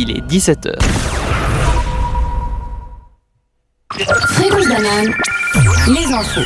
il 0.00 0.12
est 0.12 0.20
17h. 0.20 0.78
Fréquence 3.90 4.68
banane, 4.68 5.12
les 5.88 6.12
infos. 6.12 6.40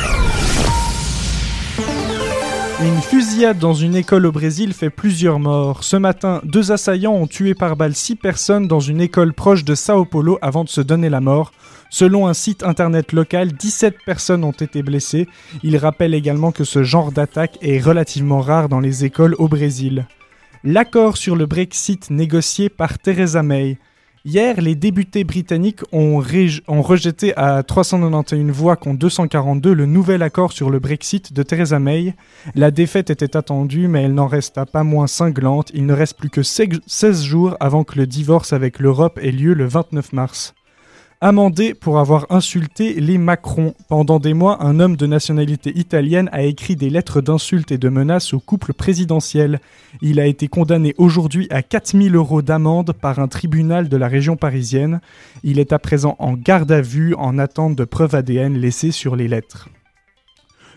Une 2.81 2.99
fusillade 3.01 3.59
dans 3.59 3.75
une 3.75 3.95
école 3.95 4.25
au 4.25 4.31
Brésil 4.31 4.73
fait 4.73 4.89
plusieurs 4.89 5.39
morts. 5.39 5.83
Ce 5.83 5.95
matin, 5.95 6.41
deux 6.43 6.71
assaillants 6.71 7.13
ont 7.13 7.27
tué 7.27 7.53
par 7.53 7.75
balle 7.75 7.93
six 7.93 8.15
personnes 8.15 8.67
dans 8.67 8.79
une 8.79 8.99
école 8.99 9.33
proche 9.33 9.63
de 9.63 9.75
Sao 9.75 10.03
Paulo 10.03 10.39
avant 10.41 10.63
de 10.63 10.69
se 10.69 10.81
donner 10.81 11.09
la 11.09 11.21
mort. 11.21 11.51
Selon 11.91 12.25
un 12.25 12.33
site 12.33 12.63
internet 12.63 13.13
local, 13.13 13.51
17 13.51 13.97
personnes 14.03 14.43
ont 14.43 14.51
été 14.51 14.81
blessées. 14.81 15.27
Il 15.61 15.77
rappelle 15.77 16.15
également 16.15 16.51
que 16.51 16.63
ce 16.63 16.81
genre 16.81 17.11
d'attaque 17.11 17.59
est 17.61 17.79
relativement 17.79 18.41
rare 18.41 18.67
dans 18.67 18.79
les 18.79 19.05
écoles 19.05 19.35
au 19.37 19.47
Brésil. 19.47 20.07
L'accord 20.65 21.17
sur 21.17 21.35
le 21.35 21.45
Brexit 21.45 22.09
négocié 22.09 22.69
par 22.69 22.97
Theresa 22.97 23.43
May. 23.43 23.77
Hier, 24.23 24.61
les 24.61 24.75
députés 24.75 25.25
britanniques 25.25 25.81
ont, 25.91 26.19
rejeté 26.19 27.35
à 27.35 27.63
391 27.63 28.49
voix 28.49 28.77
contre 28.77 28.99
242 28.99 29.73
le 29.73 29.85
nouvel 29.85 30.23
accord 30.23 30.53
sur 30.53 30.69
le 30.69 30.79
Brexit 30.79 31.33
de 31.33 31.43
Theresa 31.43 31.79
May. 31.79 32.15
La 32.55 32.71
défaite 32.71 33.09
était 33.09 33.35
attendue, 33.35 33.89
mais 33.89 34.03
elle 34.03 34.13
n'en 34.13 34.27
resta 34.27 34.65
pas 34.65 34.85
moins 34.85 35.07
cinglante. 35.07 35.69
Il 35.73 35.85
ne 35.85 35.93
reste 35.93 36.17
plus 36.17 36.29
que 36.29 36.43
16 36.43 37.23
jours 37.23 37.57
avant 37.59 37.83
que 37.83 37.97
le 37.99 38.07
divorce 38.07 38.53
avec 38.53 38.79
l'Europe 38.79 39.19
ait 39.21 39.31
lieu 39.31 39.53
le 39.53 39.65
29 39.65 40.13
mars 40.13 40.53
amendé 41.23 41.73
pour 41.73 41.99
avoir 41.99 42.25
insulté 42.31 42.95
les 42.95 43.17
Macron. 43.17 43.73
Pendant 43.87 44.19
des 44.19 44.33
mois, 44.33 44.61
un 44.61 44.81
homme 44.81 44.97
de 44.97 45.07
nationalité 45.07 45.71
italienne 45.73 46.29
a 46.33 46.43
écrit 46.43 46.75
des 46.75 46.89
lettres 46.89 47.21
d'insultes 47.21 47.71
et 47.71 47.77
de 47.77 47.87
menaces 47.87 48.33
au 48.33 48.41
couple 48.41 48.73
présidentiel. 48.73 49.61
Il 50.01 50.19
a 50.19 50.27
été 50.27 50.49
condamné 50.49 50.93
aujourd'hui 50.97 51.47
à 51.49 51.63
4000 51.63 52.13
euros 52.15 52.41
d'amende 52.41 52.91
par 52.91 53.19
un 53.19 53.29
tribunal 53.29 53.87
de 53.87 53.95
la 53.95 54.09
région 54.09 54.35
parisienne. 54.35 54.99
Il 55.43 55.59
est 55.59 55.71
à 55.71 55.79
présent 55.79 56.17
en 56.19 56.33
garde 56.33 56.73
à 56.73 56.81
vue 56.81 57.15
en 57.15 57.39
attente 57.39 57.77
de 57.77 57.85
preuves 57.85 58.15
ADN 58.15 58.57
laissées 58.57 58.91
sur 58.91 59.15
les 59.15 59.29
lettres. 59.29 59.69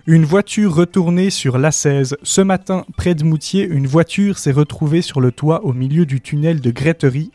Une 0.08 0.25
voiture 0.25 0.72
retournée 0.72 1.31
sur 1.31 1.58
l'A16. 1.58 2.14
Ce 2.22 2.41
matin, 2.41 2.84
près 2.97 3.16
de 3.16 3.25
Moutier, 3.25 3.64
une 3.64 3.88
voiture 3.88 4.38
s'est 4.38 4.53
retrouvée 4.53 5.03
sur 5.03 5.20
le 5.20 5.33
toit 5.33 5.64
au 5.64 5.72
milieu 5.72 6.06
du 6.06 6.20
tunnel 6.20 6.60
de 6.60 6.70
Gretterie. 6.70 7.33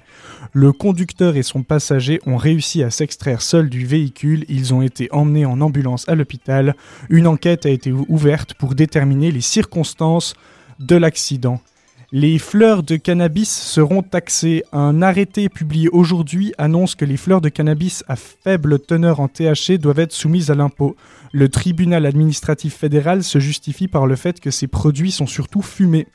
Le 0.54 0.74
conducteur 0.74 1.38
et 1.38 1.44
son 1.44 1.64
passager 1.64 2.20
ont 2.26 2.36
réussi 2.36 2.84
à 2.84 2.90
s'extraire 2.90 3.42
seuls 3.42 3.70
du 3.70 3.86
véhicule. 3.86 4.44
Ils 4.50 4.74
ont 4.74 4.82
été 4.82 5.08
emmenés 5.12 5.46
en 5.46 5.62
ambulance 5.62 6.08
à 6.10 6.16
l'hôpital. 6.16 6.76
Une 7.10 7.28
enquête 7.28 7.66
a 7.66 7.70
été 7.70 7.94
ouverte 7.94 8.54
pour 8.56 8.76
déterminer 8.76 9.32
les 9.32 9.40
circonstances 9.42 10.34
de 10.80 10.98
l'accident. 10.98 11.62
Les 12.12 12.38
fleurs 12.40 12.84
de 12.84 12.98
cannabis 12.98 13.50
seront 13.50 14.02
taxées. 14.02 14.64
Un 14.74 15.02
arrêté 15.02 15.48
publié 15.48 15.88
aujourd'hui 15.88 16.54
annonce 16.58 16.96
que 16.96 17.06
les 17.06 17.16
fleurs 17.16 17.40
de 17.40 17.48
cannabis 17.48 18.04
à 18.10 18.18
faible 18.18 18.80
teneur 18.80 19.22
en 19.22 19.30
THC 19.30 19.78
doivent 19.78 20.00
être 20.00 20.12
soumises 20.12 20.52
à 20.52 20.56
l'impôt. 20.56 20.98
Le 21.32 21.48
tribunal 21.48 22.06
administratif 22.06 22.76
fédéral 22.76 23.24
se 23.24 23.40
justifie 23.40 23.88
par 23.88 24.06
le 24.06 24.18
fait 24.18 24.42
que 24.42 24.52
ces 24.52 24.68
produits 24.68 25.12
sont 25.12 25.28
surtout 25.28 25.62
fumés. 25.62 26.08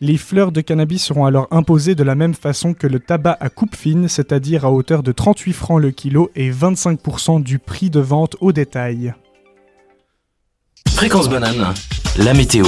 Les 0.00 0.16
fleurs 0.16 0.52
de 0.52 0.60
cannabis 0.60 1.04
seront 1.04 1.24
alors 1.24 1.48
imposées 1.50 1.96
de 1.96 2.04
la 2.04 2.14
même 2.14 2.34
façon 2.34 2.72
que 2.72 2.86
le 2.86 3.00
tabac 3.00 3.36
à 3.40 3.48
coupe 3.48 3.74
fine, 3.74 4.06
c'est-à-dire 4.06 4.64
à 4.64 4.70
hauteur 4.70 5.02
de 5.02 5.10
38 5.10 5.52
francs 5.52 5.82
le 5.82 5.90
kilo 5.90 6.30
et 6.36 6.52
25% 6.52 7.42
du 7.42 7.58
prix 7.58 7.90
de 7.90 7.98
vente 7.98 8.36
au 8.40 8.52
détail. 8.52 9.12
Fréquence 10.88 11.28
banane, 11.28 11.74
la 12.16 12.32
météo. 12.32 12.64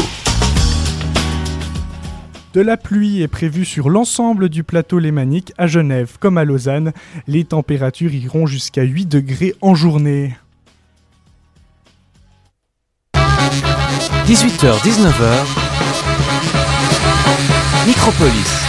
De 2.52 2.60
la 2.60 2.76
pluie 2.76 3.22
est 3.22 3.28
prévue 3.28 3.64
sur 3.64 3.90
l'ensemble 3.90 4.48
du 4.48 4.64
plateau 4.64 4.98
lémanique, 4.98 5.52
à 5.56 5.68
Genève 5.68 6.16
comme 6.18 6.36
à 6.36 6.44
Lausanne. 6.44 6.92
Les 7.28 7.44
températures 7.44 8.12
iront 8.12 8.46
jusqu'à 8.46 8.82
8 8.82 9.06
degrés 9.06 9.54
en 9.60 9.76
journée. 9.76 10.34
18h-19h, 14.26 15.69
Micropolis. 17.86 18.66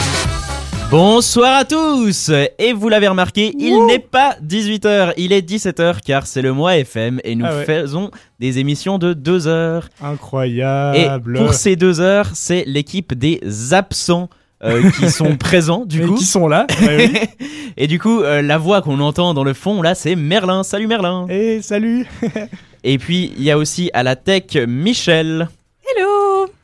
Bonsoir 0.89 1.57
à 1.59 1.66
tous 1.66 2.31
Et 2.59 2.73
vous 2.73 2.89
l'avez 2.89 3.07
remarqué, 3.07 3.53
il 3.59 3.85
n'est 3.85 3.99
pas 3.99 4.35
18h, 4.45 5.13
il 5.17 5.31
est 5.33 5.47
17h 5.47 5.97
car 6.05 6.25
c'est 6.27 6.41
le 6.41 6.53
mois 6.53 6.77
FM 6.77 7.19
et 7.23 7.35
nous 7.35 7.45
Ah 7.47 7.57
ouais. 7.57 7.66
faisons 7.66 8.11
des 8.39 8.59
émissions 8.59 8.97
de 8.97 9.13
2 9.13 9.47
heures. 9.47 9.89
Et 10.01 10.05
Incroyable. 10.05 11.38
pour 11.38 11.53
ces 11.53 11.75
2 11.75 11.99
heures, 12.01 12.29
c'est 12.33 12.63
l'équipe 12.67 13.13
des 13.13 13.39
absents 13.73 14.29
euh, 14.63 14.89
qui 14.91 15.09
sont 15.11 15.35
présents 15.38 15.85
du 15.85 15.99
Mais 16.01 16.05
coup. 16.07 16.16
qui 16.16 16.25
sont 16.25 16.47
là 16.47 16.66
Ouais, 16.81 17.09
oui. 17.39 17.47
et 17.78 17.88
du 17.88 17.99
coup, 17.99 18.22
euh, 18.22 18.41
la 18.41 18.57
voix 18.57 18.81
qu'on 18.81 18.99
entend 18.99 19.33
dans 19.33 19.43
le 19.43 19.53
fond 19.53 19.81
là, 19.81 19.95
c'est 19.95 20.16
Merlin. 20.16 20.63
Salut 20.63 20.88
Merlin 20.88 21.25
Et 21.29 21.61
salut 21.61 22.05
Et 22.83 22.97
puis, 22.97 23.31
il 23.38 23.43
y 23.43 23.51
a 23.51 23.57
aussi 23.57 23.89
à 23.93 24.03
la 24.03 24.16
tech 24.16 24.55
Michel. 24.67 25.47
Hello 25.83 26.09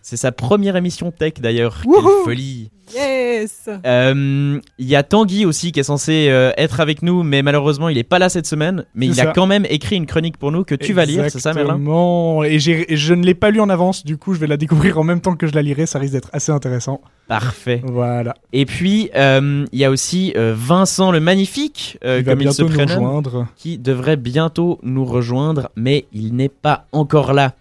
C'est 0.09 0.15
sa 0.15 0.31
première 0.31 0.77
émission 0.77 1.11
tech 1.11 1.33
d'ailleurs. 1.41 1.81
Quelle 1.83 2.01
folie 2.23 2.71
Yes 2.95 3.67
Euh, 3.85 4.57
Il 4.77 4.87
y 4.87 4.95
a 4.95 5.03
Tanguy 5.03 5.45
aussi 5.45 5.73
qui 5.73 5.81
est 5.81 5.83
censé 5.83 6.27
euh, 6.29 6.53
être 6.55 6.79
avec 6.79 7.01
nous, 7.01 7.23
mais 7.23 7.41
malheureusement 7.41 7.89
il 7.89 7.97
est 7.97 8.05
pas 8.05 8.17
là 8.17 8.29
cette 8.29 8.47
semaine. 8.47 8.85
Mais 8.95 9.07
il 9.07 9.19
a 9.19 9.33
quand 9.33 9.47
même 9.47 9.65
écrit 9.69 9.97
une 9.97 10.05
chronique 10.05 10.37
pour 10.37 10.53
nous 10.53 10.63
que 10.63 10.75
tu 10.75 10.93
vas 10.93 11.03
lire, 11.03 11.25
c'est 11.29 11.41
ça 11.41 11.53
Merlin? 11.53 11.73
Exactement. 11.73 12.43
Et, 12.45 12.55
et 12.93 12.95
je 12.95 13.13
ne 13.13 13.25
l'ai 13.25 13.33
pas 13.33 13.51
lu 13.51 13.59
en 13.59 13.67
avance, 13.67 14.05
du 14.05 14.15
coup 14.15 14.33
je 14.33 14.39
vais 14.39 14.47
la 14.47 14.55
découvrir 14.55 14.97
en 14.97 15.03
même 15.03 15.19
temps 15.19 15.35
que 15.35 15.45
je 15.45 15.53
la 15.53 15.61
lirai, 15.61 15.85
ça 15.85 15.99
risque 15.99 16.13
d'être 16.13 16.29
assez 16.31 16.53
intéressant. 16.53 17.01
Parfait. 17.27 17.81
Voilà. 17.83 18.33
Et 18.53 18.65
puis 18.65 19.09
euh, 19.13 19.65
il 19.73 19.77
y 19.77 19.83
a 19.83 19.91
aussi 19.91 20.31
euh, 20.37 20.53
Vincent 20.57 21.11
le 21.11 21.19
Magnifique, 21.19 21.97
euh, 22.05 22.19
il 22.19 22.23
comme 22.25 22.39
il 22.41 22.53
se 22.53 22.63
prénomme, 22.63 23.45
qui 23.57 23.77
devrait 23.77 24.15
bientôt 24.15 24.79
nous 24.83 25.03
rejoindre, 25.03 25.69
mais 25.75 26.05
il 26.13 26.33
n'est 26.33 26.47
pas 26.47 26.85
encore 26.93 27.33
là. 27.33 27.55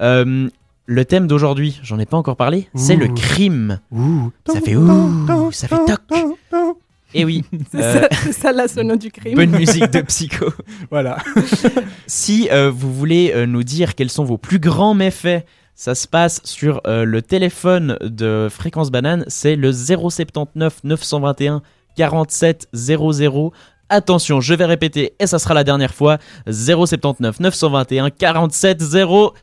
Euh, 0.00 0.48
le 0.92 1.04
thème 1.04 1.26
d'aujourd'hui, 1.26 1.80
j'en 1.82 1.98
ai 1.98 2.06
pas 2.06 2.16
encore 2.16 2.36
parlé, 2.36 2.68
c'est 2.74 2.96
le 2.96 3.08
crime. 3.08 3.80
Ouh. 3.90 4.30
Ça 4.46 4.60
fait 4.60 4.76
ouh, 4.76 5.50
ça 5.52 5.66
fait 5.68 5.84
toc. 5.86 6.00
Et 7.14 7.26
oui, 7.26 7.44
C'est 7.70 7.82
euh, 7.82 8.00
ça, 8.00 8.08
c'est 8.22 8.32
ça 8.32 8.52
la 8.52 8.68
sono 8.68 8.96
du 8.96 9.10
crime. 9.10 9.34
bonne 9.34 9.50
musique 9.50 9.90
de 9.90 10.00
psycho. 10.02 10.46
Voilà. 10.90 11.18
Si 12.06 12.48
euh, 12.50 12.70
vous 12.70 12.92
voulez 12.92 13.32
euh, 13.34 13.44
nous 13.46 13.62
dire 13.62 13.94
quels 13.94 14.08
sont 14.10 14.24
vos 14.24 14.38
plus 14.38 14.58
grands 14.58 14.94
méfaits, 14.94 15.44
ça 15.74 15.94
se 15.94 16.06
passe 16.08 16.40
sur 16.44 16.80
euh, 16.86 17.04
le 17.04 17.20
téléphone 17.22 17.98
de 18.02 18.48
Fréquence 18.50 18.90
Banane, 18.90 19.24
c'est 19.28 19.56
le 19.56 19.72
079 19.72 20.80
921 20.84 21.62
47 21.96 22.68
00. 22.72 23.52
Attention, 23.94 24.40
je 24.40 24.54
vais 24.54 24.64
répéter 24.64 25.12
et 25.18 25.26
ça 25.26 25.38
sera 25.38 25.52
la 25.52 25.64
dernière 25.64 25.92
fois 25.92 26.16
079 26.50 27.40
921 27.40 28.08
47 28.08 28.80
00. 28.80 29.34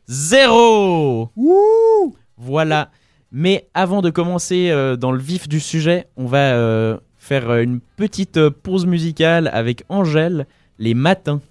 Ouh. 1.35 2.15
Voilà. 2.35 2.89
Mais 3.31 3.69
avant 3.75 4.01
de 4.01 4.09
commencer 4.09 4.71
euh, 4.71 4.95
dans 4.95 5.11
le 5.11 5.19
vif 5.19 5.47
du 5.47 5.59
sujet, 5.59 6.07
on 6.17 6.25
va 6.25 6.53
euh, 6.55 6.97
faire 7.19 7.47
euh, 7.51 7.61
une 7.61 7.79
petite 7.79 8.49
pause 8.49 8.87
musicale 8.87 9.51
avec 9.53 9.83
Angèle, 9.87 10.47
les 10.79 10.95
matins. 10.95 11.41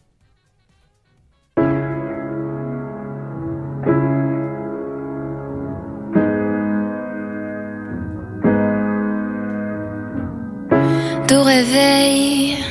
Tout 11.29 11.43
réveil 11.45 12.68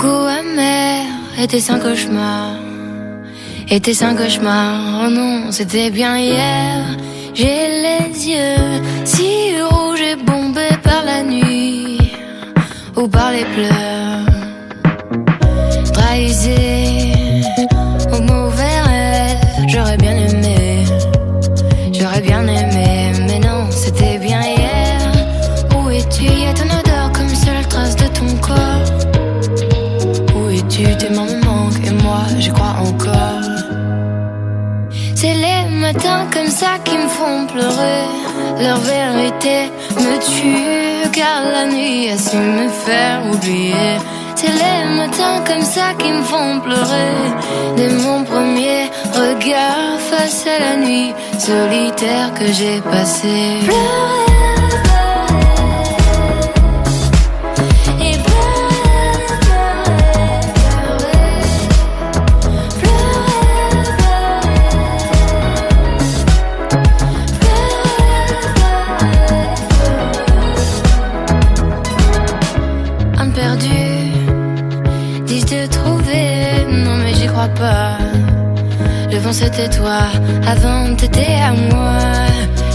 goût 0.00 0.26
amer 0.40 1.04
était 1.38 1.70
un 1.70 1.78
cauchemar. 1.78 2.56
Était 3.68 4.02
un 4.02 4.14
cauchemar, 4.14 5.02
oh 5.04 5.10
non, 5.10 5.52
c'était 5.52 5.90
bien 5.90 6.16
hier. 6.18 6.84
J'ai 7.34 7.60
les 7.84 8.28
yeux 8.32 8.80
si 9.04 9.30
rouges 9.70 10.00
et 10.12 10.16
bombés 10.16 10.78
par 10.82 11.04
la 11.04 11.22
nuit 11.22 11.98
ou 12.96 13.06
par 13.08 13.30
les 13.32 13.46
pleurs. 13.54 14.26
Trahisé 15.92 16.79
ça 36.60 36.78
qui 36.84 36.96
me 36.98 37.08
font 37.08 37.46
pleurer. 37.52 38.04
Leur 38.64 38.78
vérité 38.94 39.56
me 40.04 40.14
tue 40.30 41.10
car 41.10 41.40
la 41.56 41.64
nuit 41.74 42.10
a 42.10 42.18
su 42.18 42.36
me 42.36 42.68
faire 42.84 43.18
oublier. 43.32 43.92
C'est 44.34 44.54
les 44.62 44.80
matins 44.98 45.38
comme 45.48 45.66
ça 45.76 45.88
qui 45.98 46.10
me 46.18 46.22
font 46.22 46.60
pleurer. 46.66 47.16
Dès 47.76 47.92
mon 48.04 48.24
premier 48.24 48.80
regard 49.22 49.94
face 50.10 50.44
à 50.54 50.56
la 50.66 50.74
nuit 50.84 51.12
solitaire 51.38 52.28
que 52.38 52.46
j'ai 52.58 52.80
passée. 52.92 54.29
C'était 79.32 79.68
toi, 79.68 80.00
avant 80.46 80.94
t'étais 80.96 81.34
à 81.34 81.52
moi. 81.52 81.98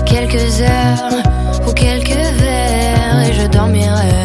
Quelques 0.06 0.62
heures 0.62 1.68
ou 1.68 1.72
quelques 1.74 2.10
verres 2.10 3.22
et 3.28 3.34
je 3.34 3.48
dormirai. 3.48 4.16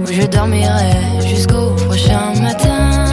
Ou 0.00 0.06
je 0.06 0.26
dormirai 0.26 0.92
jusqu'au 1.26 1.70
prochain 1.86 2.34
matin. 2.42 3.04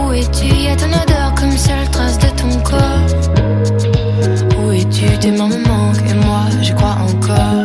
Où 0.00 0.12
es-tu? 0.12 0.46
Y 0.46 0.68
a 0.68 0.76
ton 0.76 0.86
odeur 0.86 1.34
comme 1.34 1.56
seule 1.56 1.88
trace 1.90 2.18
de 2.18 2.28
ton 2.40 2.60
corps. 2.62 3.08
Où 4.58 4.72
es-tu? 4.72 5.06
Tes 5.18 5.30
mains 5.30 5.48
me 5.48 5.66
manquent 5.66 6.10
et 6.10 6.14
moi 6.26 6.42
je 6.62 6.72
crois 6.74 6.96
encore. 7.08 7.64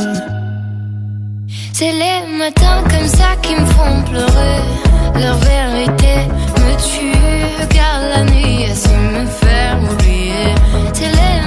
C'est 1.73 1.91
les 1.91 2.37
matins 2.37 2.83
comme 2.89 3.07
ça 3.07 3.35
qui 3.41 3.55
me 3.55 3.65
font 3.65 4.01
pleurer. 4.09 4.59
Leur 5.15 5.35
vérité 5.37 6.15
me 6.59 6.71
tue, 6.87 7.08
car 7.67 8.01
la 8.09 8.23
nuit 8.23 8.65
a 8.71 8.75
su 8.75 8.95
me 8.95 9.25
faire 9.25 9.77
oublier. 9.91 10.53
C'est 10.93 11.11
les 11.19 11.39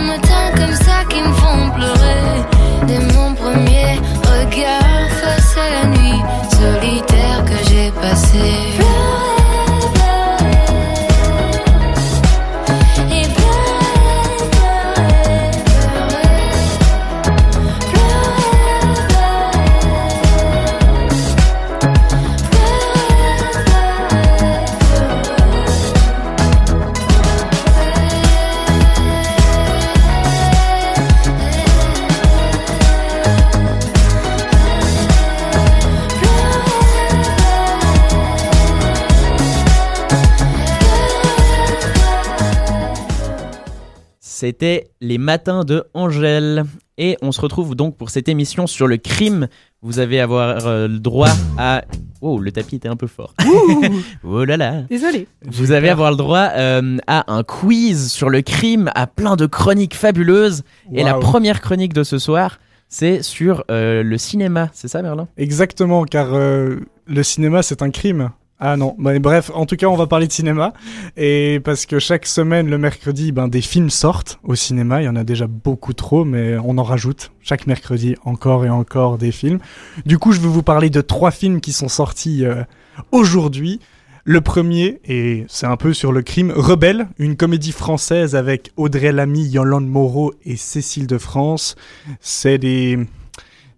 C'était 44.43 44.91
les 45.01 45.19
matins 45.19 45.63
de 45.63 45.85
Angèle. 45.95 46.65
Et 46.99 47.17
on 47.23 47.31
se 47.31 47.41
retrouve 47.41 47.77
donc 47.77 47.97
pour 47.97 48.11
cette 48.11 48.29
émission 48.29 48.67
sur 48.67 48.89
le 48.89 48.97
crime. 48.97 49.47
Vous 49.83 50.01
avez 50.01 50.19
avoir 50.19 50.67
euh, 50.67 50.89
le 50.89 50.99
droit 50.99 51.31
à. 51.59 51.85
Oh, 52.21 52.41
le 52.41 52.51
tapis 52.51 52.75
était 52.75 52.89
un 52.89 52.97
peu 52.97 53.07
fort. 53.07 53.35
oh 54.25 54.45
là 54.45 54.57
là. 54.57 54.83
Désolé. 54.91 55.29
Vous 55.47 55.71
allez 55.71 55.89
avoir 55.89 56.11
le 56.11 56.17
droit 56.17 56.49
euh, 56.57 56.99
à 57.07 57.33
un 57.33 57.45
quiz 57.45 58.11
sur 58.11 58.31
le 58.31 58.43
crime, 58.43 58.91
à 58.97 59.07
plein 59.07 59.37
de 59.37 59.47
chroniques 59.47 59.95
fabuleuses. 59.95 60.65
Et 60.93 61.05
la 61.05 61.15
première 61.15 61.61
chronique 61.61 61.93
de 61.93 62.03
ce 62.03 62.19
soir, 62.19 62.59
c'est 62.89 63.23
sur 63.23 63.63
euh, 63.71 64.03
le 64.03 64.19
cinéma. 64.19 64.71
C'est 64.73 64.89
ça, 64.89 65.03
Merlin? 65.03 65.29
Exactement, 65.37 66.03
car 66.03 66.33
le 66.33 67.23
cinéma, 67.23 67.63
c'est 67.63 67.81
un 67.81 67.91
crime. 67.91 68.33
Ah 68.65 68.77
non, 68.77 68.95
mais 68.97 69.19
bref, 69.19 69.51
en 69.53 69.67
tout 69.67 69.75
cas, 69.75 69.89
on 69.89 69.97
va 69.97 70.07
parler 70.07 70.29
de 70.29 70.33
cinéma. 70.33 70.73
Et 71.17 71.59
parce 71.65 71.85
que 71.85 71.99
chaque 71.99 72.27
semaine, 72.27 72.71
le 72.71 72.79
mercredi, 72.79 73.33
ben, 73.33 73.49
des 73.49 73.61
films 73.61 73.91
sortent 73.91 74.39
au 74.45 74.55
cinéma. 74.55 75.03
Il 75.03 75.07
y 75.07 75.09
en 75.09 75.17
a 75.17 75.25
déjà 75.25 75.49
beaucoup 75.49 75.95
trop, 75.95 76.25
mais 76.25 76.57
on 76.65 76.79
en 76.79 76.85
rajoute. 76.85 77.33
Chaque 77.41 77.67
mercredi, 77.67 78.15
encore 78.25 78.65
et 78.65 78.71
encore 78.71 79.19
des 79.19 79.33
films. 79.33 79.59
Du 80.07 80.17
coup, 80.17 80.31
je 80.31 80.39
vais 80.39 80.47
vous 80.47 80.63
parler 80.63 80.91
de 80.91 81.01
trois 81.01 81.33
films 81.33 81.61
qui 81.61 81.73
sont 81.73 81.89
sortis 81.89 82.45
euh, 82.45 82.63
aujourd'hui. 83.11 83.81
Le 84.25 84.41
premier, 84.41 85.01
et 85.05 85.45
c'est 85.49 85.67
un 85.67 85.77
peu 85.77 85.93
sur 85.93 86.13
le 86.13 86.23
crime, 86.23 86.53
Rebelle, 86.55 87.09
une 87.19 87.35
comédie 87.35 87.73
française 87.73 88.37
avec 88.37 88.71
Audrey 88.77 89.11
Lamy, 89.11 89.45
Yolande 89.45 89.89
Moreau 89.89 90.35
et 90.45 90.55
Cécile 90.55 91.09
de 91.09 91.19
France. 91.19 91.75
C'est 92.21 92.59
des... 92.59 92.97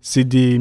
C'est 0.03 0.25
des... 0.25 0.61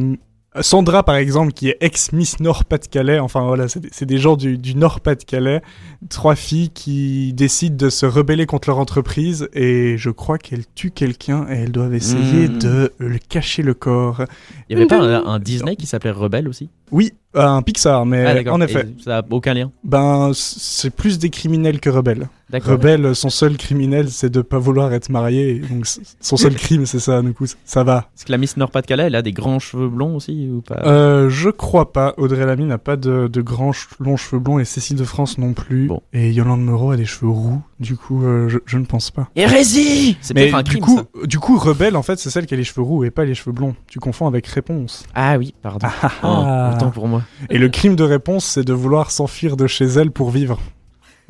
Sandra, 0.61 1.03
par 1.03 1.15
exemple, 1.15 1.51
qui 1.53 1.69
est 1.69 1.77
ex-Miss 1.81 2.39
Nord-Pas-de-Calais, 2.39 3.19
enfin 3.19 3.41
voilà, 3.45 3.65
c'est 3.67 4.05
des, 4.05 4.17
gens 4.17 4.35
du, 4.37 4.57
du 4.57 4.75
Nord-Pas-de-Calais, 4.75 5.61
trois 6.09 6.35
filles 6.35 6.69
qui 6.69 7.33
décident 7.33 7.75
de 7.75 7.89
se 7.89 8.05
rebeller 8.05 8.45
contre 8.45 8.69
leur 8.69 8.77
entreprise 8.77 9.49
et 9.53 9.95
je 9.97 10.09
crois 10.11 10.37
qu'elles 10.37 10.65
tuent 10.75 10.91
quelqu'un 10.91 11.47
et 11.49 11.53
elles 11.63 11.71
doivent 11.71 11.95
essayer 11.95 12.47
Mhm. 12.49 12.59
de 12.59 12.93
le 12.99 13.17
cacher 13.17 13.63
le 13.63 13.73
corps. 13.73 14.23
Il 14.69 14.73
y 14.73 14.79
avait 14.79 14.87
pas 14.87 14.97
un, 15.01 15.25
un 15.25 15.39
Disney 15.39 15.75
qui 15.75 15.87
s'appelait 15.87 16.11
Rebelle 16.11 16.47
aussi? 16.47 16.69
Oui, 16.91 17.13
un 17.33 17.61
Pixar, 17.63 18.05
mais 18.05 18.43
Ah, 18.45 18.53
en 18.53 18.61
effet, 18.61 18.85
Et 18.99 19.01
Ça 19.03 19.17
a 19.19 19.23
aucun 19.31 19.55
lien? 19.55 19.71
ben 19.83 20.31
c'est 20.35 20.91
plus 20.91 21.17
des 21.17 21.31
criminels 21.31 21.79
que 21.79 21.89
rebelles. 21.89 22.27
Rebelle, 22.61 23.15
son 23.15 23.29
seul 23.29 23.57
criminel, 23.57 24.09
c'est 24.09 24.29
de 24.29 24.41
pas 24.41 24.59
vouloir 24.59 24.93
être 24.93 25.09
marié. 25.09 25.59
Donc 25.59 25.85
son 26.19 26.37
seul 26.37 26.55
crime, 26.55 26.85
c'est 26.85 26.99
ça. 26.99 27.21
Du 27.21 27.33
coup, 27.33 27.45
ça 27.65 27.83
va. 27.83 28.09
Est-ce 28.15 28.25
que 28.25 28.31
la 28.31 28.37
Miss 28.37 28.57
Nord-Pas-de-Calais, 28.57 29.03
elle 29.03 29.15
a 29.15 29.21
des 29.21 29.31
grands 29.33 29.59
cheveux 29.59 29.89
blonds 29.89 30.15
aussi 30.15 30.49
ou 30.49 30.61
pas? 30.61 30.81
Euh, 30.85 31.29
je 31.29 31.49
crois 31.49 31.91
pas. 31.91 32.13
Audrey 32.17 32.45
Lamy 32.45 32.65
n'a 32.65 32.77
pas 32.77 32.95
de, 32.95 33.27
de 33.27 33.41
grands 33.41 33.71
longs 33.99 34.17
cheveux 34.17 34.39
blonds 34.39 34.59
et 34.59 34.65
Cécile 34.65 34.97
de 34.97 35.03
France 35.03 35.37
non 35.37 35.53
plus. 35.53 35.87
Bon. 35.87 36.01
Et 36.13 36.31
Yolande 36.31 36.63
Moreau 36.63 36.91
a 36.91 36.97
des 36.97 37.05
cheveux 37.05 37.29
roux. 37.31 37.61
Du 37.79 37.95
coup, 37.97 38.23
euh, 38.25 38.47
je, 38.49 38.59
je 38.65 38.77
ne 38.77 38.85
pense 38.85 39.11
pas. 39.11 39.29
Hérésie 39.35 40.17
C'est 40.21 40.33
peut-être 40.33 40.55
un 40.55 40.63
du 40.63 40.71
crime. 40.71 40.81
coup, 40.83 40.97
ça. 40.97 41.27
du 41.27 41.39
coup, 41.39 41.57
Rebelle, 41.57 41.95
en 41.97 42.03
fait, 42.03 42.19
c'est 42.19 42.29
celle 42.29 42.45
qui 42.45 42.53
a 42.53 42.57
les 42.57 42.63
cheveux 42.63 42.81
roux 42.83 43.03
et 43.03 43.11
pas 43.11 43.25
les 43.25 43.35
cheveux 43.35 43.51
blonds. 43.51 43.75
Tu 43.87 43.99
confonds 43.99 44.27
avec 44.27 44.47
Réponse. 44.47 45.05
Ah 45.15 45.37
oui, 45.37 45.53
pardon. 45.61 45.87
Oh, 46.03 46.07
ah. 46.23 46.73
autant 46.75 46.91
pour 46.91 47.07
moi. 47.07 47.23
Et 47.49 47.57
le 47.57 47.69
crime 47.69 47.95
de 47.95 48.03
Réponse, 48.03 48.45
c'est 48.45 48.63
de 48.63 48.73
vouloir 48.73 49.11
s'enfuir 49.11 49.57
de 49.57 49.67
chez 49.67 49.85
elle 49.85 50.11
pour 50.11 50.29
vivre. 50.31 50.59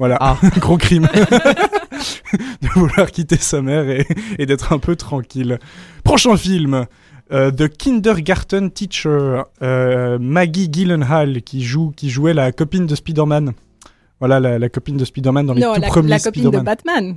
Voilà, 0.04 0.18
Ah. 0.20 0.38
gros 0.60 0.76
crime. 0.76 1.08
de 2.62 2.68
vouloir 2.76 3.10
quitter 3.10 3.38
sa 3.38 3.62
mère 3.62 3.90
et, 3.90 4.06
et 4.38 4.46
d'être 4.46 4.74
un 4.74 4.78
peu 4.80 4.98
tranquille. 4.98 5.60
Prochain 6.04 6.36
film. 6.36 6.86
euh, 7.32 7.52
The 7.52 7.70
Kindergarten 7.70 8.70
Teacher, 8.70 9.44
euh, 9.62 10.18
Maggie 10.20 10.68
Gyllenhaal 10.70 11.42
qui 11.42 11.64
joue, 11.64 11.92
qui 11.96 12.10
jouait 12.10 12.34
la 12.34 12.52
copine 12.52 12.86
de 12.86 12.96
Spider-Man. 12.96 13.54
Voilà 14.20 14.42
la, 14.42 14.60
la 14.60 14.68
copine 14.68 14.98
de 14.98 15.06
Spider-Man 15.06 15.46
dans 15.46 15.54
les 15.54 15.62
non, 15.62 15.74
tout 15.76 15.80
la, 15.82 15.88
premiers 15.88 16.10
la 16.10 16.20
copine 16.20 16.52
de. 16.52 16.60
Batman. 16.60 17.16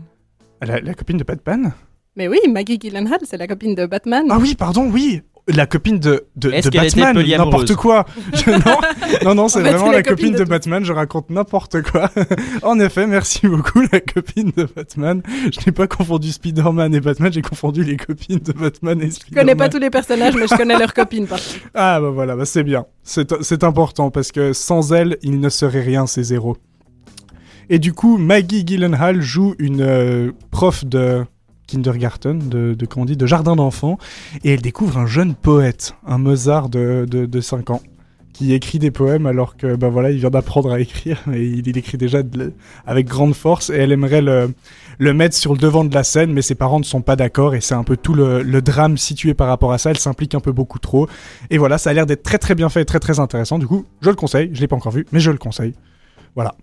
La, 0.62 0.80
la 0.80 0.94
copine 0.94 1.18
de 1.18 1.24
Batman? 1.24 1.72
Mais 2.14 2.28
oui, 2.28 2.38
Maggie 2.48 2.78
Gyllenhaal, 2.80 3.18
c'est 3.24 3.36
la 3.36 3.48
copine 3.48 3.74
de 3.74 3.84
Batman. 3.86 4.26
Ah 4.30 4.38
oui, 4.40 4.54
pardon, 4.54 4.88
oui. 4.92 5.22
La 5.48 5.66
copine 5.66 6.00
de, 6.00 6.26
de, 6.34 6.50
de 6.50 6.70
Batman, 6.76 7.16
n'importe 7.16 7.76
quoi. 7.76 8.04
Je- 8.34 8.50
non, 8.50 8.78
non, 9.24 9.34
non, 9.36 9.48
c'est 9.48 9.60
vraiment 9.60 9.86
la 9.92 9.98
la 9.98 10.02
copine 10.02 10.30
copine 10.32 10.44
de. 10.44 10.48
Batman, 10.48 10.84
je 10.84 10.92
raconte 10.92 11.30
n'importe 11.30 11.82
quoi. 11.82 12.10
en 12.64 12.80
effet, 12.80 13.06
merci 13.06 13.46
beaucoup, 13.46 13.80
la 13.92 14.00
copine 14.00 14.50
de 14.56 14.64
Batman. 14.74 15.22
Je 15.52 15.60
n'ai 15.64 15.70
pas 15.72 15.86
confondu 15.86 16.32
Spider-Man 16.32 16.94
et 16.96 17.00
Batman, 17.00 17.32
j'ai 17.32 17.42
confondu 17.42 17.84
les 17.84 17.96
copines 17.96 18.40
de 18.40 18.50
Batman 18.52 19.00
et 19.00 19.06
Je 19.06 19.10
Spider-Man. 19.12 19.44
connais 19.44 19.54
pas 19.54 19.68
tous 19.68 19.78
les 19.78 19.90
personnages, 19.90 20.34
mais 20.34 20.48
je 20.48 20.56
connais 20.56 20.76
leurs 20.78 20.94
copines 20.94 21.28
par 21.28 21.38
contre. 21.38 21.60
Ah 21.74 22.00
bah 22.00 22.10
voilà, 22.10 22.34
bah 22.34 22.44
c'est 22.44 22.64
bien. 22.64 22.86
C'est 23.04 23.40
c'est 23.42 23.62
important 23.62 24.10
parce 24.10 24.32
que 24.32 24.52
sans 24.52 24.92
elle, 24.92 25.16
il 25.22 25.38
ne 25.38 25.48
serait 25.48 25.82
rien 25.82 26.08
ces 26.08 26.24
zéros. 26.24 26.56
Et 27.70 27.78
du 27.78 27.92
coup, 27.92 28.16
Maggie 28.18 28.64
Gyllenhaal 28.66 29.20
joue 29.20 29.54
une 29.60 29.80
euh, 29.82 30.32
prof 30.50 30.84
de 30.84 31.24
kindergarten, 31.66 32.38
de, 32.38 32.74
de 32.74 33.14
de 33.14 33.26
jardin 33.26 33.56
d'enfants, 33.56 33.98
et 34.44 34.54
elle 34.54 34.62
découvre 34.62 34.98
un 34.98 35.06
jeune 35.06 35.34
poète, 35.34 35.94
un 36.06 36.18
Mozart 36.18 36.68
de, 36.68 37.06
de, 37.08 37.26
de 37.26 37.40
5 37.40 37.70
ans, 37.70 37.82
qui 38.32 38.52
écrit 38.52 38.78
des 38.78 38.90
poèmes 38.90 39.24
alors 39.24 39.56
que 39.56 39.76
bah 39.76 39.88
voilà, 39.88 40.10
il 40.10 40.18
vient 40.18 40.30
d'apprendre 40.30 40.70
à 40.70 40.78
écrire 40.78 41.22
et 41.32 41.42
il, 41.42 41.76
écrit 41.78 41.96
déjà 41.96 42.18
avec 42.86 43.06
grande 43.06 43.34
force 43.34 43.70
et 43.70 43.76
elle 43.76 43.92
aimerait 43.92 44.20
le, 44.20 44.52
le 44.98 45.14
mettre 45.14 45.34
sur 45.34 45.52
le 45.54 45.58
devant 45.58 45.84
de 45.84 45.94
la 45.94 46.04
scène, 46.04 46.32
mais 46.32 46.42
ses 46.42 46.54
parents 46.54 46.78
ne 46.78 46.84
sont 46.84 47.00
pas 47.00 47.16
d'accord 47.16 47.54
et 47.54 47.62
c'est 47.62 47.74
un 47.74 47.84
peu 47.84 47.96
tout 47.96 48.12
le, 48.12 48.42
le 48.42 48.62
drame 48.62 48.98
situé 48.98 49.32
par 49.32 49.48
rapport 49.48 49.72
à 49.72 49.78
ça. 49.78 49.90
Elle 49.90 49.98
s'implique 49.98 50.34
un 50.34 50.40
peu 50.40 50.52
beaucoup 50.52 50.78
trop. 50.78 51.08
Et 51.48 51.56
voilà, 51.56 51.78
ça 51.78 51.90
a 51.90 51.92
l'air 51.94 52.04
d'être 52.04 52.22
très 52.22 52.38
très 52.38 52.54
bien 52.54 52.68
fait 52.68 52.82
et 52.82 52.84
très 52.84 53.00
très 53.00 53.20
intéressant. 53.20 53.58
Du 53.58 53.66
coup, 53.66 53.86
je 54.02 54.10
le 54.10 54.16
conseille. 54.16 54.50
Je 54.52 54.60
l'ai 54.60 54.68
pas 54.68 54.76
encore 54.76 54.92
vu, 54.92 55.06
mais 55.12 55.20
je 55.20 55.30
le 55.30 55.38
conseille. 55.38 55.74
Voilà. 56.34 56.54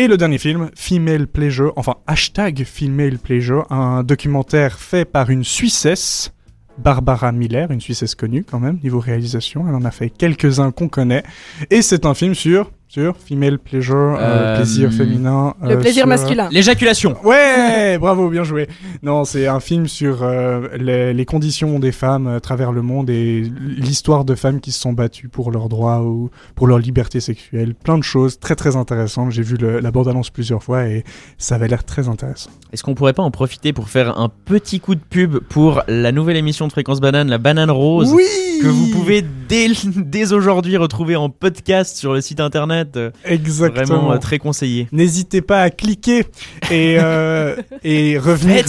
Et 0.00 0.08
le 0.08 0.16
dernier 0.16 0.38
film, 0.38 0.70
Female 0.74 1.26
Pleasure, 1.26 1.74
enfin 1.76 1.96
hashtag 2.06 2.64
Female 2.64 3.18
Pleasure, 3.18 3.70
un 3.70 4.02
documentaire 4.02 4.78
fait 4.78 5.04
par 5.04 5.28
une 5.28 5.44
Suissesse, 5.44 6.32
Barbara 6.78 7.32
Miller, 7.32 7.70
une 7.70 7.82
Suissesse 7.82 8.14
connue 8.14 8.42
quand 8.42 8.60
même, 8.60 8.78
niveau 8.82 8.98
réalisation. 8.98 9.66
Elle 9.68 9.74
en 9.74 9.84
a 9.84 9.90
fait 9.90 10.08
quelques-uns 10.08 10.70
qu'on 10.70 10.88
connaît. 10.88 11.22
Et 11.68 11.82
c'est 11.82 12.06
un 12.06 12.14
film 12.14 12.34
sur, 12.34 12.70
sur 12.92 13.16
Female 13.16 13.60
Pleasure, 13.60 14.16
euh, 14.18 14.54
Euh, 14.54 14.56
plaisir 14.56 14.92
féminin. 14.92 15.54
Le 15.62 15.70
euh, 15.70 15.76
plaisir 15.76 16.00
sur- 16.02 16.06
masculin. 16.08 16.48
L'éjaculation 16.50 17.14
Ouais, 17.24 17.98
bravo, 17.98 18.28
bien 18.30 18.42
joué. 18.42 18.66
Non, 19.04 19.24
c'est 19.24 19.46
un 19.46 19.60
film 19.60 19.86
sur 19.86 20.24
euh, 20.24 20.66
les, 20.76 21.14
les 21.14 21.24
conditions 21.24 21.78
des 21.78 21.92
femmes 21.92 22.26
à 22.26 22.40
travers 22.40 22.72
le 22.72 22.82
monde 22.82 23.08
et 23.08 23.44
l'histoire 23.60 24.24
de 24.24 24.34
femmes 24.34 24.60
qui 24.60 24.72
se 24.72 24.80
sont 24.80 24.92
battues 24.92 25.28
pour 25.28 25.52
leurs 25.52 25.68
droits 25.68 26.02
ou 26.02 26.30
pour 26.56 26.66
leur 26.66 26.78
liberté 26.78 27.20
sexuelle. 27.20 27.74
Plein 27.76 27.96
de 27.96 28.02
choses 28.02 28.40
très 28.40 28.56
très 28.56 28.74
intéressantes. 28.74 29.30
J'ai 29.30 29.42
vu 29.42 29.56
le- 29.56 29.78
la 29.78 29.92
bande-annonce 29.92 30.30
plusieurs 30.30 30.64
fois 30.64 30.86
et 30.88 31.04
ça 31.38 31.54
avait 31.54 31.68
l'air 31.68 31.84
très 31.84 32.08
intéressant. 32.08 32.50
Est-ce 32.72 32.82
qu'on 32.82 32.96
pourrait 32.96 33.12
pas 33.12 33.22
en 33.22 33.30
profiter 33.30 33.72
pour 33.72 33.88
faire 33.88 34.18
un 34.18 34.28
petit 34.44 34.80
coup 34.80 34.96
de 34.96 35.00
pub 35.08 35.38
pour 35.38 35.82
la 35.86 36.10
nouvelle 36.10 36.36
émission 36.36 36.66
de 36.66 36.72
Fréquence 36.72 37.00
Banane, 37.00 37.28
la 37.28 37.38
Banane 37.38 37.70
Rose 37.70 38.12
Oui 38.12 38.24
que 38.60 38.66
vous 38.66 38.88
pouvez 38.90 39.24
dès, 39.48 39.68
dès 39.96 40.32
aujourd'hui 40.32 40.76
retrouver 40.76 41.14
en 41.16 41.30
podcast 41.30 41.96
sur 41.96 42.12
le 42.14 42.20
site 42.20 42.40
internet? 42.40 42.79
Euh, 42.96 43.10
Exactement. 43.24 43.84
Vraiment 43.84 44.12
euh, 44.12 44.18
très 44.18 44.38
conseillé. 44.38 44.88
N'hésitez 44.92 45.42
pas 45.42 45.62
à 45.62 45.70
cliquer 45.70 46.24
et, 46.70 46.96
euh, 46.98 47.56
et 47.84 48.18
revenir 48.18 48.64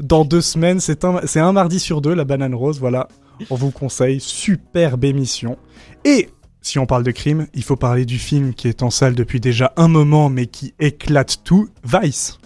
dans, 0.00 0.24
deux 0.24 0.40
semaines. 0.40 0.80
C'est 0.80 1.04
un, 1.04 1.20
c'est 1.24 1.40
un 1.40 1.52
mardi 1.52 1.78
sur 1.80 2.00
deux, 2.00 2.14
la 2.14 2.24
banane 2.24 2.54
rose. 2.54 2.78
Voilà, 2.80 3.08
on 3.50 3.56
vous 3.56 3.70
conseille. 3.70 4.20
Superbe 4.20 5.04
émission. 5.04 5.58
Et 6.04 6.28
si 6.60 6.78
on 6.78 6.86
parle 6.86 7.02
de 7.02 7.10
crime, 7.10 7.46
il 7.54 7.64
faut 7.64 7.76
parler 7.76 8.04
du 8.04 8.18
film 8.18 8.54
qui 8.54 8.68
est 8.68 8.82
en 8.82 8.90
salle 8.90 9.14
depuis 9.14 9.40
déjà 9.40 9.72
un 9.76 9.88
moment, 9.88 10.28
mais 10.28 10.46
qui 10.46 10.74
éclate 10.78 11.42
tout. 11.44 11.68
Vice. 11.84 12.38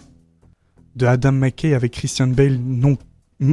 De 0.95 1.05
Adam 1.05 1.33
McKay 1.33 1.75
avec 1.75 1.93
Christian 1.93 2.29
Bale, 2.29 2.59
non 2.59 2.97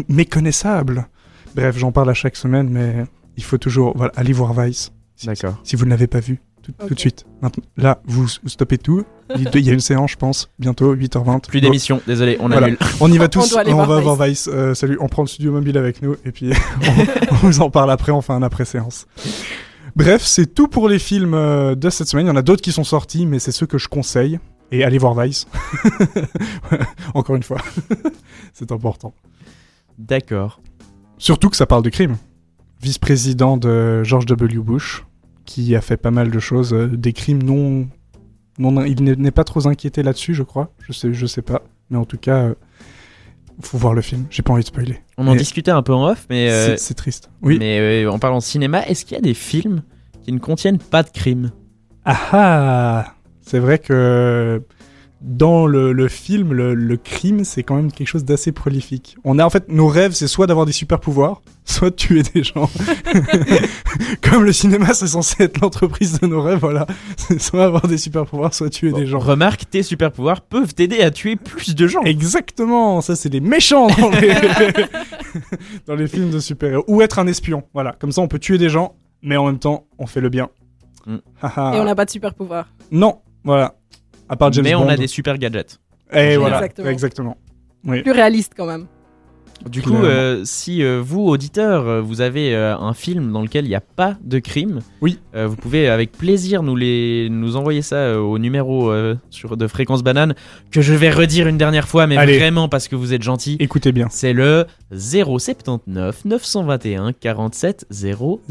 méconnaissable. 0.08 1.08
Bref, 1.56 1.78
j'en 1.78 1.92
parle 1.92 2.10
à 2.10 2.14
chaque 2.14 2.38
semaine, 2.38 2.70
mais 2.70 3.04
il 3.38 3.44
faut 3.44 3.58
toujours 3.58 3.96
voilà, 3.98 4.14
aller 4.16 4.34
voir 4.34 4.54
Vice. 4.54 4.92
Si- 5.16 5.28
D'accord. 5.28 5.60
Si 5.64 5.76
vous 5.76 5.86
ne 5.86 5.90
l'avez 5.90 6.08
pas 6.08 6.20
vu, 6.20 6.40
tout, 6.64 6.94
de 6.94 7.00
suite. 7.00 7.26
Maintenant, 7.42 7.64
là, 7.78 8.02
vous, 8.06 8.24
vous 8.24 8.50
stoppez 8.50 8.78
tout. 8.78 9.04
Il 9.36 9.60
y 9.66 9.70
a 9.70 9.74
une 9.74 9.80
séance, 9.80 10.12
je 10.12 10.16
pense, 10.18 10.50
bientôt, 10.60 10.96
8h20. 10.96 11.48
Plus 11.48 11.62
d'émission, 11.62 12.02
désolé, 12.08 12.38
on 12.40 12.48
Voilà. 12.48 12.68
annule. 12.68 12.78
On 13.00 13.12
y 13.12 13.18
va 13.18 13.28
tous, 13.28 13.56
on 13.68 13.76
va 13.86 13.96
Vice. 13.96 14.04
voir 14.04 14.16
Vice. 14.28 14.50
Euh, 14.52 14.74
salut, 14.74 14.98
on 15.00 15.08
prend 15.08 15.24
le 15.24 15.28
studio 15.28 15.52
mobile 15.52 15.78
avec 15.78 16.02
nous 16.02 16.16
et 16.26 16.32
puis 16.32 16.52
on, 16.82 17.34
on 17.34 17.36
vous 17.36 17.62
en 17.62 17.70
parle 17.70 17.92
après, 17.92 18.12
on 18.12 18.22
fait 18.22 18.34
un 18.34 18.44
après-séance. 18.44 19.06
Bref, 19.96 20.24
c'est 20.24 20.48
tout 20.54 20.68
pour 20.68 20.90
les 20.90 21.00
films 21.00 21.34
euh, 21.36 21.76
de 21.76 21.90
cette 21.90 22.08
semaine. 22.08 22.26
Il 22.26 22.30
y 22.30 22.32
en 22.32 22.36
a 22.36 22.42
d'autres 22.42 22.62
qui 22.62 22.72
sont 22.72 22.84
sortis, 22.84 23.26
mais 23.26 23.40
c'est 23.40 23.52
ceux 23.52 23.68
que 23.68 23.78
je 23.78 23.88
conseille. 23.88 24.40
Et 24.72 24.84
allez 24.84 24.98
voir 24.98 25.14
Vice. 25.20 25.46
Encore 27.14 27.36
une 27.36 27.44
fois. 27.44 27.60
c'est 28.54 28.72
important. 28.72 29.14
D'accord. 30.00 30.62
Surtout 31.20 31.50
que 31.50 31.56
ça 31.56 31.66
parle 31.68 31.84
de 31.84 31.90
crime. 31.90 32.18
Vice-président 32.82 33.56
de 33.58 34.04
George 34.04 34.26
W. 34.26 34.60
Bush, 34.60 35.06
qui 35.46 35.76
a 35.76 35.82
fait 35.82 35.98
pas 35.98 36.12
mal 36.12 36.32
de 36.32 36.40
choses, 36.40 36.74
euh, 36.74 36.88
des 36.88 37.14
crimes 37.14 37.44
non, 37.44 37.88
non, 38.60 38.84
il 38.86 39.02
n'est 39.04 39.32
pas 39.32 39.44
trop 39.44 39.68
inquiété 39.68 40.04
là-dessus, 40.04 40.34
je 40.36 40.44
crois. 40.44 40.72
Je 40.88 40.94
sais, 40.94 41.14
je 41.14 41.26
sais 41.26 41.42
pas, 41.42 41.62
mais 41.90 41.98
en 41.98 42.06
tout 42.06 42.18
cas, 42.18 42.38
euh, 42.44 42.54
faut 43.62 43.78
voir 43.78 43.94
le 43.94 44.02
film. 44.02 44.26
J'ai 44.30 44.42
pas 44.44 44.54
envie 44.54 44.62
de 44.64 44.68
spoiler. 44.68 45.00
On 45.18 45.28
en 45.28 45.34
Et- 45.34 45.38
discutait 45.38 45.72
un 45.72 45.82
peu 45.82 45.94
en 45.94 46.08
off, 46.10 46.26
mais, 46.30 46.50
euh, 46.52 46.76
C'est- 46.78 46.94
triste. 46.94 47.30
Oui. 47.42 47.58
mais 47.60 47.80
euh, 48.06 48.12
en 48.12 48.20
parlant 48.20 48.38
de 48.38 48.44
cinéma, 48.44 48.86
est-ce 48.88 49.06
qu'il 49.06 49.16
y 49.16 49.18
a 49.18 49.22
des 49.22 49.34
films 49.34 49.82
qui 50.24 50.32
ne 50.32 50.40
contiennent 50.40 50.78
pas 50.80 51.04
de 51.04 51.10
crime 51.10 51.52
Ah 52.06 52.18
ah 52.32 53.14
C'est 53.42 53.60
vrai 53.60 53.80
que 53.80 54.62
dans 55.24 55.66
le, 55.66 55.94
le 55.94 56.10
film, 56.10 56.52
le, 56.52 56.76
le 56.76 56.98
crime, 56.98 57.46
c'est 57.46 57.64
quand 57.64 57.76
même 57.76 57.94
quelque 57.94 58.08
chose 58.08 58.26
d'assez 58.26 58.52
prolifique. 58.52 59.16
On 59.24 59.40
a 59.40 59.46
en 59.46 59.50
fait 59.50 59.70
nos 59.70 59.88
rêves, 59.88 60.12
c'est 60.12 60.28
soit 60.28 60.48
d'avoir 60.48 60.66
des 60.66 60.74
super 60.74 61.00
pouvoirs, 61.00 61.42
soit 61.64 61.92
de 61.92 61.96
tuer 61.96 62.24
des 62.24 62.44
gens. 62.44 62.70
Comme 64.22 64.44
le 64.44 64.52
cinéma, 64.52 64.94
c'est 64.94 65.08
censé 65.08 65.44
être 65.44 65.62
l'entreprise 65.62 66.20
de 66.20 66.28
nos 66.28 66.42
rêves, 66.42 66.60
voilà. 66.60 66.86
C'est 67.16 67.42
soit 67.42 67.64
avoir 67.64 67.88
des 67.88 67.98
super 67.98 68.26
pouvoirs, 68.26 68.54
soit 68.54 68.70
tuer 68.70 68.92
des 68.92 69.06
gens. 69.06 69.20
Remarque, 69.20 69.70
tes 69.70 69.82
super 69.82 70.12
pouvoirs 70.12 70.42
peuvent 70.42 70.74
t'aider 70.74 71.00
à 71.02 71.10
tuer 71.10 71.38
plus 71.38 71.74
de 71.74 71.88
gens. 71.88 72.02
Exactement, 72.02 73.00
ça 73.00 73.16
c'est 73.16 73.32
les 73.32 73.40
méchants 73.40 73.88
dans 73.88 74.10
les, 74.10 74.34
dans 75.88 75.96
les 75.96 76.08
films 76.08 76.32
de 76.32 76.40
super-héros. 76.40 76.84
Ou 76.88 77.02
être 77.02 77.20
un 77.20 77.28
espion, 77.28 77.64
voilà. 77.74 77.94
Comme 77.94 78.12
ça 78.12 78.22
on 78.22 78.28
peut 78.28 78.40
tuer 78.40 78.58
des 78.58 78.70
gens, 78.70 78.96
mais 79.22 79.38
en 79.38 79.46
même 79.46 79.60
temps 79.60 79.88
on 79.98 80.06
fait 80.06 80.22
le 80.22 80.28
bien. 80.28 80.50
Mm. 81.06 81.16
Et 81.16 81.80
on 81.80 81.86
n'a 81.86 81.96
pas 81.96 82.06
de 82.06 82.12
super 82.12 82.34
pouvoir. 82.34 82.68
Non, 82.92 83.22
voilà. 83.46 83.76
À 84.30 84.36
part 84.36 84.52
James 84.54 84.64
mais 84.64 84.74
Bond. 84.74 84.86
on 84.86 84.90
a 84.90 84.98
des 84.98 85.08
super 85.08 85.38
gadgets. 85.38 85.80
Et 86.12 86.38
voilà, 86.38 86.58
Exactement. 86.58 86.90
exactement. 86.90 87.38
Oui. 87.86 88.02
Plus 88.02 88.12
réaliste 88.12 88.54
quand 88.56 88.66
même. 88.66 88.86
Du 89.70 89.82
coup, 89.82 89.96
euh, 89.96 90.42
si 90.44 90.84
euh, 90.84 91.02
vous, 91.02 91.22
auditeurs, 91.22 91.88
euh, 91.88 92.02
vous 92.02 92.20
avez 92.20 92.54
euh, 92.54 92.76
un 92.78 92.94
film 92.94 93.32
dans 93.32 93.42
lequel 93.42 93.64
il 93.66 93.70
n'y 93.70 93.76
a 93.76 93.82
pas 93.82 94.18
de 94.22 94.40
crime, 94.40 94.80
Oui. 95.02 95.20
euh, 95.36 95.48
vous 95.48 95.56
pouvez 95.56 95.88
avec 95.88 96.12
plaisir 96.12 96.64
nous, 96.64 96.76
les, 96.76 97.30
nous 97.32 97.56
envoyer 97.56 97.82
ça 97.82 97.96
euh, 97.96 98.18
au 98.20 98.40
numéro 98.40 98.92
euh, 98.92 99.16
sur, 99.30 99.56
de 99.56 99.68
Fréquence 99.68 100.04
Banane, 100.04 100.34
que 100.70 100.82
je 100.82 100.94
vais 100.94 101.10
redire 101.12 101.48
une 101.48 101.58
dernière 101.58 101.88
fois, 101.88 102.08
mais 102.08 102.18
Allez. 102.18 102.38
vraiment 102.40 102.68
parce 102.68 102.90
que 102.90 102.98
vous 102.98 103.14
êtes 103.14 103.22
gentil. 103.24 103.56
Écoutez 103.60 103.94
bien. 103.94 104.08
C'est 104.12 104.34
le 104.34 104.66
079 104.92 106.26
921 106.26 107.14
47 107.14 107.86
00. 107.90 108.42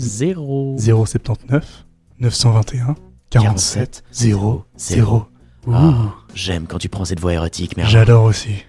079 0.78 1.84
921 2.20 2.94
47 3.28 4.02
0 4.12 4.64
0. 4.76 5.24
Ah, 5.70 6.14
J'aime 6.34 6.66
quand 6.66 6.78
tu 6.78 6.88
prends 6.88 7.04
cette 7.04 7.20
voix 7.20 7.32
érotique, 7.34 7.76
merde. 7.76 7.90
J'adore 7.90 8.24
aussi. 8.24 8.64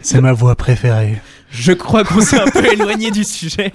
C'est 0.00 0.20
ma 0.20 0.32
voix 0.32 0.54
préférée. 0.56 1.20
Je 1.50 1.72
crois 1.72 2.02
qu'on 2.04 2.20
s'est 2.20 2.40
un 2.40 2.50
peu 2.50 2.64
éloigné 2.72 3.10
du 3.10 3.24
sujet. 3.24 3.70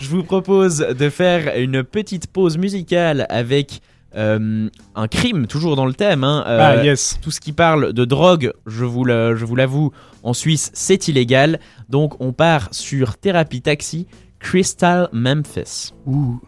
Je 0.00 0.08
vous 0.08 0.22
propose 0.22 0.78
de 0.78 1.08
faire 1.10 1.56
une 1.58 1.82
petite 1.82 2.28
pause 2.28 2.58
musicale 2.58 3.26
avec 3.28 3.80
euh, 4.14 4.68
un 4.94 5.08
crime, 5.08 5.46
toujours 5.46 5.74
dans 5.74 5.86
le 5.86 5.94
thème. 5.94 6.22
hein. 6.22 6.44
Euh, 6.46 6.58
ah 6.78 6.84
yes. 6.84 7.18
Tout 7.22 7.30
ce 7.30 7.40
qui 7.40 7.52
parle 7.52 7.92
de 7.92 8.04
drogue, 8.04 8.52
je 8.66 8.84
vous 8.84 9.04
le- 9.04 9.34
je 9.36 9.44
vous 9.44 9.56
l'avoue, 9.56 9.90
en 10.22 10.32
Suisse, 10.34 10.70
c'est 10.74 11.08
illégal. 11.08 11.58
Donc 11.88 12.20
on 12.20 12.32
part 12.32 12.68
sur 12.72 13.16
Thérapie 13.16 13.62
Taxi, 13.62 14.06
Crystal 14.38 15.08
Memphis. 15.12 15.92
Ouh. 16.06 16.40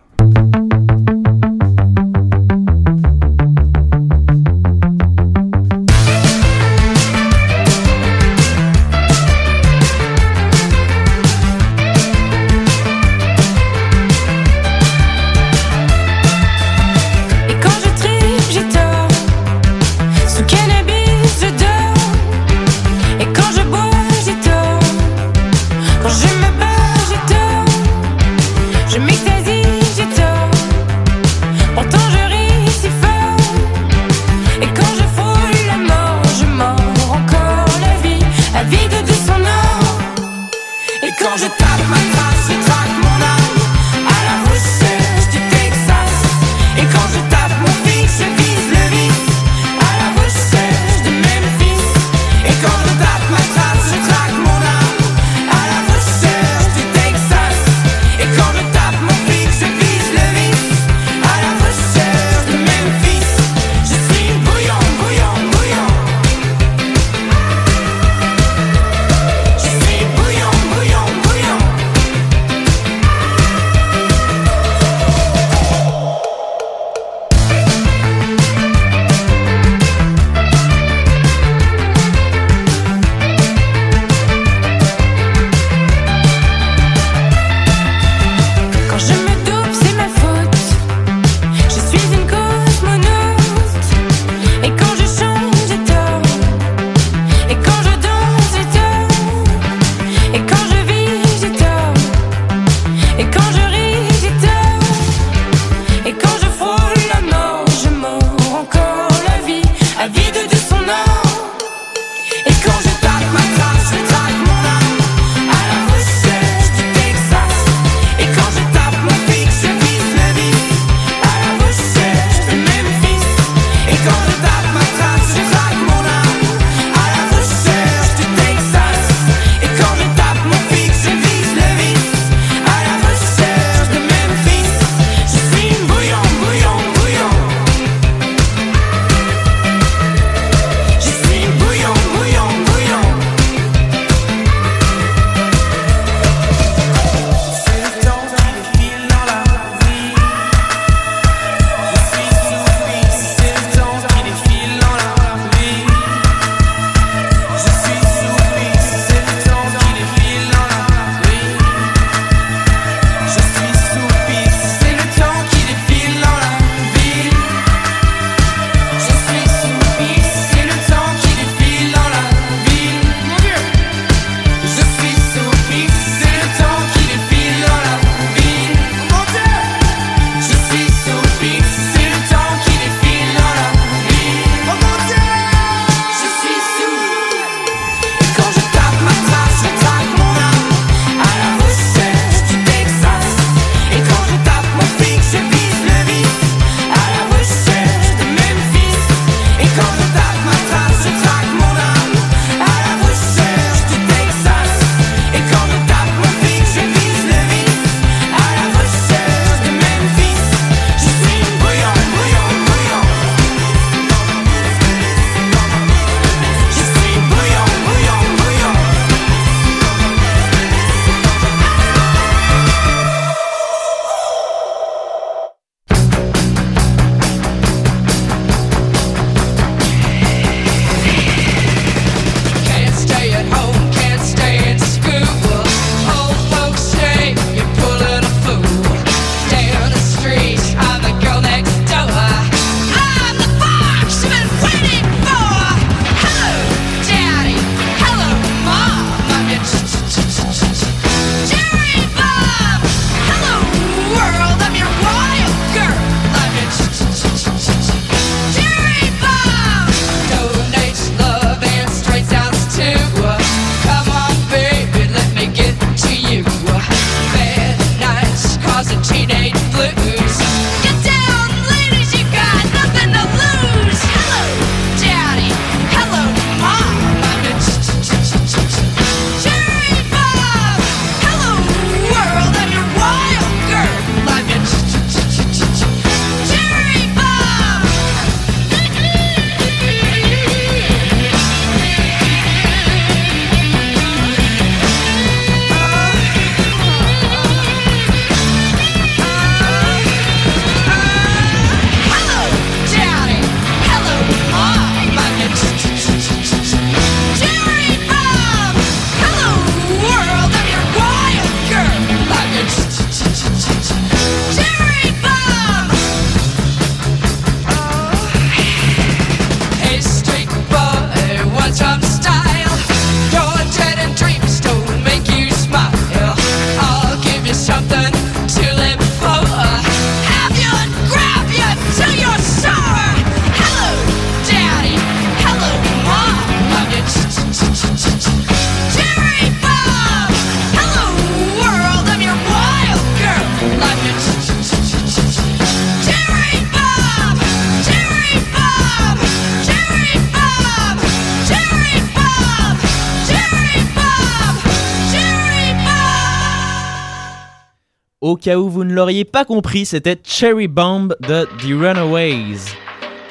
L'auriez 359.15 359.25
pas 359.25 359.45
compris, 359.45 359.87
c'était 359.87 360.17
Cherry 360.25 360.67
Bomb 360.67 361.15
de 361.21 361.45
The 361.61 361.67
Runaways. 361.81 362.59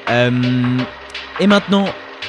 Euh, 0.09 0.31
et 1.41 1.47
maintenant, 1.47 1.85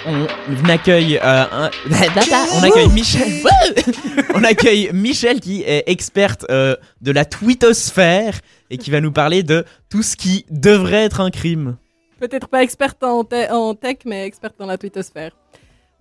on 0.06 0.68
accueille, 0.68 1.18
euh, 1.18 1.44
un- 1.52 1.70
on 2.58 2.62
accueille 2.64 2.88
Michel. 2.88 3.42
on 4.34 4.42
accueille 4.42 4.90
Michel 4.92 5.38
qui 5.40 5.62
est 5.62 5.84
experte 5.86 6.44
euh, 6.50 6.74
de 7.00 7.12
la 7.12 7.24
twittosphère 7.24 8.40
et 8.70 8.76
qui 8.78 8.90
va 8.90 9.00
nous 9.00 9.12
parler 9.12 9.44
de 9.44 9.64
tout 9.88 10.02
ce 10.02 10.16
qui 10.16 10.44
devrait 10.50 11.04
être 11.04 11.20
un 11.20 11.30
crime. 11.30 11.76
Peut-être 12.18 12.48
pas 12.48 12.62
experte 12.64 13.04
en, 13.04 13.22
te- 13.22 13.52
en 13.52 13.74
tech, 13.74 13.98
mais 14.04 14.26
experte 14.26 14.56
dans 14.58 14.66
la 14.66 14.78
twittosphère. 14.78 15.30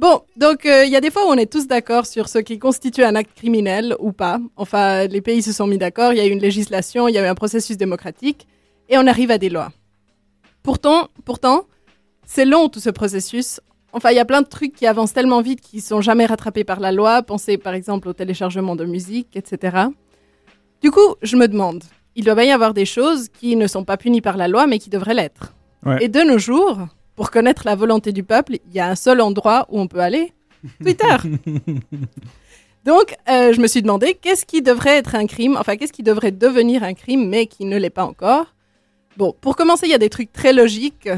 Bon, 0.03 0.19
donc 0.35 0.65
euh, 0.65 0.83
il 0.83 0.91
y 0.91 0.97
a 0.97 0.99
des 0.99 1.09
fois 1.09 1.25
où 1.25 1.29
on 1.29 1.37
est 1.37 1.49
tous 1.49 1.65
d'accord 1.65 2.05
sur 2.05 2.27
ce 2.27 2.37
qui 2.39 2.59
constitue 2.59 3.05
un 3.05 3.15
acte 3.15 3.33
criminel 3.37 3.95
ou 3.99 4.11
pas. 4.11 4.37
Enfin, 4.57 5.07
les 5.07 5.21
pays 5.21 5.41
se 5.41 5.53
sont 5.53 5.65
mis 5.65 5.77
d'accord, 5.77 6.11
il 6.11 6.17
y 6.17 6.19
a 6.19 6.25
eu 6.25 6.29
une 6.29 6.41
législation, 6.41 7.07
il 7.07 7.13
y 7.13 7.17
a 7.17 7.23
eu 7.23 7.25
un 7.25 7.35
processus 7.35 7.77
démocratique, 7.77 8.45
et 8.89 8.97
on 8.97 9.07
arrive 9.07 9.31
à 9.31 9.37
des 9.37 9.47
lois. 9.47 9.71
Pourtant, 10.61 11.07
pourtant, 11.23 11.67
c'est 12.25 12.43
long 12.43 12.67
tout 12.67 12.81
ce 12.81 12.89
processus. 12.89 13.61
Enfin, 13.93 14.11
il 14.11 14.17
y 14.17 14.19
a 14.19 14.25
plein 14.25 14.41
de 14.41 14.47
trucs 14.47 14.75
qui 14.75 14.87
avancent 14.87 15.13
tellement 15.13 15.39
vite 15.39 15.61
qu'ils 15.61 15.81
sont 15.81 16.01
jamais 16.01 16.25
rattrapés 16.25 16.65
par 16.65 16.81
la 16.81 16.91
loi. 16.91 17.23
Pensez 17.23 17.57
par 17.57 17.73
exemple 17.73 18.09
au 18.09 18.13
téléchargement 18.13 18.75
de 18.75 18.83
musique, 18.83 19.37
etc. 19.37 19.85
Du 20.81 20.91
coup, 20.91 21.15
je 21.21 21.37
me 21.37 21.47
demande, 21.47 21.81
il 22.17 22.25
doit 22.25 22.35
bien 22.35 22.43
y 22.43 22.51
avoir 22.51 22.73
des 22.73 22.85
choses 22.85 23.29
qui 23.29 23.55
ne 23.55 23.67
sont 23.67 23.85
pas 23.85 23.95
punies 23.95 24.19
par 24.19 24.35
la 24.35 24.49
loi, 24.49 24.67
mais 24.67 24.79
qui 24.79 24.89
devraient 24.89 25.13
l'être. 25.13 25.53
Ouais. 25.85 26.03
Et 26.03 26.09
de 26.09 26.19
nos 26.19 26.39
jours, 26.39 26.89
pour 27.15 27.31
connaître 27.31 27.63
la 27.65 27.75
volonté 27.75 28.11
du 28.11 28.23
peuple, 28.23 28.57
il 28.67 28.75
y 28.75 28.79
a 28.79 28.89
un 28.89 28.95
seul 28.95 29.21
endroit 29.21 29.65
où 29.69 29.79
on 29.79 29.87
peut 29.87 29.99
aller, 29.99 30.33
Twitter. 30.81 31.15
Donc, 32.85 33.15
euh, 33.29 33.53
je 33.53 33.61
me 33.61 33.67
suis 33.67 33.81
demandé 33.81 34.13
qu'est-ce 34.13 34.45
qui 34.45 34.61
devrait 34.61 34.97
être 34.97 35.15
un 35.15 35.25
crime, 35.25 35.55
enfin 35.57 35.77
qu'est-ce 35.77 35.93
qui 35.93 36.03
devrait 36.03 36.31
devenir 36.31 36.83
un 36.83 36.93
crime, 36.93 37.29
mais 37.29 37.45
qui 37.45 37.65
ne 37.65 37.77
l'est 37.77 37.89
pas 37.89 38.05
encore? 38.05 38.53
Bon, 39.15 39.33
pour 39.39 39.55
commencer, 39.55 39.85
il 39.85 39.91
y 39.91 39.95
a 39.95 39.99
des 39.99 40.09
trucs 40.09 40.33
très 40.33 40.53
logiques 40.53 41.09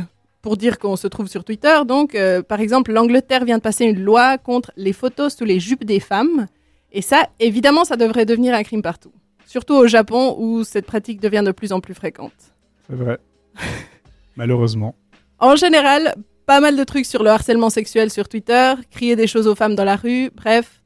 pour 0.41 0.57
dire 0.57 0.77
qu'on 0.77 0.95
se 0.95 1.07
trouve 1.07 1.27
sur 1.27 1.43
Twitter. 1.43 1.75
Donc, 1.87 2.13
euh, 2.13 2.43
par 2.43 2.59
exemple, 2.59 2.91
l'Angleterre 2.91 3.45
vient 3.45 3.57
de 3.57 3.63
passer 3.63 3.85
une 3.85 4.03
loi 4.03 4.37
contre 4.37 4.71
les 4.75 4.93
photos 4.93 5.35
sous 5.35 5.45
les 5.45 5.59
jupes 5.59 5.85
des 5.85 5.99
femmes. 5.99 6.45
Et 6.91 7.01
ça, 7.01 7.29
évidemment, 7.39 7.83
ça 7.83 7.95
devrait 7.95 8.25
devenir 8.25 8.53
un 8.53 8.61
crime 8.61 8.83
partout. 8.83 9.11
Surtout 9.47 9.73
au 9.73 9.87
Japon, 9.87 10.35
où 10.37 10.63
cette 10.63 10.85
pratique 10.85 11.19
devient 11.19 11.43
de 11.43 11.51
plus 11.51 11.71
en 11.71 11.79
plus 11.79 11.95
fréquente. 11.95 12.53
C'est 12.87 12.95
vrai. 12.95 13.17
Malheureusement. 14.35 14.95
En 15.39 15.55
général, 15.55 16.15
pas 16.45 16.59
mal 16.59 16.75
de 16.77 16.83
trucs 16.83 17.05
sur 17.05 17.23
le 17.23 17.29
harcèlement 17.29 17.69
sexuel 17.69 18.09
sur 18.09 18.27
Twitter, 18.29 18.73
crier 18.91 19.15
des 19.15 19.27
choses 19.27 19.47
aux 19.47 19.55
femmes 19.55 19.75
dans 19.75 19.83
la 19.83 19.95
rue, 19.95 20.29
bref, 20.35 20.81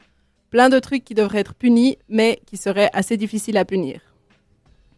plein 0.49 0.69
de 0.69 0.79
trucs 0.79 1.03
qui 1.03 1.13
devraient 1.13 1.39
être 1.39 1.53
punis, 1.53 1.97
mais 2.09 2.39
qui 2.45 2.57
seraient 2.57 2.89
assez 2.93 3.17
difficiles 3.17 3.57
à 3.57 3.65
punir. 3.65 4.01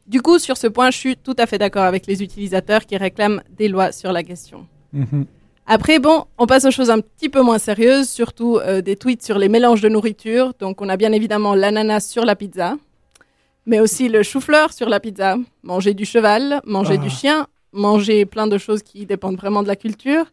Du 0.08 0.22
coup, 0.22 0.40
sur 0.40 0.58
ce 0.58 0.68
point, 0.68 0.92
je 0.92 0.98
suis 0.98 1.18
tout 1.18 1.36
à 1.38 1.46
fait 1.46 1.58
d'accord 1.58 1.84
avec 1.84 2.08
les 2.08 2.24
utilisateurs 2.24 2.86
qui 2.86 2.98
réclament 2.98 3.42
des 3.50 3.68
lois 3.68 3.92
sur 3.92 4.12
la 4.12 4.24
question. 4.24 4.68
Mhm. 4.94 5.26
Après, 5.68 6.00
bon, 6.00 6.26
on 6.38 6.48
passe 6.48 6.66
aux 6.66 6.72
choses 6.72 6.90
un 6.90 7.00
petit 7.00 7.30
peu 7.30 7.42
moins 7.42 7.60
sérieuses, 7.60 8.10
surtout 8.10 8.58
euh, 8.58 8.82
des 8.82 8.96
tweets 8.96 9.24
sur 9.24 9.38
les 9.38 9.48
mélanges 9.48 9.82
de 9.82 9.90
nourriture. 9.90 10.54
Donc, 10.60 10.82
on 10.82 10.90
a 10.90 10.98
bien 10.98 11.12
évidemment 11.12 11.54
l'ananas 11.56 12.02
sur 12.08 12.26
la 12.26 12.36
pizza, 12.36 12.78
mais 13.66 13.80
aussi 13.80 14.10
le 14.10 14.24
chou-fleur 14.24 14.74
sur 14.74 14.90
la 14.90 15.00
pizza, 15.00 15.38
manger 15.64 15.94
du 15.94 16.04
cheval, 16.06 16.62
manger 16.66 16.96
Ah. 17.00 17.04
du 17.04 17.10
chien, 17.10 17.48
manger 17.74 18.26
plein 18.26 18.48
de 18.48 18.58
choses 18.58 18.84
qui 18.84 19.06
dépendent 19.06 19.38
vraiment 19.38 19.64
de 19.64 19.68
la 19.68 19.76
culture. 19.76 20.26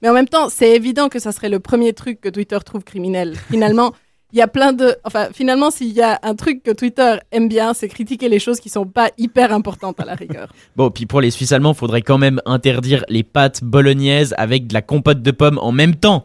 Mais 0.00 0.08
en 0.08 0.14
même 0.14 0.28
temps, 0.28 0.48
c'est 0.48 0.70
évident 0.70 1.08
que 1.08 1.18
ça 1.18 1.32
serait 1.32 1.48
le 1.48 1.60
premier 1.60 1.92
truc 1.92 2.20
que 2.20 2.28
Twitter 2.28 2.58
trouve 2.64 2.84
criminel. 2.84 3.36
Finalement, 3.50 3.92
il 4.32 4.38
y 4.38 4.42
a 4.42 4.48
plein 4.48 4.72
de. 4.72 4.96
Enfin, 5.04 5.28
finalement, 5.32 5.70
s'il 5.70 5.92
y 5.92 6.00
a 6.00 6.18
un 6.22 6.34
truc 6.34 6.62
que 6.62 6.70
Twitter 6.70 7.16
aime 7.32 7.48
bien, 7.48 7.74
c'est 7.74 7.88
critiquer 7.88 8.30
les 8.30 8.38
choses 8.38 8.60
qui 8.60 8.70
sont 8.70 8.86
pas 8.86 9.10
hyper 9.18 9.52
importantes 9.52 10.00
à 10.00 10.06
la 10.06 10.14
rigueur. 10.14 10.52
Bon, 10.76 10.90
puis 10.90 11.04
pour 11.04 11.20
les 11.20 11.30
Suisses 11.30 11.52
allemands, 11.52 11.74
faudrait 11.74 12.00
quand 12.00 12.16
même 12.16 12.40
interdire 12.46 13.04
les 13.10 13.24
pâtes 13.24 13.62
bolognaises 13.62 14.34
avec 14.38 14.68
de 14.68 14.74
la 14.74 14.80
compote 14.80 15.20
de 15.20 15.30
pommes 15.32 15.58
en 15.58 15.70
même 15.70 15.96
temps. 15.96 16.24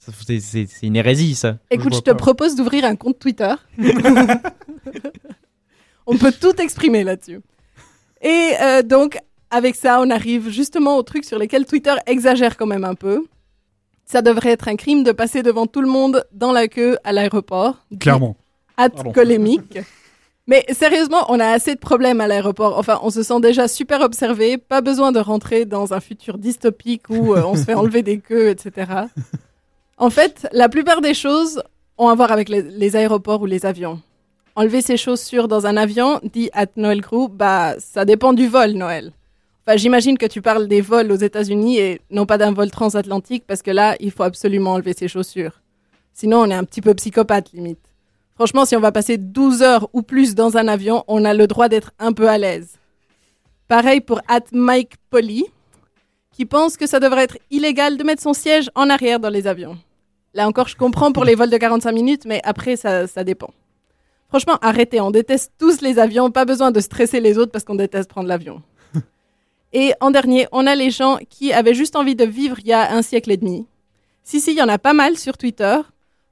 C'est 0.00 0.82
une 0.82 0.96
hérésie, 0.96 1.36
ça. 1.36 1.58
Écoute, 1.70 1.94
je 1.94 2.00
te 2.00 2.10
pas. 2.10 2.16
propose 2.16 2.56
d'ouvrir 2.56 2.84
un 2.84 2.96
compte 2.96 3.18
Twitter. 3.18 3.54
on 6.06 6.18
peut 6.18 6.32
tout 6.32 6.60
exprimer 6.60 7.04
là-dessus. 7.04 7.40
Et 8.20 8.50
euh, 8.60 8.82
donc, 8.82 9.18
avec 9.54 9.76
ça, 9.76 10.00
on 10.00 10.10
arrive 10.10 10.50
justement 10.50 10.96
aux 10.96 11.04
trucs 11.04 11.24
sur 11.24 11.38
lesquels 11.38 11.64
Twitter 11.64 11.94
exagère 12.06 12.56
quand 12.56 12.66
même 12.66 12.84
un 12.84 12.96
peu. 12.96 13.24
Ça 14.04 14.20
devrait 14.20 14.50
être 14.50 14.66
un 14.66 14.74
crime 14.74 15.04
de 15.04 15.12
passer 15.12 15.42
devant 15.42 15.66
tout 15.66 15.80
le 15.80 15.88
monde 15.88 16.24
dans 16.32 16.50
la 16.50 16.66
queue 16.66 16.98
à 17.04 17.12
l'aéroport. 17.12 17.76
Clairement. 18.00 18.36
Hâte 18.76 19.12
colémique. 19.14 19.78
Mais 20.48 20.66
sérieusement, 20.72 21.24
on 21.28 21.38
a 21.38 21.46
assez 21.46 21.74
de 21.74 21.80
problèmes 21.80 22.20
à 22.20 22.26
l'aéroport. 22.26 22.76
Enfin, 22.78 22.98
on 23.02 23.10
se 23.10 23.22
sent 23.22 23.40
déjà 23.40 23.68
super 23.68 24.00
observé. 24.00 24.58
Pas 24.58 24.80
besoin 24.80 25.12
de 25.12 25.20
rentrer 25.20 25.66
dans 25.66 25.94
un 25.94 26.00
futur 26.00 26.36
dystopique 26.36 27.08
où 27.08 27.34
euh, 27.34 27.42
on 27.46 27.54
se 27.54 27.62
fait 27.62 27.74
enlever 27.82 28.02
des 28.02 28.18
queues, 28.18 28.48
etc. 28.48 28.90
En 29.96 30.10
fait, 30.10 30.48
la 30.52 30.68
plupart 30.68 31.00
des 31.00 31.14
choses 31.14 31.62
ont 31.96 32.08
à 32.08 32.14
voir 32.16 32.32
avec 32.32 32.48
les, 32.48 32.60
les 32.60 32.96
aéroports 32.96 33.40
ou 33.40 33.46
les 33.46 33.64
avions. 33.64 34.00
Enlever 34.56 34.82
ses 34.82 34.96
chaussures 34.96 35.46
dans 35.46 35.66
un 35.66 35.76
avion, 35.76 36.20
dit 36.24 36.50
at 36.52 36.66
Noël 36.76 37.00
Crew, 37.02 37.28
bah, 37.30 37.76
ça 37.78 38.04
dépend 38.04 38.32
du 38.32 38.48
vol, 38.48 38.72
Noël. 38.72 39.12
Enfin, 39.66 39.78
j'imagine 39.78 40.18
que 40.18 40.26
tu 40.26 40.42
parles 40.42 40.68
des 40.68 40.82
vols 40.82 41.10
aux 41.10 41.16
États-Unis 41.16 41.78
et 41.78 42.00
non 42.10 42.26
pas 42.26 42.36
d'un 42.36 42.52
vol 42.52 42.70
transatlantique 42.70 43.44
parce 43.46 43.62
que 43.62 43.70
là, 43.70 43.96
il 43.98 44.10
faut 44.10 44.22
absolument 44.22 44.72
enlever 44.72 44.92
ses 44.92 45.08
chaussures. 45.08 45.62
Sinon, 46.12 46.40
on 46.40 46.50
est 46.50 46.54
un 46.54 46.64
petit 46.64 46.82
peu 46.82 46.92
psychopathe, 46.92 47.52
limite. 47.52 47.78
Franchement, 48.34 48.66
si 48.66 48.76
on 48.76 48.80
va 48.80 48.92
passer 48.92 49.16
12 49.16 49.62
heures 49.62 49.88
ou 49.94 50.02
plus 50.02 50.34
dans 50.34 50.58
un 50.58 50.68
avion, 50.68 51.02
on 51.08 51.24
a 51.24 51.32
le 51.32 51.46
droit 51.46 51.68
d'être 51.68 51.92
un 51.98 52.12
peu 52.12 52.28
à 52.28 52.36
l'aise. 52.36 52.78
Pareil 53.66 54.02
pour 54.02 54.20
at 54.28 54.44
Mike 54.52 54.96
Polly, 55.08 55.46
qui 56.30 56.44
pense 56.44 56.76
que 56.76 56.86
ça 56.86 57.00
devrait 57.00 57.24
être 57.24 57.38
illégal 57.50 57.96
de 57.96 58.04
mettre 58.04 58.22
son 58.22 58.34
siège 58.34 58.70
en 58.74 58.90
arrière 58.90 59.18
dans 59.18 59.30
les 59.30 59.46
avions. 59.46 59.78
Là 60.34 60.46
encore, 60.46 60.68
je 60.68 60.76
comprends 60.76 61.12
pour 61.12 61.24
les 61.24 61.36
vols 61.36 61.50
de 61.50 61.56
45 61.56 61.92
minutes, 61.92 62.24
mais 62.26 62.40
après, 62.44 62.76
ça, 62.76 63.06
ça 63.06 63.24
dépend. 63.24 63.50
Franchement, 64.28 64.58
arrêtez, 64.60 65.00
on 65.00 65.12
déteste 65.12 65.52
tous 65.58 65.80
les 65.80 65.98
avions, 65.98 66.30
pas 66.30 66.44
besoin 66.44 66.70
de 66.70 66.80
stresser 66.80 67.20
les 67.20 67.38
autres 67.38 67.52
parce 67.52 67.64
qu'on 67.64 67.76
déteste 67.76 68.10
prendre 68.10 68.28
l'avion. 68.28 68.62
Et 69.74 69.92
en 70.00 70.12
dernier, 70.12 70.46
on 70.52 70.68
a 70.68 70.76
les 70.76 70.90
gens 70.90 71.18
qui 71.28 71.52
avaient 71.52 71.74
juste 71.74 71.96
envie 71.96 72.14
de 72.14 72.24
vivre 72.24 72.56
il 72.60 72.68
y 72.68 72.72
a 72.72 72.92
un 72.92 73.02
siècle 73.02 73.32
et 73.32 73.36
demi. 73.36 73.66
Si, 74.22 74.40
si, 74.40 74.52
il 74.52 74.56
y 74.56 74.62
en 74.62 74.68
a 74.68 74.78
pas 74.78 74.94
mal 74.94 75.18
sur 75.18 75.36
Twitter. 75.36 75.78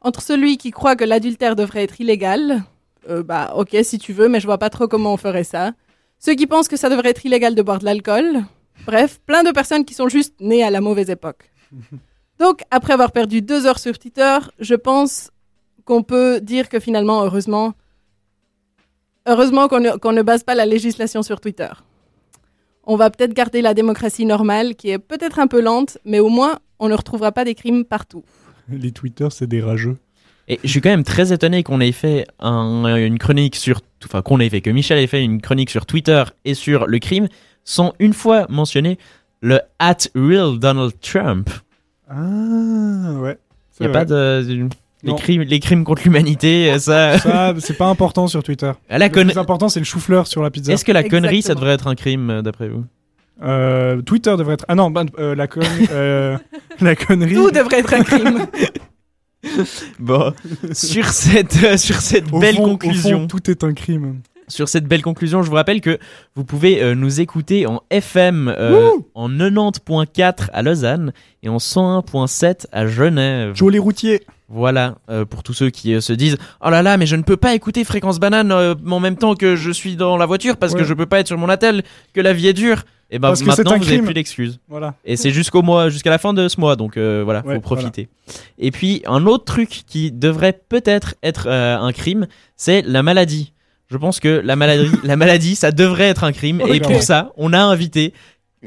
Entre 0.01 0.23
celui 0.23 0.57
qui 0.57 0.71
croit 0.71 0.97
que 0.97 1.05
l'adultère 1.05 1.55
devrait 1.55 1.85
être 1.85 2.01
illégal, 2.01 2.65
euh, 3.09 3.23
bah 3.23 3.53
ok 3.57 3.77
si 3.85 3.99
tu 3.99 4.13
veux, 4.13 4.29
mais 4.29 4.41
je 4.41 4.47
vois 4.47 4.59
pas 4.59 4.71
trop 4.71 4.89
comment 4.89 5.13
on 5.13 5.17
ferait 5.17 5.45
ça. 5.45 5.73
Ceux 6.19 6.35
qui 6.35 6.47
pensent 6.47 6.67
que 6.69 6.77
ça 6.77 6.89
devrait 6.89 7.11
être 7.11 7.25
illégal 7.25 7.55
de 7.55 7.63
boire 7.63 7.79
de 7.79 7.85
l'alcool. 7.85 8.43
Bref, 8.87 9.21
plein 9.27 9.43
de 9.45 9.51
personnes 9.51 9.85
qui 9.85 9.95
sont 9.95 10.09
juste 10.09 10.35
nées 10.41 10.65
à 10.65 10.71
la 10.71 10.81
mauvaise 10.81 11.11
époque. 11.11 11.53
Donc, 12.41 12.63
après 12.71 12.93
avoir 12.93 13.13
perdu 13.13 13.43
deux 13.43 13.67
heures 13.67 13.79
sur 13.79 13.99
Twitter, 13.99 14.39
je 14.59 14.75
pense 14.75 15.31
qu'on 15.85 16.03
peut 16.03 16.41
dire 16.41 16.69
que 16.69 16.81
finalement, 16.81 17.23
heureusement, 17.23 17.75
heureusement 19.27 19.69
qu'on 19.69 19.81
ne, 19.81 19.91
qu'on 19.99 20.13
ne 20.13 20.23
base 20.23 20.43
pas 20.43 20.55
la 20.57 20.67
législation 20.67 21.23
sur 21.23 21.41
Twitter. 21.41 21.71
On 22.85 22.97
va 22.97 23.11
peut-être 23.11 23.33
garder 23.35 23.63
la 23.63 23.75
démocratie 23.75 24.25
normale, 24.27 24.75
qui 24.75 24.91
est 24.91 24.99
peut-être 24.99 25.39
un 25.39 25.47
peu 25.47 25.61
lente, 25.61 25.99
mais 26.05 26.19
au 26.19 26.29
moins, 26.29 26.59
on 26.79 26.89
ne 26.89 26.95
retrouvera 26.95 27.31
pas 27.33 27.45
des 27.45 27.55
crimes 27.55 27.85
partout. 27.85 28.25
Les 28.69 28.91
Twitter, 28.93 29.29
c'est 29.31 29.47
des 29.47 29.61
rageux. 29.61 29.97
Et 30.49 30.59
je 30.65 30.69
suis 30.69 30.81
quand 30.81 30.91
même 30.91 31.05
très 31.05 31.33
étonné 31.33 31.63
qu'on 31.63 31.81
ait 31.81 31.93
fait 31.93 32.27
un- 32.41 32.97
une 32.97 33.19
chronique 33.19 33.55
sur. 33.55 33.81
Enfin, 34.05 34.23
qu'on 34.23 34.41
ait 34.41 34.49
fait, 34.49 34.61
que 34.61 34.71
Michel 34.71 34.99
ait 34.99 35.07
fait 35.07 35.23
une 35.23 35.41
chronique 35.41 35.71
sur 35.71 35.87
Twitter 35.87 36.25
et 36.45 36.55
sur 36.55 36.87
le 36.89 36.99
crime 36.99 37.29
sans 37.65 37.93
une 38.01 38.13
fois 38.13 38.47
mentionner 38.49 38.99
le 39.41 39.61
at 39.79 39.99
real 40.17 40.59
Donald 40.59 40.93
Trump. 41.01 41.49
Ah, 42.09 43.13
ouais. 43.21 43.39
Il 43.79 43.87
n'y 43.87 43.91
a 43.91 43.93
pas 43.93 44.05
de. 44.05 44.69
Les, 45.03 45.15
crimes, 45.15 45.43
les 45.43 45.61
crimes 45.61 45.85
contre 45.85 46.03
l'humanité, 46.05 46.79
ça. 46.79 47.19
Ça, 47.19 47.55
c'est 47.59 47.77
pas 47.77 47.87
important 47.89 48.27
sur 48.29 48.43
Twitter. 48.43 48.71
À 48.89 48.99
la 48.99 49.09
Le 49.09 49.13
conne- 49.13 49.29
plus 49.29 49.39
important, 49.39 49.69
c'est 49.69 49.81
le 49.81 49.85
chou-fleur 49.85 50.27
sur 50.27 50.43
la 50.43 50.51
pizza. 50.51 50.73
Est-ce 50.73 50.85
que 50.85 50.93
la 50.93 51.03
connerie, 51.03 51.43
ça 51.43 51.55
devrait 51.55 51.73
être 51.73 51.87
un 51.89 51.95
crime, 51.95 52.31
euh, 52.31 52.43
d'après 52.43 52.69
vous? 52.69 52.85
Euh, 53.43 54.01
Twitter 54.03 54.35
devrait 54.37 54.55
être. 54.55 54.65
Ah 54.69 54.75
non, 54.77 54.91
bah, 54.91 55.05
euh, 55.19 55.35
la, 55.35 55.49
con- 55.49 55.61
euh, 55.91 56.39
la 56.81 56.95
connerie. 56.95 57.35
Tout 57.35 57.51
devrait 57.51 57.81
être 57.81 57.95
un 57.95 58.03
crime. 58.05 58.47
Bon, 59.99 60.33
sur 60.73 61.07
cette, 61.09 61.65
euh, 61.65 61.77
sur 61.77 61.97
cette 61.97 62.33
Au 62.33 62.39
belle 62.39 62.55
fond- 62.55 62.63
au 62.65 62.69
conclusion. 62.79 63.21
fond, 63.23 63.27
tout 63.27 63.51
est 63.51 63.65
un 63.65 63.73
crime. 63.75 64.21
Sur 64.53 64.69
cette 64.69 64.85
belle 64.85 65.01
conclusion, 65.01 65.43
je 65.43 65.49
vous 65.49 65.57
rappelle 65.57 65.81
que 65.81 65.99
vous 66.35 66.45
pouvez 66.45 66.83
euh, 66.83 66.95
nous 66.95 67.23
écouter 67.23 67.67
en 67.67 67.83
FM 67.89 68.49
euh, 68.49 68.91
en 69.15 69.31
90.4 69.31 70.51
à 70.53 70.61
Lausanne 70.61 71.15
et 71.43 71.49
en 71.49 71.57
101.7 71.57 72.67
à 72.71 72.87
Genève. 72.87 73.53
Joe 73.55 73.73
les 73.73 73.79
routiers. 73.79 74.21
Voilà, 74.51 74.97
euh, 75.09 75.25
pour 75.25 75.43
tous 75.43 75.55
ceux 75.55 75.71
qui 75.71 75.99
se 76.03 76.13
disent 76.13 76.37
Oh 76.63 76.69
là 76.69 76.83
là, 76.83 76.99
mais 76.99 77.07
je 77.07 77.17
ne 77.17 77.23
peux 77.23 77.39
pas 77.39 77.55
écouter 77.55 77.83
Fréquence 77.85 78.21
Banane 78.21 78.53
en 78.53 79.01
même 79.01 79.17
temps 79.17 79.35
que 79.35 79.57
je 79.57 79.71
suis 79.71 79.97
dans 79.97 80.19
la 80.19 80.27
voiture 80.27 80.59
parce 80.59 80.75
que 80.75 80.85
je 80.85 80.93
peux 80.93 81.07
pas 81.07 81.21
être 81.21 81.29
sur 81.29 81.39
mon 81.39 81.49
attel, 81.49 81.83
que 82.13 82.21
la 82.21 82.35
vie 82.35 82.49
est 82.49 82.53
dure. 82.53 82.85
Et 83.13 83.19
ben 83.19 83.29
Parce 83.29 83.43
que 83.43 83.51
c'est 83.51 83.59
maintenant 83.59 83.77
vous 83.77 83.85
avez 83.85 83.97
crime. 83.97 84.07
plus 84.07 84.15
d'excuses. 84.15 84.59
Voilà. 84.69 84.95
Et 85.05 85.17
c'est 85.17 85.31
jusqu'au 85.31 85.61
mois, 85.61 85.91
jusqu'à 85.91 86.09
la 86.09 86.17
fin 86.17 86.33
de 86.33 86.49
ce 86.49 86.59
mois, 86.59 86.77
donc 86.77 86.97
euh, 86.97 87.21
voilà, 87.23 87.43
Ouais, 87.45 87.57
faut 87.57 87.61
profiter. 87.61 88.09
Et 88.59 88.71
puis 88.71 89.03
un 89.05 89.27
autre 89.27 89.45
truc 89.45 89.83
qui 89.87 90.11
devrait 90.11 90.59
peut-être 90.67 91.15
être 91.23 91.47
euh, 91.47 91.77
un 91.79 91.93
crime, 91.93 92.27
c'est 92.57 92.81
la 92.81 93.03
maladie. 93.03 93.52
Je 93.93 93.99
pense 93.99 94.21
que 94.21 94.41
la 94.43 94.57
maladie, 94.57 94.91
la 95.05 95.17
maladie, 95.17 95.55
ça 95.55 95.71
devrait 95.71 96.09
être 96.09 96.25
un 96.25 96.33
crime. 96.33 96.63
Et 96.63 96.81
Ok. 96.81 96.83
pour 96.91 97.03
ça, 97.03 97.31
on 97.37 97.53
a 97.53 97.61
invité 97.61 98.15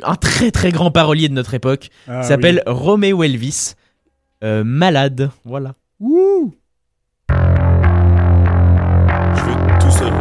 un 0.03 0.13
très 0.15 0.51
très 0.51 0.71
grand 0.71 0.91
parolier 0.91 1.29
de 1.29 1.33
notre 1.33 1.55
époque. 1.55 1.89
Ah, 2.07 2.19
Il 2.21 2.25
s'appelle 2.25 2.61
Roméo 2.67 3.23
Elvis. 3.23 3.73
Euh, 4.43 4.63
malade, 4.63 5.31
voilà. 5.43 5.73
oui. 5.99 6.13
Ouh. 6.13 6.53
Je 9.35 9.83
tout 9.83 9.91
seul. 9.91 10.13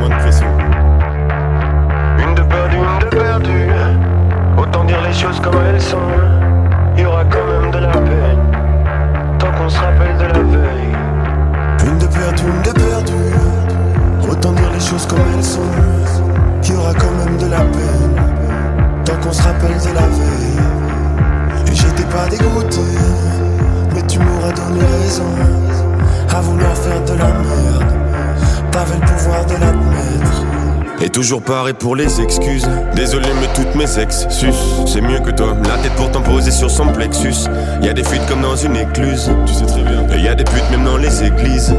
Moins 0.00 0.08
de 0.08 0.14
pression. 0.22 0.46
Une 2.18 2.34
de 2.34 2.42
perdue, 2.42 2.76
une 2.76 2.98
de 2.98 3.06
perdue. 3.16 3.70
Autant 4.58 4.84
dire 4.84 5.00
les 5.02 5.12
choses 5.12 5.38
comme 5.40 5.54
elles 5.64 5.80
sont. 5.80 5.98
De 12.46 12.52
perdue, 12.52 12.52
une 12.54 12.62
de 12.62 12.72
perdue. 12.72 14.30
Autant 14.30 14.52
dire 14.52 14.70
les 14.72 14.80
choses 14.80 15.06
comme 15.06 15.18
elles 15.36 15.44
sont. 15.44 15.60
Il 16.62 16.70
y 16.70 16.76
aura 16.76 16.94
quand 16.94 17.12
même 17.24 17.36
de 17.38 17.46
la 17.46 17.60
peine. 17.60 19.04
Tant 19.04 19.16
qu'on 19.16 19.32
se 19.32 19.42
rappelle 19.42 19.78
de 19.78 19.94
la 19.94 20.06
veille. 20.06 21.70
Et 21.70 21.74
j'étais 21.74 22.04
pas 22.04 22.26
dégoûté. 22.28 22.80
Mais 23.94 24.02
tu 24.06 24.18
m'aurais 24.18 24.52
donné 24.52 24.80
raison. 25.02 25.24
À 26.30 26.40
vouloir 26.40 26.76
faire 26.76 27.02
de 27.04 27.12
la 27.12 27.26
merde. 27.26 27.84
T'avais 28.70 28.96
le 28.96 29.06
pouvoir 29.06 29.46
de 29.46 29.52
l'admettre. 29.52 30.44
Et 31.00 31.10
toujours 31.10 31.42
pareil 31.42 31.74
pour 31.74 31.94
les 31.94 32.20
excuses. 32.20 32.68
Désolé, 32.94 33.28
mais 33.40 33.48
toutes 33.54 33.74
mes 33.74 33.98
ex 33.98 34.26
sus. 34.28 34.52
C'est 34.86 35.00
mieux 35.00 35.20
que 35.20 35.30
toi. 35.30 35.54
La 35.64 35.78
tête 35.78 35.92
pourtant 35.96 36.22
posée 36.22 36.50
sur 36.50 36.70
son 36.70 36.88
plexus. 36.88 37.48
Y 37.82 37.88
a 37.88 37.92
des 37.92 38.04
fuites 38.04 38.26
comme 38.28 38.42
dans 38.42 38.56
une 38.56 38.76
écluse. 38.76 39.30
Tu 39.46 39.54
sais 39.54 39.66
très 39.66 39.82
bien. 39.82 40.06
Et 40.14 40.20
y 40.20 40.28
a 40.28 40.34
des 40.34 40.44
putes 40.44 40.70
même 40.70 40.84
dans 40.84 40.96
les 40.96 41.24
églises. 41.24 41.74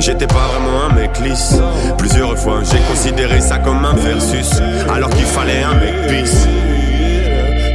J'étais 0.00 0.28
pas 0.28 0.46
vraiment 0.52 0.84
un 0.88 0.94
mec 0.94 1.18
lisse. 1.18 1.56
Plusieurs 1.98 2.38
fois, 2.38 2.60
j'ai 2.62 2.78
considéré 2.88 3.40
ça 3.40 3.58
comme 3.58 3.84
un 3.84 3.94
versus. 3.94 4.50
Alors 4.88 5.10
qu'il 5.10 5.24
fallait 5.24 5.62
un 5.62 5.74
mec 5.74 5.94
peace. 6.08 6.46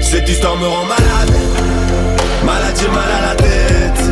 Cette 0.02 0.28
histoire 0.30 0.56
me 0.56 0.66
rend 0.66 0.86
malade. 0.86 1.36
Malade, 2.46 2.76
j'ai 2.80 2.88
mal 2.88 3.12
à 3.18 3.28
la 3.28 3.36
tête. 3.36 4.04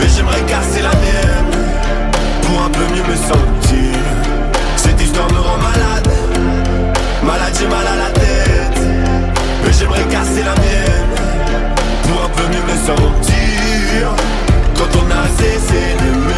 Mais 0.00 0.06
j'aimerais 0.08 0.40
casser 0.48 0.82
la 0.82 0.90
mienne. 0.90 1.52
Pour 2.42 2.62
un 2.62 2.70
peu 2.70 2.84
mieux 2.94 3.02
me 3.02 3.16
sentir. 3.16 4.00
Cette 4.76 5.00
histoire 5.00 5.30
me 5.30 5.38
rend 5.38 5.58
malade. 5.58 6.08
Malade, 7.22 7.54
j'ai 7.58 7.68
mal 7.68 7.86
à 7.86 7.96
la 7.96 8.10
tête. 8.12 8.80
Mais 9.64 9.72
j'aimerais 9.78 10.04
casser 10.04 10.42
la 10.42 10.54
mienne. 10.54 11.12
Pour 12.02 12.24
un 12.24 12.28
peu 12.30 12.44
mieux 12.48 12.62
me 12.62 12.78
sentir. 12.86 14.14
Quand 14.74 14.98
on 14.98 15.10
a 15.10 15.28
cessé 15.38 15.96
on 15.98 16.28
doit 16.28 16.35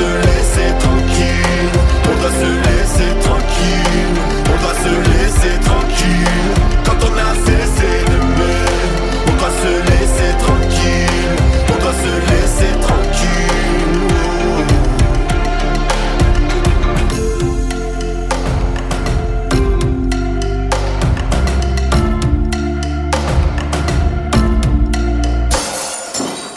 se 0.00 0.06
laisser 0.26 0.70
tranquille. 0.78 1.72
On 2.08 2.14
doit 2.20 2.34
se 2.40 2.50
laisser 2.66 3.10
tranquille. 3.20 4.16
On 4.46 4.56
doit 4.62 4.78
se 4.84 4.92
laisser 5.10 5.54
tranquille. 5.68 6.54
Quand 6.84 7.00
on 7.08 7.14
a 7.18 7.30
cessé 7.44 7.90
d'aimer, 8.08 8.62
on 9.26 9.34
doit 9.38 9.54
se 9.62 9.72
laisser 9.90 10.30
tranquille. 10.44 11.36
On 11.68 11.76
doit 11.82 11.98
se 12.04 12.12
laisser 12.30 12.72
tranquille. 12.80 13.50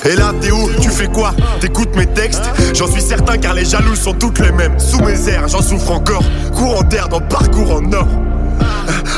Et 0.05 0.15
là, 0.15 0.33
t'es 0.41 0.51
où? 0.51 0.72
Fais 0.93 1.07
quoi? 1.07 1.33
T'écoutes 1.59 1.95
mes 1.95 2.05
textes? 2.05 2.43
J'en 2.73 2.87
suis 2.87 3.01
certain 3.01 3.37
car 3.37 3.53
les 3.53 3.65
jaloux 3.65 3.95
sont 3.95 4.13
toutes 4.13 4.39
les 4.39 4.51
mêmes. 4.51 4.79
Sous 4.79 4.99
mes 4.99 5.29
airs, 5.29 5.47
j'en 5.47 5.61
souffre 5.61 5.91
encore. 5.91 6.23
Courant 6.53 6.83
d'air 6.83 7.09
dans 7.09 7.19
parcours 7.21 7.71
en 7.71 7.91
or. 7.93 8.07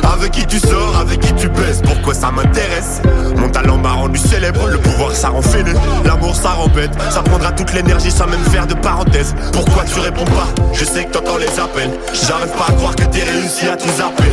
Avec 0.04 0.32
qui 0.32 0.46
tu 0.46 0.60
sors, 0.60 0.98
avec 1.00 1.20
qui 1.20 1.34
tu 1.34 1.50
baises, 1.50 1.82
pourquoi 1.84 2.14
ça 2.14 2.32
m'intéresse? 2.32 3.02
Mon 3.38 3.50
talent 3.50 3.78
m'a 3.78 3.92
rendu 3.92 4.20
célèbre, 4.20 4.68
le 4.68 4.78
pouvoir 4.78 5.12
ça 5.14 5.30
rend 5.30 5.42
fêlé. 5.42 5.74
L'amour 6.06 6.36
ça 6.36 6.52
rend 6.52 6.68
bête, 6.68 6.92
ça 7.10 7.22
prendra 7.22 7.52
toute 7.52 7.74
l'énergie 7.74 8.12
sans 8.12 8.28
même 8.28 8.44
faire 8.52 8.68
de 8.68 8.76
parenthèse. 8.76 9.36
Pourquoi 9.52 9.84
tu 9.84 10.00
réponds 10.00 10.26
pas? 10.26 10.48
Je 10.74 10.86
sais 10.86 11.06
que 11.06 11.12
t'entends 11.12 11.38
les 11.38 11.60
appels. 11.60 11.92
J'arrive 12.14 12.52
pas 12.54 12.68
à 12.70 12.74
croire 12.74 12.96
que 12.96 13.06
t'es 13.06 13.24
réussi 13.24 13.68
à 13.68 13.76
tout 13.76 13.90
zapper 13.98 14.24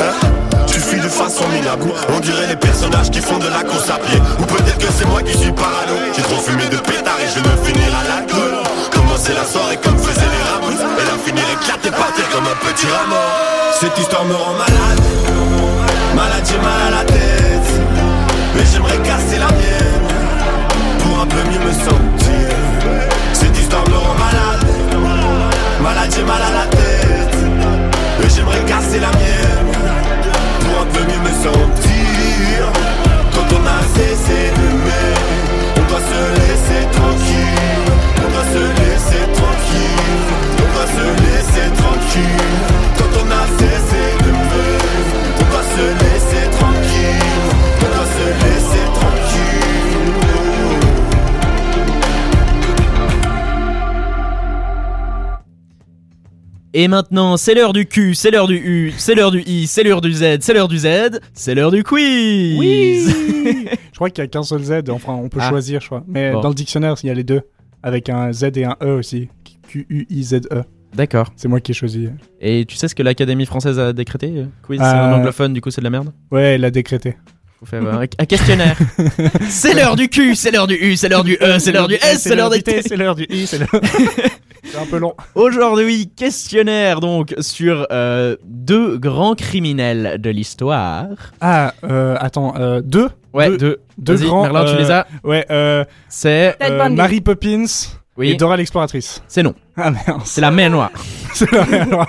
Hein? 0.00 0.47
Tu 0.70 0.80
fuis 0.80 1.00
de 1.00 1.08
façon 1.08 1.46
minable. 1.48 1.92
On 2.14 2.20
dirait 2.20 2.46
les 2.46 2.56
personnages 2.56 3.10
qui 3.10 3.20
font 3.20 3.38
de 3.38 3.48
la 3.48 3.62
course 3.62 3.90
à 3.90 3.98
pied. 3.98 4.18
Ou 4.38 4.44
peut-être 4.44 4.78
que 4.78 4.92
c'est 4.96 5.06
moi 5.06 5.22
qui 5.22 5.36
suis 5.36 5.52
parano. 5.52 5.94
J'ai 6.14 6.22
trop 6.22 6.40
fumé 6.40 6.66
de 6.66 6.76
pétard 6.76 7.18
et 7.20 7.28
je 7.28 7.40
veux 7.40 7.64
finir 7.64 7.88
à 7.94 8.04
l'alcool 8.08 8.62
Commencer 8.92 9.32
la 9.34 9.44
soirée 9.44 9.78
comme 9.82 9.98
faisaient 9.98 10.20
les 10.20 10.44
rameaux 10.50 10.72
Et 10.72 11.04
la 11.04 11.18
finir 11.24 11.44
éclatée 11.52 11.90
par 11.90 12.12
terre 12.12 12.28
comme 12.32 12.46
un 12.46 12.72
petit 12.72 12.86
rameau 12.86 13.16
Cette 13.78 13.98
histoire 13.98 14.24
me 14.24 14.34
rend 14.34 14.54
malade. 14.54 15.02
Malade 16.14 16.44
j'ai 16.44 16.58
mal 16.58 16.80
à 16.88 16.90
la 16.98 17.04
tête. 17.04 17.70
Mais 18.54 18.64
j'aimerais 18.72 18.98
casser 18.98 19.38
la 19.38 19.46
mienne 19.46 19.77
Et 56.80 56.86
maintenant, 56.86 57.36
c'est 57.36 57.54
l'heure 57.54 57.72
du 57.72 57.86
Q, 57.86 58.14
c'est 58.14 58.30
l'heure 58.30 58.46
du 58.46 58.54
U, 58.54 58.92
c'est 58.96 59.16
l'heure 59.16 59.32
du 59.32 59.40
I, 59.44 59.66
c'est 59.66 59.82
l'heure 59.82 60.00
du 60.00 60.12
Z, 60.12 60.38
c'est 60.40 60.54
l'heure 60.54 60.68
du 60.68 60.78
Z, 60.78 60.86
c'est 61.34 61.56
l'heure 61.56 61.72
du 61.72 61.82
quiz. 61.82 62.56
Oui 62.56 63.04
Je 63.04 63.96
crois 63.96 64.10
qu'il 64.10 64.22
y 64.22 64.24
a 64.24 64.28
qu'un 64.28 64.44
seul 64.44 64.62
Z, 64.62 64.82
enfin 64.90 65.14
on 65.14 65.28
peut 65.28 65.40
Ah. 65.42 65.48
choisir, 65.48 65.80
je 65.80 65.86
crois. 65.86 66.04
Mais 66.06 66.30
Bon. 66.30 66.40
dans 66.40 66.50
le 66.50 66.54
dictionnaire, 66.54 66.94
il 67.02 67.08
y 67.08 67.10
a 67.10 67.14
les 67.14 67.24
deux, 67.24 67.40
avec 67.82 68.08
un 68.08 68.32
Z 68.32 68.44
et 68.54 68.64
un 68.64 68.76
E 68.80 68.92
aussi. 68.96 69.28
Q-U-I-Z-E. 69.66 70.62
D'accord. 70.94 71.32
C'est 71.34 71.48
moi 71.48 71.58
qui 71.60 71.72
ai 71.72 71.74
choisi. 71.74 72.10
Et 72.40 72.64
tu 72.64 72.76
sais 72.76 72.86
ce 72.86 72.94
que 72.94 73.02
l'Académie 73.02 73.44
française 73.46 73.78
a 73.80 73.92
décrété 73.92 74.32
euh, 74.36 74.44
Quiz, 74.62 74.78
c'est 74.80 74.86
Euh, 74.86 75.04
un 75.04 75.14
anglophone, 75.14 75.52
du 75.54 75.60
coup 75.60 75.72
c'est 75.72 75.80
de 75.80 75.84
la 75.84 75.90
merde. 75.90 76.12
Ouais, 76.30 76.54
il 76.54 76.64
a 76.64 76.70
décrété. 76.70 77.16
Faut 77.58 77.66
faire 77.66 77.84
euh, 77.84 77.92
un, 77.92 78.02
un 78.02 78.24
questionnaire. 78.24 78.78
c'est 79.48 79.74
l'heure 79.74 79.96
du 79.96 80.08
Q, 80.08 80.36
c'est 80.36 80.52
l'heure 80.52 80.68
du 80.68 80.74
U, 80.76 80.94
c'est 80.96 81.08
l'heure 81.08 81.24
du 81.24 81.34
E, 81.42 81.58
c'est 81.58 81.72
l'heure 81.72 81.88
du 81.88 81.94
S, 81.94 82.20
c'est 82.22 82.36
l'heure 82.36 82.50
des 82.50 82.62
T. 82.62 82.82
c'est 82.82 82.96
l'heure 82.96 83.16
du 83.16 83.26
I, 83.28 83.48
c'est 83.48 83.58
l'heure. 83.58 83.68
C'est 84.64 84.78
un 84.78 84.86
peu 84.86 84.98
long. 84.98 85.14
Aujourd'hui, 85.34 86.10
questionnaire 86.14 87.00
donc 87.00 87.34
sur 87.40 87.86
euh, 87.90 88.36
deux 88.44 88.98
grands 88.98 89.34
criminels 89.34 90.20
de 90.20 90.30
l'histoire. 90.30 91.06
Ah, 91.40 91.72
euh, 91.84 92.16
attends, 92.20 92.54
euh, 92.58 92.80
deux? 92.82 93.08
Ouais, 93.32 93.50
Deux- 93.50 93.56
deux. 93.58 93.76
deux 93.98 94.14
Vas-y, 94.14 94.26
grands, 94.26 94.42
Merlin, 94.42 94.64
tu 94.72 94.78
les 94.78 94.90
as? 94.90 95.06
Ouais, 95.24 95.44
euh, 95.50 95.84
C'est. 96.08 96.56
Ted 96.58 96.72
euh, 96.72 96.78
Bundy. 96.78 96.96
Mary 96.96 97.20
Poppins 97.20 97.64
Oui, 98.16 98.30
et 98.30 98.34
Dora 98.36 98.56
l'exploratrice. 98.56 99.22
c'est 99.28 99.42
non. 99.42 99.54
Ah 99.76 99.90
merde. 99.90 100.22
C'est 100.24 100.40
la 100.40 100.50
main 100.50 100.68
noire. 100.70 100.90
C'est 101.34 101.50
la 101.52 101.64
merde. 101.66 102.06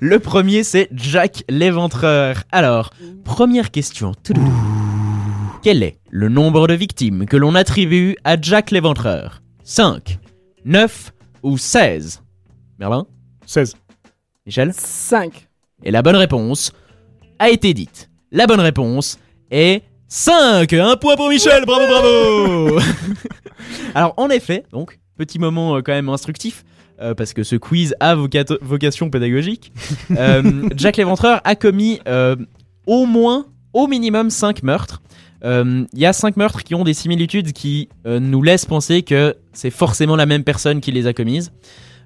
Le 0.00 0.18
premier, 0.18 0.62
c'est 0.64 0.88
Jack 0.92 1.44
l'éventreur. 1.50 2.42
Alors, 2.50 2.90
première 3.24 3.70
question. 3.70 4.12
Toudoudou. 4.24 4.50
Quel 5.62 5.82
est 5.82 5.98
le 6.10 6.28
nombre 6.30 6.66
de 6.66 6.74
victimes 6.74 7.26
que 7.26 7.36
l'on 7.36 7.54
attribue 7.54 8.16
à 8.24 8.40
Jack 8.40 8.70
l'éventreur? 8.70 9.42
5, 9.64 10.18
9 10.64 11.12
ou 11.46 11.56
16 11.58 12.22
Merlin? 12.78 13.06
16. 13.46 13.76
Michel? 14.44 14.72
5. 14.74 15.48
Et 15.84 15.90
la 15.90 16.02
bonne 16.02 16.16
réponse 16.16 16.72
a 17.38 17.50
été 17.50 17.72
dite. 17.72 18.10
La 18.32 18.46
bonne 18.46 18.60
réponse 18.60 19.18
est 19.50 19.82
5 20.08 20.72
Un 20.72 20.96
point 20.96 21.16
pour 21.16 21.28
Michel 21.28 21.64
Bravo, 21.64 21.86
bravo 21.86 22.78
Alors, 23.94 24.14
en 24.16 24.28
effet, 24.30 24.64
donc, 24.72 24.98
petit 25.16 25.38
moment 25.38 25.76
euh, 25.76 25.80
quand 25.82 25.92
même 25.92 26.08
instructif. 26.08 26.64
euh, 27.00 27.14
parce 27.14 27.32
que 27.32 27.42
ce 27.44 27.56
quiz 27.56 27.94
a 28.00 28.14
vocato- 28.16 28.58
vocation 28.62 29.08
pédagogique. 29.10 29.72
Euh, 30.10 30.68
Jack 30.76 30.96
l'éventreur 30.96 31.40
a 31.44 31.54
commis 31.54 32.00
euh, 32.08 32.36
au 32.86 33.06
moins, 33.06 33.46
au 33.72 33.86
minimum 33.86 34.30
5 34.30 34.62
meurtres. 34.62 35.00
Euh, 35.44 35.84
Il 35.92 35.98
y 35.98 36.06
a 36.06 36.12
5 36.12 36.36
meurtres 36.36 36.62
qui 36.64 36.74
ont 36.74 36.84
des 36.84 36.94
similitudes 36.94 37.52
qui 37.52 37.88
euh, 38.06 38.20
nous 38.20 38.42
laissent 38.42 38.64
penser 38.66 39.02
que 39.02 39.34
c'est 39.52 39.70
forcément 39.70 40.16
la 40.16 40.26
même 40.26 40.44
personne 40.44 40.80
qui 40.80 40.92
les 40.92 41.06
a 41.06 41.12
commises. 41.12 41.52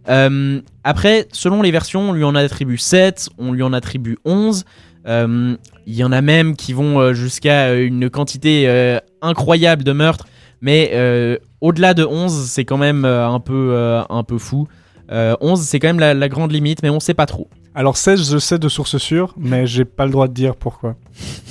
Euh, 0.09 0.61
après, 0.85 1.29
selon 1.33 1.63
les 1.63 1.71
versions, 1.71 2.11
on 2.11 2.13
lui 2.13 2.25
en 2.25 2.35
attribue 2.35 2.79
7, 2.79 3.29
on 3.39 3.53
lui 3.53 3.63
en 3.63 3.73
attribue 3.73 4.19
11. 4.25 4.65
Euh, 5.07 5.57
Il 5.87 5.95
y 5.95 6.05
en 6.05 6.13
a 6.13 6.21
même 6.21 6.57
qui 6.57 6.73
vont 6.73 7.01
euh, 7.01 7.13
jusqu'à 7.15 7.69
euh, 7.69 7.87
une 7.87 8.11
quantité 8.11 8.65
euh, 8.69 8.99
incroyable 9.23 9.83
de 9.85 9.93
meurtres, 9.93 10.27
mais 10.61 10.91
euh, 10.95 11.37
Au-delà 11.61 11.95
de 11.95 12.05
11, 12.05 12.47
c'est 12.49 12.65
quand 12.65 12.79
même 12.79 13.05
euh, 13.05 13.29
un, 13.29 13.41
peu, 13.41 13.71
euh, 13.73 14.03
un 14.09 14.23
peu 14.25 14.39
fou. 14.39 14.67
Euh, 15.13 15.35
11, 15.41 15.61
c'est 15.61 15.79
quand 15.79 15.89
même 15.89 16.01
la, 16.01 16.15
la 16.15 16.29
grande 16.29 16.53
limite, 16.53 16.83
mais 16.83 16.91
on 16.91 17.01
sait 17.01 17.15
pas 17.15 17.27
trop. 17.27 17.49
Alors 17.75 17.97
16, 17.97 18.33
je 18.33 18.39
sais 18.39 18.59
de 18.59 18.69
source 18.69 18.97
sûre, 18.99 19.35
mais 19.39 19.67
j'ai 19.67 19.85
pas 19.85 20.05
le 20.05 20.11
droit 20.11 20.27
de 20.29 20.33
dire 20.35 20.57
pourquoi. 20.57 20.97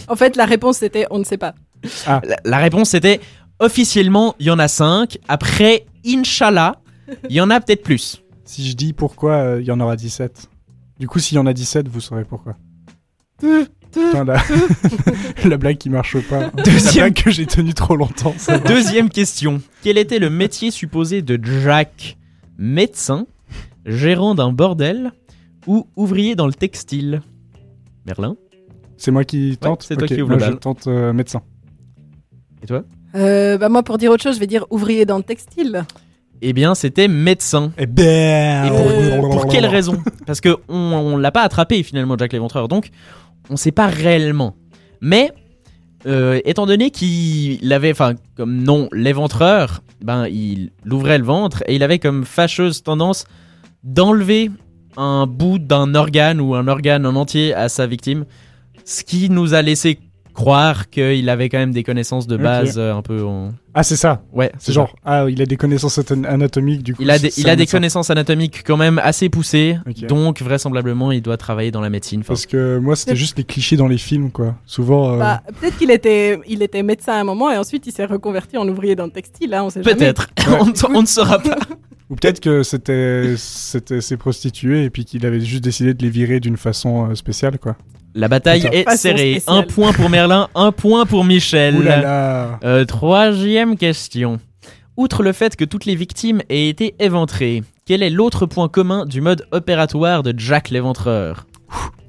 En 0.08 0.15
fait, 0.15 0.36
la 0.36 0.46
réponse 0.46 0.78
c'était 0.78 1.06
on 1.12 1.20
ne 1.20 1.24
sait 1.24 1.38
pas. 1.38 1.54
La, 2.08 2.22
la 2.44 2.58
réponse 2.58 2.89
c'était 2.89 3.20
officiellement, 3.60 4.36
il 4.39 4.48
y 4.48 4.52
en 4.52 4.60
a 4.60 4.68
5. 4.68 5.18
Après, 5.28 5.86
Inch'Allah, 6.06 6.82
il 7.30 7.36
y 7.36 7.42
en 7.42 7.50
a 7.50 7.60
peut-être 7.60 7.84
plus. 7.84 8.22
Si 8.46 8.68
je 8.68 8.76
dis 8.76 8.94
pourquoi, 8.94 9.34
euh, 9.34 9.62
il 9.62 9.68
y 9.68 9.72
en 9.72 9.80
aura 9.80 9.96
17. 9.96 10.50
Du 11.00 11.08
coup, 11.08 11.20
s'il 11.20 11.36
y 11.36 11.39
en 11.39 11.46
a 11.46 11.54
17, 11.54 11.88
vous 11.88 12.02
saurez 12.02 12.26
pourquoi. 12.26 12.56
Putain, 13.39 14.26
la... 14.26 14.42
la 15.46 15.58
blague 15.58 15.78
qui 15.78 15.89
marche 15.89 16.20
pas. 16.28 16.52
La 16.56 16.63
Deuxième, 16.63 17.06
blague 17.06 17.24
que 17.24 17.32
j'ai 17.32 17.46
tenue 17.46 17.74
trop 17.74 17.96
longtemps. 17.96 18.34
ça 18.38 18.58
deuxième 18.60 19.10
question. 19.10 19.62
Quel 19.82 19.98
était 19.98 20.20
le 20.20 20.30
métier 20.30 20.72
supposé 20.72 21.22
de 21.22 21.39
Jack? 21.44 22.18
Médecin, 22.58 23.26
gérant 23.86 24.36
d'un 24.36 24.52
bordel 24.52 25.13
ou 25.65 25.88
ouvrier 25.96 26.36
dans 26.36 26.48
le 26.48 26.54
textile? 26.54 27.22
Merlin? 28.06 28.36
C'est 28.98 29.12
moi 29.12 29.24
qui 29.24 29.58
tente? 29.58 29.84
C'est 29.84 29.96
toi 29.96 30.08
Ok, 30.10 30.15
qui 30.15 30.22
ouvre 30.22 30.36
moi 30.38 30.46
le 30.46 30.54
je 30.54 30.58
tente 30.58 30.88
euh, 30.88 31.13
médecin. 31.13 31.42
Et 32.63 32.67
toi 32.67 32.84
Euh, 33.15 33.58
bah 33.58 33.69
moi, 33.69 33.84
pour 33.84 33.98
dire 33.98 34.12
autre 34.12 34.24
chose, 34.24 34.36
je 34.36 34.39
vais 34.39 34.48
dire 34.48 34.65
ouvrier 34.69 35.06
dans 35.06 35.17
le 35.17 35.24
textile. 35.24 35.86
Eh 36.41 36.54
bien, 36.54 36.76
c'était 36.76 37.08
médecin. 37.08 37.72
Et 37.78 37.86
ben 37.86 38.65
Et 38.65 39.17
pour, 39.19 39.30
pour 39.30 39.48
quelle 39.48 39.65
raison 39.65 40.02
Parce 40.26 40.39
que 40.41 40.56
on, 40.69 40.76
on 40.76 41.17
l'a 41.17 41.32
pas 41.32 41.41
attrapé 41.41 41.84
finalement 41.84 42.15
Jack 42.17 42.32
l'éventreur, 42.32 42.67
donc 42.67 42.91
on 43.50 43.58
sait 43.58 43.72
pas 43.72 43.88
réellement. 43.88 44.56
Mais 45.02 45.32
euh, 46.06 46.39
étant 46.45 46.65
donné 46.65 46.91
qu'il 46.91 47.74
avait, 47.74 47.91
enfin 47.91 48.13
comme 48.38 48.63
nom 48.63 48.88
l'éventreur, 48.93 49.82
ben 50.02 50.28
il 50.28 50.72
ouvrait 50.89 51.17
le 51.17 51.26
ventre 51.26 51.62
et 51.67 51.76
il 51.76 51.84
avait 51.84 52.00
comme 52.00 52.24
fâcheuse 52.24 52.84
tendance 52.84 53.26
d'enlever 53.84 54.50
un 54.95 55.28
bout 55.28 55.60
d'un 55.60 55.93
organe 55.93 56.39
ou 56.39 56.56
un 56.56 56.67
organe 56.67 57.06
en 57.06 57.15
entier 57.15 57.54
à 57.54 57.67
sa 57.67 57.86
victime, 57.86 58.26
ce 58.86 59.04
qui 59.04 59.30
nous 59.30 59.54
a 59.54 59.62
laissé 59.62 60.00
croire 60.39 60.89
qu'il 60.89 61.28
avait 61.30 61.49
quand 61.49 61.58
même 61.58 61.73
des 61.73 61.84
connaissances 61.84 62.25
de 62.25 62.38
base 62.38 62.75
euh, 62.78 62.93
un 62.95 63.02
peu 63.02 63.23
en... 63.25 63.52
Ah, 63.73 63.84
c'est 63.84 63.97
ça. 63.97 64.23
ouais 64.34 64.52
C'est 64.58 64.67
ça. 64.67 64.73
genre, 64.73 64.95
ah, 65.06 65.25
il 65.30 65.41
a 65.41 65.45
des 65.45 65.58
connaissances 65.58 65.99
anatomiques, 65.99 66.82
du 66.82 66.95
coup. 66.95 67.02
Il 67.04 67.12
a 67.12 67.19
des, 67.19 67.32
il 67.38 67.49
a 67.49 67.56
des 67.58 67.67
connaissances 67.67 68.10
anatomiques 68.10 68.63
quand 68.65 68.78
même 68.78 68.99
assez 69.04 69.28
poussées, 69.30 69.78
donc 70.08 70.41
vraisemblablement 70.41 71.12
il 71.12 71.21
doit 71.21 71.36
travailler 71.38 71.71
dans 71.71 71.82
la 71.82 71.89
médecine. 71.89 72.23
Parce 72.23 72.45
que 72.45 72.78
moi, 72.80 72.95
c'était 72.95 73.17
juste 73.17 73.38
les 73.38 73.43
clichés 73.43 73.75
dans 73.75 73.88
les 73.88 73.97
films, 73.97 74.32
quoi. 74.32 74.56
Souvent. 74.65 75.13
euh, 75.15 75.19
Bah, 75.19 75.43
peut-être 75.60 75.78
qu'il 75.78 75.91
était, 75.91 76.39
il 76.47 76.63
était 76.63 76.84
médecin 76.84 77.13
à 77.13 77.19
un 77.19 77.23
moment 77.25 77.52
et 77.52 77.58
ensuite 77.58 77.86
il 77.88 77.91
s'est 77.91 78.06
reconverti 78.06 78.58
en 78.58 78.67
ouvrier 78.67 78.95
dans 78.95 79.06
le 79.06 79.12
textile. 79.12 79.54
Hein, 79.54 79.63
on 79.65 79.69
sait 79.69 79.84
jamais. 79.84 79.95
Peut-être, 79.95 80.30
on, 80.62 80.65
ne- 80.67 80.95
on 80.97 81.02
ne 81.02 81.08
saura 81.08 81.39
pas. 81.39 81.58
Ou 82.10 82.15
peut-être 82.15 82.39
que 82.39 82.63
c'était 82.63 83.36
c'était 83.38 84.02
ses 84.02 84.17
prostituées 84.17 84.84
et 84.86 84.89
puis 84.89 85.06
qu'il 85.06 85.25
avait 85.28 85.41
juste 85.41 85.63
décidé 85.63 85.93
de 85.93 86.02
les 86.02 86.10
virer 86.10 86.39
d'une 86.39 86.58
façon 86.58 87.12
euh, 87.12 87.15
spéciale, 87.15 87.60
quoi. 87.60 87.75
La 88.15 88.28
bataille 88.28 88.67
est 88.72 88.89
serrée. 88.98 89.39
spéciale. 89.39 89.58
Un 89.58 89.63
point 89.63 89.93
pour 89.93 90.10
Merlin, 90.10 90.50
un 90.56 90.72
point 90.72 91.06
pour 91.06 91.24
Michel. 91.24 91.76
Ouh 91.78 91.82
là 91.82 92.02
là 92.02 92.60
Euh, 92.63 92.86
troisième 92.86 93.78
question. 93.78 94.39
Outre 94.98 95.24
le 95.24 95.32
fait 95.32 95.56
que 95.56 95.63
toutes 95.65 95.86
les 95.86 95.95
victimes 95.95 96.41
aient 96.50 96.67
été 96.67 96.95
éventrées, 97.00 97.63
quel 97.86 98.04
est 98.04 98.10
l'autre 98.10 98.45
point 98.45 98.67
commun 98.67 99.06
du 99.06 99.22
mode 99.22 99.48
opératoire 99.52 100.24
de 100.24 100.34
Jack 100.38 100.69
l'éventreur? 100.69 101.45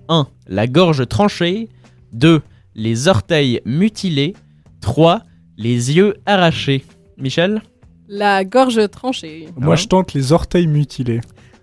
1. 0.09 0.27
La 0.49 0.67
gorge 0.67 1.07
tranchée. 1.07 1.69
2. 2.13 2.41
Les 2.75 3.07
orteils 3.09 3.61
mutilés. 3.65 4.35
3. 4.81 5.21
Les 5.57 5.95
yeux 5.97 6.15
arrachés. 6.27 6.85
Michel? 7.19 7.63
La 8.09 8.45
gorge 8.45 8.81
tranchée. 8.91 9.47
Moi, 9.57 9.77
je 9.77 9.87
tente 9.87 10.15
les 10.15 10.33
orteils 10.33 10.67
mutilés. 10.67 11.21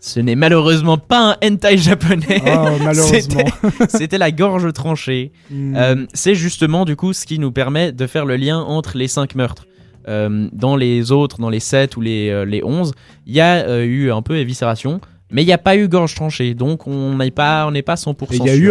Ce 0.08 0.20
n'est 0.22 0.36
malheureusement 0.36 0.98
pas 0.98 1.32
un 1.42 1.48
hentai 1.48 1.78
japonais. 1.78 2.42
Oh, 2.46 2.70
malheureusement. 2.84 3.44
C'était 3.90 4.18
la 4.18 4.32
gorge 4.32 4.72
tranchée. 4.72 5.32
Hmm. 5.52 5.76
Euh, 5.76 6.06
c'est 6.14 6.34
justement 6.36 6.86
du 6.86 6.96
coup 6.96 7.12
ce 7.14 7.26
qui 7.26 7.40
nous 7.40 7.52
permet 7.52 7.92
de 7.92 8.08
faire 8.08 8.26
le 8.26 8.38
lien 8.38 8.60
entre 8.60 8.98
les 8.98 9.08
5 9.10 9.36
meurtres. 9.36 9.66
Euh, 10.08 10.48
dans 10.54 10.78
les 10.78 11.12
autres, 11.12 11.40
dans 11.42 11.50
les 11.50 11.60
7 11.60 11.98
ou 11.98 12.02
les, 12.02 12.30
euh, 12.30 12.46
les 12.46 12.64
11, 12.64 12.94
il 13.26 13.36
y 13.36 13.42
a 13.42 13.84
eu 13.84 14.10
un 14.10 14.22
peu 14.22 14.38
éviscération, 14.38 15.02
mais 15.30 15.44
il 15.44 15.46
n'y 15.46 15.52
a 15.52 15.58
pas 15.58 15.76
eu 15.76 15.90
gorge 15.90 16.16
tranchée, 16.16 16.54
donc 16.54 16.88
on 16.88 17.18
n'est 17.18 17.30
pas, 17.32 17.68
on 17.68 17.72
n'est 17.72 17.82
pas 17.82 17.96
100% 17.96 18.14
Et 18.32 18.38
il 18.38 18.46
y 18.46 18.50
a 18.50 18.54
sûr. 18.56 18.64
eu 18.64 18.70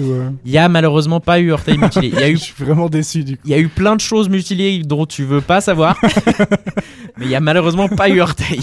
ou. 0.00 0.12
euh, 0.12 0.30
Il 0.44 0.50
y 0.50 0.58
a 0.58 0.68
malheureusement 0.68 1.20
pas 1.20 1.38
eu 1.38 1.52
orteil 1.52 1.78
mutilé. 1.78 2.08
Il 2.08 2.14
y 2.18 2.22
a 2.24 2.26
Je 2.26 2.32
eu, 2.32 2.38
suis 2.38 2.64
vraiment 2.64 2.88
déçu 2.88 3.22
du 3.22 3.36
coup. 3.36 3.42
il 3.44 3.52
y 3.52 3.54
a 3.54 3.58
eu 3.60 3.68
plein 3.68 3.94
de 3.94 4.00
choses 4.00 4.28
mutilées 4.28 4.82
dont 4.84 5.06
tu 5.06 5.22
veux 5.22 5.40
pas 5.40 5.60
savoir, 5.60 5.96
mais 7.18 7.26
il 7.26 7.30
y 7.30 7.36
a 7.36 7.40
malheureusement 7.40 7.86
pas 7.86 8.08
eu 8.08 8.20
orteil. 8.20 8.58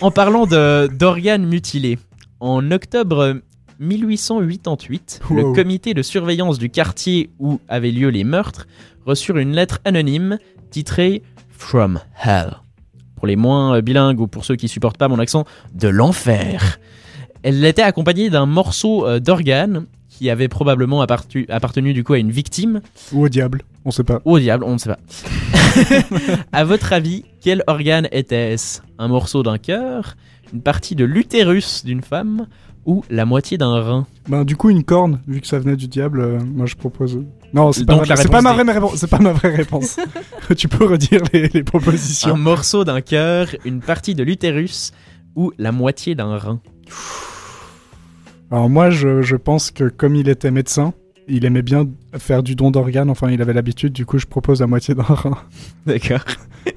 En 0.00 0.10
parlant 0.10 0.46
d'organes 0.46 1.46
mutilés, 1.46 1.98
en 2.40 2.70
octobre 2.70 3.40
1888, 3.80 5.20
le 5.30 5.52
comité 5.52 5.94
de 5.94 6.02
surveillance 6.02 6.58
du 6.58 6.70
quartier 6.70 7.30
où 7.38 7.60
avaient 7.68 7.90
lieu 7.90 8.08
les 8.08 8.24
meurtres 8.24 8.66
reçurent 9.06 9.38
une 9.38 9.52
lettre 9.52 9.78
anonyme 9.84 10.38
titrée 10.70 11.22
From 11.50 12.00
Hell. 12.24 12.56
Pour 13.16 13.26
les 13.26 13.36
moins 13.36 13.80
bilingues 13.80 14.20
ou 14.20 14.26
pour 14.26 14.44
ceux 14.44 14.56
qui 14.56 14.68
supportent 14.68 14.98
pas 14.98 15.08
mon 15.08 15.18
accent, 15.18 15.44
de 15.74 15.88
l'enfer. 15.88 16.78
Elle 17.42 17.64
était 17.64 17.82
accompagnée 17.82 18.30
d'un 18.30 18.46
morceau 18.46 19.06
euh, 19.06 19.18
d'organe 19.20 19.86
qui 20.08 20.30
avait 20.30 20.48
probablement 20.48 21.00
appartenu 21.00 21.92
du 21.94 22.02
coup 22.04 22.14
à 22.14 22.18
une 22.18 22.30
victime 22.30 22.80
Ou 23.12 23.24
au 23.24 23.28
diable, 23.28 23.62
on 23.84 23.90
sait 23.90 24.04
pas. 24.04 24.20
ou 24.24 24.32
au 24.34 24.38
diable, 24.38 24.64
on 24.64 24.72
ne 24.72 24.78
sait 24.78 24.88
pas. 24.90 24.98
à 26.52 26.64
votre 26.64 26.92
avis, 26.92 27.24
quel 27.40 27.62
organe 27.66 28.08
était-ce? 28.12 28.80
Un 28.98 29.08
morceau 29.08 29.42
d'un 29.42 29.58
cœur, 29.58 30.16
une 30.52 30.62
partie 30.62 30.94
de 30.94 31.04
l'utérus 31.04 31.84
d'une 31.84 32.02
femme 32.02 32.46
ou 32.86 33.04
la 33.10 33.24
moitié 33.26 33.58
d'un 33.58 33.80
rein? 33.82 34.06
Ben, 34.28 34.44
du 34.44 34.56
coup, 34.56 34.70
une 34.70 34.84
corne, 34.84 35.20
vu 35.26 35.40
que 35.40 35.46
ça 35.46 35.58
venait 35.58 35.76
du 35.76 35.88
diable, 35.88 36.20
euh, 36.20 36.38
moi 36.40 36.66
je 36.66 36.74
propose. 36.74 37.20
Non, 37.52 37.72
c'est 37.72 37.84
pas, 37.84 37.96
ma... 37.96 38.04
la 38.04 38.16
c'est 38.16 38.28
pas 38.28 38.40
ma 38.40 38.52
réponse 38.52 38.64
vraie 38.64 38.72
réponse. 38.74 38.96
C'est 38.96 39.10
pas 39.10 39.18
ma 39.18 39.32
vraie 39.32 39.54
réponse. 39.54 39.96
tu 40.56 40.68
peux 40.68 40.86
redire 40.86 41.22
les, 41.32 41.48
les 41.48 41.60
Un 41.60 41.64
propositions. 41.64 42.36
morceau 42.36 42.84
d'un 42.84 43.00
cœur, 43.00 43.48
une 43.64 43.80
partie 43.80 44.14
de 44.14 44.22
l'utérus 44.22 44.92
ou 45.36 45.52
la 45.58 45.72
moitié 45.72 46.14
d'un 46.14 46.36
rein? 46.38 46.60
Alors 48.50 48.70
moi, 48.70 48.90
je, 48.90 49.20
je 49.22 49.36
pense 49.36 49.70
que 49.70 49.84
comme 49.84 50.16
il 50.16 50.28
était 50.28 50.50
médecin, 50.50 50.94
il 51.28 51.44
aimait 51.44 51.62
bien 51.62 51.88
faire 52.18 52.42
du 52.42 52.54
don 52.54 52.70
d'organes. 52.70 53.10
Enfin, 53.10 53.30
il 53.30 53.40
avait 53.42 53.52
l'habitude. 53.52 53.92
Du 53.92 54.06
coup, 54.06 54.18
je 54.18 54.26
propose 54.26 54.60
la 54.60 54.66
moitié 54.66 54.94
d'un 54.94 55.02
rein. 55.02 55.38
D'accord. 55.86 56.20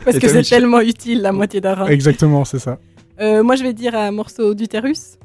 Parce 0.06 0.20
que 0.20 0.28
c'est 0.28 0.44
tellement 0.44 0.82
utile 0.82 1.22
la 1.22 1.32
moitié 1.32 1.62
d'un 1.62 1.74
rein. 1.76 1.88
Exactement, 1.88 2.46
c'est 2.46 2.60
ça. 2.60 2.80
Euh, 3.20 3.44
moi 3.44 3.56
je 3.56 3.64
vais 3.64 3.74
dire 3.74 3.94
un 3.96 4.12
morceau 4.12 4.54
d'utérus. 4.56 5.18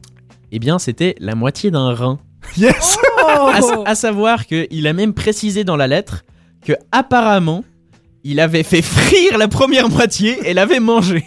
Eh 0.52 0.58
bien, 0.58 0.78
c'était 0.78 1.14
la 1.18 1.34
moitié 1.34 1.70
d'un 1.70 1.94
rein. 1.94 2.18
Yes. 2.56 2.98
Oh 3.18 3.50
À, 3.84 3.90
à 3.90 3.94
savoir 3.94 4.46
qu'il 4.46 4.86
a 4.86 4.92
même 4.92 5.14
précisé 5.14 5.64
dans 5.64 5.76
la 5.76 5.86
lettre 5.86 6.24
que 6.64 6.72
apparemment, 6.92 7.64
il 8.24 8.40
avait 8.40 8.62
fait 8.62 8.82
frire 8.82 9.38
la 9.38 9.48
première 9.48 9.88
moitié 9.88 10.36
et 10.44 10.54
l'avait 10.54 10.80
mangée. 10.80 11.24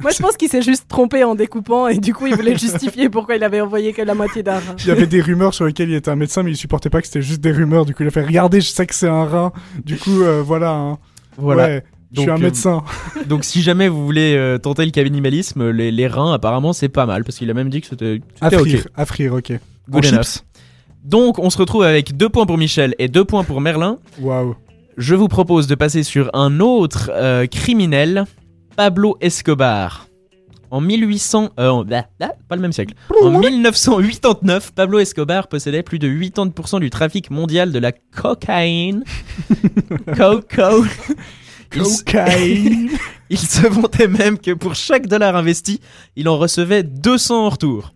Moi 0.00 0.10
je 0.10 0.18
pense 0.22 0.36
qu'il 0.36 0.48
s'est 0.48 0.62
juste 0.62 0.86
trompé 0.88 1.24
en 1.24 1.34
découpant 1.34 1.88
et 1.88 1.98
du 1.98 2.14
coup 2.14 2.26
il 2.26 2.34
voulait 2.34 2.56
justifier 2.56 3.08
pourquoi 3.08 3.36
il 3.36 3.44
avait 3.44 3.60
envoyé 3.60 3.92
que 3.92 4.02
la 4.02 4.14
moitié 4.14 4.42
d'un 4.42 4.54
rein. 4.54 4.76
Il 4.78 4.86
y 4.86 4.90
avait 4.90 5.06
des 5.06 5.20
rumeurs 5.20 5.54
sur 5.54 5.64
lesquelles 5.66 5.90
il 5.90 5.94
était 5.96 6.10
un 6.10 6.16
médecin, 6.16 6.42
mais 6.42 6.50
il 6.52 6.56
supportait 6.56 6.90
pas 6.90 7.00
que 7.00 7.06
c'était 7.06 7.22
juste 7.22 7.40
des 7.40 7.52
rumeurs. 7.52 7.84
Du 7.84 7.94
coup, 7.94 8.02
il 8.02 8.06
a 8.08 8.10
fait 8.10 8.24
Regardez, 8.24 8.60
je 8.60 8.68
sais 8.70 8.86
que 8.86 8.94
c'est 8.94 9.08
un 9.08 9.24
rein. 9.24 9.52
Du 9.84 9.96
coup, 9.96 10.22
euh, 10.22 10.42
voilà. 10.44 10.72
hein. 10.72 10.98
Voilà. 11.36 11.64
Ouais, 11.64 11.84
je 12.12 12.20
suis 12.22 12.30
un 12.30 12.34
euh, 12.34 12.38
médecin. 12.38 12.82
Donc 13.26 13.44
si 13.44 13.62
jamais 13.62 13.88
vous 13.88 14.04
voulez 14.04 14.34
euh, 14.36 14.58
tenter 14.58 14.84
le 14.84 14.90
cannibalisme, 14.90 15.70
les, 15.70 15.90
les 15.90 16.06
reins 16.06 16.32
apparemment 16.34 16.72
c'est 16.72 16.88
pas 16.88 17.06
mal 17.06 17.24
parce 17.24 17.36
qu'il 17.38 17.48
a 17.50 17.54
même 17.54 17.70
dit 17.70 17.80
que 17.80 17.86
c'était 17.86 18.20
À 18.40 18.50
frire, 18.50 18.80
ok. 18.84 18.88
à 18.96 19.06
frire, 19.06 19.34
ok. 19.34 19.52
En 19.52 19.92
Good 19.92 20.06
enough. 20.06 20.22
chips 20.24 20.44
Donc 21.04 21.38
on 21.38 21.50
se 21.50 21.58
retrouve 21.58 21.82
avec 21.84 22.16
deux 22.16 22.28
points 22.28 22.46
pour 22.46 22.58
Michel 22.58 22.94
et 22.98 23.08
deux 23.08 23.24
points 23.24 23.44
pour 23.44 23.60
Merlin. 23.60 23.98
Waouh. 24.20 24.56
Je 24.96 25.14
vous 25.14 25.28
propose 25.28 25.66
de 25.66 25.74
passer 25.76 26.02
sur 26.02 26.30
un 26.34 26.60
autre 26.60 27.10
euh, 27.14 27.46
criminel, 27.46 28.24
Pablo 28.76 29.16
Escobar. 29.20 30.06
En 30.72 30.80
1800, 30.80 31.50
euh, 31.58 31.82
bah, 31.84 32.04
bah, 32.20 32.32
pas 32.48 32.54
le 32.54 32.62
même 32.62 32.72
siècle. 32.72 32.94
En 33.22 33.30
1989, 33.40 34.72
Pablo 34.72 35.00
Escobar 35.00 35.48
possédait 35.48 35.82
plus 35.82 35.98
de 35.98 36.08
80% 36.08 36.78
du 36.78 36.90
trafic 36.90 37.30
mondial 37.30 37.72
de 37.72 37.78
la 37.80 37.90
cocaïne. 37.92 39.02
Coco. 40.16 40.84
Il, 41.74 41.82
s- 41.82 42.02
Cocaïne. 42.04 42.90
il 43.30 43.38
se 43.38 43.66
vantait 43.66 44.06
même 44.06 44.38
que 44.38 44.52
pour 44.52 44.76
chaque 44.76 45.06
dollar 45.08 45.34
investi, 45.34 45.80
il 46.14 46.28
en 46.28 46.38
recevait 46.38 46.84
200 46.84 47.46
en 47.46 47.48
retour. 47.48 47.92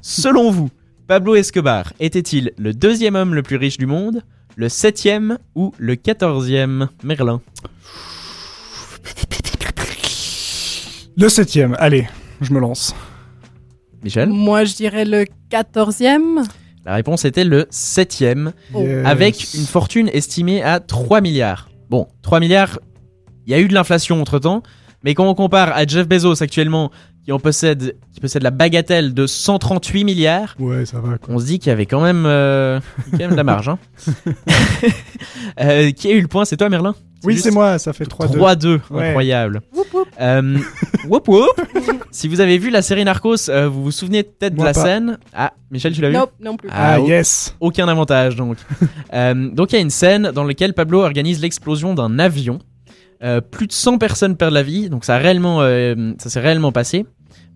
Selon 0.00 0.50
vous, 0.50 0.70
Pablo 1.06 1.36
Escobar 1.36 1.92
était-il 2.00 2.52
le 2.58 2.74
deuxième 2.74 3.14
homme 3.14 3.34
le 3.36 3.42
plus 3.42 3.56
riche 3.56 3.78
du 3.78 3.86
monde, 3.86 4.22
le 4.56 4.68
septième 4.68 5.38
ou 5.54 5.72
le 5.78 5.94
quatorzième? 5.94 6.88
Merlin 7.04 7.40
Le 11.16 11.28
septième, 11.28 11.76
allez, 11.78 12.06
je 12.40 12.52
me 12.52 12.60
lance. 12.60 12.94
Michel 14.02 14.28
Moi 14.28 14.64
je 14.64 14.74
dirais 14.74 15.04
le 15.04 15.24
quatorzième. 15.50 16.42
La 16.84 16.94
réponse 16.94 17.24
était 17.24 17.44
le 17.44 17.66
septième, 17.70 18.52
Oh. 18.74 18.82
Yes. 18.82 19.06
avec 19.06 19.46
une 19.54 19.64
fortune 19.66 20.08
estimée 20.12 20.62
à 20.62 20.78
3 20.78 21.20
milliards. 21.20 21.68
Bon, 21.90 22.06
3 22.22 22.40
milliards, 22.40 22.78
Il 23.46 23.52
y 23.52 23.54
a 23.54 23.60
eu 23.60 23.68
de 23.68 23.74
l'inflation 23.74 24.20
entre 24.20 24.38
temps, 24.40 24.62
mais 25.04 25.14
quand 25.14 25.28
on 25.28 25.34
compare 25.34 25.70
à 25.72 25.86
Jeff 25.86 26.08
Bezos 26.08 26.42
actuellement, 26.42 26.90
qui 27.26 27.32
en 27.32 27.38
possède, 27.40 27.96
qui 28.14 28.20
possède 28.20 28.42
la 28.44 28.52
bagatelle 28.52 29.12
de 29.12 29.26
138 29.26 30.04
milliards, 30.04 30.54
Ouais, 30.60 30.86
ça 30.86 31.00
va. 31.00 31.18
Quoi. 31.18 31.34
on 31.34 31.38
se 31.40 31.44
dit 31.46 31.58
qu'il 31.58 31.68
y 31.70 31.72
avait 31.72 31.84
quand 31.86 32.00
même, 32.00 32.24
euh, 32.24 32.78
quand 33.10 33.18
même 33.18 33.32
de 33.32 33.36
la 33.36 33.44
marge. 33.44 33.68
Hein. 33.68 33.78
Euh, 35.60 35.90
qui 35.90 36.08
a 36.08 36.12
eu 36.12 36.20
le 36.20 36.28
point 36.28 36.44
C'est 36.44 36.56
toi, 36.56 36.68
Merlin? 36.68 36.94
Oui, 37.24 37.38
c'est 37.38 37.50
moi, 37.50 37.78
ça 37.78 37.92
fait 37.92 38.04
3-2. 38.04 38.36
3-2, 38.36 38.80
Ouais. 38.90 39.08
incroyable. 39.08 39.62
Euh, 40.20 40.58
whoop, 41.08 41.26
whoop. 41.28 41.48
si 42.10 42.28
vous 42.28 42.40
avez 42.40 42.58
vu 42.58 42.68
la 42.70 42.82
série 42.82 43.04
Narcos, 43.04 43.48
euh, 43.48 43.68
vous 43.68 43.84
vous 43.84 43.90
souvenez 43.90 44.22
peut-être 44.22 44.54
de 44.54 44.62
la 44.62 44.72
pas. 44.72 44.82
scène? 44.82 45.18
Ah, 45.34 45.52
Michel, 45.70 45.94
tu 45.94 46.02
l'as 46.02 46.10
vu? 46.10 46.14
Nope, 46.14 46.32
non 46.40 46.56
plus. 46.56 46.68
Ah, 46.70 46.94
Ah, 46.94 47.00
yes 47.00 47.56
Aucun 47.60 47.88
avantage 47.88 48.36
donc. 48.36 48.58
Euh, 49.14 49.48
donc 49.50 49.72
il 49.72 49.76
y 49.76 49.78
a 49.78 49.82
une 49.82 49.88
scène 49.90 50.30
dans 50.34 50.44
laquelle 50.44 50.74
Pablo 50.74 51.00
organise 51.00 51.40
l'explosion 51.40 51.94
d'un 51.94 52.18
avion. 52.18 52.58
Euh, 53.22 53.40
plus 53.40 53.66
de 53.66 53.72
100 53.72 53.96
personnes 53.96 54.36
perdent 54.36 54.52
la 54.52 54.62
vie, 54.64 54.90
donc 54.90 55.04
ça, 55.06 55.14
a 55.14 55.18
réellement, 55.18 55.62
euh, 55.62 56.12
ça 56.18 56.28
s'est 56.28 56.40
réellement 56.40 56.70
passé. 56.72 57.06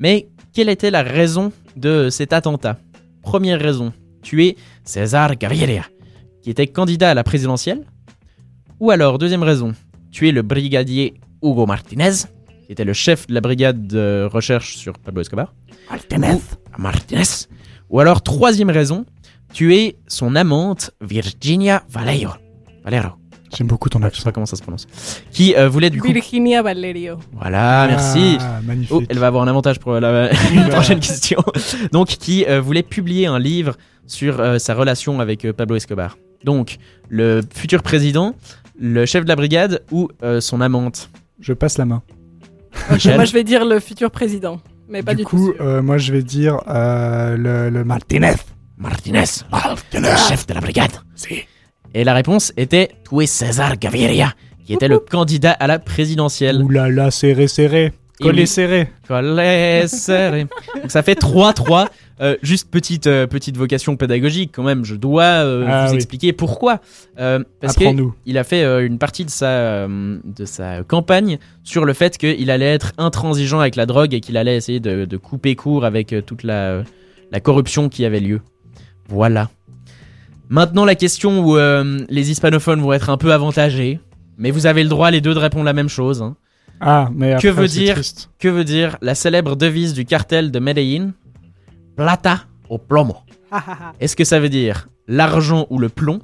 Mais 0.01 0.31
quelle 0.55 0.71
était 0.71 0.91
la 0.91 1.03
raison 1.03 1.53
de 1.77 2.09
cet 2.11 2.33
attentat? 2.33 2.79
Première 3.23 3.61
raison, 3.61 3.93
tuer 4.23 4.57
César 4.83 5.37
Gaviria, 5.37 5.85
qui 6.43 6.49
était 6.49 6.67
candidat 6.67 7.11
à 7.11 7.15
la 7.15 7.23
présidentielle. 7.23 7.85
Ou 8.81 8.91
alors, 8.91 9.19
deuxième 9.19 9.43
raison, 9.43 9.75
tuer 10.11 10.33
le 10.33 10.41
brigadier 10.41 11.21
Hugo 11.43 11.67
Martinez, 11.67 12.13
qui 12.65 12.73
était 12.73 12.85
le 12.85 12.95
chef 12.95 13.27
de 13.27 13.35
la 13.35 13.43
brigade 13.43 13.87
de 13.87 14.27
recherche 14.33 14.77
sur 14.77 14.95
Pablo 14.99 15.21
Escobar. 15.21 15.55
Martinez. 15.91 16.39
Martinez. 16.79 17.47
Ou 17.91 18.01
alors, 18.01 18.23
troisième 18.23 18.71
raison, 18.71 19.05
tuer 19.53 19.99
son 20.07 20.35
amante 20.35 20.93
Virginia 21.03 21.85
Valero. 21.91 22.33
Valero. 22.85 23.11
J'aime 23.57 23.67
beaucoup 23.67 23.89
ton 23.89 23.99
Je 23.99 24.03
sais 24.05 24.07
accent. 24.09 24.23
pas 24.25 24.33
comment 24.33 24.47
ça 24.47 24.57
se 24.57 24.63
prononce. 24.63 24.87
Qui 25.33 25.55
euh, 25.57 25.69
voulait 25.69 25.91
du 25.91 26.01
coup. 26.01 26.13
Virginia 26.13 26.63
Valerio. 26.63 27.19
Voilà, 27.33 27.87
merci. 27.89 28.39
Ah, 28.41 28.61
magnifique. 28.65 28.93
Oh, 28.97 29.03
elle 29.09 29.19
va 29.19 29.27
avoir 29.27 29.43
un 29.43 29.49
avantage 29.49 29.79
pour 29.81 29.95
la 29.99 30.31
une 30.53 30.69
prochaine 30.69 31.01
question. 31.01 31.43
Donc, 31.93 32.09
qui 32.09 32.45
euh, 32.49 32.61
voulait 32.61 32.83
publier 32.83 33.27
un 33.27 33.39
livre 33.39 33.77
sur 34.07 34.41
euh, 34.41 34.59
sa 34.59 34.75
relation 34.75 35.21
avec 35.21 35.45
euh, 35.45 35.53
Pablo 35.53 35.77
Escobar? 35.77 36.17
Donc, 36.45 36.79
le 37.09 37.41
futur 37.53 37.83
président, 37.83 38.35
le 38.79 39.05
chef 39.07 39.25
de 39.25 39.29
la 39.29 39.37
brigade 39.37 39.83
ou 39.91 40.09
euh, 40.23 40.41
son 40.41 40.61
amante? 40.61 41.11
Je 41.41 41.53
passe 41.53 41.77
la 41.79 41.85
main. 41.87 42.03
Michel. 42.93 43.17
Moi, 43.17 43.25
je 43.25 43.33
vais 43.33 43.45
dire 43.45 43.65
le 43.65 43.81
futur 43.81 44.11
président. 44.11 44.61
Mais 44.89 45.03
pas 45.03 45.13
du, 45.15 45.19
du 45.19 45.25
coup, 45.25 45.51
tout. 45.51 45.55
sûr. 45.57 45.65
euh, 45.65 45.83
moi 45.83 45.99
je 45.99 46.13
vais 46.13 46.23
dire 46.23 46.59
euh, 46.69 47.37
le, 47.37 47.71
le 47.71 47.85
Martinez. 47.85 48.35
Martinez, 48.77 49.25
le 49.93 50.17
chef 50.29 50.47
de 50.49 50.55
la 50.55 50.61
brigade. 50.61 50.91
Et 51.95 52.05
la 52.05 52.15
réponse 52.15 52.53
était 52.57 52.91
tuer 53.09 53.27
César 53.27 53.77
Gaviria, 53.79 54.33
qui 54.65 54.75
était 54.75 54.89
le 54.89 54.99
candidat 54.99 55.53
à 55.53 55.67
la 55.67 55.79
présidentielle. 55.79 56.63
Ouh 56.63 56.69
là 56.69 56.89
là, 56.89 57.11
serré, 57.11 57.49
serré. 57.49 57.93
Et 58.21 58.23
Collé 58.25 58.43
oui. 58.43 58.47
serré. 58.47 58.89
Collé 59.09 59.85
serré. 59.89 60.47
Donc 60.81 60.91
ça 60.91 61.03
fait 61.03 61.19
3-3. 61.19 61.87
Euh, 62.21 62.37
juste 62.43 62.71
petite, 62.71 63.07
euh, 63.07 63.27
petite 63.27 63.57
vocation 63.57 63.97
pédagogique 63.97 64.51
quand 64.55 64.63
même, 64.63 64.85
je 64.85 64.95
dois 64.95 65.23
euh, 65.25 65.65
Ah 65.67 65.87
vous 65.87 65.93
oui. 65.93 65.97
expliquer 65.97 66.35
pourquoi. 66.35 66.81
Parce 67.17 67.77
que 67.77 67.85
Apprends-nous. 67.85 68.15
il 68.27 68.37
a 68.37 68.45
fait 68.45 68.85
une 68.87 68.99
partie 68.99 69.25
de 69.25 69.31
sa, 69.31 69.89
de 69.89 70.45
sa 70.45 70.83
campagne 70.85 71.39
sur 71.65 71.87
le 71.87 71.95
fait 71.95 72.19
qu'il 72.19 72.51
allait 72.51 72.75
être 72.75 72.93
intransigeant 72.99 73.59
avec 73.61 73.75
la 73.75 73.87
drogue 73.87 74.13
et 74.13 74.21
qu'il 74.21 74.37
allait 74.37 74.57
essayer 74.57 74.81
de, 74.81 75.07
de 75.07 75.17
couper 75.17 75.57
court 75.57 75.87
avec 75.87 76.15
toute 76.27 76.43
la, 76.43 76.83
la 77.33 77.41
corruption 77.41 77.89
qui 77.89 78.05
avait 78.05 78.21
lieu. 78.21 78.43
Voilà. 79.09 79.49
Maintenant 80.51 80.85
la 80.85 80.97
question 80.97 81.41
où 81.45 81.57
euh, 81.57 82.05
les 82.11 82.31
hispanophones 82.31 82.81
vont 82.83 82.93
être 82.93 83.09
un 83.09 83.17
peu 83.17 83.33
avantagés, 83.33 84.01
mais 84.37 84.51
vous 84.51 84.67
avez 84.67 84.83
le 84.83 84.89
droit 84.89 85.11
les 85.11 85.21
deux 85.21 85.33
de 85.33 85.39
répondre 85.39 85.65
la 85.65 85.73
même 85.73 85.89
chose. 85.89 86.21
hein. 86.23 86.37
Ah, 86.81 87.09
mais 87.15 87.31
Que 87.41 87.49
après, 87.49 87.51
veut 87.63 87.69
c'est 87.69 87.79
dire- 87.79 87.95
triste. 87.95 88.31
Que 88.39 88.49
veut 88.49 88.65
dire 88.65 88.97
la 89.01 89.15
célèbre 89.15 89.55
devise 89.55 89.93
du 89.95 90.05
cartel 90.05 90.51
de 90.51 90.59
Medellín? 90.59 91.13
Plata 91.97 92.45
o 92.69 92.79
plomo. 92.79 93.17
Est-ce 94.01 94.17
que 94.17 94.25
ça 94.25 94.41
veut 94.41 94.49
dire 94.49 94.89
l'argent 95.07 95.67
ou 95.71 95.79
le 95.79 95.89
plomb? 95.89 96.21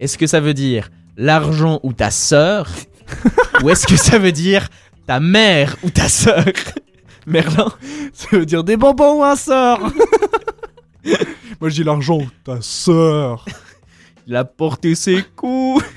Est-ce 0.00 0.18
que 0.18 0.26
ça 0.26 0.40
veut 0.40 0.54
dire 0.54 0.90
l'argent 1.16 1.80
ou 1.82 1.92
ta 1.94 2.10
sœur? 2.10 2.68
Ou 3.62 3.70
est-ce 3.70 3.86
que 3.86 3.96
ça 3.96 4.18
veut 4.18 4.32
dire 4.32 4.68
ta 5.06 5.18
mère 5.20 5.76
ou 5.84 5.88
ta 5.90 6.08
sœur? 6.08 6.44
Merlin? 7.26 7.68
Ça 8.12 8.26
veut 8.32 8.44
dire 8.44 8.64
des 8.64 8.76
bonbons 8.76 9.20
ou 9.20 9.24
un 9.24 9.36
sort 9.36 9.80
Moi 11.60 11.70
je 11.70 11.74
dis 11.76 11.84
l'argent, 11.84 12.20
ta 12.44 12.58
sœur. 12.60 13.44
Il 14.26 14.34
a 14.36 14.44
porté 14.44 14.94
ses 14.94 15.22
coups 15.36 15.84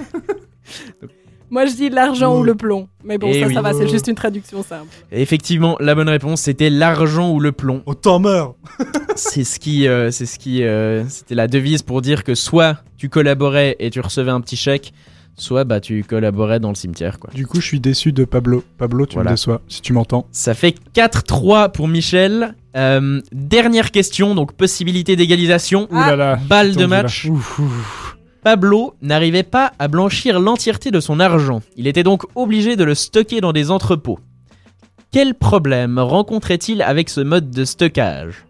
Moi, 1.51 1.65
je 1.65 1.73
dis 1.73 1.89
l'argent 1.89 2.37
ou 2.37 2.43
le 2.43 2.53
plomb. 2.53 2.87
Mais 3.03 3.17
bon, 3.17 3.31
Eh 3.33 3.39
ça, 3.41 3.47
oui. 3.47 3.53
ça 3.55 3.63
va, 3.63 3.73
c'est 3.73 3.87
juste 3.87 4.05
une 4.07 4.13
traduction 4.13 4.61
simple. 4.61 4.85
Et 5.11 5.19
Effectivement, 5.23 5.77
la 5.79 5.95
bonne 5.95 6.07
réponse 6.07 6.41
c'était 6.41 6.69
l'argent 6.69 7.31
ou 7.31 7.39
le 7.39 7.51
plomb. 7.51 7.81
Autant 7.87 8.19
meurt. 8.19 8.55
C'est 9.15 9.43
ce 9.43 9.59
qui, 9.59 9.87
euh, 9.87 10.11
c'est 10.11 10.27
ce 10.27 10.37
qui, 10.39 10.63
euh, 10.63 11.03
c'était 11.09 11.33
la 11.35 11.47
devise 11.47 11.81
pour 11.81 12.01
dire 12.03 12.23
que 12.23 12.35
soit 12.35 12.77
tu 12.97 13.09
collaborais 13.09 13.75
et 13.79 13.89
tu 13.89 13.99
recevais 13.99 14.29
un 14.31 14.39
petit 14.41 14.55
chèque, 14.55 14.93
soit 15.35 15.63
bah 15.65 15.81
tu 15.81 16.03
collaborais 16.05 16.59
dans 16.61 16.69
le 16.69 16.75
cimetière 16.75 17.19
quoi. 17.19 17.29
Du 17.33 17.45
coup, 17.47 17.59
je 17.59 17.65
suis 17.65 17.79
déçu 17.81 18.13
de 18.13 18.23
Pablo. 18.23 18.63
Pablo, 18.77 19.05
tu 19.07 19.15
Voilà. 19.15 19.31
me 19.31 19.35
déçois, 19.35 19.59
si 19.67 19.81
tu 19.81 19.91
m'entends. 19.91 20.25
Ça 20.31 20.53
fait 20.53 20.73
4-3 20.93 21.71
pour 21.71 21.87
Michel. 21.89 22.55
Euh, 22.75 23.21
dernière 23.31 23.91
question, 23.91 24.35
donc 24.35 24.53
possibilité 24.53 25.15
d'égalisation. 25.15 25.87
Là 25.91 26.15
là. 26.15 26.35
Balle 26.35 26.75
de 26.75 26.85
match. 26.85 27.25
Ouf, 27.25 27.59
ouf. 27.59 28.17
Pablo 28.43 28.95
n'arrivait 29.01 29.43
pas 29.43 29.73
à 29.79 29.87
blanchir 29.87 30.39
l'entièreté 30.39 30.91
de 30.91 30.99
son 30.99 31.19
argent. 31.19 31.61
Il 31.75 31.87
était 31.87 32.03
donc 32.03 32.23
obligé 32.35 32.75
de 32.75 32.83
le 32.83 32.95
stocker 32.95 33.41
dans 33.41 33.51
des 33.51 33.69
entrepôts. 33.69 34.19
Quel 35.11 35.33
problème 35.33 35.99
rencontrait-il 35.99 36.81
avec 36.81 37.09
ce 37.09 37.21
mode 37.21 37.49
de 37.49 37.65
stockage? 37.65 38.45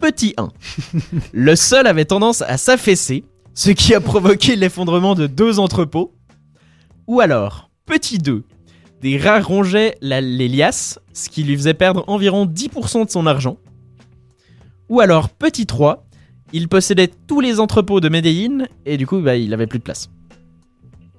Petit 0.00 0.34
1. 0.36 0.48
Le 1.32 1.56
sol 1.56 1.86
avait 1.86 2.04
tendance 2.04 2.42
à 2.42 2.56
s'affaisser, 2.58 3.24
ce 3.54 3.70
qui 3.70 3.94
a 3.94 4.00
provoqué 4.00 4.56
l'effondrement 4.56 5.14
de 5.14 5.26
deux 5.26 5.58
entrepôts. 5.58 6.14
Ou 7.06 7.20
alors, 7.20 7.70
petit 7.86 8.18
2. 8.18 8.44
Des 9.02 9.18
rats 9.18 9.40
rongeaient 9.40 9.94
la- 10.00 10.20
les 10.20 10.48
liasses, 10.48 10.98
ce 11.12 11.28
qui 11.28 11.42
lui 11.42 11.56
faisait 11.56 11.74
perdre 11.74 12.04
environ 12.06 12.46
10% 12.46 13.04
de 13.04 13.10
son 13.10 13.26
argent. 13.26 13.58
Ou 14.88 15.00
alors, 15.00 15.28
petit 15.28 15.66
3. 15.66 16.04
Il 16.52 16.68
possédait 16.68 17.10
tous 17.26 17.40
les 17.40 17.58
entrepôts 17.60 18.00
de 18.00 18.08
Medellín 18.08 18.66
et 18.86 18.96
du 18.96 19.06
coup, 19.06 19.18
bah, 19.20 19.36
il 19.36 19.52
avait 19.52 19.66
plus 19.66 19.78
de 19.80 19.84
place. 19.84 20.08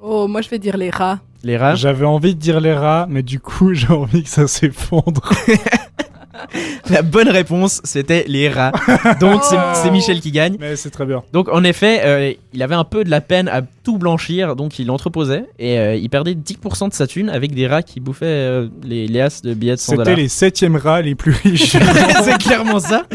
Oh, 0.02 0.28
moi, 0.28 0.42
je 0.42 0.50
vais 0.50 0.58
dire 0.60 0.78
les 0.78 0.90
rats. 0.90 1.20
Les 1.44 1.58
rats. 1.58 1.76
J'avais 1.76 2.06
envie 2.06 2.34
de 2.34 2.40
dire 2.40 2.60
les 2.62 2.74
rats, 2.74 3.08
mais 3.10 3.24
du 3.24 3.40
coup, 3.40 3.74
j'ai 3.74 3.90
envie 3.92 4.24
que 4.24 4.30
ça 4.30 4.48
s'effondre. 4.48 5.30
La 6.90 7.02
bonne 7.02 7.28
réponse, 7.30 7.82
c'était 7.84 8.24
les 8.28 8.50
rats. 8.50 8.72
Donc, 9.20 9.44
c'est- 9.44 9.56
Oh. 9.58 9.74
c'est 9.84 9.92
Michel 9.92 10.20
qui 10.22 10.32
gagne. 10.32 10.58
mais 10.60 10.76
c'est 10.76 10.90
très 10.90 11.06
bien. 11.06 11.24
Donc, 11.34 11.50
en 11.50 11.64
effet, 11.64 12.02
euh, 12.04 12.34
il 12.54 12.64
avait 12.64 12.76
un 12.76 12.84
peu 12.84 13.04
de 13.04 13.10
la 13.10 13.22
peine 13.22 13.48
à 13.48 13.62
tout 13.84 13.98
blanchir, 13.98 14.56
donc 14.56 14.80
il 14.80 14.90
entreposait 14.92 15.46
et 15.60 15.78
euh, 15.80 15.96
il 15.96 16.10
perdait 16.10 16.34
10% 16.36 16.90
de 16.90 16.94
sa 16.94 17.08
thune 17.08 17.30
avec 17.30 17.54
des 17.54 17.68
rats 17.68 17.84
qui 17.84 18.00
bouffaient 18.00 18.26
euh, 18.26 18.68
les, 18.84 19.08
les 19.08 19.20
as 19.22 19.42
de 19.44 19.54
billets 19.54 19.76
de 19.76 19.80
100 19.80 19.98
C'était 19.98 20.16
les 20.16 20.28
septièmes 20.30 20.76
rats 20.76 21.02
les 21.02 21.16
plus 21.16 21.32
riches. 21.44 21.76
c'est 22.24 22.38
clairement 22.38 22.80
ça. 22.80 23.06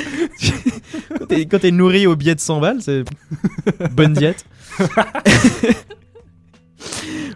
quand 1.51 1.59
t'es- 1.61 1.71
nourri 1.71 2.07
au 2.07 2.17
billet 2.17 2.35
de 2.35 2.41
100 2.41 2.61
balles, 2.61 2.79
c'est 2.81 3.05
bonne 3.93 4.13
diète. 4.15 4.45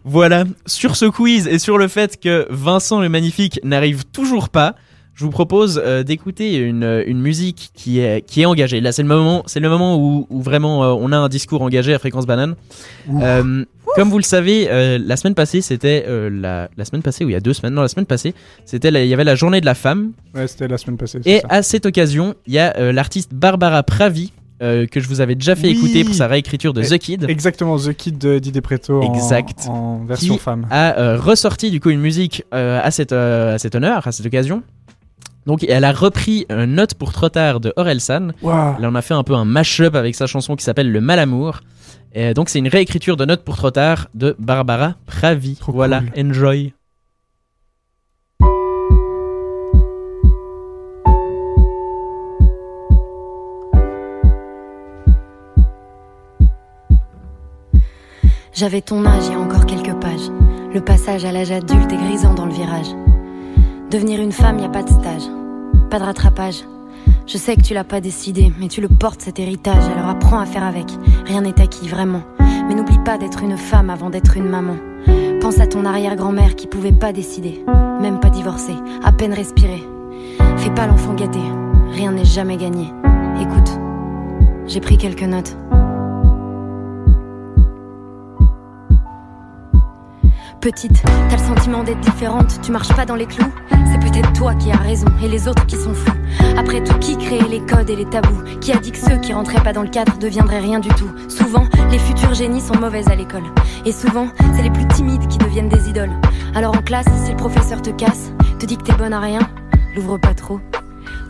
voilà, 0.05 0.45
sur 0.66 0.97
ce 0.97 1.05
quiz 1.07 1.47
et 1.47 1.59
sur 1.59 1.78
le 1.78 1.89
fait 1.89 2.18
que 2.20 2.47
Vincent 2.51 3.01
le 3.01 3.09
Magnifique 3.09 3.61
n'arrive 3.64 4.05
toujours 4.07 4.49
pas, 4.49 4.74
je 5.17 5.25
vous 5.25 5.31
propose 5.31 5.81
euh, 5.83 6.03
d'écouter 6.03 6.57
une, 6.57 7.03
une 7.07 7.21
musique 7.21 7.71
qui 7.75 8.01
est, 8.01 8.21
qui 8.27 8.43
est 8.43 8.45
engagée. 8.45 8.81
Là, 8.83 8.93
c'est 8.93 9.01
le 9.03 9.09
moment, 9.09 9.43
c'est 9.47 9.61
le 9.61 9.69
moment 9.71 9.97
où, 9.97 10.27
où 10.29 10.43
vraiment 10.43 10.85
euh, 10.85 10.89
on 11.01 11.11
a 11.11 11.17
un 11.17 11.29
discours 11.31 11.62
engagé 11.62 11.95
à 11.95 11.99
Fréquence 11.99 12.27
Banane. 12.27 12.55
Euh, 13.23 13.64
comme 13.95 14.11
vous 14.11 14.19
le 14.19 14.23
savez, 14.25 14.69
la 14.99 15.17
semaine 15.17 15.35
passée, 15.35 15.62
c'était 15.62 16.05
la, 16.31 16.69
la 16.77 16.85
semaine 16.85 17.01
passée 17.03 17.25
ou 17.25 17.31
il 17.31 17.33
y 17.33 17.37
a 17.37 17.41
deux 17.41 17.55
semaines, 17.55 17.73
non, 17.73 17.81
la 17.83 17.89
semaine 17.89 18.05
passée, 18.05 18.35
c'était 18.67 18.89
il 18.91 19.09
y 19.09 19.14
avait 19.14 19.25
la 19.25 19.35
journée 19.37 19.61
de 19.62 19.67
la 19.67 19.75
femme 19.75 20.11
ouais, 20.35 20.47
c'était 20.49 20.69
la 20.69 20.77
semaine 20.77 20.99
passée. 20.99 21.21
et 21.25 21.41
ça. 21.41 21.47
à 21.49 21.62
cette 21.62 21.87
occasion, 21.87 22.35
il 22.47 22.53
y 22.53 22.59
a 22.59 22.93
l'artiste 22.93 23.33
Barbara 23.33 23.83
Pravi 23.85 24.33
que 24.61 24.87
je 25.01 25.09
vous 25.09 25.21
avais 25.23 25.35
déjà 25.35 25.55
fait 25.55 25.69
Oui. 25.69 25.77
écouter 25.79 26.05
pour 26.05 26.14
sa 26.14 26.27
réécriture 26.27 26.75
de 26.75 26.83
Et- 26.83 26.89
The 26.89 26.99
Kid. 26.99 27.25
Exactement, 27.29 27.79
The 27.79 27.95
Kid 27.95 28.19
de 28.19 28.39
Didier 28.39 28.61
Preto 28.61 29.01
en- 29.03 29.14
Exact. 29.14 29.67
en, 29.69 30.05
version 30.05 30.35
Qui 30.35 30.41
femme. 30.41 30.67
a 30.71 31.17
ressorti 31.17 31.71
du 31.71 31.81
coup 31.81 31.89
une 31.91 32.01
musique 32.01 32.45
à, 32.51 32.91
cette, 32.91 33.12
à 33.12 33.57
cet 33.59 33.75
honneur, 33.77 34.07
à 34.07 34.12
cette 34.12 34.27
occasion. 34.27 34.62
Donc 35.47 35.64
elle 35.68 35.84
a 35.84 35.92
repris 35.92 36.47
euh, 36.51 36.66
Note 36.66 36.94
pour 36.94 37.12
trop 37.12 37.28
tard 37.28 37.61
de 37.61 37.72
Orelsan. 37.76 38.32
Waouh. 38.42 38.76
Elle 38.78 38.86
en 38.86 38.94
a 38.94 39.03
fait 39.03 39.14
un 39.14 39.22
peu 39.22 39.34
un 39.34 39.44
mash-up 39.44 39.94
avec 39.94 40.14
sa 40.14 40.26
chanson 40.26 40.57
qui 40.57 40.64
s'appelle 40.64 40.90
Le 40.90 41.01
Malamour. 41.01 41.61
Et 42.12 42.34
donc 42.34 42.49
c'est 42.49 42.59
une 42.59 42.68
réécriture 42.68 43.16
de 43.16 43.24
Note 43.24 43.44
pour 43.44 43.57
trop 43.57 43.70
tard 43.70 44.09
de 44.14 44.34
Barbara 44.38 44.94
Pravi. 45.07 45.57
Trop 45.57 45.72
voilà, 45.72 46.01
cool. 46.01 46.26
enjoy. 46.30 46.72
J'avais 58.57 58.80
ton 58.80 59.05
âge 59.05 59.24
il 59.26 59.32
y 59.32 59.34
a 59.34 59.38
encore 59.38 59.66
quelques 59.66 59.94
pages. 60.01 60.30
Le 60.72 60.80
passage 60.80 61.26
à 61.26 61.32
l'âge 61.32 61.51
adulte 61.51 61.92
est 61.92 61.97
grisant 61.97 62.32
dans 62.32 62.47
le 62.47 62.55
virage. 62.55 62.86
Devenir 63.91 64.20
une 64.20 64.32
femme, 64.32 64.59
y 64.59 64.64
a 64.64 64.68
pas 64.68 64.82
de 64.82 64.89
stage, 64.89 65.22
pas 65.91 66.01
de 66.01 66.05
rattrapage. 66.05 66.64
Je 67.24 67.39
sais 67.39 67.55
que 67.55 67.62
tu 67.62 67.72
l'as 67.72 67.84
pas 67.84 68.01
décidé, 68.01 68.53
mais 68.59 68.66
tu 68.66 68.80
le 68.80 68.89
portes 68.89 69.22
cet 69.22 69.39
héritage, 69.39 69.84
alors 69.84 70.09
apprends 70.09 70.41
à 70.41 70.45
faire 70.45 70.64
avec. 70.64 70.87
Rien 71.24 71.43
n'est 71.43 71.61
acquis, 71.61 71.87
vraiment. 71.87 72.22
Mais 72.41 72.74
n'oublie 72.74 72.99
pas 73.05 73.16
d'être 73.16 73.45
une 73.45 73.57
femme 73.57 73.89
avant 73.89 74.11
d'être 74.11 74.37
une 74.37 74.49
maman. 74.49 74.74
Pense 75.41 75.61
à 75.61 75.68
ton 75.68 75.84
arrière-grand-mère 75.84 76.57
qui 76.57 76.66
pouvait 76.66 76.91
pas 76.91 77.12
décider, 77.12 77.64
même 78.01 78.18
pas 78.18 78.30
divorcer, 78.30 78.74
à 79.05 79.12
peine 79.12 79.32
respirer. 79.32 79.84
Fais 80.57 80.70
pas 80.70 80.89
l'enfant 80.89 81.14
gâté, 81.14 81.41
rien 81.93 82.11
n'est 82.11 82.24
jamais 82.24 82.57
gagné. 82.57 82.93
Écoute, 83.41 83.78
j'ai 84.66 84.80
pris 84.80 84.99
quelques 84.99 85.22
notes. 85.22 85.57
Petite, 90.67 91.01
t'as 91.31 91.37
le 91.37 91.55
sentiment 91.55 91.85
d'être 91.85 92.01
différente, 92.01 92.61
tu 92.61 92.73
marches 92.73 92.93
pas 92.93 93.07
dans 93.07 93.14
les 93.14 93.27
clous. 93.27 93.53
C'est 93.71 94.01
peut-être 94.01 94.33
toi 94.33 94.53
qui 94.57 94.73
as 94.73 94.77
raison 94.77 95.07
et 95.23 95.29
les 95.29 95.47
autres 95.47 95.64
qui 95.67 95.77
sont 95.77 95.95
fous. 95.95 96.11
Après 96.59 96.83
tout, 96.83 96.99
qui 96.99 97.17
créait 97.17 97.47
les 97.49 97.61
codes 97.61 97.89
et 97.89 97.95
les 97.95 98.05
tabous? 98.05 98.43
Qui 98.61 98.73
a 98.73 98.77
dit 98.79 98.91
que 98.91 98.99
ceux 98.99 99.17
qui 99.19 99.33
rentraient 99.33 99.62
pas 99.62 99.73
dans 99.73 99.85
le 99.85 99.89
cadre 99.89 100.19
deviendraient 100.19 100.59
rien 100.59 100.81
du 100.81 100.89
tout? 100.89 101.09
Souvent, 101.29 101.69
les 101.93 102.01
futurs 102.01 102.35
génies 102.35 102.61
sont 102.61 102.75
mauvaises 102.81 103.07
à 103.07 103.14
l'école. 103.14 103.45
Et 103.85 103.93
souvent, 103.93 104.27
c'est 104.57 104.62
les 104.64 104.73
plus 104.73 104.89
timides 104.89 105.29
qui 105.29 105.39
deviennent 105.39 105.69
des 105.69 105.89
idoles. 105.89 106.11
Alors 106.57 106.77
en 106.77 106.83
classe, 106.83 107.07
si 107.25 107.31
le 107.31 107.37
professeur 107.37 107.81
te 107.81 107.91
casse, 107.91 108.33
te 108.59 108.67
dit 108.67 108.77
que 108.77 108.83
t'es 108.83 108.95
bonne 108.95 109.12
à 109.12 109.21
rien, 109.21 109.49
l'ouvre 109.95 110.19
pas 110.19 110.35
trop. 110.35 110.59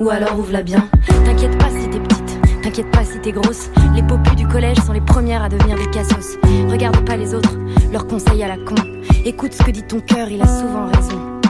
Ou 0.01 0.09
alors 0.09 0.39
ouvre-la 0.39 0.63
bien. 0.63 0.89
T'inquiète 1.27 1.59
pas 1.59 1.69
si 1.79 1.91
t'es 1.91 2.01
petite, 2.01 2.26
t'inquiète 2.67 2.91
pas 2.91 3.05
si 3.05 3.21
t'es 3.21 3.31
grosse. 3.31 3.71
Les 3.95 4.03
popus 4.03 4.35
du 4.35 4.45
collège 4.49 4.79
sont 4.79 4.93
les 4.93 5.01
premières 5.01 5.45
à 5.45 5.49
devenir 5.49 5.77
des 5.77 5.89
cassos. 5.91 6.37
Regarde 6.69 7.05
pas 7.05 7.17
les 7.17 7.33
autres, 7.33 7.57
leurs 7.93 8.09
conseils 8.09 8.43
à 8.43 8.49
la 8.49 8.57
con. 8.57 8.75
Écoute 9.25 9.53
ce 9.53 9.63
que 9.63 9.71
dit 9.71 9.85
ton 9.85 10.01
cœur, 10.01 10.29
il 10.29 10.43
a 10.43 10.47
souvent 10.47 10.87
raison. 10.87 11.41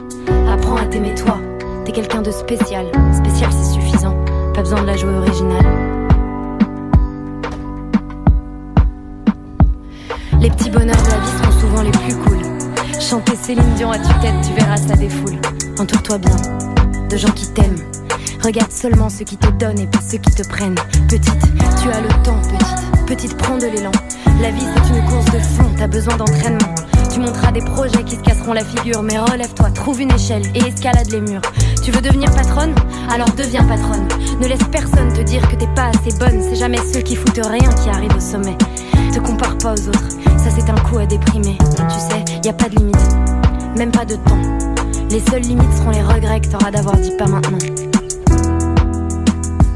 Apprends 0.52 0.76
à 0.76 0.84
t'aimer 0.84 1.14
toi. 1.14 1.38
T'es 1.86 1.92
quelqu'un 1.92 2.20
de 2.20 2.30
spécial. 2.30 2.84
Spécial, 3.14 3.50
c'est 3.50 3.80
suffisant. 3.80 4.14
Pas 4.52 4.60
besoin 4.60 4.82
de 4.82 4.86
la 4.86 4.96
jouer 4.98 5.14
originale. 5.14 5.66
Les 10.38 10.50
petits 10.50 10.70
bonheurs 10.70 11.02
de 11.02 11.10
la 11.10 11.18
vie 11.18 11.32
seront 11.42 11.60
souvent 11.60 11.82
les 11.82 11.92
plus 11.92 12.14
cool. 12.24 13.00
Chanter 13.00 13.36
Céline 13.36 13.74
Dion 13.76 13.90
à 13.90 13.98
tue-tête, 13.98 14.34
tu 14.46 14.52
verras 14.52 14.76
ça 14.76 14.94
défoule. 14.94 15.38
Entoure-toi 15.78 16.18
bien 16.18 16.36
de 17.08 17.16
gens 17.16 17.32
qui 17.32 17.50
t'aiment. 17.54 18.05
Regarde 18.46 18.70
seulement 18.70 19.10
ceux 19.10 19.24
qui 19.24 19.36
te 19.36 19.48
donnent 19.48 19.80
et 19.80 19.88
pas 19.88 19.98
ceux 20.08 20.18
qui 20.18 20.30
te 20.30 20.46
prennent. 20.46 20.76
Petite, 21.08 21.36
tu 21.82 21.90
as 21.90 22.00
le 22.00 22.08
temps, 22.22 22.40
petite. 22.42 23.04
Petite, 23.04 23.36
prends 23.36 23.58
de 23.58 23.66
l'élan. 23.66 23.90
La 24.40 24.52
vie, 24.52 24.62
c'est 24.62 24.96
une 24.96 25.04
course 25.04 25.24
de 25.24 25.40
fond, 25.40 25.68
t'as 25.76 25.88
besoin 25.88 26.16
d'entraînement. 26.16 26.72
Tu 27.12 27.18
monteras 27.18 27.50
des 27.50 27.62
projets 27.62 28.04
qui 28.04 28.14
se 28.14 28.20
casseront 28.20 28.52
la 28.52 28.64
figure, 28.64 29.02
mais 29.02 29.18
relève-toi, 29.18 29.70
trouve 29.72 30.00
une 30.00 30.12
échelle 30.12 30.44
et 30.54 30.60
escalade 30.60 31.10
les 31.10 31.22
murs. 31.22 31.40
Tu 31.82 31.90
veux 31.90 32.00
devenir 32.00 32.30
patronne? 32.36 32.72
Alors 33.10 33.28
deviens 33.30 33.64
patronne. 33.64 34.06
Ne 34.40 34.46
laisse 34.46 34.62
personne 34.70 35.12
te 35.12 35.22
dire 35.22 35.42
que 35.48 35.56
t'es 35.56 35.68
pas 35.74 35.86
assez 35.88 36.16
bonne, 36.16 36.40
c'est 36.40 36.54
jamais 36.54 36.78
ceux 36.94 37.00
qui 37.00 37.16
foutent 37.16 37.40
rien 37.44 37.68
qui 37.82 37.88
arrivent 37.88 38.16
au 38.16 38.20
sommet. 38.20 38.56
Te 39.12 39.18
compare 39.18 39.58
pas 39.58 39.72
aux 39.72 39.88
autres, 39.88 40.08
ça 40.38 40.50
c'est 40.56 40.70
un 40.70 40.78
coup 40.88 40.98
à 40.98 41.06
déprimer. 41.06 41.58
Tu 41.58 41.98
sais, 41.98 42.24
y 42.44 42.48
a 42.48 42.52
pas 42.52 42.68
de 42.68 42.76
limite, 42.76 43.16
même 43.76 43.90
pas 43.90 44.04
de 44.04 44.14
temps. 44.14 44.40
Les 45.10 45.20
seules 45.32 45.42
limites 45.42 45.72
seront 45.78 45.90
les 45.90 46.02
regrets 46.02 46.40
que 46.40 46.46
t'auras 46.46 46.70
d'avoir 46.70 46.96
dit 46.96 47.16
pas 47.18 47.26
maintenant. 47.26 47.58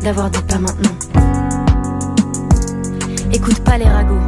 D'avoir 0.03 0.31
dit 0.31 0.43
pas 0.43 0.59
maintenant. 0.59 0.91
Écoute 3.33 3.61
pas 3.61 3.79
les 3.79 3.85
ragots, 3.85 4.19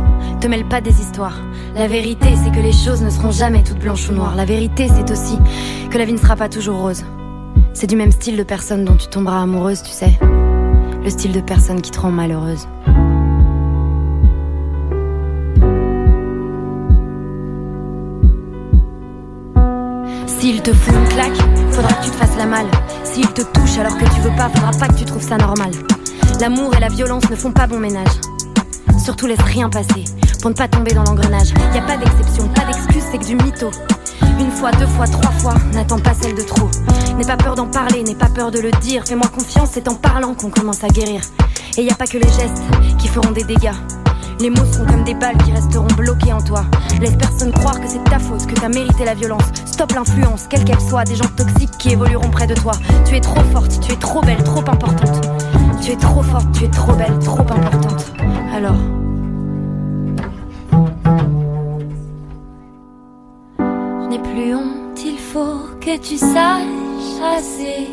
te 0.40 0.46
mêle 0.46 0.68
pas 0.68 0.80
des 0.80 1.00
histoires. 1.00 1.40
La 1.74 1.88
vérité, 1.88 2.28
c'est 2.44 2.52
que 2.52 2.60
les 2.60 2.72
choses 2.72 3.02
ne 3.02 3.08
seront 3.08 3.30
jamais 3.30 3.62
toutes 3.62 3.78
blanches 3.78 4.08
ou 4.10 4.12
noires. 4.12 4.36
La 4.36 4.44
vérité, 4.44 4.88
c'est 4.88 5.10
aussi 5.10 5.38
que 5.90 5.96
la 5.98 6.04
vie 6.04 6.12
ne 6.12 6.18
sera 6.18 6.36
pas 6.36 6.48
toujours 6.48 6.76
rose. 6.78 7.04
C'est 7.72 7.86
du 7.86 7.96
même 7.96 8.12
style 8.12 8.36
de 8.36 8.42
personne 8.42 8.84
dont 8.84 8.96
tu 8.96 9.08
tomberas 9.08 9.42
amoureuse, 9.42 9.82
tu 9.82 9.90
sais. 9.90 10.18
Le 11.02 11.08
style 11.08 11.32
de 11.32 11.40
personne 11.40 11.80
qui 11.80 11.90
te 11.90 11.98
rend 11.98 12.10
malheureuse. 12.10 12.68
S'il 20.26 20.60
te 20.60 20.72
fout 20.72 20.94
une 20.94 21.08
claque, 21.08 21.61
faudra 21.72 21.92
que 21.94 22.04
tu 22.04 22.10
te 22.10 22.16
fasses 22.16 22.36
la 22.36 22.46
malle. 22.46 22.70
S'il 23.04 23.26
te 23.28 23.42
touche 23.42 23.78
alors 23.78 23.96
que 23.96 24.04
tu 24.04 24.20
veux 24.20 24.34
pas, 24.36 24.48
faudra 24.50 24.70
pas 24.72 24.88
que 24.88 24.94
tu 24.94 25.04
trouves 25.04 25.26
ça 25.26 25.36
normal. 25.36 25.70
L'amour 26.40 26.74
et 26.76 26.80
la 26.80 26.88
violence 26.88 27.28
ne 27.30 27.36
font 27.36 27.52
pas 27.52 27.66
bon 27.66 27.78
ménage. 27.78 28.20
Surtout 29.02 29.26
laisse 29.26 29.40
rien 29.40 29.68
passer 29.68 30.04
pour 30.40 30.50
ne 30.50 30.56
pas 30.56 30.68
tomber 30.68 30.92
dans 30.92 31.04
l'engrenage. 31.04 31.50
Y 31.74 31.78
a 31.78 31.82
pas 31.82 31.96
d'exception, 31.96 32.48
pas 32.48 32.64
d'excuse, 32.64 33.02
c'est 33.10 33.18
que 33.18 33.24
du 33.24 33.36
mytho. 33.36 33.70
Une 34.40 34.50
fois, 34.50 34.72
deux 34.72 34.86
fois, 34.86 35.06
trois 35.06 35.30
fois, 35.32 35.54
n'attends 35.72 35.98
pas 35.98 36.14
celle 36.20 36.34
de 36.34 36.42
trop. 36.42 36.68
N'aie 37.16 37.24
pas 37.24 37.36
peur 37.36 37.54
d'en 37.54 37.66
parler, 37.66 38.02
n'aie 38.02 38.14
pas 38.14 38.28
peur 38.28 38.50
de 38.50 38.58
le 38.58 38.70
dire. 38.80 39.04
Fais-moi 39.06 39.28
confiance, 39.28 39.70
c'est 39.72 39.88
en 39.88 39.94
parlant 39.94 40.34
qu'on 40.34 40.50
commence 40.50 40.82
à 40.82 40.88
guérir. 40.88 41.20
Et 41.76 41.84
y 41.84 41.90
a 41.90 41.94
pas 41.94 42.06
que 42.06 42.18
les 42.18 42.28
gestes 42.28 42.62
qui 42.98 43.08
feront 43.08 43.30
des 43.30 43.44
dégâts. 43.44 43.70
Les 44.42 44.50
mots 44.50 44.64
seront 44.72 44.86
comme 44.86 45.04
des 45.04 45.14
balles 45.14 45.36
qui 45.44 45.52
resteront 45.52 45.86
bloquées 45.96 46.32
en 46.32 46.40
toi. 46.40 46.64
Laisse 47.00 47.14
personne 47.16 47.52
croire 47.52 47.80
que 47.80 47.86
c'est 47.86 48.02
ta 48.02 48.18
faute, 48.18 48.44
que 48.44 48.54
t'as 48.54 48.68
mérité 48.68 49.04
la 49.04 49.14
violence. 49.14 49.44
Stop 49.66 49.92
l'influence, 49.92 50.48
quelle 50.48 50.64
qu'elle 50.64 50.80
soit, 50.80 51.04
des 51.04 51.14
gens 51.14 51.28
toxiques 51.36 51.70
qui 51.78 51.90
évolueront 51.90 52.28
près 52.28 52.48
de 52.48 52.54
toi. 52.54 52.72
Tu 53.04 53.14
es 53.14 53.20
trop 53.20 53.40
forte, 53.52 53.78
tu 53.80 53.92
es 53.92 53.96
trop 53.96 54.20
belle, 54.20 54.42
trop 54.42 54.68
importante. 54.68 55.28
Tu 55.80 55.92
es 55.92 55.96
trop 55.96 56.24
forte, 56.24 56.50
tu 56.54 56.64
es 56.64 56.68
trop 56.68 56.92
belle, 56.94 57.16
trop 57.20 57.38
importante. 57.38 58.12
Alors. 58.52 58.74
Je 63.60 64.08
n'ai 64.08 64.18
plus 64.18 64.56
honte, 64.56 65.04
il 65.04 65.18
faut 65.20 65.68
que 65.80 65.96
tu 65.98 66.18
saches 66.18 66.66
assez 67.38 67.86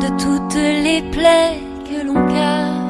de 0.00 0.08
toutes 0.16 0.54
les 0.54 1.02
plaies 1.10 1.58
que 1.90 2.06
l'on 2.06 2.28
cache 2.28 2.81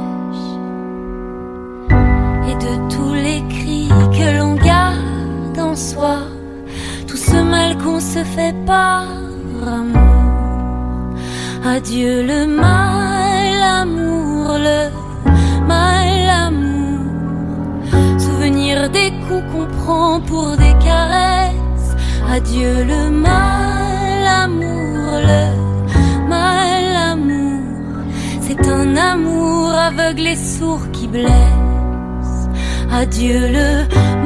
se 8.03 8.25
fait 8.25 8.55
par 8.67 9.05
amour. 9.81 11.15
Adieu 11.65 12.27
le 12.27 12.47
mal, 12.47 13.55
amour, 13.83 14.59
le 14.69 14.81
mal, 15.67 16.29
amour. 16.47 17.01
Souvenir 18.19 18.91
des 18.91 19.11
coups 19.25 19.45
qu'on 19.53 19.67
prend 19.81 20.21
pour 20.21 20.57
des 20.57 20.75
caresses. 20.89 21.91
Adieu 22.37 22.75
le 22.93 23.11
mal, 23.11 24.23
amour, 24.45 25.11
le 25.31 25.45
mal, 26.29 26.87
amour. 27.13 27.61
C'est 28.41 28.67
un 28.69 28.97
amour 28.97 29.71
aveugle 29.89 30.27
et 30.27 30.37
sourd 30.37 30.85
qui 30.93 31.07
blesse. 31.07 32.39
Adieu 32.93 33.41
le 33.59 33.71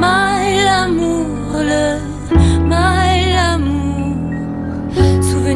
mal, 0.00 0.66
amour, 0.84 1.50
le 1.72 1.84
mal. 2.72 3.15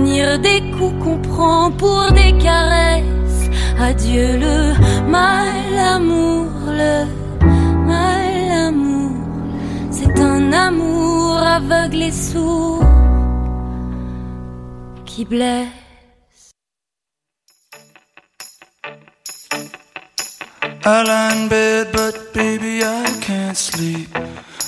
Des 0.02 0.62
coups 0.72 1.04
qu'on 1.04 1.18
prend 1.18 1.70
pour 1.72 2.10
des 2.12 2.32
caresses. 2.38 3.50
Adieu 3.78 4.38
le 4.38 4.74
mal, 5.08 5.78
amour, 5.78 6.46
le 6.66 7.04
mal, 7.86 8.50
amour. 8.68 9.12
C'est 9.90 10.18
un 10.18 10.52
amour 10.52 11.36
aveugle 11.38 12.02
et 12.02 12.12
sourd 12.12 12.84
qui 15.04 15.24
blesse. 15.24 15.68
I 20.86 21.02
lie 21.04 21.32
in 21.34 21.48
bed, 21.48 21.92
but 21.92 22.32
baby, 22.32 22.82
I 22.82 23.04
can't 23.20 23.56
sleep. 23.56 24.08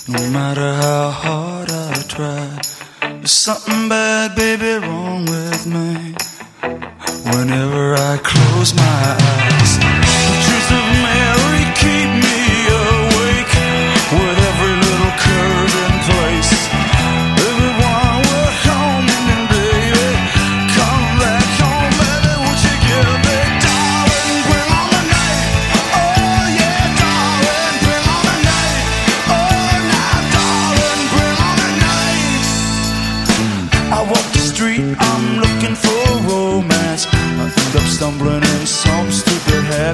No 0.09 0.29
matter 0.31 0.75
how 0.75 1.11
hard 1.11 1.71
I 1.71 1.93
try. 2.09 2.72
There's 3.23 3.31
something 3.31 3.89
bad, 3.89 4.35
baby, 4.35 4.85
wrong 4.85 5.25
with 5.27 5.65
me. 5.65 6.13
Whenever 7.31 7.95
I 7.95 8.19
close 8.21 8.75
my 8.75 9.17
eyes, 9.17 9.92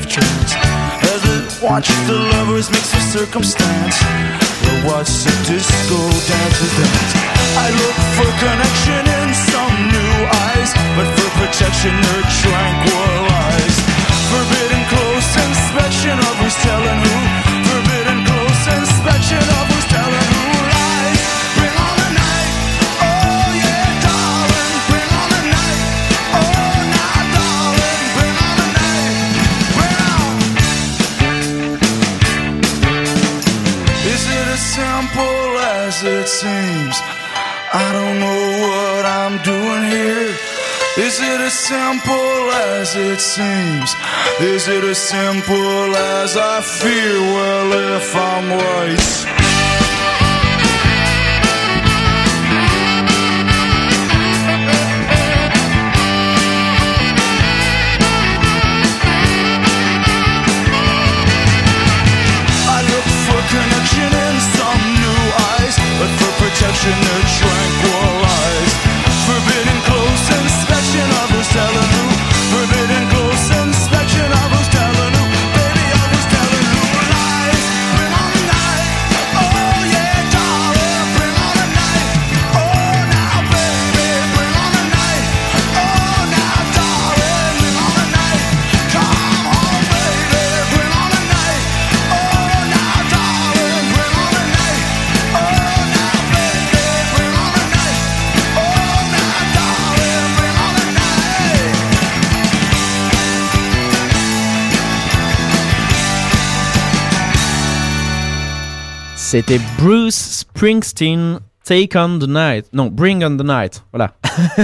chance. 0.09 0.57
As 1.13 1.23
it 1.37 1.47
watches 1.61 2.01
the 2.09 2.17
lovers 2.17 2.71
mix 2.73 2.93
with 2.97 3.09
circumstance. 3.13 3.97
The 4.65 4.75
watch 4.89 5.13
the 5.25 5.35
disco 5.45 6.01
dancers 6.25 6.75
dance. 6.81 7.13
I 7.61 7.69
look 7.77 7.97
for 8.17 8.29
connection 8.41 9.03
in 9.05 9.29
some 9.53 9.77
new 9.93 10.15
eyes, 10.49 10.71
but 10.97 11.09
for 11.13 11.29
protection 11.45 11.93
they're 11.93 12.29
tranquilized. 12.41 13.81
Forbidden 14.33 14.83
close 14.93 15.29
inspection 15.45 16.17
of 16.17 16.35
who's 16.41 16.57
telling 16.65 16.99
who. 17.05 17.18
I 37.73 37.93
don't 37.93 38.19
know 38.19 38.43
what 38.67 39.05
I'm 39.05 39.37
doing 39.43 39.85
here. 39.91 40.35
Is 40.97 41.21
it 41.21 41.41
as 41.41 41.53
simple 41.53 42.51
as 42.75 42.97
it 42.97 43.21
seems? 43.21 43.95
Is 44.41 44.69
it 44.69 44.85
as 44.85 44.97
simple 44.99 45.95
as 45.95 46.37
I 46.37 46.63
feel? 46.63 47.21
Well, 47.21 47.97
if 47.97 48.17
I'm 48.17 48.51
right. 48.51 49.38
C'était 109.39 109.61
Bruce 109.79 110.17
Springsteen, 110.17 111.39
Take 111.65 111.97
on 111.97 112.19
the 112.19 112.27
Night. 112.27 112.67
Non, 112.73 112.87
Bring 112.87 113.23
on 113.25 113.37
the 113.37 113.45
Night. 113.47 113.85
Voilà. 113.93 114.13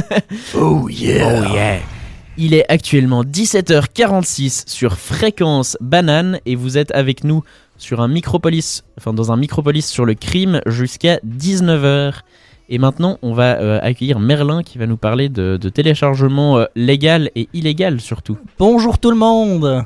Oh 0.58 0.88
yeah. 0.88 1.28
Oh 1.28 1.54
yeah. 1.54 1.78
Il 2.36 2.54
est 2.54 2.64
actuellement 2.68 3.22
17h46 3.22 4.64
sur 4.66 4.98
fréquence 4.98 5.76
banane 5.80 6.40
et 6.44 6.56
vous 6.56 6.76
êtes 6.76 6.90
avec 6.90 7.22
nous 7.22 7.44
sur 7.76 8.00
un 8.00 8.08
micropolis, 8.08 8.82
enfin 8.98 9.12
dans 9.12 9.30
un 9.30 9.36
micropolis 9.36 9.86
sur 9.86 10.04
le 10.04 10.14
crime 10.14 10.60
jusqu'à 10.66 11.18
19h. 11.18 12.14
Et 12.68 12.78
maintenant, 12.78 13.18
on 13.22 13.32
va 13.32 13.60
euh, 13.60 13.78
accueillir 13.80 14.18
Merlin 14.18 14.64
qui 14.64 14.78
va 14.78 14.86
nous 14.88 14.96
parler 14.96 15.28
de, 15.28 15.56
de 15.56 15.68
téléchargement 15.68 16.58
euh, 16.58 16.64
légal 16.74 17.30
et 17.36 17.48
illégal 17.52 18.00
surtout. 18.00 18.38
Bonjour 18.58 18.98
tout 18.98 19.12
le 19.12 19.16
monde. 19.16 19.84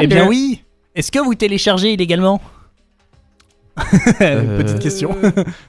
Eh 0.00 0.06
bien 0.06 0.18
Salut. 0.18 0.30
oui. 0.30 0.62
Est-ce 0.94 1.10
que 1.10 1.18
vous 1.18 1.34
téléchargez 1.34 1.92
illégalement? 1.92 2.40
Petite 4.18 4.78
question. 4.80 5.16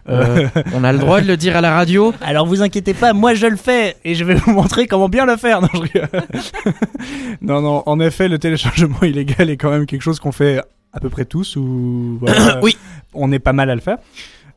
Euh, 0.10 0.47
on 0.74 0.84
a 0.84 0.91
le 0.91 0.97
droit 0.97 1.22
de 1.22 1.28
le 1.28 1.38
dire 1.38 1.55
à 1.55 1.62
la 1.62 1.72
radio 1.76 2.14
Alors 2.22 2.47
vous 2.47 2.64
inquiétez 2.64 2.95
pas, 2.95 3.14
moi 3.14 3.36
je 3.36 3.45
le 3.45 3.57
fais 3.57 3.95
et 4.03 4.16
je 4.16 4.24
vais 4.24 4.34
vous 4.34 4.51
montrer 4.51 4.88
comment 4.88 5.07
bien 5.07 5.26
le 5.28 5.38
faire. 5.38 5.62
Non, 5.62 5.68
je 5.74 5.99
non, 7.41 7.62
non, 7.62 7.84
en 7.86 7.99
effet, 7.99 8.28
le 8.28 8.39
téléchargement 8.39 9.01
illégal 9.03 9.49
est 9.49 9.57
quand 9.57 9.70
même 9.70 9.86
quelque 9.86 10.01
chose 10.01 10.20
qu'on 10.20 10.32
fait 10.32 10.62
à 10.93 10.99
peu 10.99 11.10
près 11.10 11.26
tous 11.26 11.55
ou 11.57 12.18
voilà, 12.22 12.60
Oui. 12.64 12.76
on 13.14 13.32
est 13.32 13.39
pas 13.39 13.53
mal 13.53 13.70
à 13.70 13.76
le 13.76 13.82
faire. 13.82 13.97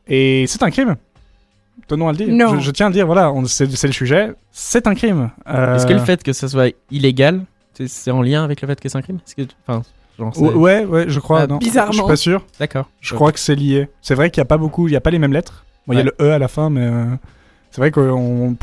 Et 0.07 0.45
c'est 0.47 0.63
un 0.63 0.71
crime. 0.71 0.95
Tenons 1.87 2.07
à 2.07 2.11
le 2.13 2.17
dire. 2.17 2.27
Non. 2.29 2.55
Je, 2.55 2.65
je 2.65 2.71
tiens 2.71 2.87
à 2.87 2.89
le 2.89 2.93
dire, 2.95 3.05
voilà, 3.05 3.31
c'est 3.45 3.69
le 3.71 3.91
sujet. 3.93 4.31
C'est 4.51 4.87
un 4.87 4.95
crime. 4.95 5.29
Euh, 5.47 5.75
Est-ce 5.75 5.85
que 5.85 5.93
le 5.93 5.99
fait 5.99 6.23
que 6.23 6.33
ça 6.33 6.47
soit 6.47 6.73
illégal, 6.89 7.41
c'est- 7.85 8.09
en 8.11 8.21
lien 8.21 8.43
avec 8.43 8.61
le 8.61 8.67
fait 8.67 8.79
que 8.79 8.89
c'est 8.89 8.97
un 8.97 9.01
crime? 9.01 9.19
Que, 9.37 9.43
genre, 10.17 10.41
Ouais, 10.41 10.53
ouais, 10.53 10.85
ouais, 10.85 11.05
je 11.07 11.19
crois. 11.19 11.41
Ah, 11.41 11.47
non. 11.47 11.57
bizarrement. 11.57 11.91
Je 11.91 11.97
suis 11.97 12.07
pas 12.07 12.15
sûr. 12.15 12.45
D'accord. 12.59 12.89
Je 13.01 13.13
crois 13.15 13.31
que 13.31 13.39
c'est 13.39 13.55
lié. 13.55 13.89
C'est 14.01 14.15
vrai 14.15 14.29
qu'il 14.31 14.41
n'y 14.41 14.45
a 14.45 14.47
pas 14.47 14.57
beaucoup, 14.57 14.87
il 14.87 14.91
n'y 14.91 14.97
a 14.97 15.01
pas 15.01 15.11
les 15.11 15.19
mêmes 15.19 15.33
lettres. 15.33 15.65
Bon, 15.87 15.93
Il 15.93 15.97
y 15.97 15.99
a 16.01 16.03
le 16.03 16.13
E 16.21 16.31
à 16.31 16.39
la 16.39 16.47
fin, 16.47 16.69
mais 16.69 16.81
euh, 16.85 17.05
c'est 17.71 17.81
vrai 17.81 17.91
qu'au 17.91 18.55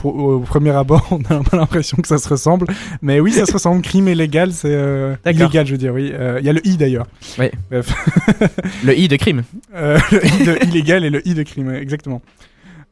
premier 0.47 0.71
abord, 0.71 1.07
on 1.11 1.21
a 1.33 1.37
un 1.39 1.43
peu 1.43 1.57
l'impression 1.57 1.97
que 1.99 2.09
ça 2.09 2.17
se 2.19 2.29
ressemble. 2.29 2.67
Mais 3.03 3.21
oui, 3.21 3.33
ça 3.33 3.45
se 3.47 3.53
ressemble. 3.53 3.83
Crime 3.83 4.09
et 4.09 4.15
légal, 4.15 4.53
c'est 4.53 4.73
euh, 4.73 5.17
illégal, 5.27 5.67
je 5.67 5.73
veux 5.73 5.79
dire, 5.79 5.93
oui. 5.93 6.11
Euh, 6.15 6.39
Il 6.41 6.47
y 6.47 6.49
a 6.49 6.53
le 6.53 6.67
I 6.67 6.77
d'ailleurs. 6.77 7.07
Ouais. 7.39 7.53
Bref. 7.71 7.93
Le 8.85 8.97
i 8.97 9.09
de 9.09 9.17
crime. 9.17 9.43
Euh, 9.75 9.99
le 10.13 10.25
I 10.27 10.45
de 10.45 10.65
illégal 10.69 11.05
et 11.05 11.11
le 11.11 11.27
I 11.29 11.35
de 11.35 11.43
crime, 11.43 11.71
exactement. 11.75 12.23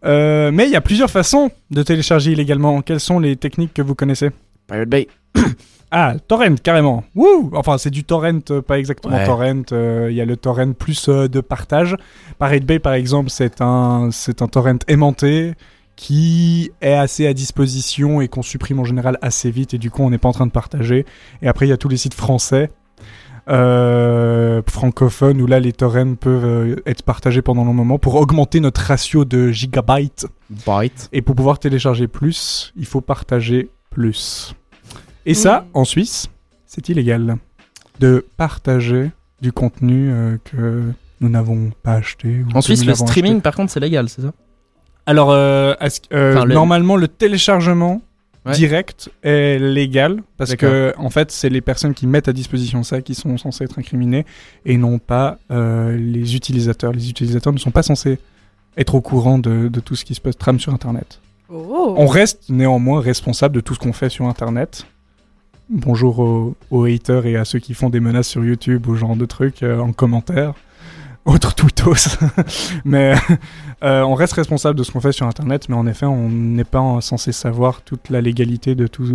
Euh, 0.04 0.50
mais 0.52 0.66
il 0.66 0.70
y 0.70 0.76
a 0.76 0.80
plusieurs 0.80 1.10
façons 1.10 1.50
de 1.70 1.82
télécharger 1.82 2.32
illégalement. 2.32 2.82
Quelles 2.82 3.00
sont 3.00 3.18
les 3.18 3.34
techniques 3.36 3.72
que 3.74 3.82
vous 3.82 3.94
connaissez? 3.94 4.30
Pirate 4.68 4.88
Bay. 4.88 5.08
Ah, 5.90 6.14
torrent, 6.26 6.54
carrément. 6.62 7.02
Wouh 7.14 7.50
Enfin, 7.54 7.78
c'est 7.78 7.90
du 7.90 8.04
torrent, 8.04 8.40
euh, 8.50 8.60
pas 8.60 8.78
exactement 8.78 9.14
Ouais. 9.16 9.24
torrent. 9.24 9.62
euh, 9.72 10.08
Il 10.10 10.16
y 10.16 10.20
a 10.20 10.24
le 10.26 10.36
torrent 10.36 10.72
plus 10.72 11.08
euh, 11.08 11.28
de 11.28 11.40
partage. 11.40 11.96
Pirate 12.38 12.64
Bay, 12.64 12.78
par 12.78 12.92
exemple, 12.92 13.30
c'est 13.30 13.60
un, 13.62 14.10
c'est 14.12 14.42
un 14.42 14.48
torrent 14.48 14.78
aimanté 14.86 15.54
qui 15.96 16.70
est 16.80 16.92
assez 16.92 17.26
à 17.26 17.32
disposition 17.34 18.20
et 18.20 18.28
qu'on 18.28 18.42
supprime 18.42 18.78
en 18.80 18.84
général 18.84 19.18
assez 19.20 19.50
vite 19.50 19.74
et 19.74 19.78
du 19.78 19.90
coup 19.90 20.02
on 20.04 20.10
n'est 20.10 20.18
pas 20.18 20.28
en 20.28 20.32
train 20.32 20.46
de 20.46 20.52
partager. 20.52 21.04
Et 21.42 21.48
après 21.48 21.66
il 21.66 21.70
y 21.70 21.72
a 21.72 21.76
tous 21.76 21.88
les 21.88 21.96
sites 21.96 22.14
français, 22.14 22.70
euh, 23.48 24.62
francophones 24.68 25.40
où 25.40 25.46
là 25.46 25.58
les 25.58 25.72
torrents 25.72 26.14
peuvent 26.14 26.80
être 26.86 27.02
partagés 27.02 27.42
pendant 27.42 27.62
un 27.62 27.72
moment 27.72 27.98
pour 27.98 28.14
augmenter 28.14 28.60
notre 28.60 28.80
ratio 28.82 29.24
de 29.24 29.50
gigabytes. 29.50 30.26
Byte. 30.66 31.08
Et 31.12 31.20
pour 31.22 31.34
pouvoir 31.34 31.58
télécharger 31.58 32.06
plus, 32.06 32.72
il 32.76 32.86
faut 32.86 33.00
partager 33.00 33.70
plus. 33.90 34.54
Et 35.28 35.34
ça, 35.34 35.66
en 35.74 35.84
Suisse, 35.84 36.28
c'est 36.66 36.88
illégal 36.88 37.36
de 38.00 38.24
partager 38.36 39.10
du 39.40 39.52
contenu 39.52 40.10
euh, 40.10 40.36
que 40.44 40.82
nous 41.20 41.28
n'avons 41.28 41.70
pas 41.82 41.94
acheté. 41.94 42.42
ou 42.42 42.56
En 42.56 42.60
Suisse, 42.60 42.84
le 42.84 42.94
streaming, 42.94 43.32
acheté. 43.32 43.42
par 43.42 43.54
contre, 43.56 43.70
c'est 43.72 43.80
légal, 43.80 44.08
c'est 44.08 44.22
ça? 44.22 44.32
Alors, 45.06 45.30
euh, 45.30 45.74
euh, 46.12 46.34
Enfin, 46.36 46.44
le- 46.44 46.54
normalement, 46.54 46.96
le 46.96 47.08
téléchargement 47.08 48.00
Ouais. 48.46 48.52
direct 48.54 49.10
est 49.22 49.58
légal 49.58 50.22
parce 50.38 50.54
que, 50.54 50.94
en 50.96 51.10
fait, 51.10 51.30
c'est 51.32 51.50
les 51.50 51.60
personnes 51.60 51.92
qui 51.92 52.06
mettent 52.06 52.28
à 52.28 52.32
disposition 52.32 52.82
ça 52.82 53.02
qui 53.02 53.14
sont 53.14 53.36
censées 53.36 53.64
être 53.64 53.78
incriminées 53.78 54.24
et 54.64 54.78
non 54.78 54.98
pas 54.98 55.38
euh, 55.50 55.96
les 55.98 56.34
utilisateurs. 56.36 56.92
Les 56.92 57.10
utilisateurs 57.10 57.52
ne 57.52 57.58
sont 57.58 57.72
pas 57.72 57.82
censés 57.82 58.18
être 58.78 58.94
au 58.94 59.00
courant 59.02 59.38
de, 59.38 59.68
de 59.68 59.80
tout 59.80 59.96
ce 59.96 60.04
qui 60.04 60.14
se 60.14 60.20
passe 60.20 60.38
trame 60.38 60.58
sur 60.60 60.72
Internet. 60.72 61.20
Oh. 61.50 61.94
On 61.98 62.06
reste 62.06 62.48
néanmoins 62.48 63.00
responsable 63.00 63.54
de 63.56 63.60
tout 63.60 63.74
ce 63.74 63.80
qu'on 63.80 63.92
fait 63.92 64.08
sur 64.08 64.26
Internet. 64.26 64.86
Bonjour 65.70 66.18
aux, 66.20 66.56
aux 66.70 66.84
haters 66.84 67.26
et 67.26 67.36
à 67.36 67.44
ceux 67.44 67.58
qui 67.58 67.74
font 67.74 67.90
des 67.90 68.00
menaces 68.00 68.28
sur 68.28 68.42
YouTube 68.44 68.86
ou 68.86 68.94
ce 68.94 69.00
genre 69.00 69.16
de 69.16 69.26
trucs 69.26 69.62
euh, 69.62 69.78
en 69.80 69.92
commentaire. 69.92 70.54
Autre 71.26 71.54
tweetos. 71.54 72.16
mais 72.86 73.14
euh, 73.84 74.00
on 74.02 74.14
reste 74.14 74.32
responsable 74.32 74.78
de 74.78 74.82
ce 74.84 74.90
qu'on 74.90 75.00
fait 75.00 75.12
sur 75.12 75.26
Internet, 75.26 75.68
mais 75.68 75.74
en 75.76 75.86
effet, 75.86 76.06
on 76.06 76.30
n'est 76.30 76.64
pas 76.64 77.00
censé 77.02 77.32
savoir 77.32 77.82
toute 77.82 78.08
la 78.08 78.22
légalité 78.22 78.74
de 78.74 78.86
tout, 78.86 79.06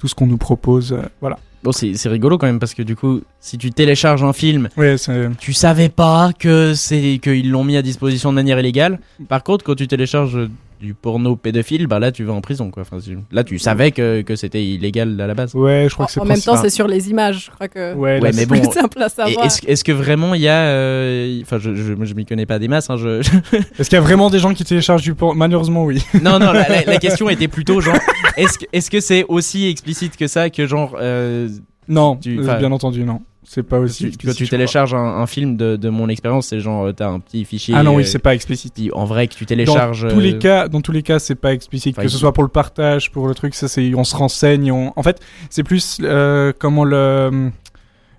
tout 0.00 0.08
ce 0.08 0.14
qu'on 0.16 0.26
nous 0.26 0.38
propose. 0.38 0.92
euh, 0.94 1.02
voilà. 1.20 1.38
Bon, 1.62 1.72
c'est 1.72 1.94
rigolo 2.06 2.38
quand 2.38 2.46
même 2.46 2.58
parce 2.58 2.72
que 2.72 2.82
du 2.82 2.96
coup, 2.96 3.20
si 3.38 3.58
tu 3.58 3.70
télécharges 3.70 4.24
un 4.24 4.32
film, 4.32 4.70
Ouais, 4.78 4.96
tu 5.38 5.52
savais 5.52 5.90
pas 5.90 6.32
que 6.36 6.72
c'est 6.72 7.20
qu'ils 7.22 7.50
l'ont 7.50 7.64
mis 7.64 7.76
à 7.76 7.82
disposition 7.82 8.30
de 8.30 8.34
manière 8.34 8.58
illégale. 8.58 8.98
Par 9.28 9.42
contre, 9.44 9.62
quand 9.62 9.74
tu 9.74 9.86
télécharges 9.86 10.48
du 10.80 10.94
porno 10.94 11.36
pédophile, 11.36 11.86
bah 11.86 11.98
là 11.98 12.10
tu 12.10 12.24
vas 12.24 12.32
en 12.32 12.40
prison 12.40 12.70
quoi. 12.70 12.82
Enfin, 12.82 12.98
tu- 12.98 13.18
là 13.30 13.44
tu 13.44 13.58
savais 13.58 13.90
que, 13.92 14.22
que 14.22 14.34
c'était 14.34 14.64
illégal 14.64 15.20
à 15.20 15.26
la 15.26 15.34
base. 15.34 15.54
Ouais, 15.54 15.86
je 15.88 15.94
crois 15.94 16.06
que 16.06 16.12
c'est 16.12 16.20
En 16.20 16.24
même 16.24 16.40
temps, 16.40 16.56
c'est 16.56 16.70
sur 16.70 16.88
les 16.88 17.10
images, 17.10 17.46
je 17.46 17.50
crois 17.50 17.68
que 17.68 17.94
Ouais, 17.94 18.14
là, 18.14 18.20
Ouais, 18.22 18.30
mais 18.32 18.32
c'est 18.32 18.46
bon. 18.46 18.58
plus 18.60 18.72
simple 18.72 19.02
à 19.02 19.08
savoir. 19.10 19.46
Est-ce 19.66 19.84
que 19.84 19.92
vraiment 19.92 20.34
il 20.34 20.40
y 20.40 20.48
a, 20.48 20.62
euh, 20.68 21.40
enfin 21.42 21.58
je, 21.58 21.74
je, 21.74 21.92
je 22.02 22.14
m'y 22.14 22.24
connais 22.24 22.46
pas 22.46 22.58
des 22.58 22.68
masses, 22.68 22.88
hein, 22.90 22.96
je, 22.96 23.20
Est-ce 23.78 23.90
qu'il 23.90 23.92
y 23.96 23.96
a 23.96 24.00
vraiment 24.00 24.30
des 24.30 24.38
gens 24.38 24.54
qui 24.54 24.64
téléchargent 24.64 25.02
du 25.02 25.14
porno? 25.14 25.34
Malheureusement, 25.38 25.84
oui. 25.84 26.02
non 26.22 26.38
non 26.38 26.52
la, 26.52 26.68
la- 26.68 26.84
la 26.84 26.96
question 26.98 27.28
était 27.28 27.48
plutôt 27.48 27.80
genre 27.80 27.98
est-ce 28.36 28.58
que 28.58 28.64
est-ce 28.72 28.90
que 28.90 29.00
c'est 29.00 29.24
aussi 29.28 29.68
explicite 29.68 30.16
que 30.16 30.26
ça 30.26 30.48
que 30.50 30.66
genre 30.66 30.96
euh, 31.00 31.48
Non, 31.88 32.16
Tu- 32.16 32.38
euh, 32.40 32.56
bien 32.56 32.72
entendu, 32.72 33.04
non. 33.04 33.20
C'est 33.52 33.64
pas 33.64 33.80
aussi. 33.80 34.12
Tu- 34.12 34.28
quand 34.28 34.32
tu 34.32 34.48
télécharges 34.48 34.94
un, 34.94 34.98
un 35.02 35.26
film 35.26 35.56
de, 35.56 35.74
de 35.74 35.88
mon 35.88 36.08
expérience, 36.08 36.46
c'est 36.46 36.60
genre 36.60 36.84
euh, 36.86 36.92
t'as 36.92 37.08
un 37.08 37.18
petit 37.18 37.44
fichier. 37.44 37.74
Ah 37.76 37.82
non, 37.82 37.96
oui, 37.96 38.04
euh, 38.04 38.06
c'est 38.06 38.20
pas 38.20 38.32
explicite. 38.32 38.80
en 38.92 39.04
vrai 39.06 39.26
que 39.26 39.34
tu 39.34 39.42
Dans 39.42 39.48
télécharges. 39.48 40.06
tous 40.08 40.20
les 40.20 40.34
euh, 40.34 40.38
cas, 40.38 40.68
dans 40.68 40.80
tous 40.80 40.92
les 40.92 41.02
cas, 41.02 41.18
c'est 41.18 41.34
pas 41.34 41.52
explicite. 41.52 41.96
Enfin, 41.96 42.04
que 42.04 42.08
ce 42.08 42.16
soit 42.16 42.32
pour 42.32 42.44
le 42.44 42.48
partage, 42.48 43.10
pour 43.10 43.26
le 43.26 43.34
truc, 43.34 43.56
ça 43.56 43.66
c'est, 43.66 43.92
on 43.96 44.04
se 44.04 44.14
renseigne. 44.14 44.70
On... 44.70 44.92
En 44.94 45.02
fait, 45.02 45.18
c'est 45.50 45.64
plus 45.64 45.98
euh, 46.00 46.52
comment 46.60 46.84
le 46.84 47.50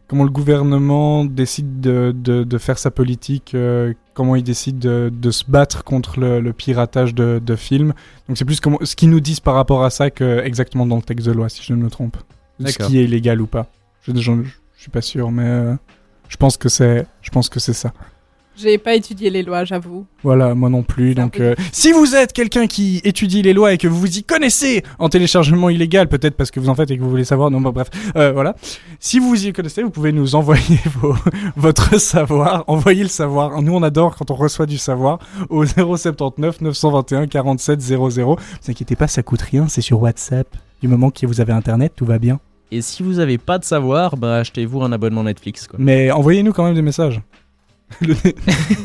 comment 0.08 0.26
le 0.26 0.30
gouvernement 0.32 1.24
décide 1.24 1.80
de, 1.80 2.14
de, 2.14 2.44
de 2.44 2.58
faire 2.58 2.78
sa 2.78 2.92
politique, 2.92 3.54
euh, 3.56 3.94
comment 4.14 4.36
il 4.36 4.44
décide 4.44 4.80
de, 4.80 5.10
de 5.10 5.32
se 5.32 5.46
battre 5.48 5.86
contre 5.86 6.20
le, 6.20 6.42
le 6.42 6.52
piratage 6.52 7.16
de, 7.16 7.42
de 7.42 7.56
films. 7.56 7.94
Donc 8.28 8.38
c'est 8.38 8.44
plus 8.44 8.60
comment, 8.60 8.80
ce 8.82 8.98
qu'ils 8.98 9.10
nous 9.10 9.22
disent 9.22 9.40
par 9.40 9.54
rapport 9.54 9.86
à 9.86 9.90
ça 9.90 10.10
que 10.10 10.42
exactement 10.44 10.86
dans 10.86 10.98
le 10.98 11.02
texte 11.04 11.26
de 11.26 11.32
loi, 11.32 11.48
si 11.48 11.64
je 11.64 11.72
ne 11.74 11.82
me 11.82 11.90
trompe. 11.90 12.18
Ce 12.66 12.78
qui 12.86 13.00
est 13.00 13.06
illégal 13.06 13.40
ou 13.40 13.48
pas. 13.48 13.68
Je, 14.06 14.12
je, 14.14 14.32
je 14.82 14.86
suis 14.86 14.92
pas 14.92 15.02
sûr, 15.02 15.30
mais 15.30 15.44
euh, 15.46 15.76
je 16.28 16.38
pense 16.38 16.58
que 16.58 16.68
c'est, 16.68 17.06
je 17.22 17.30
pense 17.30 17.50
que 17.50 17.60
c'est 17.60 17.72
ça. 17.74 17.94
J'ai 18.58 18.80
pas 18.80 18.96
étudié 18.96 19.30
les 19.30 19.44
lois, 19.44 19.64
j'avoue. 19.64 20.08
Voilà, 20.24 20.56
moi 20.56 20.72
non 20.72 20.82
plus. 20.82 21.14
Donc, 21.14 21.40
euh, 21.40 21.54
si 21.72 21.92
vous 21.92 22.16
êtes 22.16 22.34
quelqu'un 22.34 22.66
qui 22.66 23.00
étudie 23.04 23.44
les 23.44 23.54
lois 23.54 23.74
et 23.74 23.78
que 23.78 23.88
vous 23.88 24.00
vous 24.00 24.18
y 24.18 24.24
connaissez 24.24 24.82
en 24.98 25.08
téléchargement 25.08 25.70
illégal, 25.70 26.08
peut-être 26.08 26.36
parce 26.36 26.50
que 26.50 26.60
vous 26.60 26.68
en 26.70 26.74
faites 26.74 26.90
et 26.90 26.98
que 26.98 27.04
vous 27.04 27.12
voulez 27.12 27.26
savoir, 27.26 27.52
non, 27.52 27.62
bah, 27.62 27.70
bref, 27.72 27.92
euh, 28.16 28.32
voilà. 28.32 28.56
Si 29.00 29.20
vous 29.20 29.30
vous 29.30 29.46
y 29.46 29.54
connaissez, 29.54 29.84
vous 29.84 29.92
pouvez 29.92 30.12
nous 30.14 30.34
envoyer 30.34 30.80
vos- 31.00 31.14
votre 31.56 32.00
savoir, 32.00 32.64
envoyer 32.66 33.04
le 33.04 33.10
savoir. 33.10 33.62
Nous, 33.62 33.74
on 33.76 33.84
adore 33.84 34.16
quand 34.16 34.32
on 34.32 34.36
reçoit 34.36 34.66
du 34.66 34.80
savoir 34.80 35.20
au 35.50 35.64
079 35.64 36.60
921 36.62 37.28
47 37.28 37.80
00. 37.82 38.10
Ne 38.10 38.24
vous 38.24 38.36
inquiétez 38.68 38.96
pas, 38.96 39.08
ça 39.08 39.22
coûte 39.22 39.44
rien, 39.44 39.68
c'est 39.68 39.82
sur 39.82 40.02
WhatsApp. 40.02 40.48
Du 40.82 40.88
moment 40.88 41.12
que 41.12 41.28
vous 41.28 41.40
avez 41.40 41.54
Internet, 41.54 41.94
tout 41.96 42.06
va 42.06 42.18
bien. 42.18 42.40
Et 42.72 42.82
si 42.82 43.04
vous 43.04 43.20
avez 43.20 43.38
pas 43.38 43.58
de 43.60 43.66
savoir, 43.66 44.16
bah 44.18 44.38
achetez-vous 44.38 44.82
un 44.82 44.92
abonnement 44.92 45.24
Netflix. 45.24 45.68
Quoi. 45.68 45.78
Mais 45.82 46.10
envoyez-nous 46.12 46.54
quand 46.54 46.64
même 46.64 46.76
des 46.76 46.82
messages. 46.82 47.22
Le 48.02 48.16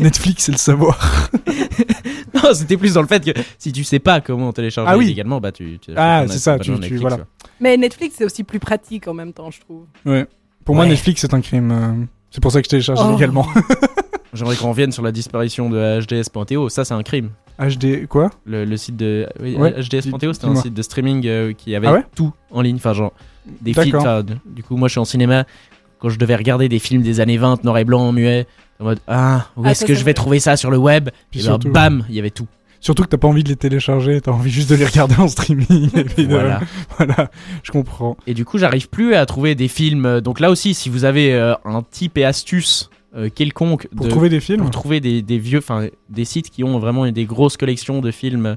Netflix, 0.00 0.44
c'est 0.44 0.52
le 0.52 0.58
savoir. 0.58 1.30
non, 2.34 2.52
c'était 2.52 2.76
plus 2.76 2.94
dans 2.94 3.02
le 3.02 3.06
fait 3.06 3.24
que 3.24 3.30
si 3.58 3.70
tu 3.70 3.84
sais 3.84 4.00
pas 4.00 4.20
comment 4.20 4.52
télécharger 4.52 4.90
Ah 4.92 4.98
oui. 4.98 5.04
illégalement, 5.06 5.40
bah 5.40 5.52
tu. 5.52 5.78
tu 5.78 5.92
Ah, 5.96 6.24
c'est 6.28 6.38
ça, 6.38 6.58
tu- 6.58 6.72
voilà. 6.96 7.16
quoi. 7.18 7.26
Mais 7.60 7.76
Netflix, 7.76 8.16
c'est 8.18 8.24
aussi 8.24 8.42
plus 8.42 8.58
pratique 8.58 9.06
en 9.06 9.14
même 9.14 9.32
temps, 9.32 9.50
je 9.52 9.60
trouve. 9.60 9.84
Ouais. 10.04 10.26
Pour 10.64 10.74
moi. 10.74 10.86
Netflix, 10.86 11.20
c'est 11.20 11.32
un 11.34 11.40
crime. 11.40 11.70
euh, 11.70 12.04
C'est 12.30 12.40
pour 12.42 12.50
ça 12.50 12.60
que 12.60 12.66
je 12.66 12.70
télécharge 12.70 12.98
Oh. 13.02 13.10
illégalement. 13.10 13.46
J'aimerais 14.34 14.56
qu'on 14.56 14.70
revienne 14.70 14.90
sur 14.92 15.02
la 15.04 15.12
disparition 15.12 15.70
de 15.70 16.00
HDS.to. 16.00 16.68
Ça, 16.68 16.84
c'est 16.84 16.92
un 16.94 17.02
crime. 17.04 17.30
HD, 17.58 18.06
quoi? 18.06 18.30
Le, 18.44 18.64
le 18.64 18.76
site 18.76 18.96
de 18.96 19.26
oui, 19.40 19.54
Ouais, 19.56 19.70
HDS.to, 19.80 20.32
c'était 20.34 20.46
un 20.46 20.56
site 20.56 20.74
de 20.74 20.82
streaming 20.82 21.26
euh, 21.26 21.52
qui 21.54 21.74
avait 21.74 21.86
Ah 21.86 21.92
ouais? 21.94 22.04
tout 22.14 22.32
en 22.50 22.60
ligne. 22.60 22.76
Enfin, 22.76 22.92
genre 22.92 23.12
des 23.60 23.72
films. 23.74 23.98
Du 24.46 24.62
coup, 24.62 24.76
moi, 24.76 24.88
je 24.88 24.92
suis 24.92 25.00
en 25.00 25.04
cinéma. 25.04 25.44
Quand 25.98 26.08
je 26.10 26.18
devais 26.18 26.36
regarder 26.36 26.68
des 26.68 26.78
films 26.78 27.02
des 27.02 27.20
années 27.20 27.38
20, 27.38 27.64
noir 27.64 27.78
et 27.78 27.84
blanc, 27.84 28.12
muet, 28.12 28.46
en 28.80 28.84
mode 28.84 29.00
Ah, 29.08 29.46
où 29.56 29.62
Ah, 29.64 29.70
est-ce 29.70 29.84
que 29.86 29.94
je 29.94 30.04
vais 30.04 30.12
trouver 30.14 30.40
ça 30.40 30.56
sur 30.56 30.70
le 30.70 30.76
web? 30.76 31.08
Puis 31.30 31.42
ben, 31.42 31.58
bam, 31.58 32.04
il 32.08 32.14
y 32.14 32.18
avait 32.18 32.30
tout. 32.30 32.46
Surtout 32.80 33.02
que 33.02 33.08
t'as 33.08 33.16
pas 33.16 33.26
envie 33.28 33.42
de 33.42 33.48
les 33.48 33.56
télécharger, 33.56 34.20
t'as 34.20 34.30
envie 34.32 34.50
juste 34.50 34.68
de 34.70 34.74
les 34.76 34.84
regarder 34.84 35.14
en 35.16 35.26
streaming. 35.28 35.90
Voilà. 36.28 36.60
voilà, 36.98 37.30
je 37.62 37.72
comprends. 37.72 38.16
Et 38.26 38.34
du 38.34 38.44
coup, 38.44 38.58
j'arrive 38.58 38.88
plus 38.90 39.14
à 39.14 39.24
trouver 39.24 39.54
des 39.54 39.68
films. 39.68 40.04
euh, 40.04 40.20
Donc 40.20 40.38
là 40.38 40.50
aussi, 40.50 40.74
si 40.74 40.90
vous 40.90 41.04
avez 41.04 41.32
euh, 41.32 41.54
un 41.64 41.82
type 41.82 42.18
et 42.18 42.24
astuce 42.24 42.90
euh, 43.16 43.30
quelconque 43.34 43.88
Pour 43.96 44.04
de- 44.04 44.10
trouver 44.10 44.28
des 44.28 44.40
films 44.40 44.60
pour 44.60 44.70
trouver 44.70 45.00
des, 45.00 45.22
des 45.22 45.38
vieux, 45.38 45.58
enfin 45.58 45.86
des 46.10 46.24
sites 46.26 46.50
qui 46.50 46.62
ont 46.62 46.78
vraiment 46.78 47.10
des 47.10 47.24
grosses 47.24 47.56
collections 47.56 48.00
de 48.02 48.10
films 48.10 48.56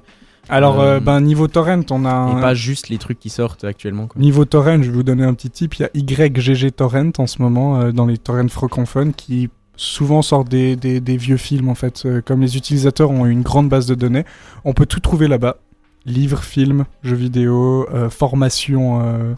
Alors, 0.49 0.79
euh, 0.81 0.95
euh, 0.95 0.99
ben, 0.99 1.21
niveau 1.21 1.47
torrent, 1.47 1.81
on 1.91 2.05
a 2.05 2.09
et 2.09 2.37
un... 2.37 2.41
pas 2.41 2.53
juste 2.53 2.89
les 2.89 2.97
trucs 2.97 3.19
qui 3.19 3.29
sortent 3.29 3.63
actuellement. 3.63 4.07
Quoi. 4.07 4.21
Niveau 4.21 4.45
torrent, 4.45 4.81
je 4.81 4.89
vais 4.89 4.95
vous 4.95 5.03
donner 5.03 5.23
un 5.23 5.33
petit 5.33 5.49
tip. 5.49 5.75
Il 5.75 5.81
y 5.81 5.85
a 6.21 6.25
YGG 6.27 6.71
Torrent 6.75 7.11
en 7.17 7.27
ce 7.27 7.41
moment 7.41 7.79
euh, 7.79 7.91
dans 7.91 8.05
les 8.05 8.17
torrents 8.17 8.47
francophones 8.47 9.13
qui 9.13 9.49
souvent 9.75 10.21
sortent 10.21 10.49
des, 10.49 10.75
des, 10.75 10.99
des 10.99 11.17
vieux 11.17 11.37
films 11.37 11.69
en 11.69 11.75
fait. 11.75 12.03
Euh, 12.05 12.21
comme 12.25 12.41
les 12.41 12.57
utilisateurs 12.57 13.11
ont 13.11 13.25
une 13.25 13.41
grande 13.43 13.69
base 13.69 13.85
de 13.85 13.95
données, 13.95 14.25
on 14.65 14.73
peut 14.73 14.85
tout 14.85 14.99
trouver 14.99 15.27
là-bas. 15.27 15.57
Livres, 16.05 16.41
films, 16.43 16.85
jeux 17.03 17.15
vidéo, 17.15 17.87
euh, 17.93 18.09
formation, 18.09 19.01
euh, 19.01 19.33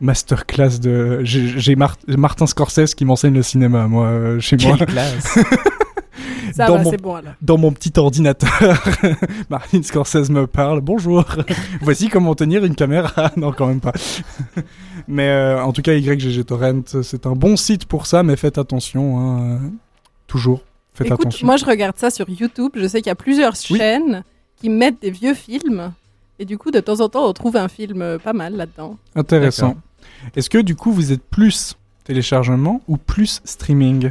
masterclass 0.00 0.78
de. 0.80 1.20
J'ai 1.24 1.58
j'ai 1.58 1.76
Mar- 1.76 1.96
Martin 2.06 2.46
Scorsese 2.46 2.94
qui 2.94 3.04
m'enseigne 3.04 3.34
le 3.34 3.42
cinéma, 3.42 3.88
moi, 3.88 4.06
euh, 4.06 4.40
chez 4.40 4.56
moi. 4.62 4.76
Quelle 4.78 4.86
classe 4.88 5.38
Ça 6.52 6.66
Dans 6.66 6.76
va, 6.78 6.82
mon- 6.84 6.90
c'est 6.90 7.00
bon 7.02 7.14
alors. 7.16 7.32
dans 7.42 7.58
mon 7.58 7.72
petit 7.72 7.92
ordinateur. 7.98 8.82
Martin 9.50 9.82
Scorsese 9.82 10.30
me 10.30 10.46
parle. 10.46 10.80
Bonjour. 10.80 11.24
Voici 11.82 12.08
comment 12.08 12.34
tenir 12.34 12.64
une 12.64 12.74
caméra. 12.74 13.32
non, 13.36 13.52
quand 13.52 13.66
même 13.66 13.80
pas. 13.80 13.92
mais 15.08 15.28
euh, 15.28 15.62
en 15.62 15.72
tout 15.72 15.82
cas, 15.82 15.92
YGG 15.94 16.44
Torrent, 16.44 16.82
c'est 17.02 17.26
un 17.26 17.32
bon 17.34 17.56
site 17.56 17.86
pour 17.86 18.06
ça, 18.06 18.22
mais 18.22 18.36
faites 18.36 18.58
attention. 18.58 19.18
hein, 19.18 19.60
Toujours. 20.26 20.62
Faites 20.94 21.08
Écoute, 21.08 21.20
attention. 21.22 21.46
moi 21.46 21.56
je 21.56 21.64
regarde 21.64 21.96
ça 21.98 22.10
sur 22.10 22.28
YouTube. 22.28 22.72
Je 22.76 22.86
sais 22.86 22.98
qu'il 23.00 23.08
y 23.08 23.10
a 23.10 23.14
plusieurs 23.16 23.54
Oui. 23.70 23.78
chaînes 23.78 24.22
qui 24.56 24.68
mettent 24.68 25.02
des 25.02 25.10
vieux 25.10 25.34
films. 25.34 25.92
Et 26.38 26.44
du 26.44 26.58
coup, 26.58 26.70
de 26.70 26.80
temps 26.80 27.00
en 27.00 27.08
temps, 27.08 27.26
on 27.28 27.32
trouve 27.32 27.56
un 27.56 27.68
film 27.68 28.02
euh, 28.02 28.18
pas 28.18 28.32
mal 28.32 28.54
là-dedans. 28.56 28.96
Intéressant. 29.16 29.76
Est-ce 30.36 30.50
que 30.50 30.58
du 30.58 30.74
coup, 30.76 30.92
vous 30.92 31.12
êtes 31.12 31.22
plus 31.22 31.76
téléchargement 32.04 32.80
ou 32.88 32.96
plus 32.96 33.40
streaming? 33.44 34.10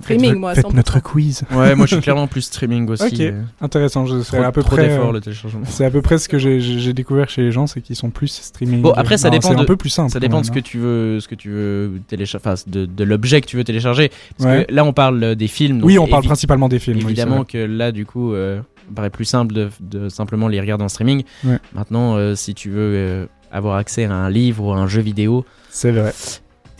Streaming, 0.00 0.30
Faites, 0.30 0.38
moi, 0.38 0.54
faites 0.54 0.64
100%. 0.66 0.74
notre 0.74 1.00
quiz. 1.00 1.42
Ouais, 1.52 1.74
moi 1.74 1.84
je 1.86 1.94
suis 1.94 2.02
clairement 2.02 2.26
plus 2.26 2.40
streaming 2.42 2.88
aussi. 2.88 3.04
Ok. 3.04 3.20
euh, 3.20 3.42
Intéressant. 3.60 4.06
je- 4.06 4.22
C'est 4.22 4.38
à 4.38 4.50
peu 4.50 4.62
trop 4.62 4.76
près. 4.76 4.90
euh, 4.90 5.12
le 5.12 5.20
téléchargement. 5.20 5.64
C'est 5.66 5.84
à 5.84 5.90
peu 5.90 6.00
près 6.00 6.16
ce 6.18 6.28
que 6.28 6.38
j'ai- 6.38 6.92
découvert 6.94 7.28
chez 7.28 7.42
les 7.42 7.52
gens, 7.52 7.66
c'est 7.66 7.80
qu'ils 7.82 7.96
sont 7.96 8.10
plus 8.10 8.28
streaming. 8.28 8.80
Bon, 8.82 8.92
après, 8.92 9.18
ça 9.18 9.28
Non, 9.28 9.32
dépend 9.36 9.48
C'est 9.48 9.54
un 9.56 9.60
de- 9.60 9.66
peu 9.66 9.76
plus 9.76 9.90
simple. 9.90 10.10
Ça 10.10 10.18
dépend 10.20 10.40
de 10.40 10.46
ce 10.46 10.50
que 10.50 10.60
tu 10.60 10.78
veux, 10.78 11.20
ce 11.20 11.28
que 11.28 11.34
tu 11.34 11.50
veux 11.50 12.00
télécharger, 12.08 12.42
enfin 12.46 12.62
de, 12.66 12.86
de 12.86 13.04
l'objet 13.04 13.40
que 13.42 13.46
tu 13.46 13.56
veux 13.56 13.64
télécharger. 13.64 14.10
Parce 14.38 14.48
Ouais. 14.50 14.64
que 14.68 14.74
là, 14.74 14.84
on 14.84 14.92
parle 14.94 15.22
euh, 15.22 15.34
des 15.34 15.48
films. 15.48 15.78
donc 15.78 15.86
Oui, 15.86 15.98
on 15.98 16.06
parle 16.06 16.22
évi- 16.22 16.28
principalement 16.28 16.68
des 16.68 16.78
films. 16.78 16.98
Évidemment 16.98 17.44
que 17.44 17.58
là, 17.58 17.92
du 17.92 18.06
coup, 18.06 18.32
euh, 18.32 18.60
il 18.88 18.94
paraît 18.94 19.10
plus 19.10 19.24
simple 19.26 19.52
de, 19.54 19.68
de 19.80 20.08
simplement 20.08 20.48
les 20.48 20.60
regarder 20.60 20.84
en 20.84 20.88
streaming. 20.88 21.22
Ouais. 21.44 21.58
Maintenant, 21.74 22.16
euh, 22.16 22.34
si 22.34 22.54
tu 22.54 22.70
veux 22.70 22.92
euh, 22.94 23.26
avoir 23.50 23.76
accès 23.76 24.04
à 24.04 24.14
un 24.14 24.30
livre 24.30 24.64
ou 24.64 24.72
à 24.72 24.76
un 24.78 24.86
jeu 24.86 25.02
vidéo, 25.02 25.44
C'est 25.70 25.90
vrai. 25.92 26.12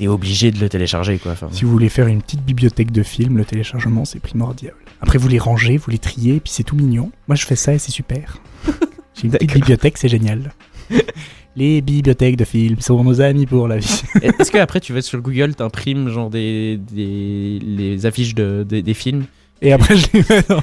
T'es 0.02 0.08
obligé 0.08 0.50
de 0.50 0.58
le 0.58 0.68
télécharger, 0.68 1.18
quoi. 1.18 1.32
Enfin, 1.32 1.48
Si 1.52 1.64
vous 1.64 1.70
voulez 1.70 1.88
faire 1.88 2.08
une 2.08 2.20
petite 2.22 2.42
bibliothèque 2.44 2.90
de 2.90 3.02
films, 3.02 3.38
le 3.38 3.44
téléchargement 3.44 4.04
c'est 4.04 4.18
primordial. 4.20 4.74
Après 5.00 5.16
vous 5.18 5.28
les 5.28 5.38
rangez, 5.38 5.76
vous 5.76 5.90
les 5.90 5.98
triez, 5.98 6.36
et 6.36 6.40
puis 6.40 6.52
c'est 6.52 6.64
tout 6.64 6.76
mignon. 6.76 7.10
Moi 7.28 7.36
je 7.36 7.44
fais 7.46 7.56
ça 7.56 7.72
et 7.74 7.78
c'est 7.78 7.92
super. 7.92 8.38
J'ai 9.14 9.24
une 9.26 9.30
petite 9.30 9.54
bibliothèque, 9.54 9.98
c'est 9.98 10.08
génial. 10.08 10.52
les 11.56 11.80
bibliothèques 11.82 12.36
de 12.36 12.44
films 12.44 12.80
sont 12.80 13.02
nos 13.04 13.20
amis 13.20 13.46
pour 13.46 13.68
la 13.68 13.76
vie. 13.78 14.02
Est-ce 14.22 14.50
que 14.50 14.58
après 14.58 14.80
tu 14.80 14.92
vas 14.92 15.02
sur 15.02 15.20
Google, 15.20 15.54
t'imprimes 15.54 16.08
genre 16.08 16.30
des, 16.30 16.78
des 16.92 17.58
les 17.62 18.06
affiches 18.06 18.34
de, 18.34 18.64
des- 18.68 18.82
des 18.82 18.94
films 18.94 19.26
Et 19.64 19.72
après 19.72 19.96
je 19.96 20.06
les 20.12 20.24
mets 20.28 20.42
dans- 20.48 20.60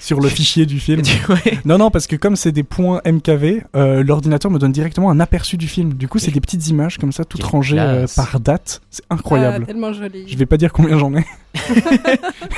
sur 0.00 0.20
le 0.20 0.28
fichier 0.28 0.66
du 0.66 0.80
film. 0.80 1.02
Ouais. 1.28 1.58
Non, 1.66 1.76
non, 1.78 1.90
parce 1.90 2.06
que 2.06 2.16
comme 2.16 2.34
c'est 2.36 2.52
des 2.52 2.62
points 2.62 3.00
MKV, 3.04 3.62
euh, 3.76 4.02
l'ordinateur 4.02 4.50
me 4.50 4.58
donne 4.58 4.72
directement 4.72 5.10
un 5.10 5.20
aperçu 5.20 5.56
du 5.58 5.68
film. 5.68 5.92
Du 5.94 6.08
coup 6.08 6.18
c'est 6.18 6.30
des 6.30 6.40
petites 6.40 6.66
images 6.68 6.96
comme 6.98 7.12
ça, 7.12 7.24
toutes 7.24 7.42
rangées 7.42 7.78
euh, 7.78 8.06
par 8.16 8.40
date. 8.40 8.80
C'est 8.90 9.02
Ah, 9.10 9.14
incroyable. 9.14 9.66
tellement 9.66 9.92
joli. 9.92 10.24
Je 10.26 10.36
vais 10.36 10.46
pas 10.46 10.56
dire 10.56 10.72
combien 10.72 10.98
j'en 10.98 11.14
ai. 11.14 11.24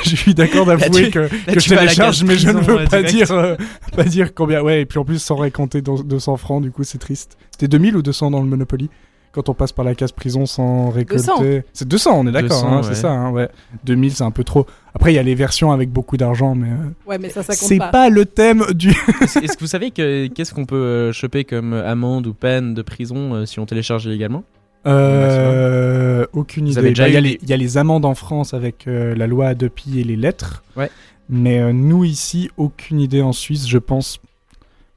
je 0.05 0.16
suis 0.16 0.34
d'accord 0.34 0.66
d'avouer 0.66 1.11
que, 1.11 1.18
là, 1.20 1.28
que 1.53 1.61
je 1.61 1.68
télécharge, 1.68 2.22
mais 2.24 2.36
je 2.38 2.49
ne 2.51 2.61
veux 2.61 2.84
pas 2.84 3.03
direct. 3.03 3.11
dire, 3.12 3.30
euh, 3.32 3.57
pas 3.97 4.05
dire 4.05 4.34
combien. 4.34 4.62
Ouais, 4.62 4.82
et 4.82 4.86
puis 4.86 4.99
en 4.99 5.05
plus, 5.05 5.20
sans 5.20 5.36
récompter 5.36 5.82
dans 5.82 5.97
200 6.01 6.36
francs, 6.36 6.62
du 6.62 6.70
coup, 6.70 6.84
c'est 6.84 6.99
triste. 6.99 7.36
C'était 7.51 7.68
2000 7.68 7.97
ou 7.97 8.03
200 8.03 8.30
dans 8.30 8.41
le 8.41 8.47
Monopoly? 8.47 8.91
Quand 9.32 9.48
on 9.48 9.54
passe 9.54 9.70
par 9.70 9.84
la 9.84 9.94
case 9.94 10.10
prison 10.10 10.44
sans 10.44 10.90
récolter. 10.90 11.24
200. 11.26 11.62
C'est 11.72 11.86
200, 11.86 12.10
on 12.18 12.26
est 12.26 12.32
d'accord, 12.32 12.48
200, 12.48 12.66
hein, 12.68 12.76
ouais. 12.78 12.82
c'est 12.82 12.94
ça, 12.96 13.12
hein, 13.12 13.30
ouais. 13.30 13.48
2000, 13.84 14.12
c'est 14.12 14.24
un 14.24 14.32
peu 14.32 14.42
trop. 14.42 14.66
Après, 14.92 15.12
il 15.12 15.14
y 15.14 15.20
a 15.20 15.22
les 15.22 15.36
versions 15.36 15.70
avec 15.70 15.88
beaucoup 15.92 16.16
d'argent, 16.16 16.56
mais. 16.56 16.68
euh, 16.68 16.90
Ouais, 17.06 17.18
mais 17.18 17.28
ça, 17.30 17.44
ça 17.44 17.54
compte 17.54 17.68
c'est 17.68 17.78
pas. 17.78 17.88
pas. 17.90 18.08
le 18.08 18.24
thème 18.26 18.64
du. 18.74 18.88
Est-ce 19.20 19.38
que 19.56 19.60
vous 19.60 19.66
savez 19.68 19.92
que 19.92 20.26
qu'est-ce 20.26 20.52
qu'on 20.52 20.66
peut 20.66 20.74
euh, 20.74 21.12
choper 21.12 21.44
comme 21.44 21.72
amende 21.74 22.26
ou 22.26 22.34
peine 22.34 22.74
de 22.74 22.82
prison 22.82 23.34
euh, 23.34 23.46
si 23.46 23.60
on 23.60 23.66
télécharge 23.66 24.04
illégalement? 24.06 24.42
Euh, 24.86 26.26
aucune 26.32 26.64
Vous 26.66 26.72
idée. 26.72 26.78
avez 26.80 26.88
déjà 26.90 27.04
Bah, 27.04 27.08
Il 27.10 27.14
y, 27.14 27.16
a 27.16 27.20
eu 27.20 27.22
les- 27.22 27.38
il 27.42 27.48
y 27.48 27.52
a 27.52 27.56
les 27.56 27.78
amendes 27.78 28.04
en 28.04 28.14
France 28.14 28.54
avec 28.54 28.86
euh, 28.88 29.14
la 29.14 29.26
loi 29.26 29.48
Adopi 29.48 30.00
et 30.00 30.04
les 30.04 30.16
lettres. 30.16 30.62
Ouais. 30.76 30.90
Mais 31.28 31.60
euh, 31.60 31.72
nous 31.72 32.04
ici, 32.04 32.50
aucune 32.56 33.00
idée 33.00 33.22
en 33.22 33.32
Suisse, 33.32 33.68
je 33.68 33.78
pense. 33.78 34.18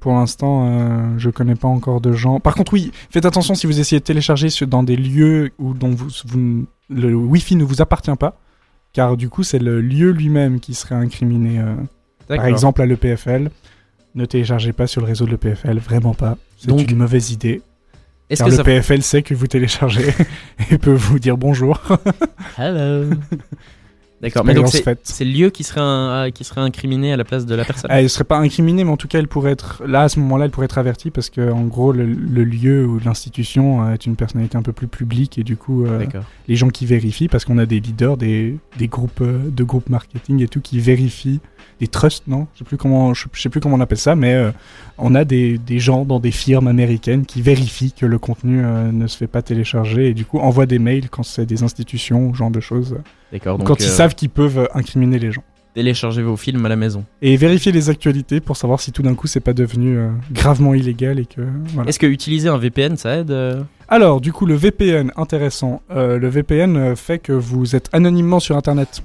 Pour 0.04 0.16
l'instant, 0.16 0.68
euh, 0.68 1.14
je 1.18 1.30
connais 1.30 1.56
pas 1.56 1.70
encore 1.70 2.02
de 2.02 2.12
gens. 2.12 2.42
Par 2.42 2.56
contre, 2.56 2.74
oui, 2.74 2.92
faites 3.10 3.26
attention 3.26 3.56
si 3.56 3.68
vous 3.68 3.80
essayez 3.80 4.02
de 4.02 4.04
télécharger 4.04 4.50
sur- 4.50 4.68
dans 4.68 4.84
des 4.84 4.98
lieux 4.98 5.52
où 5.60 5.74
dont 5.74 5.92
vous, 5.92 6.66
le 6.90 7.16
Wi-Fi 7.16 7.56
ne 7.56 7.64
vous 7.64 7.82
appartient 7.82 8.14
pas, 8.20 8.38
car 8.92 9.16
du 9.16 9.30
coup, 9.30 9.44
c'est 9.44 9.60
le 9.60 9.80
lieu 9.80 10.12
lui-même 10.12 10.60
qui 10.60 10.74
serait 10.74 10.96
incriminé. 10.96 11.60
euh. 11.60 11.76
Par 12.28 12.46
exemple, 12.48 12.82
à 12.82 12.86
l'EPFL, 12.86 13.50
ne 14.16 14.26
téléchargez 14.26 14.74
pas 14.74 14.88
sur 14.88 15.00
le 15.00 15.08
réseau 15.08 15.26
de 15.26 15.32
l'EPFL, 15.32 15.78
vraiment 15.80 16.14
pas. 16.14 16.38
C'est 16.58 16.68
Donc, 16.68 16.92
une 16.92 16.98
mauvaise 16.98 17.32
idée. 17.32 17.62
Est-ce 18.30 18.40
Car 18.40 18.48
que 18.48 18.52
le 18.52 18.58
ça 18.58 18.64
PFL 18.66 19.02
sait 19.04 19.22
que 19.24 19.34
vous 19.34 19.48
téléchargez 19.48 20.14
et 20.70 20.78
peut 20.80 20.92
vous 20.94 21.18
dire 21.18 21.38
bonjour. 21.38 21.82
Hello 22.58 23.10
D'accord, 24.24 24.46
mais 24.46 24.54
donc 24.54 24.70
c'est 25.04 25.26
le 25.26 25.32
lieu 25.32 25.50
qui 25.50 25.64
serait, 25.64 25.82
un- 25.82 26.32
qui 26.32 26.44
serait 26.44 26.62
incriminé 26.62 27.12
à 27.14 27.18
la 27.18 27.24
place 27.26 27.46
de 27.46 27.54
la 27.54 27.66
personne. 27.66 27.92
Elle 27.94 28.10
serait 28.10 28.24
pas 28.24 28.38
incriminée, 28.40 28.84
mais 28.84 28.90
en 28.92 28.98
tout 28.98 29.08
cas, 29.08 29.20
elle 29.20 29.28
pourrait 29.28 29.52
être 29.52 29.84
là 29.86 30.04
à 30.04 30.10
ce 30.10 30.20
moment-là, 30.22 30.46
elle 30.46 30.52
pourrait 30.52 30.66
être 30.66 30.78
avertie 30.78 31.12
parce 31.12 31.30
que 31.30 31.52
en 31.52 31.64
gros, 31.66 31.92
le, 31.92 32.06
le 32.06 32.44
lieu 32.44 32.86
ou 32.88 33.00
l'institution 33.00 33.84
euh, 33.86 33.94
est 33.94 34.06
une 34.06 34.16
personnalité 34.16 34.58
un 34.58 34.62
peu 34.62 34.72
plus 34.72 34.88
publique 34.88 35.38
et 35.38 35.44
du 35.44 35.58
coup, 35.58 35.86
euh, 35.86 36.00
les 36.48 36.56
gens 36.56 36.70
qui 36.70 36.86
vérifient, 36.86 37.28
parce 37.28 37.46
qu'on 37.46 37.58
a 37.58 37.66
des 37.66 37.80
leaders, 37.80 38.18
des, 38.18 38.58
des 38.80 38.88
groupes 38.88 39.22
euh, 39.22 39.40
de 39.50 39.64
groupes 39.64 39.90
marketing 39.90 40.42
et 40.42 40.48
tout 40.48 40.62
qui 40.62 40.80
vérifient, 40.80 41.42
des 41.80 41.88
trusts, 41.88 42.28
non? 42.28 42.48
Je 42.54 42.60
sais 42.60 42.66
plus 42.66 42.78
comment, 42.78 43.14
je, 43.14 43.26
je 43.34 43.42
sais 43.42 43.50
plus 43.50 43.60
comment 43.60 43.76
on 43.76 43.82
appelle 43.82 43.98
ça, 43.98 44.16
mais 44.16 44.34
euh, 44.34 44.52
on 44.98 45.16
a 45.16 45.26
des, 45.26 45.58
des 45.58 45.80
gens 45.80 46.06
dans 46.06 46.20
des 46.20 46.32
firmes 46.32 46.68
américaines 46.68 47.26
qui 47.26 47.42
vérifient 47.42 47.92
que 47.94 48.06
le 48.06 48.20
contenu 48.20 48.64
euh, 48.64 48.92
ne 48.92 49.08
se 49.08 49.18
fait 49.18 49.28
pas 49.28 49.42
télécharger 49.42 50.10
et 50.10 50.14
du 50.14 50.26
coup 50.26 50.40
envoient 50.40 50.66
des 50.66 50.80
mails 50.80 51.10
quand 51.10 51.24
c'est 51.24 51.46
des 51.46 51.64
institutions 51.64 52.28
ou 52.28 52.34
ce 52.34 52.38
genre 52.40 52.52
de 52.52 52.60
choses. 52.60 52.98
D'accord, 53.32 53.58
quand 53.64 53.80
ils 53.80 53.88
euh, 53.88 53.90
savent 53.90 54.16
qu'ils 54.16 54.30
peuvent 54.30 54.68
incriminer 54.74 55.20
les 55.20 55.32
gens. 55.32 55.44
téléchargez 55.74 56.22
vos 56.22 56.38
films 56.38 56.66
à 56.66 56.70
la 56.70 56.76
maison. 56.76 57.04
Et 57.22 57.36
vérifier 57.36 57.72
les 57.72 57.90
actualités 57.90 58.40
pour 58.40 58.56
savoir 58.58 58.80
si 58.80 58.92
tout 58.92 59.02
d'un 59.02 59.16
coup 59.16 59.26
c'est 59.28 59.40
pas 59.40 59.54
devenu 59.54 59.98
gravement 60.32 60.74
illégal 60.76 61.18
et 61.20 61.26
que 61.26 61.42
voilà. 61.74 61.90
Est-ce 61.90 61.98
que 62.00 62.06
utiliser 62.06 62.48
un 62.50 62.58
VPN 62.60 62.96
ça 62.96 63.18
aide 63.18 63.36
Alors 63.88 64.22
du 64.22 64.32
coup 64.32 64.46
le 64.46 64.54
VPN 64.56 65.12
intéressant, 65.18 65.82
Euh, 65.90 66.20
le 66.20 66.30
VPN 66.30 66.96
fait 66.96 67.18
que 67.20 67.34
vous 67.34 67.76
êtes 67.76 67.90
anonymement 67.92 68.40
sur 68.40 68.56
internet. 68.56 69.02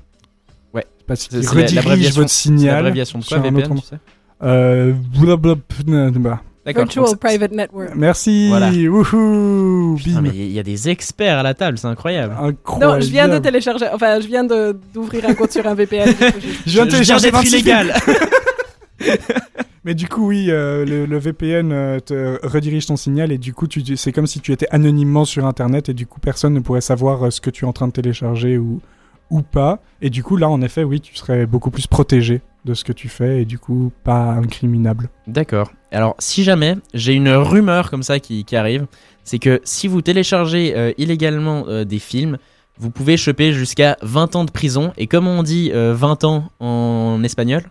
Ouais. 0.78 0.86
Parce 1.06 1.28
qu'il 1.28 1.46
redirige 1.48 2.12
votre 2.14 2.30
c'est 2.30 2.48
signal. 2.48 2.76
l'abréviation 2.76 3.18
de 3.18 3.24
quoi, 3.24 3.38
VPN, 3.38 3.56
autre 3.72 3.74
tu 3.74 3.86
sais 3.86 3.98
euh, 4.42 4.92
blablabla. 5.18 6.40
D'accord. 6.64 6.84
Virtual 6.84 7.16
Private 7.18 7.52
Network. 7.52 7.90
Merci. 7.96 8.48
Voilà. 8.50 8.70
Putain, 8.70 10.20
mais 10.20 10.28
il 10.28 10.52
y 10.52 10.58
a 10.58 10.62
des 10.62 10.88
experts 10.90 11.38
à 11.38 11.42
la 11.42 11.54
table, 11.54 11.78
c'est 11.78 11.86
incroyable. 11.86 12.36
Incroyable. 12.38 12.94
Non, 12.94 13.00
je 13.00 13.10
viens 13.10 13.26
de 13.26 13.38
télécharger, 13.38 13.86
enfin, 13.92 14.20
je 14.20 14.26
viens 14.26 14.44
d'ouvrir 14.44 15.24
un 15.28 15.34
compte 15.34 15.50
sur 15.50 15.66
un 15.66 15.74
VPN. 15.74 16.06
Je 16.06 16.12
viens 16.12 16.30
de 16.30 16.40
Je 16.66 16.70
viens 16.70 16.86
télécharger 16.86 17.30
d'être 17.30 17.36
26 17.36 17.52
illégal. 17.52 17.94
Mais 19.84 19.94
du 19.94 20.08
coup, 20.08 20.26
oui, 20.26 20.48
euh, 20.50 20.84
le, 20.84 21.06
le 21.06 21.18
VPN 21.18 21.72
euh, 21.72 22.00
te 22.00 22.46
redirige 22.46 22.84
ton 22.84 22.96
signal 22.96 23.32
et 23.32 23.38
du 23.38 23.54
coup, 23.54 23.66
c'est 23.96 24.12
comme 24.12 24.26
si 24.26 24.40
tu 24.40 24.52
étais 24.52 24.66
anonymement 24.70 25.24
sur 25.24 25.46
Internet 25.46 25.88
et 25.88 25.94
du 25.94 26.06
coup, 26.06 26.20
personne 26.20 26.52
ne 26.52 26.60
pourrait 26.60 26.82
savoir 26.82 27.24
euh, 27.24 27.30
ce 27.30 27.40
que 27.40 27.48
tu 27.48 27.64
es 27.64 27.68
en 27.68 27.72
train 27.72 27.86
de 27.88 27.92
télécharger 27.92 28.58
ou, 28.58 28.82
ou 29.30 29.42
pas. 29.42 29.80
Et 30.02 30.10
du 30.10 30.22
coup, 30.22 30.36
là, 30.36 30.48
en 30.48 30.60
effet, 30.62 30.84
oui, 30.84 31.00
tu 31.00 31.14
serais 31.16 31.46
beaucoup 31.46 31.70
plus 31.70 31.86
protégé 31.86 32.40
de 32.64 32.74
ce 32.74 32.84
que 32.84 32.92
tu 32.92 33.08
fais 33.08 33.42
et 33.42 33.44
du 33.44 33.58
coup, 33.58 33.92
pas 34.04 34.32
incriminable. 34.32 35.08
D'accord. 35.26 35.70
Alors, 35.92 36.14
si 36.18 36.44
jamais 36.44 36.76
j'ai 36.94 37.14
une 37.14 37.30
rumeur 37.30 37.90
comme 37.90 38.02
ça 38.02 38.20
qui, 38.20 38.44
qui 38.44 38.56
arrive, 38.56 38.86
c'est 39.24 39.38
que 39.38 39.60
si 39.64 39.88
vous 39.88 40.02
téléchargez 40.02 40.74
euh, 40.76 40.92
illégalement 40.98 41.64
euh, 41.68 41.84
des 41.84 41.98
films, 41.98 42.38
vous 42.78 42.90
pouvez 42.90 43.16
choper 43.16 43.52
jusqu'à 43.52 43.96
20 44.02 44.36
ans 44.36 44.44
de 44.44 44.50
prison. 44.50 44.92
Et 44.96 45.06
comme 45.06 45.26
on 45.26 45.42
dit 45.42 45.70
euh, 45.74 45.94
20 45.94 46.24
ans 46.24 46.50
en 46.60 47.22
espagnol, 47.24 47.62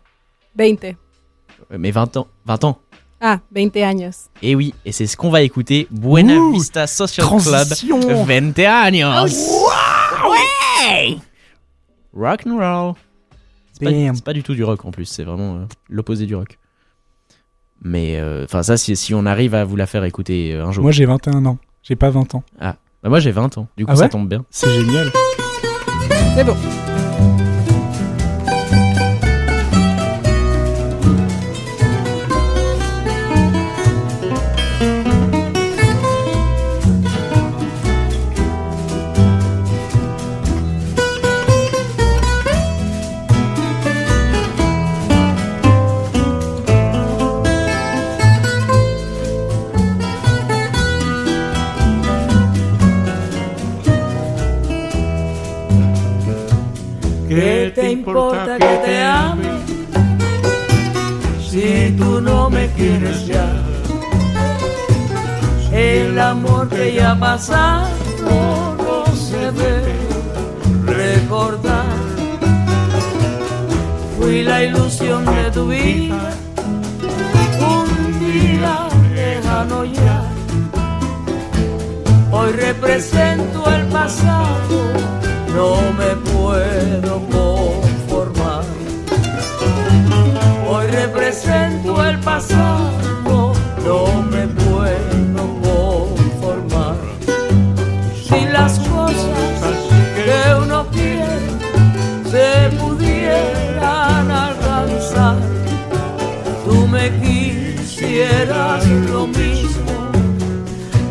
20. 0.58 0.84
euh, 0.86 0.94
mais 1.78 1.92
20 1.92 2.18
ans, 2.18 2.28
20 2.46 2.64
ans. 2.64 2.80
Ah, 3.20 3.40
20 3.56 3.76
años. 3.78 4.12
Et 4.44 4.56
oui, 4.56 4.74
et 4.86 4.92
c'est 4.92 5.08
ce 5.08 5.18
qu'on 5.18 5.30
va 5.32 5.42
écouter. 5.42 5.88
Buena 5.90 6.36
Ouh, 6.38 6.54
Vista 6.54 6.86
Social 6.88 7.26
transition. 7.26 8.00
Club 8.00 8.28
20 8.56 8.60
años. 8.60 9.08
Ouais. 10.30 11.18
Rock 11.18 11.18
and 11.18 11.20
roll. 12.18 12.94
C'est 13.74 13.86
pas, 13.86 13.92
c'est 14.16 14.24
pas 14.24 14.34
du 14.34 14.44
tout 14.44 14.56
du 14.56 14.64
rock 14.64 14.86
en 14.86 14.92
plus, 14.92 15.06
c'est 15.06 15.24
vraiment 15.24 15.56
euh, 15.56 15.66
l'opposé 15.90 16.26
du 16.26 16.36
rock. 16.36 16.58
Mais 17.82 18.18
euh, 18.18 18.44
enfin 18.46 18.64
ça, 18.64 18.76
si, 18.78 18.96
si 18.96 19.14
on 19.14 19.26
arrive 19.26 19.54
à 19.54 19.64
vous 19.64 19.76
la 19.76 19.86
faire 19.86 20.04
écouter 20.04 20.54
euh, 20.54 20.66
un 20.66 20.72
jour. 20.72 20.82
Moi, 20.84 20.92
j'ai 20.92 21.06
21 21.06 21.46
ans. 21.46 21.60
J'ai 21.84 21.96
pas 21.96 22.10
20 22.10 22.36
ans. 22.36 22.44
Ah, 22.60 22.76
bah 23.04 23.10
moi 23.10 23.20
j'ai 23.20 23.32
20 23.32 23.58
ans, 23.60 23.68
du 23.78 23.86
coup 23.86 23.92
Ah 23.94 23.96
ça 23.96 24.10
tombe 24.10 24.28
bien. 24.28 24.44
C'est 24.50 24.70
génial. 24.70 25.12
C'est 26.36 26.44
bon. 26.44 26.58
Te 57.78 57.92
importa 57.92 58.58
que 58.58 58.74
te 58.86 59.04
ame 59.04 59.50
si 61.48 61.96
tú 61.96 62.20
no 62.20 62.50
me 62.50 62.68
quieres 62.72 63.28
ya? 63.28 63.48
El 65.72 66.20
amor 66.20 66.70
que 66.70 66.96
ya 66.96 67.16
pasado 67.20 67.88
no 68.80 69.06
se 69.16 69.52
debe 69.52 69.96
recordar. 70.88 71.86
Fui 74.18 74.44
la 74.44 74.64
ilusión 74.64 75.24
de 75.26 75.52
tu 75.52 75.68
vida, 75.68 76.32
un 77.60 77.90
día 78.26 78.88
lejano 79.14 79.86
ya. 79.86 80.24
Hoy 82.32 82.52
represento 82.54 83.72
el 83.72 83.86
pasado, 83.86 84.78
no 85.56 85.70
me 86.00 86.12
puedo 86.32 87.14
conformar. 87.20 87.57
Hoy 91.38 91.44
represento 91.44 92.04
el 92.04 92.20
pasado, 92.20 93.54
no 93.86 94.24
me 94.24 94.48
puedo 94.48 95.46
conformar. 95.62 96.96
Si 98.24 98.46
las 98.46 98.80
cosas 98.80 99.78
que 100.16 100.56
uno 100.64 100.88
quiere 100.92 101.40
se 102.32 102.76
pudieran 102.78 104.32
alcanzar, 104.32 105.38
tú 106.66 106.88
me 106.88 107.12
quisieras 107.20 108.88
lo 108.88 109.28
mismo 109.28 110.12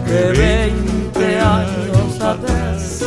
que 0.06 0.32
20 0.38 1.40
años 1.40 2.20
atrás. 2.20 3.04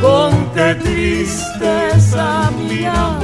Con 0.00 0.50
qué 0.54 0.74
tristeza 0.74 2.50
miramos 2.58 3.20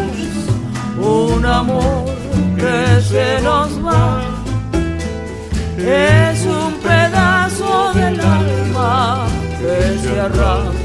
un 0.99 1.45
amor 1.45 2.17
que 2.57 2.96
se 3.09 3.41
nos 3.43 3.71
va. 3.85 4.21
Es 5.79 6.45
un 6.47 6.73
pedazo 6.81 7.93
del 7.95 8.21
alma 8.21 9.27
que 9.59 9.99
se 10.03 10.21
arranca 10.21 10.76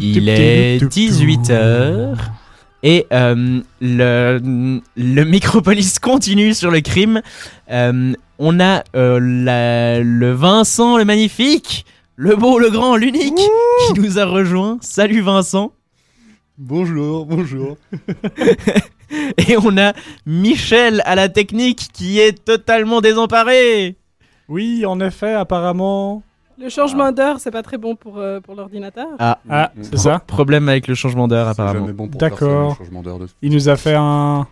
Il 0.00 0.28
est 0.28 0.78
toup, 0.78 0.88
toup, 0.90 0.98
18h. 0.98 2.16
Et 2.84 3.06
euh, 3.12 3.60
le, 3.80 4.80
le 4.96 5.24
Micropolis 5.24 5.98
continue 6.00 6.54
sur 6.54 6.70
le 6.70 6.80
crime. 6.80 7.22
Euh, 7.70 8.12
on 8.38 8.60
a 8.60 8.84
euh, 8.94 9.18
la- 9.20 10.00
le 10.00 10.32
Vincent, 10.32 10.96
le 10.96 11.04
magnifique, 11.04 11.84
le 12.14 12.36
beau, 12.36 12.58
le 12.60 12.70
grand, 12.70 12.96
l'unique, 12.96 13.34
qui 13.94 14.00
nous 14.00 14.18
a 14.20 14.24
rejoint. 14.24 14.78
Salut 14.80 15.22
Vincent. 15.22 15.72
Bonjour, 16.56 17.26
bonjour. 17.26 17.76
Et 19.48 19.56
on 19.56 19.76
a 19.78 19.92
Michel 20.26 21.02
à 21.04 21.14
la 21.14 21.28
technique 21.28 21.88
qui 21.92 22.20
est 22.20 22.44
totalement 22.44 23.00
désemparé. 23.00 23.96
Oui, 24.48 24.84
en 24.86 25.00
effet, 25.00 25.32
apparemment. 25.32 26.22
Le 26.60 26.68
changement 26.68 27.12
d'heure, 27.12 27.38
c'est 27.38 27.50
pas 27.52 27.62
très 27.62 27.78
bon 27.78 27.94
pour, 27.94 28.18
euh, 28.18 28.40
pour 28.40 28.54
l'ordinateur. 28.56 29.06
Ah, 29.18 29.38
Ah, 29.48 29.72
c'est 29.80 29.96
ça 29.98 30.18
Problème 30.26 30.68
avec 30.68 30.88
le 30.88 30.94
changement 30.94 31.28
d'heure 31.28 31.46
apparemment. 31.48 31.88
bon 31.94 32.06
D'accord. 32.06 32.76
le 32.80 33.02
de- 33.02 33.26
Il 33.42 33.52
nous 33.52 33.68
a 33.68 33.76
fait 33.76 33.94
un. 33.96 34.46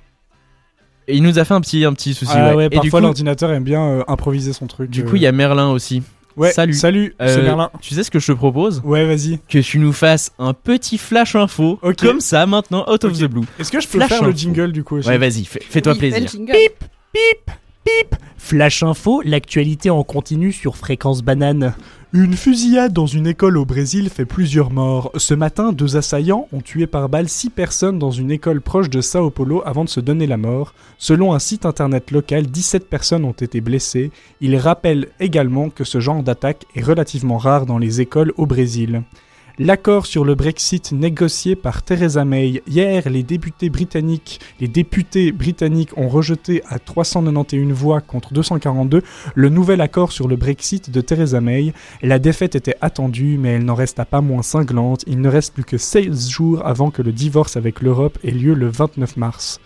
Et 1.08 1.16
il 1.16 1.22
nous 1.22 1.38
a 1.38 1.44
fait 1.44 1.54
un 1.54 1.60
petit, 1.60 1.84
un 1.84 1.92
petit 1.92 2.14
souci. 2.14 2.32
ah 2.34 2.50
ouais. 2.50 2.54
ouais, 2.54 2.66
Et 2.66 2.70
parfois 2.70 3.00
l'ordinateur 3.00 3.50
aime 3.52 3.64
bien 3.64 3.82
euh, 3.82 4.02
improviser 4.08 4.52
son 4.52 4.66
truc. 4.66 4.90
du 4.90 5.02
euh. 5.02 5.04
coup, 5.08 5.16
il 5.16 5.22
y 5.22 5.26
a 5.26 5.32
Merlin 5.32 5.68
aussi. 5.70 6.02
Ouais, 6.36 6.52
Salut. 6.52 6.74
Salut, 6.74 7.14
c'est 7.18 7.38
Euh, 7.38 7.42
Merlin. 7.42 7.70
Tu 7.80 7.94
sais 7.94 8.02
ce 8.02 8.10
que 8.10 8.18
je 8.18 8.26
te 8.26 8.32
propose? 8.32 8.82
Ouais, 8.84 9.06
vas-y. 9.06 9.38
Que 9.48 9.58
tu 9.58 9.78
nous 9.78 9.92
fasses 9.92 10.32
un 10.38 10.52
petit 10.52 10.98
flash 10.98 11.34
info, 11.34 11.78
Ok. 11.82 11.96
comme 11.96 12.20
ça 12.20 12.44
maintenant, 12.46 12.84
out 12.92 13.04
of 13.04 13.18
the 13.18 13.24
blue. 13.24 13.44
Est-ce 13.58 13.72
que 13.72 13.80
je 13.80 13.88
peux 13.88 13.98
Flash 13.98 14.10
faire 14.10 14.22
le 14.22 14.28
info. 14.28 14.36
jingle 14.38 14.70
du 14.72 14.84
coup 14.84 14.96
aussi? 14.96 15.08
Ouais, 15.08 15.16
vas-y, 15.18 15.44
fais- 15.44 15.62
fais-toi 15.62 15.92
Oui, 15.94 15.98
plaisir. 15.98 16.20
le. 16.20 16.52
Pip, 16.52 16.84
pip, 17.12 17.50
pip. 17.84 18.16
Flash 18.36 18.82
info, 18.82 19.22
l'actualité 19.24 19.88
en 19.90 20.04
continu 20.04 20.52
sur 20.52 20.76
Fréquence 20.76 21.22
Banane. 21.22 21.74
Une 22.18 22.32
fusillade 22.32 22.94
dans 22.94 23.04
une 23.04 23.26
école 23.26 23.58
au 23.58 23.66
Brésil 23.66 24.08
fait 24.08 24.24
plusieurs 24.24 24.70
morts. 24.70 25.12
Ce 25.16 25.34
matin, 25.34 25.74
deux 25.74 25.98
assaillants 25.98 26.48
ont 26.50 26.62
tué 26.62 26.86
par 26.86 27.10
balle 27.10 27.28
six 27.28 27.50
personnes 27.50 27.98
dans 27.98 28.10
une 28.10 28.30
école 28.30 28.62
proche 28.62 28.88
de 28.88 29.02
Sao 29.02 29.28
Paulo 29.28 29.62
avant 29.66 29.84
de 29.84 29.90
se 29.90 30.00
donner 30.00 30.26
la 30.26 30.38
mort. 30.38 30.72
Selon 30.96 31.34
un 31.34 31.38
site 31.38 31.66
internet 31.66 32.10
local, 32.12 32.46
17 32.46 32.88
personnes 32.88 33.26
ont 33.26 33.32
été 33.32 33.60
blessées. 33.60 34.12
Il 34.40 34.56
rappelle 34.56 35.08
également 35.20 35.68
que 35.68 35.84
ce 35.84 36.00
genre 36.00 36.22
d'attaque 36.22 36.64
est 36.74 36.82
relativement 36.82 37.36
rare 37.36 37.66
dans 37.66 37.76
les 37.76 38.00
écoles 38.00 38.32
au 38.38 38.46
Brésil. 38.46 39.02
L'accord 39.58 40.04
sur 40.04 40.26
le 40.26 40.34
Brexit 40.34 40.92
négocié 40.92 41.56
par 41.56 41.82
Theresa 41.82 42.26
May. 42.26 42.60
Hier, 42.66 43.08
les 43.08 43.22
députés 43.22 43.70
britanniques, 43.70 44.38
les 44.60 44.68
députés 44.68 45.32
britanniques 45.32 45.96
ont 45.96 46.10
rejeté 46.10 46.62
à 46.68 46.78
391 46.78 47.72
voix 47.72 48.02
contre 48.02 48.34
242 48.34 49.02
le 49.34 49.48
nouvel 49.48 49.80
accord 49.80 50.12
sur 50.12 50.28
le 50.28 50.36
Brexit 50.36 50.90
de 50.90 51.00
Theresa 51.00 51.40
May. 51.40 51.72
La 52.02 52.18
défaite 52.18 52.54
était 52.54 52.76
attendue, 52.82 53.38
mais 53.38 53.52
elle 53.52 53.64
n'en 53.64 53.74
resta 53.74 54.04
pas 54.04 54.20
moins 54.20 54.42
cinglante. 54.42 55.04
Il 55.06 55.22
ne 55.22 55.28
reste 55.30 55.54
plus 55.54 55.64
que 55.64 55.78
16 55.78 56.28
jours 56.28 56.66
avant 56.66 56.90
que 56.90 57.00
le 57.00 57.12
divorce 57.12 57.56
avec 57.56 57.80
l'Europe 57.80 58.18
ait 58.24 58.32
lieu 58.32 58.52
le 58.52 58.68
29 58.68 59.16
mars. 59.16 59.58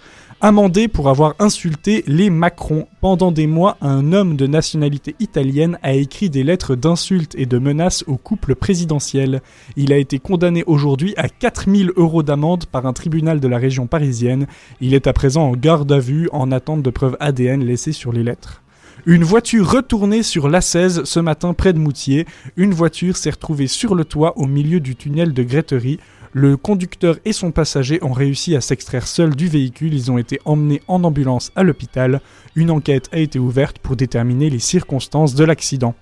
Amendé 0.43 0.89
pour 0.89 1.11
avoir 1.11 1.35
insulté 1.39 2.03
les 2.07 2.31
Macron. 2.31 2.87
Pendant 3.03 3.31
des 3.31 3.47
mois, 3.47 3.77
un 3.83 4.15
homme 4.15 4.37
de 4.37 4.47
nationalité 4.47 5.15
italienne 5.21 5.79
a 5.83 5.93
écrit 5.93 6.31
des 6.31 6.45
lettres 6.45 6.77
d'insultes 6.77 7.35
et 7.37 7.45
de 7.45 7.59
menaces 7.59 8.05
au 8.07 8.17
couple 8.17 8.55
présidentiel. 8.55 9.43
Il 9.77 9.93
a 9.93 9.99
été 9.99 10.19
condamné 10.19 10.65
aujourd'hui 10.67 11.13
à 11.19 11.29
4000 11.29 11.93
euros 11.95 12.23
d'amende 12.23 12.65
par 12.65 12.87
un 12.87 12.95
tribunal 12.95 13.39
de 13.39 13.49
la 13.49 13.59
région 13.59 13.87
parisienne. 13.87 14.47
Il 14.81 14.95
est 14.95 15.07
à 15.07 15.13
présent 15.13 15.43
en 15.43 15.53
garde 15.53 15.93
à 15.93 15.99
vue 15.99 16.31
en 16.33 16.53
attente 16.53 16.83
de 16.83 16.89
preuves 16.89 17.19
ADN 17.21 17.63
laissées 17.63 17.93
sur 17.93 18.11
les 18.11 18.23
lettres. 18.23 18.63
Une 19.07 19.25
voiture 19.25 19.71
retournée 19.71 20.23
sur 20.23 20.49
l'A16 20.49 21.05
ce 21.05 21.21
matin 21.21 21.53
près 21.53 21.75
de 21.75 21.79
Moutier. 21.79 22.27
Une 22.57 22.73
voiture 22.73 23.17
s'est 23.17 23.31
retrouvée 23.31 23.67
sur 23.67 23.95
le 23.95 24.05
toit 24.05 24.39
au 24.39 24.47
milieu 24.47 24.81
du 24.81 24.97
tunnel 24.97 25.33
de 25.35 25.43
Gretterie. 25.43 25.99
Le 26.33 26.57
conducteur 26.57 27.19
et 27.25 27.33
son 27.33 27.51
passager 27.51 27.99
ont 28.05 28.13
réussi 28.13 28.55
à 28.55 28.61
s'extraire 28.61 29.09
seuls 29.09 29.35
du 29.35 29.49
véhicule. 29.49 29.95
Ils 29.95 30.13
ont 30.13 30.19
été 30.19 30.39
emmenés 30.45 30.81
en 30.87 31.03
ambulance 31.03 31.51
à 31.57 31.65
l'hôpital. 31.65 32.21
Une 32.55 32.71
enquête 32.71 33.09
a 33.13 33.19
été 33.19 33.41
ouverte 33.41 33.81
pour 33.81 33.97
déterminer 33.97 34.49
les 34.49 34.61
circonstances 34.61 35.35
de 35.35 35.45
l'accident. 35.45 35.97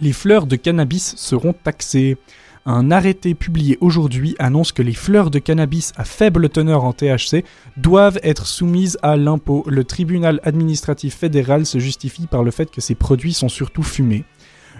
Les 0.00 0.14
fleurs 0.14 0.46
de 0.46 0.56
cannabis 0.56 1.14
seront 1.16 1.52
taxées. 1.52 2.16
Un 2.66 2.90
arrêté 2.90 3.34
publié 3.34 3.76
aujourd'hui 3.82 4.34
annonce 4.38 4.72
que 4.72 4.80
les 4.80 4.94
fleurs 4.94 5.30
de 5.30 5.38
cannabis 5.38 5.92
à 5.96 6.04
faible 6.04 6.48
teneur 6.48 6.84
en 6.84 6.94
THC 6.94 7.44
doivent 7.76 8.18
être 8.22 8.46
soumises 8.46 8.96
à 9.02 9.18
l'impôt. 9.18 9.62
Le 9.66 9.84
tribunal 9.84 10.40
administratif 10.44 11.16
fédéral 11.16 11.66
se 11.66 11.78
justifie 11.78 12.26
par 12.26 12.42
le 12.42 12.50
fait 12.50 12.70
que 12.70 12.80
ces 12.80 12.94
produits 12.94 13.34
sont 13.34 13.50
surtout 13.50 13.82
fumés. 13.82 14.24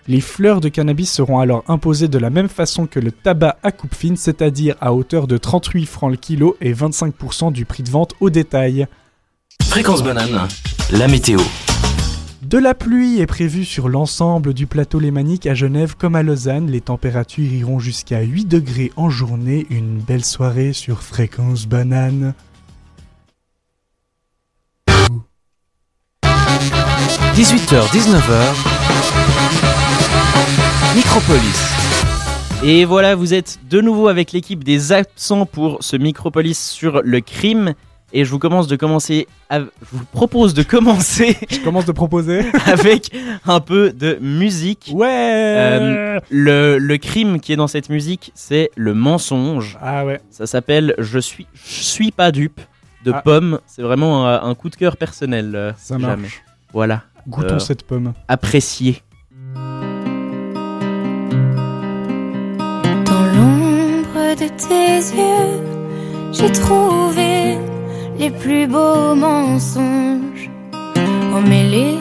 Les 0.07 0.21
fleurs 0.21 0.61
de 0.61 0.69
cannabis 0.69 1.11
seront 1.11 1.39
alors 1.39 1.65
imposées 1.67 2.09
de 2.09 2.19
la 2.19 2.29
même 2.29 2.51
façon 2.51 2.87
que 2.87 3.01
le 3.01 3.11
tabac 3.11 3.57
à 3.63 3.73
coupe 3.73 3.95
fine, 3.95 4.19
c'est-à-dire 4.19 4.77
à 4.81 4.93
hauteur 4.93 5.27
de 5.27 5.39
38 5.39 5.87
francs 5.87 6.11
le 6.11 6.19
kilo 6.19 6.57
et 6.61 6.75
25% 6.75 7.53
du 7.53 7.65
prix 7.65 7.83
de 7.83 7.91
vente 7.91 8.15
au 8.21 8.29
détail. 8.29 8.87
Fréquence 9.63 10.05
banane, 10.05 10.47
la 10.91 11.09
météo. 11.09 11.41
De 12.43 12.59
la 12.59 12.75
pluie 12.75 13.21
est 13.21 13.27
prévue 13.27 13.65
sur 13.65 13.89
l'ensemble 13.89 14.53
du 14.53 14.67
plateau 14.67 15.01
lémanique 15.01 15.47
à 15.47 15.55
Genève 15.55 15.97
comme 15.97 16.15
à 16.15 16.23
Lausanne. 16.23 16.71
Les 16.71 16.83
températures 16.83 17.51
iront 17.51 17.79
jusqu'à 17.79 18.21
8 18.21 18.45
degrés 18.45 18.93
en 18.97 19.09
journée. 19.09 19.67
Une 19.71 19.99
belle 20.01 20.25
soirée 20.25 20.75
sur 20.75 21.03
Fréquence 21.03 21.67
Banane. 21.67 22.35
18h, 27.35 27.89
19h. 27.91 29.64
Micropolis. 30.95 31.61
Et 32.63 32.85
voilà, 32.85 33.15
vous 33.15 33.35
êtes 33.35 33.59
de 33.69 33.81
nouveau 33.81 34.09
avec 34.09 34.33
l'équipe 34.33 34.63
des 34.65 34.93
absents 34.93 35.47
pour 35.47 35.79
ce 35.83 35.97
Micropolis 35.97 36.59
sur 36.59 37.03
le 37.03 37.21
crime. 37.21 37.75
Et 38.13 38.25
je 38.25 38.31
vous 38.31 38.39
commence 38.39 38.69
de 38.69 38.77
commencer. 38.77 39.27
à- 39.51 39.61
Je 39.61 39.67
vous 39.93 40.05
propose 40.13 40.55
de 40.55 40.63
commencer 40.63 41.37
Je 41.51 41.59
commence 41.61 41.85
de 41.85 41.93
proposer. 41.93 42.43
avec 42.67 43.11
un 43.45 43.61
peu 43.61 43.91
de 43.93 44.19
musique. 44.21 44.93
Ouais 44.95 45.09
Euh, 45.11 46.21
le, 46.31 46.79
le 46.79 46.97
crime 46.99 47.41
qui 47.41 47.53
est 47.53 47.57
dans 47.57 47.67
cette 47.67 47.91
musique, 47.91 48.31
c'est 48.35 48.71
le 48.77 48.95
mensonge. 48.95 49.77
Ah 49.83 50.05
ouais. 50.05 50.21
Ça 50.31 50.47
s'appelle 50.47 50.95
Je 50.99 51.19
suis, 51.19 51.47
je 51.55 51.83
suis 51.83 52.13
pas 52.13 52.31
dupe 52.31 52.61
de 53.05 53.13
Ah. 53.13 53.21
Pomme. 53.23 53.59
C'est 53.67 53.83
vraiment 53.83 54.29
un, 54.29 54.49
un 54.49 54.55
coup 54.55 54.71
de 54.71 54.77
cœur 54.77 54.97
personnel. 54.97 55.75
Ça 55.77 55.99
jamais. 55.99 56.17
marche. 56.23 56.43
Voilà. 56.73 57.03
Goûtons 57.27 57.55
Euh, 57.55 57.59
cette 57.59 57.85
pomme. 57.85 58.13
Apprécié. 58.29 59.03
De 64.37 64.49
tes 64.49 64.97
yeux, 65.17 65.63
j'ai 66.33 66.51
trouvé 66.51 67.57
les 68.19 68.31
plus 68.31 68.67
beaux 68.67 69.15
mensonges, 69.15 70.51
emmêlés 71.33 71.99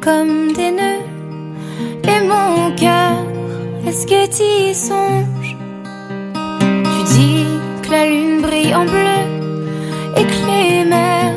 comme 0.00 0.52
des 0.52 0.70
nœuds. 0.70 1.04
Et 2.04 2.20
mon 2.26 2.74
cœur, 2.74 3.18
est-ce 3.86 4.06
que 4.06 4.26
t'y 4.26 4.74
songes? 4.74 5.56
Tu 6.92 7.00
dis 7.14 7.44
que 7.82 7.90
la 7.90 8.06
lune 8.06 8.40
brille 8.40 8.74
en 8.74 8.84
bleu 8.84 9.22
et 10.16 10.24
que 10.24 10.46
les 10.46 10.84
mers 10.84 11.34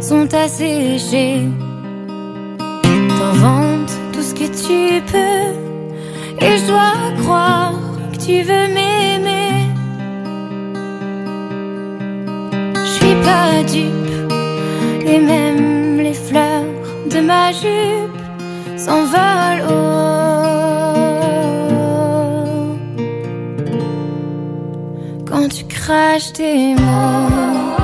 sont 0.00 0.28
asséchées. 0.34 1.42
T'inventes 2.82 3.96
tout 4.12 4.22
ce 4.22 4.34
que 4.34 4.48
tu 4.66 5.02
peux 5.12 6.44
et 6.44 6.58
je 6.58 6.66
dois 6.66 7.22
croire 7.22 7.74
que 8.12 8.18
tu 8.18 8.42
veux 8.42 8.68
m'aimer. 8.74 9.33
Et 15.06 15.18
même 15.18 15.98
les 15.98 16.14
fleurs 16.14 16.64
de 17.10 17.20
ma 17.20 17.52
jupe 17.52 18.78
s'envolent. 18.78 19.64
Quand 25.26 25.48
tu 25.48 25.64
craches 25.64 26.32
tes 26.32 26.74
mots. 26.74 27.83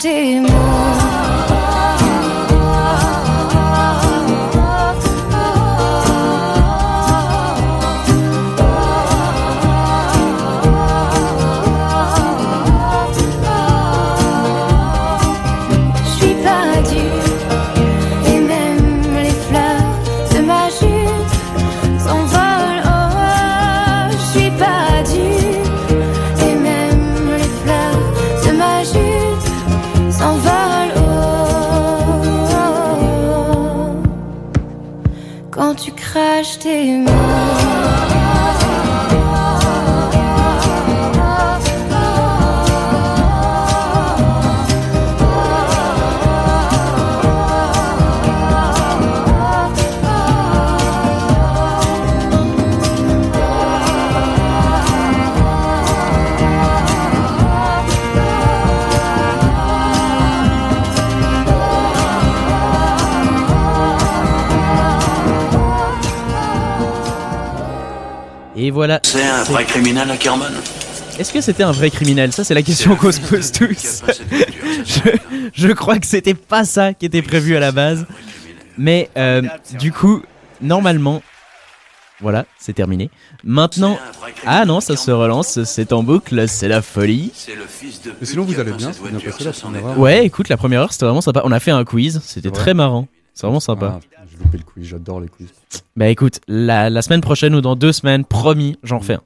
Craches 0.00 0.67
voilà. 68.78 69.00
C'est 69.02 69.24
un 69.24 69.42
vrai 69.42 69.64
criminel, 69.64 70.08
Ackerman 70.08 70.52
Est-ce 71.18 71.32
que 71.32 71.40
c'était 71.40 71.64
un 71.64 71.72
vrai 71.72 71.90
criminel? 71.90 72.32
Ça, 72.32 72.44
c'est 72.44 72.54
la 72.54 72.62
question 72.62 72.94
qu'on 72.94 73.10
se 73.10 73.20
pose 73.20 73.50
tous. 73.50 74.02
je, 74.86 75.10
je 75.52 75.68
crois 75.72 75.98
que 75.98 76.06
c'était 76.06 76.34
pas 76.34 76.64
ça 76.64 76.94
qui 76.94 77.06
était 77.06 77.22
prévu 77.22 77.56
à 77.56 77.60
la 77.60 77.72
base. 77.72 78.06
Mais 78.76 79.10
euh, 79.16 79.42
du 79.80 79.90
coup, 79.90 80.22
normalement, 80.60 81.20
voilà, 82.20 82.44
c'est 82.60 82.72
terminé. 82.72 83.10
Maintenant, 83.42 83.98
ah 84.46 84.64
non, 84.64 84.80
ça 84.80 84.96
se 84.96 85.10
relance, 85.10 85.64
c'est 85.64 85.92
en 85.92 86.04
boucle, 86.04 86.48
c'est 86.48 86.68
la 86.68 86.80
folie. 86.80 87.32
Mais 88.20 88.26
sinon, 88.26 88.44
vous 88.44 88.60
allez 88.60 88.70
bien 88.72 88.92
C'est 88.92 89.10
bien 89.10 89.18
passé 89.18 89.42
la 89.42 89.52
première 89.52 89.86
heure 89.86 89.98
Ouais, 89.98 90.24
écoute, 90.24 90.48
la 90.48 90.56
première 90.56 90.82
heure, 90.82 90.92
c'était 90.92 91.06
vraiment 91.06 91.20
sympa. 91.20 91.42
On 91.44 91.50
a 91.50 91.58
fait 91.58 91.72
un 91.72 91.84
quiz, 91.84 92.20
c'était 92.24 92.48
Ouais. 92.48 92.54
très 92.54 92.74
marrant. 92.74 93.08
C'est 93.38 93.46
vraiment 93.46 93.60
sympa. 93.60 94.00
Ah, 94.16 94.22
J'ai 94.28 94.36
loupé 94.36 94.58
le 94.58 94.64
quiz, 94.64 94.84
j'adore 94.84 95.20
les 95.20 95.28
quiz. 95.28 95.46
Bah 95.94 96.08
écoute, 96.08 96.40
la, 96.48 96.90
la 96.90 97.02
semaine 97.02 97.20
prochaine 97.20 97.54
ou 97.54 97.60
dans 97.60 97.76
deux 97.76 97.92
semaines, 97.92 98.24
promis, 98.24 98.76
j'en 98.82 98.98
refais 98.98 99.14
un. 99.14 99.22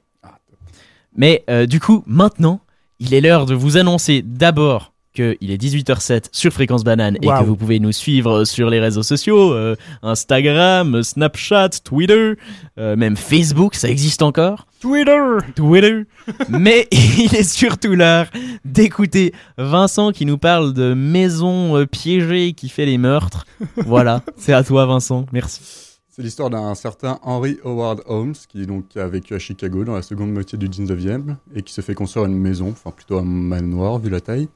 Mais 1.17 1.43
euh, 1.49 1.65
du 1.65 1.79
coup, 1.79 2.03
maintenant, 2.05 2.59
il 2.99 3.15
est 3.15 3.21
l'heure 3.21 3.47
de 3.47 3.55
vous 3.55 3.75
annoncer 3.77 4.21
d'abord 4.21 4.92
qu'il 5.13 5.51
est 5.51 5.61
18h07 5.61 6.25
sur 6.31 6.51
Fréquence 6.51 6.83
Banane 6.83 7.17
et 7.21 7.27
que 7.27 7.43
vous 7.43 7.55
pouvez 7.55 7.79
nous 7.79 7.91
suivre 7.91 8.43
sur 8.45 8.69
les 8.69 8.79
réseaux 8.79 9.03
sociaux, 9.03 9.53
euh, 9.53 9.75
Instagram, 10.01 11.03
Snapchat, 11.03 11.69
Twitter, 11.83 12.33
euh, 12.77 12.95
même 12.95 13.15
Facebook, 13.15 13.75
ça 13.75 13.89
existe 13.89 14.21
encore? 14.21 14.65
Twitter 14.79 15.21
Twitter 15.55 16.03
Mais 16.49 16.87
il 16.91 17.35
est 17.35 17.49
surtout 17.49 17.95
l'heure 17.95 18.27
d'écouter 18.65 19.33
Vincent 19.57 20.11
qui 20.11 20.25
nous 20.25 20.37
parle 20.37 20.73
de 20.73 20.93
maisons 20.93 21.77
euh, 21.77 21.85
piégées 21.85 22.53
qui 22.53 22.69
fait 22.69 22.85
les 22.85 22.97
meurtres. 22.97 23.45
Voilà, 23.77 24.23
c'est 24.37 24.53
à 24.53 24.63
toi 24.63 24.85
Vincent, 24.85 25.25
merci. 25.31 25.61
C'est 26.09 26.21
l'histoire 26.21 26.51
d'un 26.51 26.75
certain 26.75 27.19
Henry 27.23 27.57
Howard 27.63 28.01
Holmes 28.05 28.35
qui 28.47 28.67
donc 28.67 28.95
a 28.97 29.07
vécu 29.07 29.33
à 29.33 29.39
Chicago 29.39 29.83
dans 29.83 29.95
la 29.95 30.03
seconde 30.03 30.31
moitié 30.31 30.59
du 30.59 30.69
19e 30.69 31.35
et 31.55 31.63
qui 31.63 31.73
se 31.73 31.81
fait 31.81 31.95
construire 31.95 32.27
une 32.27 32.37
maison, 32.37 32.69
enfin 32.69 32.91
plutôt 32.91 33.17
un 33.17 33.23
manoir 33.23 33.97
vu 33.97 34.11
la 34.11 34.21
taille. 34.21 34.47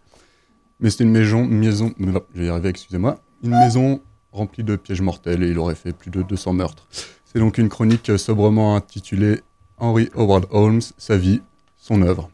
Mais 0.80 0.90
c'était 0.90 1.04
une 1.06 1.12
maison, 1.12 1.46
maison, 1.46 1.94
non, 1.98 2.22
je 2.36 2.40
vais 2.42 2.48
y 2.48 2.50
arriver, 2.50 2.70
excusez-moi, 2.70 3.20
une 3.44 3.52
maison 3.52 4.00
remplie 4.32 4.64
de 4.64 4.76
pièges 4.76 5.02
mortels 5.02 5.44
et 5.44 5.50
il 5.50 5.58
aurait 5.58 5.76
fait 5.76 5.94
plus 5.94 6.12
de 6.12 6.22
200 6.22 6.54
meurtres. 6.54 6.88
C'est 7.26 7.40
donc 7.40 7.58
une 7.58 7.70
chronique 7.70 8.12
sobrement 8.18 8.76
intitulée 8.76 9.42
Henry 9.80 10.10
Howard 10.16 10.46
Holmes, 10.52 10.82
sa 10.98 11.18
vie, 11.18 11.42
son 11.78 12.02
œuvre. 12.02 12.30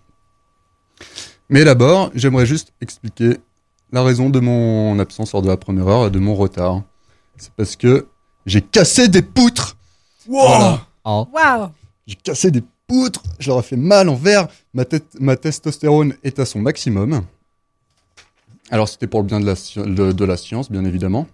Mais 1.50 1.64
d'abord, 1.64 2.12
j'aimerais 2.16 2.46
juste 2.46 2.74
expliquer 2.82 3.38
la 3.91 4.04
raison 4.04 4.30
de 4.30 4.39
mon 4.39 4.98
absence 5.00 5.34
lors 5.34 5.41
de 5.41 5.48
la 5.48 5.58
première 5.58 5.88
heure 5.88 6.08
et 6.08 6.12
de 6.12 6.20
mon 6.20 6.36
retard. 6.36 6.82
C'est 7.38 7.52
parce 7.54 7.76
que 7.76 8.08
j'ai 8.46 8.62
cassé 8.62 9.08
des 9.08 9.22
poutres. 9.22 9.78
Voilà. 10.28 10.86
Oh. 11.06 11.28
Waouh 11.34 11.70
J'ai 12.08 12.16
cassé 12.16 12.50
des 12.52 12.64
poutres, 12.88 13.24
je 13.39 13.50
leur 13.50 13.60
ai 13.60 13.64
fait 13.64 13.76
mal 13.78 14.10
en 14.10 14.16
verre, 14.16 14.48
ma, 14.74 14.84
tête- 14.86 15.18
ma 15.20 15.36
testostérone 15.36 16.16
est 16.24 16.39
à 16.39 16.46
son 16.46 16.60
maximum. 16.60 17.24
Alors 18.70 18.89
c'était 18.89 19.07
pour 19.07 19.22
le 19.22 19.26
bien 19.28 19.39
de 19.39 19.45
la, 19.45 19.53
de, 20.14 20.36
science, 20.36 20.72
bien 20.72 20.86
évidemment. 20.86 21.28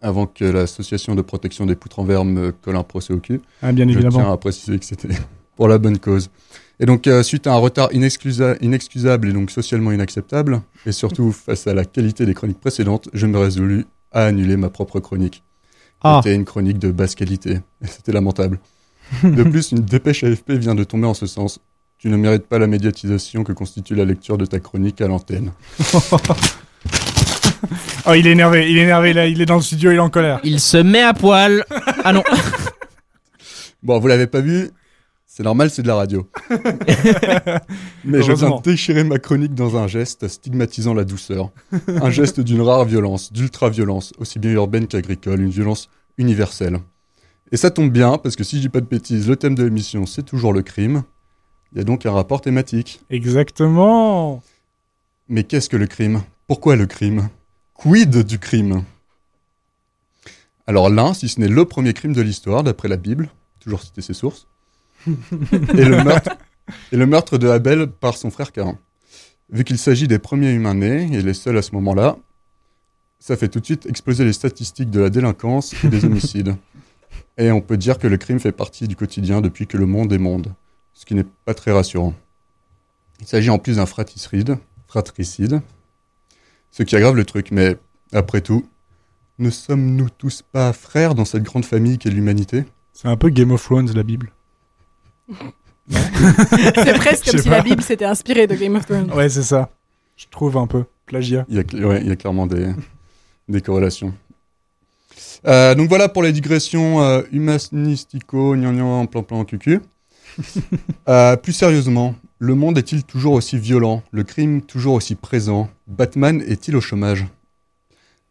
Avant 0.00 0.26
que 0.26 0.44
l'association 0.44 1.14
de 1.14 1.22
protection 1.22 1.66
des 1.66 1.76
poutres 1.76 1.98
en 1.98 2.04
verre 2.04 2.24
me 2.24 2.52
colle 2.52 2.76
un 2.76 2.82
procès 2.82 3.14
au 3.14 3.18
cul. 3.18 3.40
Ah, 3.62 3.72
bien 3.72 3.86
je 3.86 3.92
évidemment. 3.92 4.18
tiens 4.18 4.32
à 4.32 4.36
préciser 4.36 4.78
que 4.78 4.84
c'était 4.84 5.08
pour 5.56 5.68
la 5.68 5.78
bonne 5.78 5.98
cause. 5.98 6.30
Et 6.80 6.86
donc, 6.86 7.06
euh, 7.06 7.22
suite 7.22 7.46
à 7.46 7.52
un 7.54 7.58
retard 7.58 7.90
inexcusa- 7.92 8.56
inexcusable 8.60 9.28
et 9.28 9.32
donc 9.32 9.50
socialement 9.50 9.92
inacceptable, 9.92 10.60
et 10.86 10.92
surtout 10.92 11.30
face 11.46 11.66
à 11.66 11.74
la 11.74 11.84
qualité 11.84 12.26
des 12.26 12.34
chroniques 12.34 12.60
précédentes, 12.60 13.08
je 13.12 13.26
me 13.26 13.38
résolus 13.38 13.86
à 14.10 14.24
annuler 14.26 14.56
ma 14.56 14.70
propre 14.70 15.00
chronique. 15.00 15.42
Ah. 16.02 16.20
C'était 16.22 16.34
une 16.34 16.44
chronique 16.44 16.78
de 16.78 16.90
basse 16.90 17.14
qualité, 17.14 17.60
et 17.82 17.86
c'était 17.86 18.12
lamentable. 18.12 18.58
De 19.22 19.42
plus, 19.50 19.70
une 19.72 19.80
dépêche 19.80 20.24
AFP 20.24 20.52
vient 20.52 20.74
de 20.74 20.84
tomber 20.84 21.06
en 21.06 21.14
ce 21.14 21.26
sens. 21.26 21.60
Tu 22.04 22.10
ne 22.10 22.18
mérites 22.18 22.46
pas 22.46 22.58
la 22.58 22.66
médiatisation 22.66 23.44
que 23.44 23.52
constitue 23.52 23.94
la 23.94 24.04
lecture 24.04 24.36
de 24.36 24.44
ta 24.44 24.60
chronique 24.60 25.00
à 25.00 25.08
l'antenne. 25.08 25.52
Oh, 28.06 28.12
il 28.14 28.26
est 28.26 28.32
énervé, 28.32 28.70
il 28.70 28.76
est 28.76 28.82
énervé, 28.82 29.14
là, 29.14 29.26
il 29.26 29.40
est 29.40 29.46
dans 29.46 29.54
le 29.54 29.62
studio, 29.62 29.90
il 29.90 29.94
est 29.94 30.00
en 30.00 30.10
colère. 30.10 30.38
Il 30.44 30.60
se 30.60 30.76
met 30.76 31.00
à 31.00 31.14
poil. 31.14 31.64
Ah 32.04 32.12
non. 32.12 32.22
Bon, 33.82 33.98
vous 34.00 34.06
l'avez 34.06 34.26
pas 34.26 34.42
vu 34.42 34.68
C'est 35.26 35.44
normal, 35.44 35.70
c'est 35.70 35.80
de 35.80 35.86
la 35.86 35.94
radio. 35.94 36.28
Mais 38.04 38.22
je 38.22 38.32
viens 38.32 38.50
de 38.50 38.62
déchirer 38.62 39.04
ma 39.04 39.18
chronique 39.18 39.54
dans 39.54 39.78
un 39.78 39.86
geste 39.86 40.28
stigmatisant 40.28 40.92
la 40.92 41.04
douceur. 41.04 41.52
Un 41.88 42.10
geste 42.10 42.38
d'une 42.38 42.60
rare 42.60 42.84
violence, 42.84 43.32
d'ultra-violence, 43.32 44.12
aussi 44.18 44.38
bien 44.38 44.50
urbaine 44.50 44.88
qu'agricole, 44.88 45.40
une 45.40 45.48
violence 45.48 45.88
universelle. 46.18 46.80
Et 47.50 47.56
ça 47.56 47.70
tombe 47.70 47.90
bien, 47.90 48.18
parce 48.18 48.36
que 48.36 48.44
si 48.44 48.56
je 48.56 48.60
dis 48.60 48.68
pas 48.68 48.82
de 48.82 48.86
bêtises, 48.86 49.26
le 49.26 49.36
thème 49.36 49.54
de 49.54 49.64
l'émission, 49.64 50.04
c'est 50.04 50.22
toujours 50.22 50.52
le 50.52 50.60
crime. 50.60 51.02
Il 51.74 51.78
y 51.78 51.80
a 51.80 51.84
donc 51.84 52.06
un 52.06 52.12
rapport 52.12 52.40
thématique. 52.40 53.00
Exactement. 53.10 54.42
Mais 55.28 55.42
qu'est-ce 55.42 55.68
que 55.68 55.76
le 55.76 55.88
crime? 55.88 56.22
Pourquoi 56.46 56.76
le 56.76 56.86
crime? 56.86 57.28
Quid 57.74 58.16
du 58.22 58.38
crime? 58.38 58.84
Alors 60.68 60.88
l'un, 60.88 61.14
si 61.14 61.28
ce 61.28 61.40
n'est 61.40 61.48
le 61.48 61.64
premier 61.64 61.92
crime 61.92 62.12
de 62.12 62.22
l'histoire, 62.22 62.62
d'après 62.62 62.86
la 62.86 62.96
Bible, 62.96 63.28
toujours 63.58 63.82
citer 63.82 64.02
ses 64.02 64.14
sources, 64.14 64.46
et 65.06 65.84
le 65.84 66.04
meurtre, 66.04 66.36
et 66.92 66.96
le 66.96 67.06
meurtre 67.06 67.38
de 67.38 67.48
Abel 67.48 67.88
par 67.88 68.16
son 68.16 68.30
frère 68.30 68.52
Cain. 68.52 68.78
Vu 69.50 69.64
qu'il 69.64 69.78
s'agit 69.78 70.06
des 70.06 70.20
premiers 70.20 70.52
humains 70.52 70.74
nés, 70.74 71.12
et 71.12 71.22
les 71.22 71.34
seuls 71.34 71.58
à 71.58 71.62
ce 71.62 71.72
moment-là, 71.72 72.16
ça 73.18 73.36
fait 73.36 73.48
tout 73.48 73.58
de 73.58 73.64
suite 73.64 73.86
exploser 73.86 74.24
les 74.24 74.32
statistiques 74.32 74.90
de 74.90 75.00
la 75.00 75.10
délinquance 75.10 75.74
et 75.82 75.88
des 75.88 76.04
homicides. 76.04 76.54
Et 77.36 77.50
on 77.50 77.60
peut 77.60 77.76
dire 77.76 77.98
que 77.98 78.06
le 78.06 78.16
crime 78.16 78.38
fait 78.38 78.52
partie 78.52 78.86
du 78.86 78.94
quotidien 78.94 79.40
depuis 79.40 79.66
que 79.66 79.76
le 79.76 79.86
monde 79.86 80.12
est 80.12 80.18
monde, 80.18 80.54
ce 80.94 81.04
qui 81.04 81.14
n'est 81.14 81.26
pas 81.44 81.54
très 81.54 81.72
rassurant. 81.72 82.14
Il 83.20 83.26
s'agit 83.26 83.50
en 83.50 83.58
plus 83.58 83.76
d'un 83.76 83.86
fratricide, 83.86 84.56
fratricide, 84.86 85.60
ce 86.70 86.82
qui 86.82 86.96
aggrave 86.96 87.14
le 87.16 87.24
truc, 87.24 87.50
mais 87.50 87.76
après 88.12 88.40
tout, 88.40 88.66
ne 89.38 89.50
sommes-nous 89.50 90.08
tous 90.10 90.42
pas 90.42 90.72
frères 90.72 91.14
dans 91.14 91.24
cette 91.24 91.42
grande 91.42 91.64
famille 91.64 91.98
qu'est 91.98 92.10
l'humanité? 92.10 92.64
C'est 92.92 93.08
un 93.08 93.16
peu 93.16 93.28
Game 93.30 93.50
of 93.50 93.62
Thrones, 93.62 93.90
la 93.94 94.02
Bible. 94.02 94.32
C'est 95.90 96.94
presque 96.96 97.30
comme 97.30 97.40
si 97.40 97.48
pas. 97.48 97.56
la 97.56 97.62
Bible 97.62 97.82
s'était 97.82 98.04
inspirée 98.04 98.46
de 98.46 98.54
Game 98.54 98.76
of 98.76 98.86
Thrones. 98.86 99.12
Ouais, 99.12 99.28
c'est 99.28 99.42
ça. 99.42 99.70
Je 100.16 100.26
trouve 100.30 100.56
un 100.56 100.66
peu. 100.66 100.84
Plagiat. 101.06 101.44
Il 101.48 101.56
y 101.56 101.58
a, 101.58 101.62
cl- 101.62 101.84
ouais, 101.84 102.00
il 102.00 102.08
y 102.08 102.10
a 102.10 102.16
clairement 102.16 102.46
des, 102.46 102.72
des 103.48 103.60
corrélations. 103.60 104.14
Euh, 105.46 105.74
donc 105.74 105.88
voilà 105.90 106.08
pour 106.08 106.22
les 106.22 106.32
digressions 106.32 107.02
euh, 107.02 107.22
humanistico, 107.32 108.54
gnangnan, 108.56 109.06
plan 109.06 109.22
plan 109.22 109.44
cucu. 109.44 109.80
Euh, 111.08 111.36
plus 111.36 111.52
sérieusement, 111.52 112.14
le 112.38 112.54
monde 112.54 112.78
est-il 112.78 113.04
toujours 113.04 113.34
aussi 113.34 113.58
violent 113.58 114.02
Le 114.10 114.24
crime 114.24 114.62
toujours 114.62 114.94
aussi 114.94 115.14
présent 115.14 115.68
Batman 115.86 116.42
est-il 116.46 116.74
au 116.76 116.80
chômage? 116.80 117.26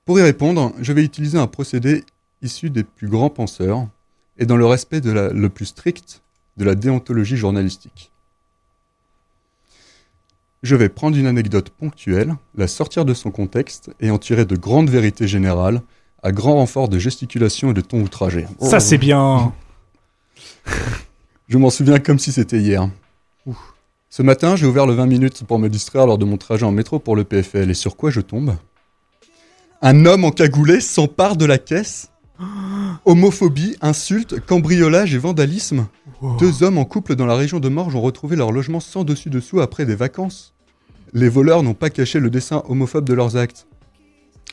Pour 0.06 0.20
y 0.20 0.24
répondre, 0.24 0.74
je 0.82 0.92
vais 0.92 1.04
utiliser 1.04 1.38
un 1.38 1.48
procédé 1.48 2.04
issu 2.42 2.70
des 2.72 2.84
plus 2.84 3.08
grands 3.08 3.30
penseurs 3.30 3.88
et 4.38 4.46
dans 4.46 4.58
le 4.58 4.66
respect 4.66 5.02
de 5.02 5.12
la- 5.12 5.30
le 5.30 5.50
plus 5.50 5.66
strict 5.68 6.22
de 6.58 6.66
la 6.66 6.76
déontologie 6.76 7.38
journalistique. 7.38 8.12
Je 10.64 10.76
vais 10.76 10.90
prendre 10.90 11.18
une 11.18 11.28
anecdote 11.28 11.70
ponctuelle, 11.70 12.36
la 12.56 12.68
sortir 12.68 13.06
de 13.06 13.14
son 13.14 13.32
contexte 13.32 13.92
et 14.00 14.10
en 14.12 14.18
tirer 14.18 14.46
de 14.46 14.56
grandes 14.56 14.90
vérités 14.90 15.28
générales 15.28 15.82
à 16.24 16.32
grand 16.32 16.56
renfort 16.56 16.90
de 16.90 16.98
gesticulation 17.00 17.72
et 17.72 17.74
de 17.74 17.82
ton 17.82 18.02
outragé. 18.02 18.48
Ça, 18.60 18.80
c'est 18.80 18.98
bien. 18.98 19.54
Je 21.48 21.58
m'en 21.58 21.70
souviens 21.70 22.00
comme 22.00 22.20
si 22.20 22.32
c'était 22.32 22.60
hier. 22.60 22.90
Ce 24.10 24.22
matin, 24.22 24.56
j'ai 24.56 24.66
ouvert 24.66 24.86
le 24.86 24.94
20 24.94 25.08
minutes 25.08 25.44
pour 25.44 25.60
me 25.60 25.70
distraire 25.70 26.06
lors 26.06 26.18
de 26.18 26.26
mon 26.26 26.38
trajet 26.38 26.66
en 26.66 26.72
métro 26.72 27.00
pour 27.00 27.16
le 27.16 27.24
PFL. 27.24 27.70
Et 27.70 27.74
sur 27.74 27.98
quoi 27.98 28.12
je 28.12 28.22
tombe? 28.22 28.56
Un 29.82 30.06
homme 30.06 30.24
encagoulé 30.24 30.80
s'empare 30.80 31.36
de 31.36 31.46
la 31.46 31.58
caisse 31.58 32.10
Homophobie, 33.06 33.76
insultes, 33.82 34.40
cambriolage 34.46 35.14
et 35.14 35.18
vandalisme. 35.18 35.88
Deux 36.40 36.64
hommes 36.64 36.78
en 36.78 36.86
couple 36.86 37.16
dans 37.16 37.26
la 37.26 37.36
région 37.36 37.60
de 37.60 37.68
Morges 37.68 37.96
ont 37.96 38.02
retrouvé 38.02 38.38
leur 38.38 38.52
logement 38.52 38.80
sans 38.80 39.04
dessus-dessous 39.04 39.60
après 39.60 39.86
des 39.86 39.96
vacances. 39.96 40.54
Les 41.12 41.28
voleurs 41.28 41.64
n'ont 41.64 41.74
pas 41.74 41.90
caché 41.90 42.20
le 42.20 42.30
dessin 42.30 42.64
homophobe 42.70 43.06
de 43.06 43.14
leurs 43.14 43.36
actes. 43.36 43.68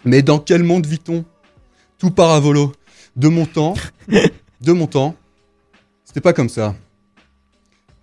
Mais 0.04 0.22
dans 0.22 0.38
quel 0.38 0.64
monde 0.64 0.86
vit-on? 0.86 1.24
Tout 1.98 2.10
part 2.10 2.30
à 2.30 2.40
volo. 2.40 2.72
De 3.14 3.28
mon 3.28 3.46
temps, 3.46 3.74
de 4.60 4.72
mon 4.72 4.86
temps, 4.86 5.14
c'était 6.10 6.20
pas 6.20 6.32
comme 6.32 6.48
ça. 6.48 6.74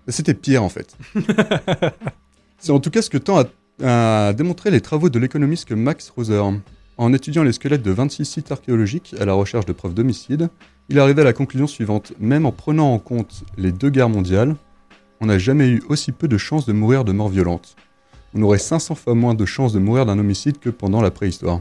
C'était 0.07 0.33
pire 0.33 0.63
en 0.63 0.69
fait. 0.69 0.95
C'est 2.57 2.71
en 2.71 2.79
tout 2.79 2.89
cas 2.89 3.01
ce 3.01 3.09
que 3.09 3.17
tend 3.17 3.43
à, 3.83 4.27
à 4.29 4.31
démontrer 4.31 4.71
les 4.71 4.79
travaux 4.79 5.09
de 5.09 5.19
l'économiste 5.19 5.69
Max 5.73 6.09
Roser. 6.09 6.41
En 6.97 7.11
étudiant 7.11 7.43
les 7.43 7.51
squelettes 7.51 7.83
de 7.83 7.91
26 7.91 8.23
sites 8.23 8.49
archéologiques 8.49 9.13
à 9.19 9.25
la 9.25 9.33
recherche 9.33 9.65
de 9.65 9.73
preuves 9.73 9.93
d'homicide, 9.93 10.47
il 10.87 10.99
arrivait 10.99 11.23
à 11.23 11.25
la 11.25 11.33
conclusion 11.33 11.67
suivante. 11.67 12.13
Même 12.17 12.45
en 12.45 12.53
prenant 12.53 12.93
en 12.93 12.97
compte 12.97 13.43
les 13.57 13.73
deux 13.73 13.89
guerres 13.89 14.07
mondiales, 14.07 14.55
on 15.19 15.25
n'a 15.25 15.37
jamais 15.37 15.67
eu 15.67 15.83
aussi 15.89 16.13
peu 16.13 16.29
de 16.29 16.37
chances 16.37 16.65
de 16.65 16.71
mourir 16.71 17.03
de 17.03 17.11
mort 17.11 17.27
violente. 17.27 17.75
On 18.33 18.41
aurait 18.41 18.57
500 18.57 18.95
fois 18.95 19.15
moins 19.15 19.33
de 19.33 19.43
chances 19.43 19.73
de 19.73 19.79
mourir 19.79 20.05
d'un 20.05 20.17
homicide 20.17 20.59
que 20.59 20.69
pendant 20.69 21.01
la 21.01 21.11
préhistoire. 21.11 21.59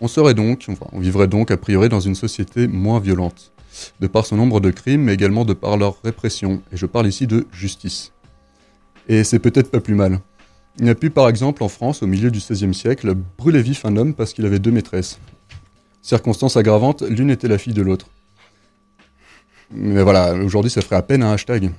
On 0.00 0.06
serait 0.08 0.34
donc, 0.34 0.66
enfin, 0.68 0.86
on 0.92 1.00
vivrait 1.00 1.28
donc 1.28 1.50
a 1.50 1.56
priori 1.56 1.88
dans 1.88 2.00
une 2.00 2.14
société 2.14 2.68
moins 2.68 3.00
violente, 3.00 3.51
de 4.00 4.06
par 4.06 4.26
son 4.26 4.36
nombre 4.36 4.60
de 4.60 4.70
crimes, 4.70 5.02
mais 5.02 5.14
également 5.14 5.44
de 5.44 5.52
par 5.54 5.76
leur 5.76 5.96
répression. 6.02 6.62
Et 6.72 6.76
je 6.76 6.86
parle 6.86 7.06
ici 7.06 7.26
de 7.26 7.46
justice. 7.52 8.12
Et 9.08 9.24
c'est 9.24 9.38
peut-être 9.38 9.70
pas 9.70 9.80
plus 9.80 9.94
mal. 9.94 10.20
Il 10.78 10.88
a 10.88 10.94
pu 10.94 11.10
par 11.10 11.28
exemple 11.28 11.62
en 11.62 11.68
France, 11.68 12.02
au 12.02 12.06
milieu 12.06 12.30
du 12.30 12.38
XVIe 12.38 12.74
siècle, 12.74 13.14
brûler 13.36 13.62
vif 13.62 13.84
un 13.84 13.96
homme 13.96 14.14
parce 14.14 14.32
qu'il 14.32 14.46
avait 14.46 14.58
deux 14.58 14.70
maîtresses. 14.70 15.18
Circonstance 16.00 16.56
aggravante, 16.56 17.02
l'une 17.02 17.30
était 17.30 17.48
la 17.48 17.58
fille 17.58 17.74
de 17.74 17.82
l'autre. 17.82 18.06
Mais 19.70 20.02
voilà, 20.02 20.34
aujourd'hui 20.34 20.70
ça 20.70 20.80
ferait 20.82 20.96
à 20.96 21.02
peine 21.02 21.22
un 21.22 21.32
hashtag. 21.32 21.70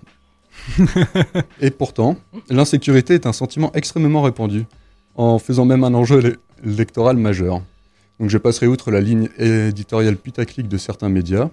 Et 1.62 1.72
pourtant, 1.72 2.18
l'insécurité 2.50 3.16
est 3.16 3.26
un 3.26 3.34
sentiment 3.34 3.72
extrêmement 3.74 4.22
répandu, 4.22 4.66
en 5.16 5.40
faisant 5.40 5.66
même 5.66 5.84
un 5.84 5.94
enjeu 5.94 6.22
éle- 6.22 6.38
électoral 6.66 7.18
majeur. 7.18 7.62
Donc 8.20 8.30
je 8.30 8.38
passerai 8.38 8.68
outre 8.68 8.92
la 8.92 9.02
ligne 9.02 9.30
éditoriale 9.38 10.18
putaclic 10.18 10.68
de 10.68 10.78
certains 10.78 11.10
médias. 11.10 11.50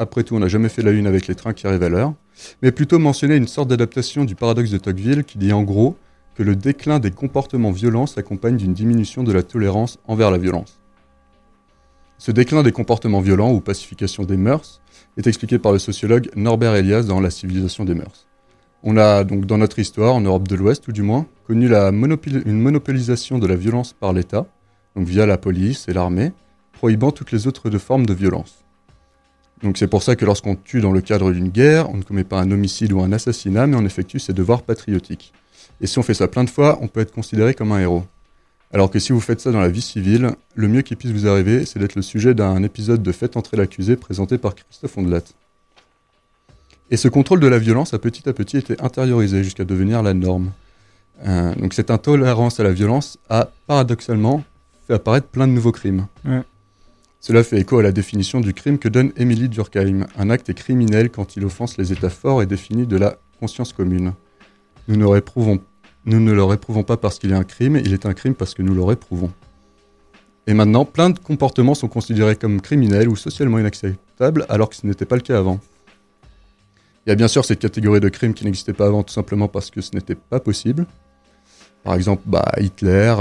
Après 0.00 0.24
tout, 0.24 0.34
on 0.34 0.38
n'a 0.38 0.48
jamais 0.48 0.70
fait 0.70 0.80
la 0.80 0.92
une 0.92 1.06
avec 1.06 1.26
les 1.26 1.34
trains 1.34 1.52
qui 1.52 1.66
arrivent 1.66 1.82
à 1.82 1.90
l'heure. 1.90 2.14
Mais 2.62 2.72
plutôt 2.72 2.98
mentionner 2.98 3.36
une 3.36 3.46
sorte 3.46 3.68
d'adaptation 3.68 4.24
du 4.24 4.34
paradoxe 4.34 4.70
de 4.70 4.78
Tocqueville 4.78 5.24
qui 5.24 5.36
dit 5.36 5.52
en 5.52 5.62
gros 5.62 5.94
que 6.34 6.42
le 6.42 6.56
déclin 6.56 6.98
des 7.00 7.10
comportements 7.10 7.70
violents 7.70 8.06
s'accompagne 8.06 8.56
d'une 8.56 8.72
diminution 8.72 9.24
de 9.24 9.30
la 9.30 9.42
tolérance 9.42 9.98
envers 10.06 10.30
la 10.30 10.38
violence. 10.38 10.80
Ce 12.16 12.30
déclin 12.30 12.62
des 12.62 12.72
comportements 12.72 13.20
violents 13.20 13.52
ou 13.52 13.60
pacification 13.60 14.24
des 14.24 14.38
mœurs 14.38 14.80
est 15.18 15.26
expliqué 15.26 15.58
par 15.58 15.72
le 15.72 15.78
sociologue 15.78 16.30
Norbert 16.34 16.76
Elias 16.76 17.02
dans 17.02 17.20
La 17.20 17.28
civilisation 17.28 17.84
des 17.84 17.94
mœurs. 17.94 18.26
On 18.82 18.96
a 18.96 19.22
donc 19.24 19.44
dans 19.44 19.58
notre 19.58 19.80
histoire, 19.80 20.14
en 20.14 20.22
Europe 20.22 20.48
de 20.48 20.54
l'Ouest 20.54 20.82
tout 20.82 20.92
du 20.92 21.02
moins, 21.02 21.26
connu 21.46 21.70
une 21.70 22.60
monopolisation 22.62 23.38
de 23.38 23.46
la 23.46 23.56
violence 23.56 23.92
par 23.92 24.14
l'État, 24.14 24.46
donc 24.96 25.06
via 25.06 25.26
la 25.26 25.36
police 25.36 25.88
et 25.88 25.92
l'armée, 25.92 26.32
prohibant 26.72 27.10
toutes 27.10 27.32
les 27.32 27.46
autres 27.46 27.68
formes 27.76 28.06
de 28.06 28.14
violence. 28.14 28.59
Donc 29.62 29.76
c'est 29.76 29.86
pour 29.86 30.02
ça 30.02 30.16
que 30.16 30.24
lorsqu'on 30.24 30.56
tue 30.56 30.80
dans 30.80 30.92
le 30.92 31.00
cadre 31.00 31.32
d'une 31.32 31.48
guerre, 31.48 31.90
on 31.90 31.96
ne 31.96 32.02
commet 32.02 32.24
pas 32.24 32.40
un 32.40 32.50
homicide 32.50 32.92
ou 32.92 33.00
un 33.00 33.12
assassinat, 33.12 33.66
mais 33.66 33.76
on 33.76 33.84
effectue 33.84 34.18
ses 34.18 34.32
devoirs 34.32 34.62
patriotiques. 34.62 35.32
Et 35.80 35.86
si 35.86 35.98
on 35.98 36.02
fait 36.02 36.14
ça 36.14 36.28
plein 36.28 36.44
de 36.44 36.50
fois, 36.50 36.78
on 36.80 36.88
peut 36.88 37.00
être 37.00 37.12
considéré 37.12 37.54
comme 37.54 37.72
un 37.72 37.80
héros. 37.80 38.04
Alors 38.72 38.90
que 38.90 38.98
si 38.98 39.12
vous 39.12 39.20
faites 39.20 39.40
ça 39.40 39.50
dans 39.50 39.60
la 39.60 39.68
vie 39.68 39.82
civile, 39.82 40.30
le 40.54 40.68
mieux 40.68 40.82
qui 40.82 40.94
puisse 40.94 41.10
vous 41.10 41.26
arriver, 41.26 41.66
c'est 41.66 41.78
d'être 41.78 41.96
le 41.96 42.02
sujet 42.02 42.34
d'un 42.34 42.62
épisode 42.62 43.02
de 43.02 43.12
Faites 43.12 43.36
entrer 43.36 43.56
l'accusé 43.56 43.96
présenté 43.96 44.38
par 44.38 44.54
Christophe 44.54 44.96
Ondelat. 44.96 45.22
Et 46.90 46.96
ce 46.96 47.08
contrôle 47.08 47.40
de 47.40 47.48
la 47.48 47.58
violence 47.58 47.94
a 47.94 47.98
petit 47.98 48.28
à 48.28 48.32
petit 48.32 48.58
été 48.58 48.80
intériorisé 48.80 49.42
jusqu'à 49.42 49.64
devenir 49.64 50.02
la 50.02 50.14
norme. 50.14 50.52
Euh, 51.26 51.54
donc 51.56 51.74
cette 51.74 51.90
intolérance 51.90 52.60
à 52.60 52.62
la 52.62 52.72
violence 52.72 53.18
a 53.28 53.50
paradoxalement 53.66 54.44
fait 54.86 54.94
apparaître 54.94 55.26
plein 55.26 55.46
de 55.46 55.52
nouveaux 55.52 55.72
crimes. 55.72 56.06
Cela 57.20 57.44
fait 57.44 57.58
écho 57.60 57.78
à 57.78 57.82
la 57.82 57.92
définition 57.92 58.40
du 58.40 58.54
crime 58.54 58.78
que 58.78 58.88
donne 58.88 59.12
Émilie 59.16 59.48
Durkheim. 59.48 60.06
Un 60.18 60.30
acte 60.30 60.48
est 60.48 60.54
criminel 60.54 61.10
quand 61.10 61.36
il 61.36 61.44
offense 61.44 61.76
les 61.76 61.92
états 61.92 62.08
forts 62.10 62.42
et 62.42 62.46
définis 62.46 62.86
de 62.86 62.96
la 62.96 63.16
conscience 63.38 63.72
commune. 63.74 64.14
Nous 64.88 64.96
ne, 64.96 65.04
réprouvons- 65.04 65.60
nous 66.06 66.18
ne 66.20 66.32
le 66.32 66.42
réprouvons 66.42 66.82
pas 66.82 66.96
parce 66.96 67.18
qu'il 67.18 67.30
est 67.32 67.36
un 67.36 67.44
crime, 67.44 67.76
il 67.76 67.92
est 67.92 68.06
un 68.06 68.14
crime 68.14 68.34
parce 68.34 68.54
que 68.54 68.62
nous 68.62 68.74
le 68.74 68.82
réprouvons. 68.82 69.30
Et 70.46 70.54
maintenant, 70.54 70.86
plein 70.86 71.10
de 71.10 71.18
comportements 71.18 71.74
sont 71.74 71.88
considérés 71.88 72.36
comme 72.36 72.60
criminels 72.62 73.08
ou 73.08 73.16
socialement 73.16 73.58
inacceptables 73.58 74.46
alors 74.48 74.70
que 74.70 74.76
ce 74.76 74.86
n'était 74.86 75.04
pas 75.04 75.16
le 75.16 75.22
cas 75.22 75.38
avant. 75.38 75.60
Il 77.06 77.10
y 77.10 77.12
a 77.12 77.16
bien 77.16 77.28
sûr 77.28 77.44
cette 77.44 77.58
catégorie 77.60 78.00
de 78.00 78.08
crimes 78.08 78.32
qui 78.34 78.44
n'existait 78.46 78.72
pas 78.72 78.86
avant 78.86 79.02
tout 79.02 79.12
simplement 79.12 79.46
parce 79.48 79.70
que 79.70 79.82
ce 79.82 79.94
n'était 79.94 80.14
pas 80.14 80.40
possible. 80.40 80.86
Par 81.84 81.94
exemple, 81.94 82.22
bah, 82.26 82.50
Hitler 82.58 83.14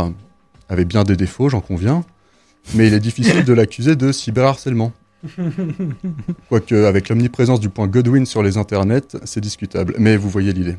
avait 0.69 0.85
bien 0.85 1.03
des 1.03 1.15
défauts, 1.17 1.49
j'en 1.49 1.61
conviens, 1.61 2.03
mais 2.76 2.88
il 2.88 2.94
est 2.94 2.99
difficile 2.99 3.44
de 3.44 3.53
l'accuser 3.53 3.95
de 3.95 4.11
cyberharcèlement. 4.11 4.91
Quoique, 6.49 6.76
avec 6.86 7.10
l'omniprésence 7.10 7.60
du 7.60 7.69
point 7.69 7.88
Godwin 7.88 8.26
sur 8.26 8.44
les 8.44 8.57
internets, 8.57 9.18
c'est 9.26 9.41
discutable, 9.41 9.95
mais 9.98 10.18
vous 10.18 10.30
voyez 10.30 10.53
l'idée. 10.53 10.77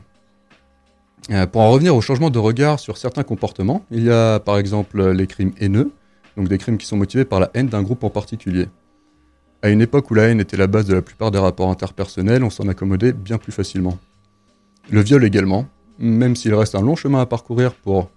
Euh, 1.31 1.47
pour 1.47 1.61
en 1.61 1.71
revenir 1.71 1.95
au 1.95 2.01
changement 2.01 2.31
de 2.31 2.39
regard 2.39 2.81
sur 2.81 2.97
certains 2.97 3.23
comportements, 3.23 3.85
il 3.91 4.05
y 4.05 4.11
a 4.11 4.41
par 4.41 4.59
exemple 4.59 5.11
les 5.11 5.27
crimes 5.27 5.53
haineux, 5.61 5.91
donc 6.37 6.49
des 6.49 6.59
crimes 6.59 6.79
qui 6.79 6.87
sont 6.87 6.97
motivés 6.97 7.25
par 7.25 7.41
la 7.41 7.51
haine 7.55 7.69
d'un 7.69 7.83
groupe 7.83 8.03
en 8.05 8.11
particulier. 8.11 8.69
À 9.63 9.69
une 9.69 9.83
époque 9.83 10.11
où 10.11 10.15
la 10.15 10.25
haine 10.25 10.41
était 10.41 10.57
la 10.57 10.67
base 10.67 10.87
de 10.87 10.95
la 10.95 11.03
plupart 11.03 11.31
des 11.31 11.39
rapports 11.39 11.71
interpersonnels, 11.71 12.43
on 12.43 12.51
s'en 12.51 12.67
accommodait 12.69 13.13
bien 13.13 13.37
plus 13.37 13.53
facilement. 13.53 13.99
Le 14.89 15.03
viol 15.03 15.23
également, 15.23 15.67
même 15.99 16.35
s'il 16.35 16.55
reste 16.55 16.75
un 16.75 16.81
long 16.81 16.97
chemin 16.97 17.21
à 17.21 17.27
parcourir 17.27 17.75
pour 17.75 18.11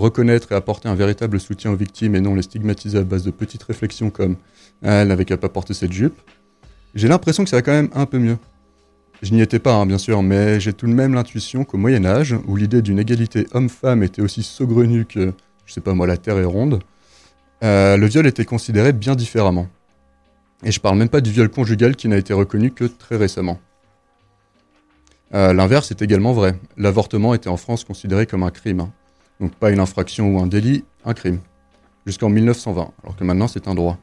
reconnaître 0.00 0.52
et 0.52 0.54
apporter 0.54 0.88
un 0.88 0.94
véritable 0.94 1.38
soutien 1.40 1.70
aux 1.70 1.76
victimes 1.76 2.14
et 2.16 2.20
non 2.20 2.34
les 2.34 2.42
stigmatiser 2.42 2.98
à 2.98 3.02
base 3.02 3.24
de 3.24 3.30
petites 3.30 3.62
réflexions 3.62 4.10
comme 4.10 4.36
Ah, 4.82 5.02
elle 5.02 5.08
n'avait 5.08 5.24
qu'à 5.24 5.36
pas 5.36 5.48
porter 5.48 5.74
cette 5.74 5.92
jupe, 5.92 6.20
j'ai 6.94 7.08
l'impression 7.08 7.44
que 7.44 7.50
ça 7.50 7.56
va 7.56 7.62
quand 7.62 7.72
même 7.72 7.90
un 7.94 8.06
peu 8.06 8.18
mieux. 8.18 8.38
Je 9.22 9.32
n'y 9.34 9.42
étais 9.42 9.58
pas, 9.58 9.74
hein, 9.74 9.86
bien 9.86 9.98
sûr, 9.98 10.22
mais 10.22 10.60
j'ai 10.60 10.72
tout 10.72 10.86
de 10.86 10.92
même 10.94 11.12
l'intuition 11.14 11.64
qu'au 11.64 11.76
Moyen 11.76 12.04
Âge, 12.06 12.34
où 12.46 12.56
l'idée 12.56 12.80
d'une 12.80 12.98
égalité 12.98 13.46
homme-femme 13.52 14.02
était 14.02 14.22
aussi 14.22 14.42
saugrenue 14.42 15.04
que, 15.04 15.32
je 15.66 15.72
sais 15.72 15.82
pas 15.82 15.92
moi, 15.92 16.06
la 16.06 16.16
Terre 16.16 16.38
est 16.38 16.44
ronde, 16.44 16.80
euh, 17.62 17.98
le 17.98 18.06
viol 18.06 18.26
était 18.26 18.46
considéré 18.46 18.92
bien 18.94 19.14
différemment. 19.14 19.68
Et 20.64 20.72
je 20.72 20.80
parle 20.80 20.96
même 20.98 21.10
pas 21.10 21.20
du 21.20 21.30
viol 21.30 21.50
conjugal 21.50 21.96
qui 21.96 22.08
n'a 22.08 22.16
été 22.16 22.32
reconnu 22.32 22.70
que 22.70 22.84
très 22.84 23.16
récemment. 23.16 23.60
Euh, 25.34 25.52
L'inverse 25.52 25.90
est 25.90 26.02
également 26.02 26.32
vrai. 26.32 26.58
L'avortement 26.76 27.34
était 27.34 27.48
en 27.48 27.56
France 27.56 27.84
considéré 27.84 28.26
comme 28.26 28.42
un 28.42 28.50
crime. 28.50 28.80
hein. 28.80 28.92
Donc 29.40 29.54
pas 29.54 29.70
une 29.70 29.80
infraction 29.80 30.34
ou 30.36 30.40
un 30.40 30.46
délit, 30.46 30.84
un 31.04 31.14
crime. 31.14 31.40
Jusqu'en 32.06 32.28
1920, 32.28 32.92
alors 33.02 33.16
que 33.16 33.24
maintenant 33.24 33.48
c'est 33.48 33.68
un 33.68 33.74
droit. 33.74 33.98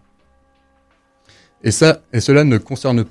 Et, 1.64 1.72
ça, 1.72 2.01
et 2.14 2.19
cela 2.19 2.43
ne 2.43 2.57
concerne 2.57 3.05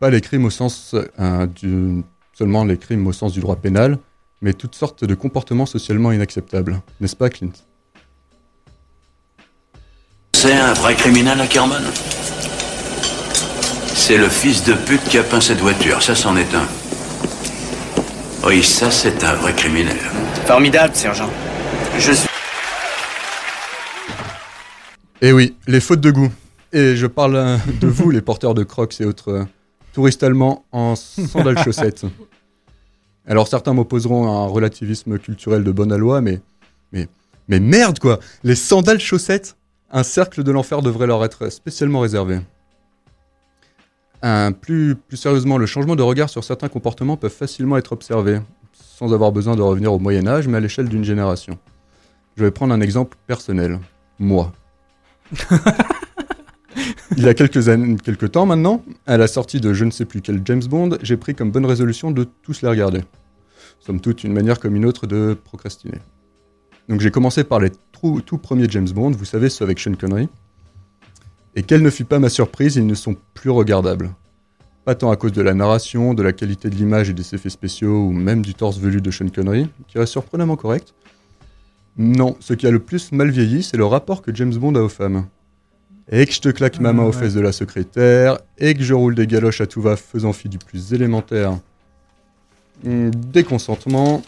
pas 0.00 0.10
les 0.10 0.20
crimes 0.20 0.44
au 0.44 0.50
sens 0.50 0.94
euh, 1.18 1.46
du, 1.46 2.02
seulement 2.32 2.64
les 2.64 2.78
crimes 2.78 3.06
au 3.06 3.12
sens 3.12 3.32
du 3.32 3.40
droit 3.40 3.56
pénal, 3.56 3.98
mais 4.42 4.52
toutes 4.52 4.74
sortes 4.74 5.04
de 5.04 5.14
comportements 5.14 5.66
socialement 5.66 6.12
inacceptables. 6.12 6.80
N'est-ce 7.00 7.16
pas, 7.16 7.30
Clint? 7.30 7.52
C'est 10.32 10.52
un 10.52 10.74
vrai 10.74 10.94
criminel, 10.94 11.40
Ackerman? 11.40 11.82
C'est 13.94 14.18
le 14.18 14.28
fils 14.28 14.64
de 14.64 14.74
pute 14.74 15.04
qui 15.04 15.16
a 15.18 15.22
peint 15.22 15.40
cette 15.40 15.60
voiture, 15.60 16.02
ça 16.02 16.14
c'en 16.14 16.36
est 16.36 16.54
un. 16.54 16.66
Oui, 18.46 18.62
ça 18.62 18.90
c'est 18.90 19.24
un 19.24 19.34
vrai 19.34 19.54
criminel. 19.54 19.96
Formidable, 20.46 20.94
sergent. 20.94 21.30
Je 21.98 22.12
suis. 22.12 22.28
Et 25.20 25.28
Eh 25.28 25.32
oui, 25.32 25.56
les 25.66 25.80
fautes 25.80 26.00
de 26.00 26.10
goût. 26.10 26.30
Et 26.72 26.96
je 26.96 27.06
parle 27.06 27.36
euh, 27.36 27.56
de 27.80 27.86
vous, 27.86 28.10
les 28.10 28.20
porteurs 28.20 28.52
de 28.52 28.64
crocs 28.64 29.00
et 29.00 29.04
autres 29.04 29.30
euh, 29.30 29.44
touristes 29.92 30.22
allemands 30.22 30.64
en 30.72 30.96
sandales 30.96 31.58
chaussettes. 31.62 32.04
Alors 33.26 33.48
certains 33.48 33.72
m'opposeront 33.72 34.26
à 34.26 34.44
un 34.44 34.46
relativisme 34.46 35.18
culturel 35.18 35.64
de 35.64 35.70
bonne 35.70 35.96
loi, 35.96 36.20
mais, 36.20 36.40
mais, 36.92 37.08
mais 37.48 37.60
merde 37.60 37.98
quoi 38.00 38.18
Les 38.42 38.56
sandales 38.56 39.00
chaussettes 39.00 39.56
Un 39.90 40.02
cercle 40.02 40.42
de 40.42 40.50
l'enfer 40.50 40.82
devrait 40.82 41.06
leur 41.06 41.24
être 41.24 41.50
spécialement 41.50 42.00
réservé. 42.00 42.40
Plus, 44.60 44.96
plus 44.96 45.16
sérieusement, 45.18 45.58
le 45.58 45.66
changement 45.66 45.96
de 45.96 46.02
regard 46.02 46.30
sur 46.30 46.42
certains 46.44 46.68
comportements 46.68 47.16
peuvent 47.18 47.30
facilement 47.30 47.76
être 47.76 47.92
observés, 47.92 48.40
sans 48.96 49.12
avoir 49.12 49.32
besoin 49.32 49.56
de 49.56 49.62
revenir 49.62 49.92
au 49.92 49.98
Moyen 49.98 50.26
Âge, 50.28 50.46
mais 50.46 50.58
à 50.58 50.60
l'échelle 50.60 50.88
d'une 50.88 51.02
génération. 51.02 51.58
Je 52.36 52.44
vais 52.44 52.52
prendre 52.52 52.72
un 52.72 52.80
exemple 52.80 53.16
personnel. 53.26 53.80
Moi. 54.20 54.52
Il 57.16 57.22
y 57.24 57.28
a 57.28 57.34
quelques 57.34 57.68
années, 57.68 57.96
quelques 58.02 58.32
temps 58.32 58.46
maintenant, 58.46 58.82
à 59.06 59.16
la 59.16 59.26
sortie 59.26 59.60
de 59.60 59.72
je 59.72 59.84
ne 59.84 59.90
sais 59.90 60.04
plus 60.04 60.20
quel 60.20 60.42
James 60.44 60.62
Bond, 60.64 60.90
j'ai 61.02 61.16
pris 61.16 61.34
comme 61.34 61.50
bonne 61.50 61.66
résolution 61.66 62.10
de 62.12 62.24
tous 62.42 62.62
les 62.62 62.68
regarder. 62.68 63.00
Somme 63.80 64.00
toute, 64.00 64.24
une 64.24 64.32
manière 64.32 64.58
comme 64.60 64.76
une 64.76 64.84
autre 64.86 65.06
de 65.06 65.36
procrastiner. 65.44 65.98
Donc 66.88 67.00
j'ai 67.00 67.10
commencé 67.10 67.44
par 67.44 67.60
les 67.60 67.70
trou- 67.92 68.20
tout 68.20 68.38
premiers 68.38 68.68
James 68.68 68.88
Bond, 68.88 69.10
vous 69.12 69.24
savez, 69.24 69.48
ceux 69.48 69.64
avec 69.64 69.78
Sean 69.80 69.94
Connery. 69.94 70.28
Et 71.56 71.62
quelle 71.62 71.82
ne 71.82 71.90
fut 71.90 72.04
pas 72.04 72.18
ma 72.18 72.28
surprise, 72.28 72.76
ils 72.76 72.86
ne 72.86 72.94
sont 72.94 73.16
plus 73.34 73.50
regardables. 73.50 74.10
Pas 74.84 74.94
tant 74.94 75.10
à 75.10 75.16
cause 75.16 75.32
de 75.32 75.40
la 75.40 75.54
narration, 75.54 76.12
de 76.12 76.22
la 76.22 76.32
qualité 76.32 76.68
de 76.68 76.74
l'image 76.74 77.08
et 77.08 77.14
des 77.14 77.34
effets 77.34 77.48
spéciaux, 77.48 78.06
ou 78.06 78.12
même 78.12 78.42
du 78.42 78.54
torse 78.54 78.78
velu 78.78 79.00
de 79.00 79.10
Sean 79.10 79.28
Connery, 79.28 79.68
qui 79.88 79.98
reste 79.98 80.12
surprenamment 80.12 80.56
correct. 80.56 80.92
Non, 81.96 82.36
ce 82.40 82.52
qui 82.54 82.66
a 82.66 82.70
le 82.70 82.80
plus 82.80 83.12
mal 83.12 83.30
vieilli, 83.30 83.62
c'est 83.62 83.76
le 83.78 83.86
rapport 83.86 84.20
que 84.20 84.34
James 84.34 84.54
Bond 84.54 84.74
a 84.74 84.80
aux 84.80 84.88
femmes. 84.90 85.26
Et 86.10 86.26
que 86.26 86.32
je 86.34 86.40
te 86.40 86.50
claque 86.50 86.80
ma 86.80 86.92
main 86.92 87.04
aux 87.04 87.12
fesses 87.12 87.32
de 87.32 87.40
la 87.40 87.52
secrétaire, 87.52 88.38
et 88.58 88.74
que 88.74 88.82
je 88.82 88.92
roule 88.92 89.14
des 89.14 89.26
galoches 89.26 89.62
à 89.62 89.66
tout 89.66 89.80
va 89.80 89.96
faisant 89.96 90.34
fi 90.34 90.50
du 90.50 90.58
plus 90.58 90.92
élémentaire. 90.92 91.58
Hmm, 92.82 93.10
Des 93.10 93.42
consentements. 93.44 94.22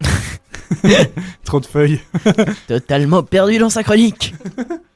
Trop 1.44 1.60
de 1.60 1.66
feuilles. 1.66 2.00
Totalement 2.68 3.22
perdu 3.22 3.58
dans 3.58 3.68
sa 3.70 3.82
chronique. 3.82 4.34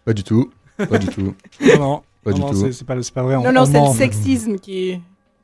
Pas 0.06 0.14
du 0.14 0.22
tout. 0.24 0.50
Pas 0.78 0.96
du 0.98 1.08
tout. 1.08 1.34
Non, 1.60 1.78
non, 1.78 2.02
Pas 2.24 2.30
non, 2.30 2.36
du 2.36 2.42
non, 2.42 2.50
tout. 2.50 2.72
c'est- 2.72 2.84
pas, 3.12 3.22
vrai. 3.22 3.36
on- 3.36 3.42
Non, 3.44 3.52
non, 3.52 3.62
on 3.62 3.66
c'est 3.66 3.80
le 3.80 3.94
sexisme 3.98 4.56
qui, 4.58 4.98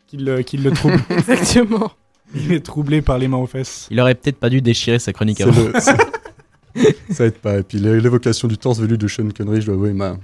qui 0.07 0.17
le, 0.17 0.43
qui 0.43 0.57
le 0.57 0.71
trouble. 0.73 0.99
Exactement. 1.11 1.91
Il 2.35 2.53
est 2.53 2.61
troublé 2.65 3.03
par 3.03 3.19
les 3.19 3.29
mains 3.29 3.37
aux 3.39 3.47
fesses. 3.47 3.87
Il 3.91 4.01
aurait 4.01 4.15
peut-être 4.15 4.39
pas 4.39 4.49
dû 4.51 4.63
déchirer 4.63 4.99
sa 4.99 5.13
chronique 5.13 5.41
avant. 5.41 5.53
le- 5.53 5.73
Ça 7.11 7.27
aide 7.27 7.35
pas. 7.35 7.59
Et 7.59 7.63
puis 7.63 7.79
l'é- 7.79 8.01
l'évocation 8.01 8.47
du 8.49 8.57
torse 8.57 8.79
velu 8.79 8.97
de 8.97 9.09
Sean 9.09 9.29
Connery, 9.37 9.61
je 9.61 9.67
dois 9.67 9.75
avouer, 9.75 9.93
m'a. 9.93 10.17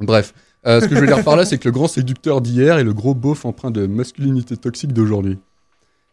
Bref. 0.00 0.34
Euh, 0.66 0.80
ce 0.80 0.86
que 0.86 0.94
je 0.94 1.00
veux 1.00 1.06
dire 1.06 1.24
par 1.24 1.36
là, 1.36 1.44
c'est 1.44 1.58
que 1.58 1.64
le 1.66 1.72
grand 1.72 1.88
séducteur 1.88 2.40
d'hier 2.40 2.78
est 2.78 2.84
le 2.84 2.92
gros 2.92 3.14
beauf 3.14 3.44
empreint 3.44 3.70
de 3.72 3.86
masculinité 3.86 4.56
toxique 4.56 4.92
d'aujourd'hui. 4.92 5.38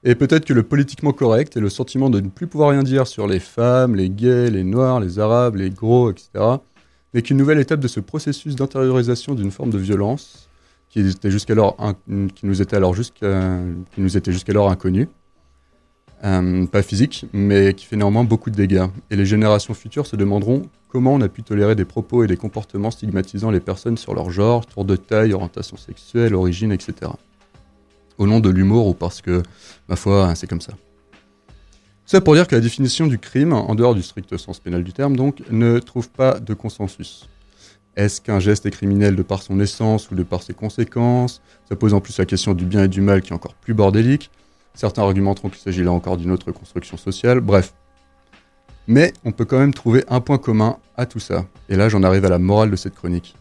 Et 0.04 0.16
peut-être 0.16 0.46
que 0.46 0.54
le 0.54 0.64
politiquement 0.64 1.12
correct 1.12 1.58
et 1.58 1.60
le 1.60 1.70
sentiment 1.70 2.10
de 2.10 2.20
ne 2.22 2.30
plus 2.30 2.48
pouvoir 2.48 2.70
rien 2.72 2.82
dire 2.84 3.06
sur 3.06 3.28
les 3.28 3.40
femmes, 3.40 3.96
les 3.96 4.10
gays, 4.10 4.50
les 4.50 4.64
noirs, 4.64 5.02
les 5.02 5.20
arabes, 5.20 5.56
les 5.58 5.70
gros, 5.70 6.10
etc., 6.10 6.30
n'est 7.14 7.22
qu'une 7.22 7.38
nouvelle 7.38 7.60
étape 7.60 7.80
de 7.80 7.88
ce 7.88 8.00
processus 8.00 8.56
d'intériorisation 8.56 9.36
d'une 9.36 9.52
forme 9.52 9.70
de 9.70 9.78
violence 9.78 10.50
qui, 10.90 11.00
était 11.00 11.32
jusqu'alors 11.32 11.78
nous 12.08 12.62
était 12.62 12.76
alors 12.76 12.96
jusqu'alors 12.96 14.72
inconnue. 14.72 15.08
Euh, 16.26 16.66
pas 16.66 16.82
physique, 16.82 17.26
mais 17.32 17.74
qui 17.74 17.86
fait 17.86 17.96
néanmoins 17.96 18.26
beaucoup 18.26 18.50
de 18.50 18.56
dégâts. 18.56 18.88
Et 19.10 19.16
les 19.16 19.26
générations 19.26 19.74
futures 19.74 20.06
se 20.06 20.18
demanderont 20.18 20.64
comment 20.90 21.14
on 21.14 21.22
a 21.22 21.30
pu 21.30 21.44
tolérer 21.44 21.76
des 21.76 21.86
propos 21.86 22.26
et 22.26 22.28
des 22.28 22.36
comportements 22.36 22.92
stigmatisant 22.92 23.52
les 23.52 23.62
personnes 23.62 23.98
sur 23.98 24.14
leur 24.14 24.30
genre, 24.30 24.66
tour 24.66 24.84
de 24.84 24.98
taille, 24.98 25.32
orientation 25.32 25.78
sexuelle, 25.78 26.36
origine, 26.36 26.74
etc. 26.74 27.12
Au 28.18 28.28
nom 28.28 28.42
de 28.42 28.50
l'humour 28.50 28.88
ou 28.88 28.94
parce 28.94 29.22
que, 29.22 29.44
ma 29.88 29.96
foi, 29.96 30.36
c'est 30.36 30.48
comme 30.48 30.60
ça. 30.60 30.74
Ça 32.10 32.22
pour 32.22 32.34
dire 32.34 32.48
que 32.48 32.56
la 32.56 32.62
définition 32.62 33.06
du 33.06 33.20
crime, 33.20 33.54
en 33.54 33.76
dehors 33.76 33.94
du 33.94 34.02
strict 34.02 34.36
sens 34.36 34.60
pénal 34.60 34.84
du 34.84 34.94
terme, 34.94 35.16
donc, 35.16 35.44
ne 35.52 35.78
trouve 35.78 36.10
pas 36.10 36.40
de 36.40 36.56
consensus. 36.56 37.30
Est-ce 37.96 38.20
qu'un 38.20 38.40
geste 38.40 38.66
est 38.66 38.72
criminel 38.72 39.16
de 39.16 39.22
par 39.22 39.44
son 39.44 39.60
essence 39.60 40.10
ou 40.10 40.16
de 40.16 40.24
par 40.24 40.42
ses 40.42 40.56
conséquences? 40.56 41.40
Ça 41.70 41.76
pose 41.76 41.94
en 41.94 42.02
plus 42.02 42.18
la 42.18 42.26
question 42.26 42.56
du 42.56 42.66
bien 42.66 42.86
et 42.86 42.88
du 42.88 43.02
mal 43.02 43.22
qui 43.22 43.30
est 43.30 43.36
encore 43.36 43.54
plus 43.54 43.76
bordélique. 43.76 44.32
Certains 44.74 45.04
argumenteront 45.04 45.50
qu'il 45.50 45.60
s'agit 45.60 45.84
là 45.84 45.92
encore 45.92 46.18
d'une 46.18 46.32
autre 46.32 46.52
construction 46.52 46.98
sociale. 46.98 47.42
Bref. 47.42 47.76
Mais 48.88 49.14
on 49.24 49.32
peut 49.32 49.46
quand 49.46 49.60
même 49.60 49.76
trouver 49.76 50.04
un 50.10 50.20
point 50.20 50.40
commun 50.40 50.78
à 50.98 51.06
tout 51.06 51.20
ça. 51.20 51.46
Et 51.70 51.76
là, 51.76 51.90
j'en 51.90 52.02
arrive 52.02 52.26
à 52.26 52.30
la 52.30 52.40
morale 52.40 52.72
de 52.72 52.76
cette 52.76 52.96
chronique. 52.96 53.36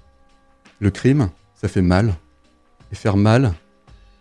Le 0.79 0.91
crime, 0.91 1.31
ça 1.55 1.69
fait 1.69 1.81
mal. 1.81 2.17
Et 2.93 2.97
faire 2.97 3.17
mal, 3.17 3.55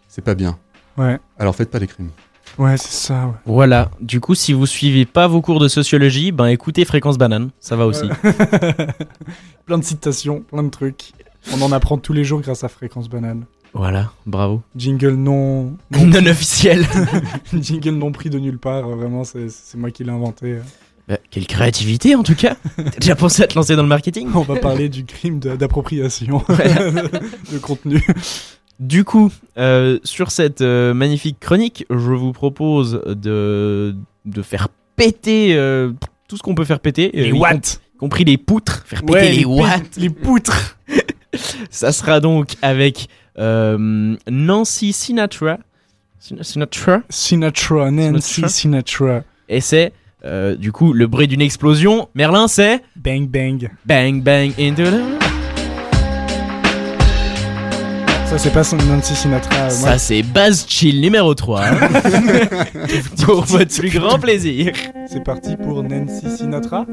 c'est 0.07 0.23
pas 0.23 0.35
bien. 0.35 0.57
Ouais. 0.97 1.19
Alors 1.37 1.53
faites 1.53 1.69
pas 1.69 1.79
des 1.79 1.87
crimes. 1.87 2.11
Ouais, 2.57 2.75
c'est 2.77 2.91
ça. 3.07 3.27
ouais. 3.27 3.33
Voilà. 3.45 3.91
Du 4.01 4.19
coup, 4.19 4.33
si 4.35 4.51
vous 4.53 4.65
suivez 4.65 5.05
pas 5.05 5.27
vos 5.27 5.41
cours 5.41 5.59
de 5.59 5.67
sociologie, 5.67 6.31
ben 6.31 6.47
écoutez 6.47 6.85
Fréquence 6.85 7.17
Banane, 7.17 7.49
ça 7.59 7.75
va 7.75 7.85
aussi. 7.85 8.07
plein 9.65 9.77
de 9.77 9.83
citations, 9.83 10.41
plein 10.41 10.63
de 10.63 10.69
trucs. 10.69 11.11
On 11.53 11.61
en 11.61 11.71
apprend 11.71 11.97
tous 11.97 12.13
les 12.13 12.23
jours 12.23 12.41
grâce 12.41 12.63
à 12.63 12.67
Fréquence 12.67 13.09
Banane. 13.09 13.45
Voilà, 13.73 14.11
bravo. 14.25 14.61
Jingle 14.75 15.13
non. 15.15 15.73
Non 15.91 16.25
officiel. 16.25 16.85
Jingle 17.53 17.91
non 17.91 18.11
pris 18.11 18.29
de 18.29 18.39
nulle 18.39 18.57
part. 18.57 18.87
euh, 18.87 18.95
Vraiment, 18.95 19.23
c'est 19.23 19.47
moi 19.75 19.91
qui 19.91 20.03
l'ai 20.03 20.11
inventé. 20.11 20.53
euh. 20.53 20.61
Bah, 21.07 21.17
quelle 21.31 21.47
créativité 21.47 22.15
en 22.15 22.23
tout 22.23 22.35
cas. 22.35 22.57
T'as 22.75 22.99
déjà 22.99 23.15
pensé 23.15 23.41
à 23.43 23.47
te 23.47 23.55
lancer 23.55 23.75
dans 23.77 23.81
le 23.83 23.87
marketing? 23.87 24.27
On 24.33 24.41
va 24.41 24.55
parler 24.57 24.89
du 24.89 25.05
crime 25.05 25.39
d'appropriation 25.39 26.43
de 26.49 27.57
contenu. 27.59 28.05
Du 28.79 29.03
coup, 29.03 29.31
euh, 29.57 29.97
sur 30.03 30.29
cette 30.31 30.61
euh, 30.61 30.93
magnifique 30.93 31.39
chronique, 31.39 31.85
je 31.89 31.95
vous 31.95 32.31
propose 32.31 33.01
de, 33.07 33.95
de 34.25 34.41
faire 34.43 34.67
péter 34.95 35.55
euh, 35.55 35.91
tout 36.27 36.37
ce 36.37 36.43
qu'on 36.43 36.53
peut 36.55 36.65
faire 36.65 36.79
péter. 36.79 37.09
Les 37.13 37.29
y 37.29 37.31
watts. 37.31 37.81
compris 37.99 38.23
les 38.23 38.37
poutres. 38.37 38.83
Faire 38.85 39.01
péter 39.01 39.13
Ouais, 39.13 39.29
les, 39.31 39.37
les 39.39 39.45
watts. 39.45 39.97
les 39.97 40.09
poutres. 40.11 40.77
Ça 41.71 41.91
sera 41.91 42.19
donc 42.19 42.55
avec 42.61 43.07
Nancy 43.37 44.93
Sinatra. 44.93 45.57
Sin- 46.19 46.41
Sinatra? 46.43 47.01
Sinatra, 47.09 47.91
Nancy 47.91 48.43
Sinatra? 48.47 49.23
Et 49.49 49.61
c'est 49.61 49.91
du 50.59 50.71
coup 50.71 50.93
le 50.93 51.07
bruit 51.07 51.27
d'une 51.27 51.41
explosion. 51.41 52.09
Merlin, 52.15 52.47
c'est 52.47 52.81
Bang 52.95 53.27
bang. 53.27 53.69
Bang 53.85 54.21
bang 54.21 54.51
into 54.59 54.83
the... 54.83 55.26
Ça, 58.29 58.37
c'est 58.37 58.49
pas 58.51 58.63
son- 58.63 58.75
Nancy 58.77 59.15
Sinatra. 59.15 59.55
euh, 59.55 59.63
moi. 59.63 59.69
Ça, 59.91 59.97
c'est 59.97 60.21
Buzz 60.21 60.65
Chill 60.67 60.99
numéro 61.01 61.33
3. 61.33 61.61
Pour 63.25 63.45
votre 63.45 63.73
plus 63.77 63.89
grand 63.89 64.19
plaisir. 64.19 64.73
C'est 65.09 65.23
parti 65.23 65.55
pour 65.55 65.81
Nancy 65.83 66.29
Sinatra. 66.37 66.85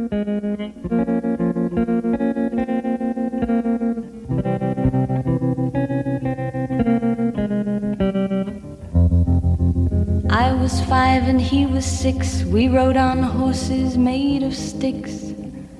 I 10.30 10.52
was 10.60 10.80
five 10.86 11.28
and 11.28 11.40
he 11.40 11.66
was 11.66 11.84
six. 11.84 12.44
We 12.44 12.68
rode 12.68 12.96
on 12.96 13.22
horses 13.22 13.96
made 13.96 14.42
of 14.42 14.54
sticks. 14.54 15.33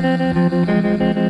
Thank 0.00 1.18
you. 1.18 1.27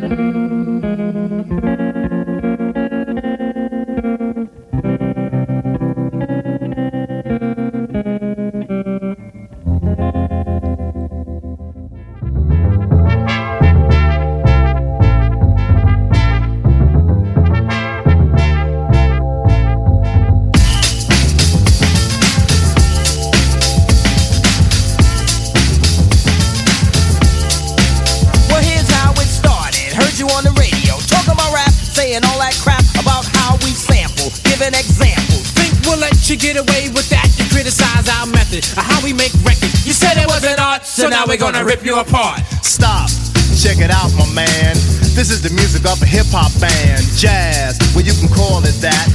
We're 41.29 41.37
gonna 41.37 41.63
rip 41.63 41.85
you 41.85 42.01
apart. 42.01 42.41
Stop. 42.65 43.11
Check 43.53 43.85
it 43.85 43.93
out, 43.93 44.09
my 44.17 44.25
man. 44.33 44.73
This 45.13 45.29
is 45.29 45.43
the 45.43 45.53
music 45.53 45.85
of 45.85 46.01
a 46.01 46.07
hip 46.07 46.25
hop 46.33 46.49
band. 46.57 47.05
Jazz, 47.21 47.77
well, 47.93 48.03
you 48.03 48.17
can 48.17 48.33
call 48.33 48.65
it 48.65 48.81
that. 48.81 49.07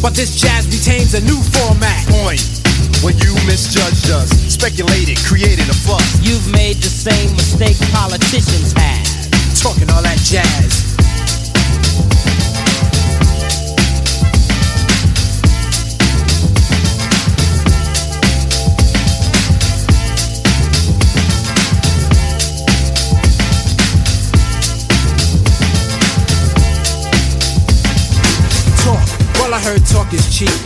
But 0.00 0.16
this 0.16 0.40
jazz 0.40 0.64
retains 0.72 1.12
a 1.12 1.20
new 1.20 1.36
format. 1.52 2.08
Point. 2.08 2.40
When 3.04 3.14
you 3.20 3.36
misjudged 3.44 4.08
us, 4.08 4.32
speculated, 4.48 5.18
created 5.28 5.68
a 5.68 5.76
fuss. 5.84 6.18
You've 6.24 6.50
made 6.50 6.80
the 6.80 6.88
same 6.88 7.36
mistake 7.36 7.76
politicians 7.92 8.72
have. 8.72 9.04
Talking 9.60 9.90
all 9.92 10.02
that 10.02 10.18
jazz. 10.24 10.87
Heard 29.68 29.84
talk 29.84 30.12
is 30.14 30.24
cheap. 30.32 30.56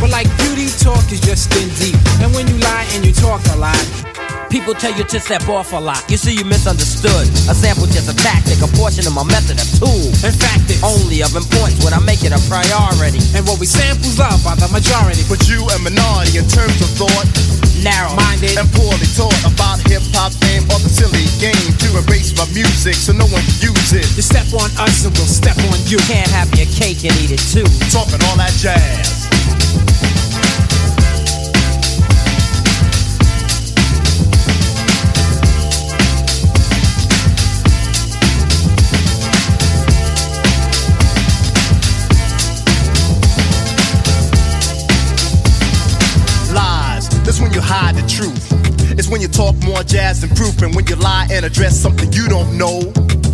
But 0.00 0.10
like 0.10 0.26
beauty, 0.42 0.66
talk 0.82 1.06
is 1.12 1.20
just 1.20 1.46
skin 1.46 1.70
deep. 1.78 1.94
And 2.18 2.34
when 2.34 2.48
you 2.48 2.58
lie 2.58 2.86
and 2.94 3.06
you 3.06 3.12
talk 3.12 3.40
a 3.54 3.56
lot, 3.56 3.78
People 4.50 4.74
tell 4.74 4.90
you 4.98 5.04
to 5.04 5.20
step 5.20 5.46
off 5.46 5.72
a 5.72 5.78
lot. 5.78 6.02
You 6.10 6.16
see, 6.16 6.34
you 6.34 6.44
misunderstood. 6.44 7.22
A 7.46 7.54
sample 7.54 7.86
just 7.86 8.10
a 8.10 8.16
tactic, 8.18 8.58
a 8.58 8.66
portion 8.74 9.06
of 9.06 9.14
my 9.14 9.22
method, 9.22 9.62
a 9.62 9.66
tool. 9.78 10.10
In 10.26 10.34
fact, 10.34 10.66
it's 10.66 10.82
only 10.82 11.22
of 11.22 11.36
importance 11.38 11.78
when 11.84 11.94
I 11.94 12.02
make 12.02 12.26
it 12.26 12.34
a 12.34 12.42
priority. 12.50 13.22
And 13.38 13.46
what 13.46 13.60
we 13.60 13.66
samples 13.70 14.18
love 14.18 14.42
by 14.42 14.58
the 14.58 14.66
majority. 14.74 15.22
But 15.30 15.46
you 15.46 15.62
a 15.70 15.78
minority 15.78 16.42
in 16.42 16.50
terms 16.50 16.82
of 16.82 16.90
thought. 16.98 17.59
Narrow 17.82 18.12
minded 18.14 18.58
and 18.58 18.68
poorly 18.76 19.08
taught 19.16 19.32
about 19.48 19.80
hip 19.88 20.04
hop 20.12 20.32
fame 20.44 20.64
or 20.68 20.76
the 20.84 20.92
silly 20.92 21.24
game 21.40 21.72
to 21.80 21.88
erase 22.04 22.36
my 22.36 22.44
music 22.52 22.94
so 22.94 23.12
no 23.12 23.24
one 23.32 23.40
can 23.40 23.72
use 23.72 23.92
it. 23.96 24.04
You 24.16 24.22
step 24.22 24.52
on 24.52 24.68
us 24.76 25.04
and 25.04 25.16
we'll 25.16 25.24
step 25.24 25.56
on 25.72 25.78
you. 25.88 25.96
Can't 26.04 26.28
have 26.28 26.52
your 26.56 26.68
cake 26.68 27.04
and 27.08 27.16
eat 27.24 27.32
it 27.32 27.40
too. 27.40 27.64
Talking 27.88 28.20
all 28.28 28.36
that 28.36 28.52
jazz. 28.60 29.19
When 49.10 49.20
you 49.20 49.28
talk 49.28 49.58
more 49.66 49.82
jazz 49.82 50.22
than 50.22 50.30
proof, 50.38 50.62
and 50.62 50.74
when 50.74 50.86
you 50.86 50.94
lie 50.96 51.26
and 51.30 51.44
address 51.44 51.74
something 51.76 52.12
you 52.12 52.28
don't 52.28 52.56
know. 52.56 52.78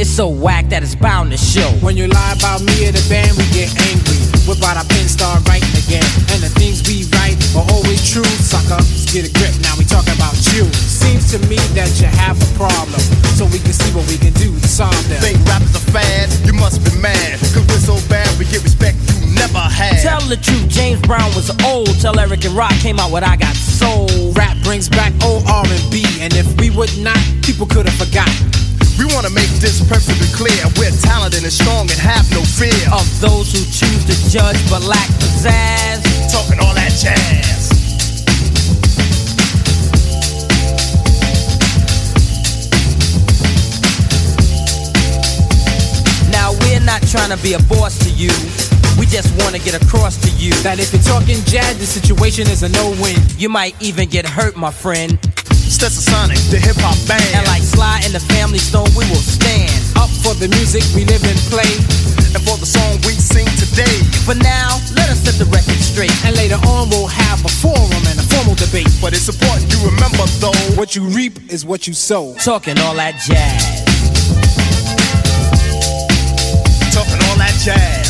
It's 0.00 0.10
so 0.10 0.28
whack 0.28 0.68
that 0.72 0.82
it's 0.82 0.96
bound 0.96 1.30
to 1.32 1.38
show. 1.38 1.68
When 1.84 1.96
you 1.96 2.08
lie 2.08 2.34
about 2.36 2.64
me 2.64 2.88
or 2.88 2.92
the 2.92 3.04
band, 3.08 3.36
we 3.36 3.44
get 3.52 3.68
angry. 3.92 4.16
Whip 4.48 4.60
out 4.64 4.76
our 4.76 4.88
pen, 4.88 5.04
start 5.08 5.44
writing 5.48 5.72
again. 5.76 6.04
And 6.32 6.40
the 6.40 6.52
things 6.56 6.80
we 6.88 7.04
write 7.16 7.36
are 7.52 7.64
always 7.76 8.00
true, 8.08 8.24
sucker. 8.40 8.80
Let's 8.80 9.08
get 9.12 9.28
a 9.28 9.32
grip, 9.36 9.52
now 9.60 9.76
we 9.76 9.84
talking 9.84 10.16
about 10.16 10.36
you. 10.56 10.64
Seems 10.72 11.28
to 11.36 11.38
me 11.48 11.60
that 11.76 11.92
you 12.00 12.08
have 12.08 12.40
a 12.40 12.50
problem. 12.56 13.00
So 13.36 13.44
we 13.44 13.60
can 13.60 13.76
see 13.76 13.92
what 13.92 14.08
we 14.08 14.16
can 14.16 14.32
do 14.36 14.52
to 14.52 14.68
solve 14.68 14.96
them. 15.12 15.20
Think 15.20 15.40
rap 15.44 15.60
is 15.60 15.76
a 15.76 15.84
fad? 15.92 16.32
You 16.48 16.56
must 16.56 16.80
be 16.84 16.92
mad. 17.04 17.36
Cause 17.52 17.64
we're 17.68 17.84
so 17.84 17.96
bad, 18.08 18.28
we 18.40 18.48
get 18.48 18.64
respect 18.64 18.96
you 19.12 19.28
never 19.36 19.60
had. 19.60 20.00
Tell 20.00 20.24
the 20.24 20.40
truth, 20.40 20.68
James 20.68 21.00
Brown 21.04 21.28
was 21.36 21.52
old. 21.64 21.92
Tell 22.00 22.16
Eric 22.18 22.44
and 22.44 22.56
Rock 22.56 22.72
came 22.80 23.00
out 23.00 23.12
with 23.12 23.24
I 23.24 23.36
Got 23.36 23.56
Soul. 23.56 24.25
Rap 24.36 24.56
brings 24.62 24.88
back 24.88 25.12
old 25.24 25.44
R&B, 25.48 26.04
and 26.20 26.34
if 26.34 26.46
we 26.60 26.68
would 26.70 26.92
not, 26.98 27.18
people 27.42 27.66
could 27.66 27.88
have 27.88 27.96
forgotten. 27.96 28.46
We 28.98 29.04
wanna 29.14 29.30
make 29.30 29.48
this 29.60 29.80
perfectly 29.88 30.28
clear. 30.36 30.60
We're 30.76 30.92
talented 31.00 31.42
and 31.42 31.52
strong 31.52 31.88
and 31.90 31.98
have 31.98 32.30
no 32.32 32.42
fear 32.44 32.76
of 32.92 33.04
those 33.20 33.52
who 33.52 33.64
choose 33.64 34.04
to 34.04 34.16
judge 34.30 34.58
but 34.68 34.82
lack 34.82 35.08
pizzazz. 35.20 36.02
Talking 36.30 36.60
all 36.60 36.74
that 36.74 36.92
jazz. 36.92 37.72
Now 46.30 46.52
we're 46.64 46.80
not 46.80 47.02
trying 47.08 47.30
to 47.30 47.42
be 47.42 47.54
a 47.54 47.62
boss 47.64 47.98
to 48.00 48.10
you. 48.10 48.65
We 49.06 49.12
just 49.12 49.30
want 49.38 49.54
to 49.54 49.62
get 49.62 49.78
across 49.78 50.18
to 50.26 50.30
you 50.34 50.50
that 50.66 50.82
if 50.82 50.90
you're 50.90 51.06
talking 51.06 51.38
jazz, 51.46 51.78
the 51.78 51.86
situation 51.86 52.50
is 52.50 52.66
a 52.66 52.68
no-win. 52.74 53.14
You 53.38 53.46
might 53.46 53.78
even 53.78 54.10
get 54.10 54.26
hurt, 54.26 54.58
my 54.58 54.74
friend. 54.74 55.14
Stetsasonic, 55.46 56.42
the 56.50 56.58
hip 56.58 56.74
hop 56.82 56.98
band. 57.06 57.22
And 57.30 57.46
like 57.46 57.62
Sly 57.62 58.02
and 58.02 58.10
the 58.10 58.18
Family 58.34 58.58
Stone, 58.58 58.90
we 58.98 59.06
will 59.06 59.22
stand 59.22 59.70
up 59.94 60.10
for 60.26 60.34
the 60.34 60.50
music 60.58 60.82
we 60.90 61.06
live 61.06 61.22
and 61.22 61.38
play, 61.54 61.70
and 62.34 62.42
for 62.42 62.58
the 62.58 62.66
song 62.66 62.98
we 63.06 63.14
sing 63.14 63.46
today. 63.62 63.94
For 64.26 64.34
now, 64.34 64.82
let 64.98 65.06
us 65.06 65.22
set 65.22 65.38
the 65.38 65.46
record 65.54 65.78
straight. 65.78 66.10
And 66.26 66.34
later 66.34 66.58
on, 66.66 66.90
we'll 66.90 67.06
have 67.06 67.38
a 67.46 67.52
forum 67.62 68.02
and 68.10 68.18
a 68.18 68.26
formal 68.26 68.58
debate. 68.58 68.90
But 68.98 69.14
it's 69.14 69.30
important 69.30 69.70
you 69.70 69.86
remember, 69.86 70.26
though, 70.42 70.58
what 70.74 70.98
you 70.98 71.06
reap 71.14 71.38
is 71.46 71.62
what 71.62 71.86
you 71.86 71.94
sow. 71.94 72.34
Talking 72.42 72.74
all 72.82 72.98
that 72.98 73.22
jazz. 73.22 73.86
Talking 76.90 77.22
all 77.30 77.38
that 77.38 77.54
jazz. 77.62 78.05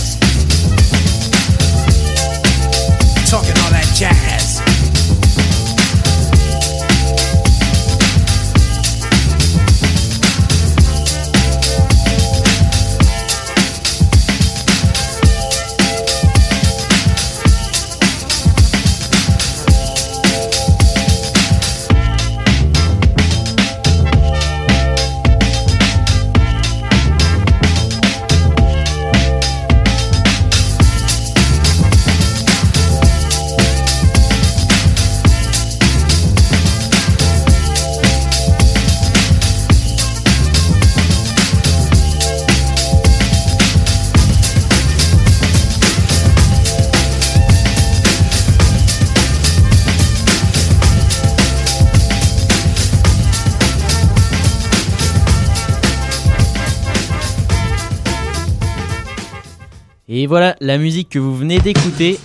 La 60.77 60.83
musique 60.83 61.09
que 61.09 61.19
vous 61.19 61.35
venez 61.35 61.59
d'écouter. 61.59 62.19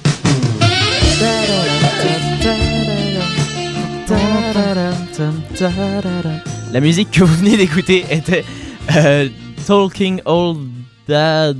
La 6.73 6.81
musique 6.81 7.11
que 7.11 7.23
vous 7.23 7.33
venez 7.33 7.55
d'écouter 7.55 8.03
était 8.11 8.43
euh, 8.97 9.29
Talking 9.65 10.19
Old 10.25 10.67
Dad 11.07 11.55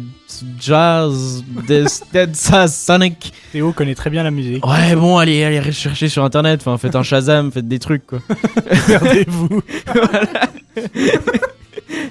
Jazz 0.59 1.45
Dead 1.65 2.35
Sonic. 2.35 3.33
Théo 3.53 3.71
connaît 3.71 3.95
très 3.95 4.09
bien 4.09 4.23
la 4.23 4.31
musique. 4.31 4.65
Ouais, 4.67 4.93
bon, 4.93 5.17
allez, 5.17 5.45
allez 5.45 5.61
rechercher 5.61 6.09
sur 6.09 6.25
internet. 6.25 6.59
Enfin, 6.59 6.77
faites 6.77 6.97
un 6.97 7.03
Shazam, 7.03 7.53
faites 7.53 7.69
des 7.69 7.79
trucs 7.79 8.05
quoi. 8.05 8.19
Regardez-vous. 8.87 9.61
Voilà. 9.93 10.49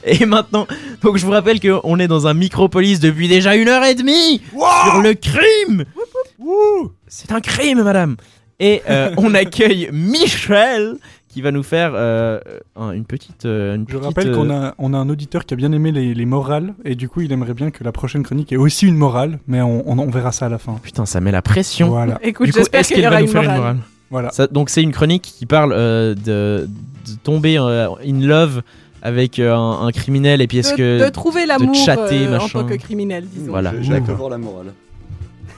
Et 0.04 0.24
maintenant, 0.26 0.66
donc 1.02 1.16
je 1.16 1.24
vous 1.24 1.32
rappelle 1.32 1.60
qu'on 1.60 1.98
est 1.98 2.08
dans 2.08 2.26
un 2.26 2.34
micropolis 2.34 3.00
depuis 3.00 3.28
déjà 3.28 3.54
une 3.56 3.68
heure 3.68 3.84
et 3.84 3.94
demie 3.94 4.40
sur 4.50 5.00
le 5.02 5.14
crime. 5.14 5.84
C'est 7.08 7.32
un 7.32 7.40
crime, 7.40 7.82
madame. 7.82 8.16
Et 8.58 8.82
euh, 8.90 9.10
on 9.16 9.34
accueille 9.34 9.88
Michel 9.92 10.96
qui 11.28 11.42
va 11.42 11.52
nous 11.52 11.62
faire 11.62 11.92
euh, 11.94 12.40
un- 12.74 12.90
une 12.90 13.04
petite. 13.04 13.44
euh, 13.46 13.76
une 13.76 13.84
Je 13.88 13.96
petite, 13.96 14.04
rappelle 14.04 14.28
euh, 14.30 14.34
qu'on 14.34 14.50
a, 14.50 14.74
on 14.78 14.92
a 14.94 14.96
un 14.98 15.08
auditeur 15.08 15.46
qui 15.46 15.54
a 15.54 15.56
bien 15.56 15.70
aimé 15.70 15.92
les, 15.92 16.12
les 16.12 16.26
morales, 16.26 16.74
et 16.84 16.96
du 16.96 17.08
coup, 17.08 17.20
il 17.20 17.30
aimerait 17.32 17.54
bien 17.54 17.70
que 17.70 17.84
la 17.84 17.92
prochaine 17.92 18.24
chronique 18.24 18.50
ait 18.52 18.56
aussi 18.56 18.86
une 18.88 18.96
morale, 18.96 19.38
mais 19.46 19.60
on, 19.62 19.88
on- 19.88 19.98
on 19.98 20.10
verra 20.10 20.32
ça 20.32 20.46
à 20.46 20.48
la 20.48 20.58
fin. 20.58 20.76
Putain, 20.82 21.06
ça 21.06 21.20
met 21.20 21.30
la 21.30 21.40
pression. 21.40 21.88
Voilà. 21.90 22.18
Écoute, 22.22 22.50
j'espère 22.52 22.80
est-ce 22.80 22.88
qu'il 22.88 22.96
qu'elle 22.96 23.04
y 23.04 23.08
va 23.08 23.12
aura 23.12 23.20
nous 23.20 23.26
une 23.26 23.32
faire 23.32 23.42
morale. 23.42 23.56
une 23.56 23.62
morale? 23.62 23.78
Voilà. 24.10 24.30
Ça- 24.32 24.48
donc 24.48 24.70
c'est 24.70 24.82
une 24.82 24.90
chronique 24.90 25.22
qui 25.22 25.46
parle 25.46 25.72
euh, 25.72 26.14
de, 26.16 26.66
de 26.66 27.16
tomber 27.22 27.58
euh, 27.58 27.86
in 28.04 28.20
love 28.26 28.62
avec 29.02 29.38
euh, 29.38 29.54
un, 29.54 29.86
un 29.86 29.92
criminel 29.92 30.40
et 30.40 30.46
puis 30.46 30.58
est-ce 30.58 30.74
que 30.74 31.04
de 31.04 31.08
trouver 31.10 31.46
l'amour 31.46 31.74
euh, 31.88 32.26
en 32.26 32.30
machin. 32.30 32.60
tant 32.60 32.66
que 32.66 32.74
criminel, 32.74 33.26
disons. 33.26 33.50
Voilà. 33.50 33.72
J'ai 33.80 33.94
hâte 33.94 34.06
de 34.06 34.12
voir 34.12 34.30
la 34.30 34.38
morale. 34.38 34.72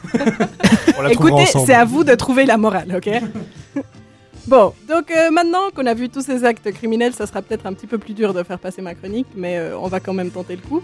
On 0.98 1.02
la 1.02 1.10
trouvera 1.10 1.42
Écoutez, 1.42 1.58
c'est 1.66 1.74
à 1.74 1.84
vous 1.84 2.04
de 2.04 2.14
trouver 2.14 2.44
la 2.44 2.56
morale, 2.56 2.94
ok? 2.96 3.10
Bon, 4.48 4.72
donc 4.88 5.12
euh, 5.12 5.30
maintenant 5.30 5.70
qu'on 5.72 5.86
a 5.86 5.94
vu 5.94 6.08
tous 6.08 6.22
ces 6.22 6.44
actes 6.44 6.72
criminels, 6.72 7.14
ça 7.14 7.28
sera 7.28 7.42
peut-être 7.42 7.64
un 7.64 7.72
petit 7.74 7.86
peu 7.86 7.96
plus 7.96 8.12
dur 8.12 8.34
de 8.34 8.42
faire 8.42 8.58
passer 8.58 8.82
ma 8.82 8.94
chronique, 8.94 9.28
mais 9.36 9.56
euh, 9.56 9.78
on 9.78 9.86
va 9.86 10.00
quand 10.00 10.14
même 10.14 10.30
tenter 10.30 10.56
le 10.56 10.62
coup. 10.62 10.82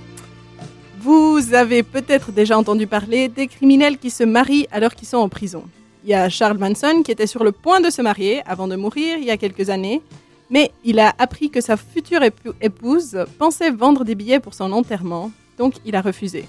Vous 1.00 1.40
avez 1.54 1.82
peut-être 1.82 2.30
déjà 2.30 2.56
entendu 2.56 2.86
parler 2.86 3.28
des 3.28 3.48
criminels 3.48 3.98
qui 3.98 4.10
se 4.10 4.22
marient 4.22 4.68
alors 4.70 4.94
qu'ils 4.94 5.08
sont 5.08 5.16
en 5.16 5.28
prison. 5.28 5.64
Il 6.04 6.10
y 6.10 6.14
a 6.14 6.28
Charles 6.28 6.58
Manson 6.58 7.02
qui 7.04 7.10
était 7.10 7.26
sur 7.26 7.42
le 7.42 7.50
point 7.50 7.80
de 7.80 7.90
se 7.90 8.00
marier 8.00 8.42
avant 8.46 8.68
de 8.68 8.76
mourir 8.76 9.16
il 9.18 9.24
y 9.24 9.30
a 9.30 9.36
quelques 9.36 9.70
années, 9.70 10.02
mais 10.50 10.70
il 10.84 10.98
a 10.98 11.14
appris 11.18 11.50
que 11.50 11.60
sa 11.60 11.76
future 11.76 12.22
épou- 12.22 12.54
épouse 12.60 13.24
pensait 13.38 13.70
vendre 13.70 14.04
des 14.04 14.14
billets 14.14 14.40
pour 14.40 14.54
son 14.54 14.72
enterrement, 14.72 15.30
donc 15.58 15.74
il 15.84 15.94
a 15.96 16.00
refusé. 16.00 16.46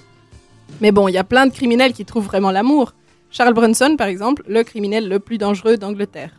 Mais 0.80 0.92
bon, 0.92 1.08
il 1.08 1.12
y 1.12 1.18
a 1.18 1.24
plein 1.24 1.46
de 1.46 1.52
criminels 1.52 1.92
qui 1.92 2.04
trouvent 2.04 2.26
vraiment 2.26 2.50
l'amour. 2.50 2.94
Charles 3.30 3.54
Bronson, 3.54 3.96
par 3.96 4.08
exemple, 4.08 4.42
le 4.48 4.62
criminel 4.62 5.08
le 5.08 5.18
plus 5.18 5.38
dangereux 5.38 5.76
d'Angleterre. 5.76 6.32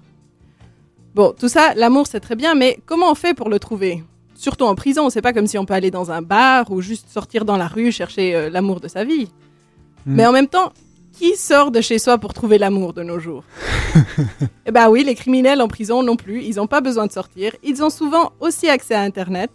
Bon, 1.14 1.34
tout 1.38 1.50
ça, 1.50 1.74
l'amour 1.76 2.08
c'est 2.08 2.22
très 2.22 2.36
bien, 2.36 2.56
mais 2.56 2.80
comment 2.86 3.12
on 3.12 3.16
fait 3.16 3.34
pour 3.34 3.50
le 3.50 3.60
trouver? 3.60 4.04
Surtout 4.34 4.66
en 4.66 4.76
prison, 4.76 5.10
c'est 5.10 5.22
pas 5.22 5.34
comme 5.34 5.48
si 5.48 5.58
on 5.58 5.66
peut 5.66 5.74
aller 5.74 5.92
dans 5.92 6.10
un 6.10 6.22
bar 6.22 6.72
ou 6.72 6.82
juste 6.82 7.10
sortir 7.10 7.46
dans 7.46 7.58
la 7.58 7.68
rue 7.68 7.92
chercher 7.92 8.34
euh, 8.36 8.50
l'amour 8.50 8.80
de 8.80 8.88
sa 8.88 9.04
vie. 9.04 9.28
Hmm. 10.06 10.16
Mais 10.16 10.26
en 10.26 10.32
même 10.32 10.48
temps, 10.48 10.72
qui 11.22 11.36
sort 11.38 11.70
de 11.70 11.82
chez 11.82 12.00
soi 12.00 12.18
pour 12.18 12.34
trouver 12.34 12.58
l'amour 12.58 12.94
de 12.94 13.04
nos 13.04 13.20
jours 13.20 13.44
Eh 14.66 14.72
ben 14.72 14.90
oui, 14.90 15.04
les 15.04 15.14
criminels 15.14 15.62
en 15.62 15.68
prison 15.68 16.02
non 16.02 16.16
plus, 16.16 16.42
ils 16.44 16.56
n'ont 16.56 16.66
pas 16.66 16.82
besoin 16.82 17.06
de 17.06 17.12
sortir, 17.12 17.56
ils 17.64 17.84
ont 17.84 17.92
souvent 17.92 18.32
aussi 18.40 18.68
accès 18.68 18.96
à 18.96 19.02
Internet, 19.02 19.52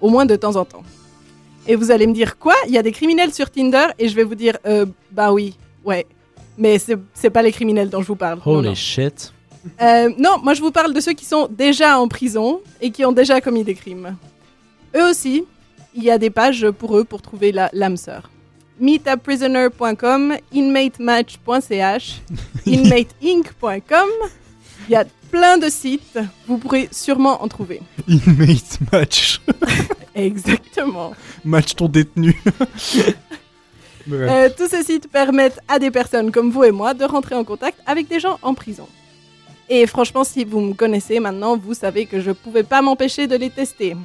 au 0.00 0.08
moins 0.08 0.26
de 0.26 0.34
temps 0.34 0.56
en 0.56 0.64
temps. 0.64 0.82
Et 1.68 1.76
vous 1.76 1.92
allez 1.92 2.08
me 2.08 2.12
dire 2.12 2.36
quoi? 2.36 2.56
Il 2.66 2.72
y 2.72 2.78
a 2.78 2.82
des 2.82 2.90
criminels 2.90 3.32
sur 3.32 3.48
Tinder? 3.48 3.86
Et 4.00 4.08
je 4.08 4.16
vais 4.16 4.24
vous 4.24 4.34
dire 4.34 4.56
euh, 4.66 4.86
bah 5.12 5.32
oui, 5.32 5.56
ouais. 5.84 6.04
Mais 6.58 6.80
c'est 6.80 6.98
c'est 7.14 7.30
pas 7.30 7.42
les 7.42 7.52
criminels 7.52 7.90
dont 7.90 8.02
je 8.02 8.08
vous 8.08 8.16
parle. 8.16 8.40
non, 8.44 8.52
Holy 8.52 8.68
non. 8.70 8.74
shit. 8.74 9.32
Euh, 9.80 10.10
non, 10.18 10.38
moi 10.42 10.54
je 10.54 10.60
vous 10.62 10.72
parle 10.72 10.92
de 10.92 11.00
ceux 11.00 11.12
qui 11.12 11.24
sont 11.24 11.48
déjà 11.48 11.96
en 12.00 12.08
prison 12.08 12.60
et 12.80 12.90
qui 12.90 13.04
ont 13.04 13.12
déjà 13.12 13.40
commis 13.40 13.62
des 13.62 13.74
crimes. 13.74 14.16
Eux 14.96 15.08
aussi, 15.10 15.44
il 15.94 16.02
y 16.02 16.10
a 16.10 16.18
des 16.18 16.30
pages 16.30 16.68
pour 16.72 16.98
eux 16.98 17.04
pour 17.04 17.22
trouver 17.22 17.52
l'âme 17.52 17.96
sœur. 17.96 18.30
meetaprisoner.com, 18.80 20.36
inmatematch.ch, 20.52 22.22
inmateinc.com. 22.66 24.08
Il 24.88 24.92
y 24.92 24.96
a 24.96 25.04
plein 25.30 25.58
de 25.58 25.68
sites, 25.68 26.18
vous 26.46 26.58
pourrez 26.58 26.88
sûrement 26.92 27.42
en 27.42 27.48
trouver. 27.48 27.80
Inmate 28.06 28.78
match. 28.92 29.40
Exactement. 30.14 31.12
match 31.44 31.74
ton 31.74 31.88
détenu. 31.88 32.40
Euh, 34.12 34.50
tous 34.54 34.68
ces 34.68 34.82
sites 34.82 35.10
permettent 35.10 35.60
à 35.66 35.78
des 35.78 35.90
personnes 35.90 36.30
comme 36.30 36.50
vous 36.50 36.62
et 36.64 36.70
moi 36.70 36.92
de 36.92 37.06
rentrer 37.06 37.34
en 37.34 37.42
contact 37.42 37.78
avec 37.86 38.06
des 38.06 38.20
gens 38.20 38.38
en 38.42 38.52
prison. 38.52 38.86
Et 39.68 39.86
franchement, 39.86 40.24
si 40.24 40.44
vous 40.44 40.60
me 40.60 40.74
connaissez 40.74 41.20
maintenant, 41.20 41.56
vous 41.56 41.72
savez 41.72 42.04
que 42.04 42.20
je 42.20 42.30
pouvais 42.30 42.64
pas 42.64 42.82
m'empêcher 42.82 43.26
de 43.26 43.36
les 43.36 43.48
tester. 43.48 43.96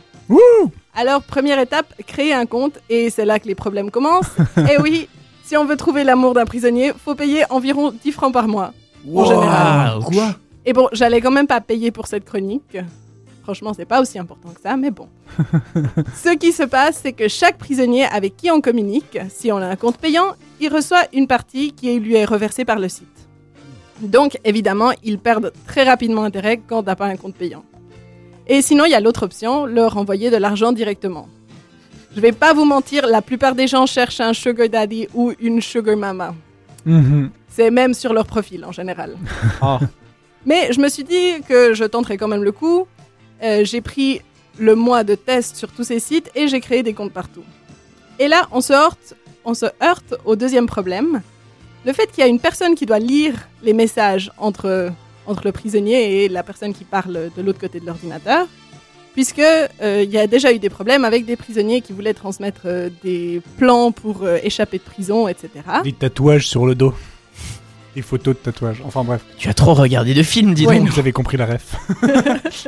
Alors, 0.93 1.22
première 1.23 1.60
étape, 1.60 1.93
créer 2.06 2.34
un 2.34 2.45
compte, 2.45 2.80
et 2.89 3.10
c'est 3.10 3.26
là 3.26 3.39
que 3.39 3.47
les 3.47 3.56
problèmes 3.56 3.89
commencent. 3.89 4.35
et 4.57 4.80
oui, 4.81 5.07
si 5.43 5.57
on 5.57 5.65
veut 5.65 5.77
trouver 5.77 6.03
l'amour 6.03 6.34
d'un 6.34 6.45
prisonnier, 6.45 6.91
faut 6.93 7.15
payer 7.15 7.43
environ 7.49 7.91
10 7.91 8.11
francs 8.11 8.34
par 8.34 8.47
mois. 8.47 8.73
En 9.15 9.26
général. 9.26 9.99
Quoi? 10.06 10.35
Et 10.65 10.73
bon, 10.73 10.89
j'allais 10.91 11.22
quand 11.22 11.31
même 11.31 11.47
pas 11.47 11.61
payer 11.61 11.91
pour 11.91 12.07
cette 12.07 12.26
chronique. 12.26 12.77
Franchement, 13.43 13.73
c'est 13.73 13.85
pas 13.85 14.01
aussi 14.01 14.19
important 14.19 14.49
que 14.49 14.61
ça, 14.61 14.77
mais 14.77 14.91
bon. 14.91 15.07
Ce 16.15 16.35
qui 16.35 16.51
se 16.51 16.64
passe, 16.64 16.99
c'est 17.01 17.14
que 17.14 17.27
chaque 17.27 17.57
prisonnier 17.57 18.06
avec 18.06 18.38
qui 18.38 18.51
on 18.51 18.61
communique, 18.61 19.18
si 19.30 19.51
on 19.51 19.57
a 19.57 19.65
un 19.65 19.76
compte 19.76 19.97
payant, 19.97 20.35
il 20.60 20.72
reçoit 20.72 21.06
une 21.14 21.26
partie 21.26 21.72
qui 21.72 21.99
lui 21.99 22.15
est 22.15 22.26
reversée 22.26 22.65
par 22.65 22.77
le 22.77 22.89
site. 22.89 23.07
Donc, 24.01 24.38
évidemment, 24.43 24.91
ils 25.03 25.18
perdent 25.18 25.51
très 25.65 25.84
rapidement 25.84 26.23
intérêt 26.23 26.61
quand 26.68 26.80
on 26.80 26.84
n'a 26.84 26.95
pas 26.95 27.07
un 27.07 27.15
compte 27.15 27.35
payant. 27.35 27.64
Et 28.50 28.64
sinon, 28.64 28.86
il 28.86 28.92
y 28.92 28.96
a 28.96 29.00
l'autre 29.00 29.24
option, 29.24 29.68
leur 29.68 29.96
envoyer 29.96 30.32
de 30.32 30.38
l'argent 30.38 30.72
directement. 30.72 31.30
Je 32.16 32.20
vais 32.20 32.32
pas 32.32 32.54
vous 32.54 32.66
mentir, 32.66 33.06
la 33.06 33.22
plupart 33.22 33.54
des 33.54 33.68
gens 33.68 33.86
cherchent 33.86 34.20
un 34.20 34.34
sugar 34.34 34.68
daddy 34.68 35.08
ou 35.14 35.32
une 35.40 35.62
sugar 35.62 35.96
mama. 35.96 36.34
Mhm. 36.84 37.30
C'est 37.48 37.70
même 37.70 37.94
sur 37.94 38.12
leur 38.12 38.26
profil 38.26 38.66
en 38.66 38.72
général. 38.72 39.16
Ah. 39.62 39.80
Mais 40.46 40.72
je 40.72 40.80
me 40.80 40.90
suis 40.90 41.04
dit 41.04 41.42
que 41.48 41.74
je 41.74 41.84
tenterais 41.84 42.18
quand 42.18 42.28
même 42.28 42.44
le 42.44 42.52
coup. 42.52 42.88
Euh, 43.44 43.64
j'ai 43.66 43.82
pris 43.82 44.22
le 44.58 44.74
mois 44.74 45.04
de 45.04 45.14
test 45.16 45.58
sur 45.58 45.70
tous 45.70 45.84
ces 45.84 46.00
sites 46.00 46.32
et 46.34 46.48
j'ai 46.48 46.60
créé 46.60 46.82
des 46.82 46.94
comptes 46.94 47.12
partout. 47.12 47.44
Et 48.20 48.28
là, 48.28 48.48
on 48.52 48.62
se 48.62 48.74
heurte, 48.74 49.16
on 49.46 49.54
se 49.54 49.66
heurte 49.84 50.16
au 50.26 50.36
deuxième 50.36 50.66
problème. 50.66 51.22
Le 51.86 51.94
fait 51.94 52.08
qu'il 52.08 52.20
y 52.20 52.24
a 52.24 52.28
une 52.28 52.40
personne 52.40 52.74
qui 52.74 52.86
doit 52.86 53.00
lire 53.00 53.34
les 53.62 53.74
messages 53.74 54.32
entre, 54.38 54.92
entre 55.30 55.41
le 55.45 55.51
prisonnier 55.51 56.23
et 56.26 56.30
la 56.30 56.43
personne 56.43 56.73
qui 56.73 56.84
parle 56.84 57.30
de 57.35 57.41
l'autre 57.41 57.60
côté 57.60 57.80
de 57.80 57.85
l'ordinateur. 57.85 58.47
Puisque 59.14 59.39
euh, 59.39 60.03
il 60.03 60.10
y 60.11 60.18
a 60.18 60.27
déjà 60.27 60.53
eu 60.53 60.60
des 60.60 60.69
problèmes 60.69 61.03
avec 61.03 61.26
des 61.26 61.35
prisonniers 61.35 61.81
qui 61.81 61.93
voulaient 61.93 62.14
transmettre 62.14 62.61
euh, 62.65 62.89
des 63.03 63.41
plans 63.57 63.91
pour 63.91 64.23
euh, 64.23 64.38
échapper 64.43 64.77
de 64.77 64.84
prison, 64.84 65.27
etc. 65.27 65.49
Des 65.84 65.93
tatouages 65.93 66.47
sur 66.47 66.65
le 66.65 66.76
dos. 66.76 66.93
Des 67.95 68.01
photos 68.01 68.35
de 68.35 68.39
tatouages. 68.39 68.81
Enfin 68.85 69.03
bref. 69.03 69.22
Tu 69.38 69.49
as 69.49 69.53
trop 69.53 69.73
regardé 69.73 70.14
de 70.14 70.23
films, 70.23 70.53
dis 70.53 70.65
Ouais, 70.68 70.80
donc. 70.80 70.89
Vous 70.89 70.99
avez 70.99 71.11
compris 71.11 71.38
la 71.38 71.45
ref. 71.47 71.76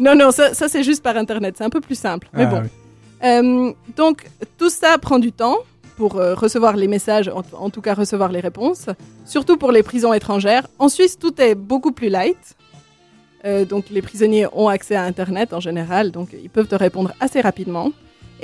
Non, 0.00 0.14
non, 0.16 0.30
ça, 0.32 0.54
ça, 0.54 0.68
c'est 0.68 0.82
juste 0.82 1.02
par 1.02 1.16
Internet, 1.16 1.54
c'est 1.58 1.64
un 1.64 1.70
peu 1.70 1.80
plus 1.80 1.94
simple. 1.98 2.28
Mais 2.32 2.44
Ah, 2.44 2.46
bon. 2.46 2.62
oui. 2.62 2.68
Euh, 3.24 3.72
donc, 3.96 4.24
tout 4.58 4.70
ça 4.70 4.98
prend 4.98 5.18
du 5.18 5.30
temps 5.32 5.58
pour 5.96 6.16
euh, 6.16 6.34
recevoir 6.34 6.76
les 6.76 6.88
messages, 6.88 7.30
en, 7.52 7.70
tout 7.70 7.80
cas 7.80 7.94
recevoir 7.94 8.30
les 8.30 8.40
réponses, 8.40 8.86
surtout 9.24 9.56
pour 9.56 9.72
les 9.72 9.82
prisons 9.82 10.12
étrangères. 10.12 10.66
En 10.78 10.88
Suisse, 10.88 11.18
tout 11.18 11.40
est 11.40 11.54
beaucoup 11.54 11.92
plus 11.92 12.08
light. 12.08 12.56
Euh, 13.44 13.64
donc, 13.64 13.90
les 13.90 14.02
prisonniers 14.02 14.46
ont 14.52 14.68
accès 14.68 14.94
à 14.94 15.02
Internet 15.02 15.52
en 15.52 15.60
général, 15.60 16.10
donc 16.10 16.28
ils 16.32 16.50
peuvent 16.50 16.68
te 16.68 16.74
répondre 16.74 17.12
assez 17.20 17.40
rapidement. 17.40 17.90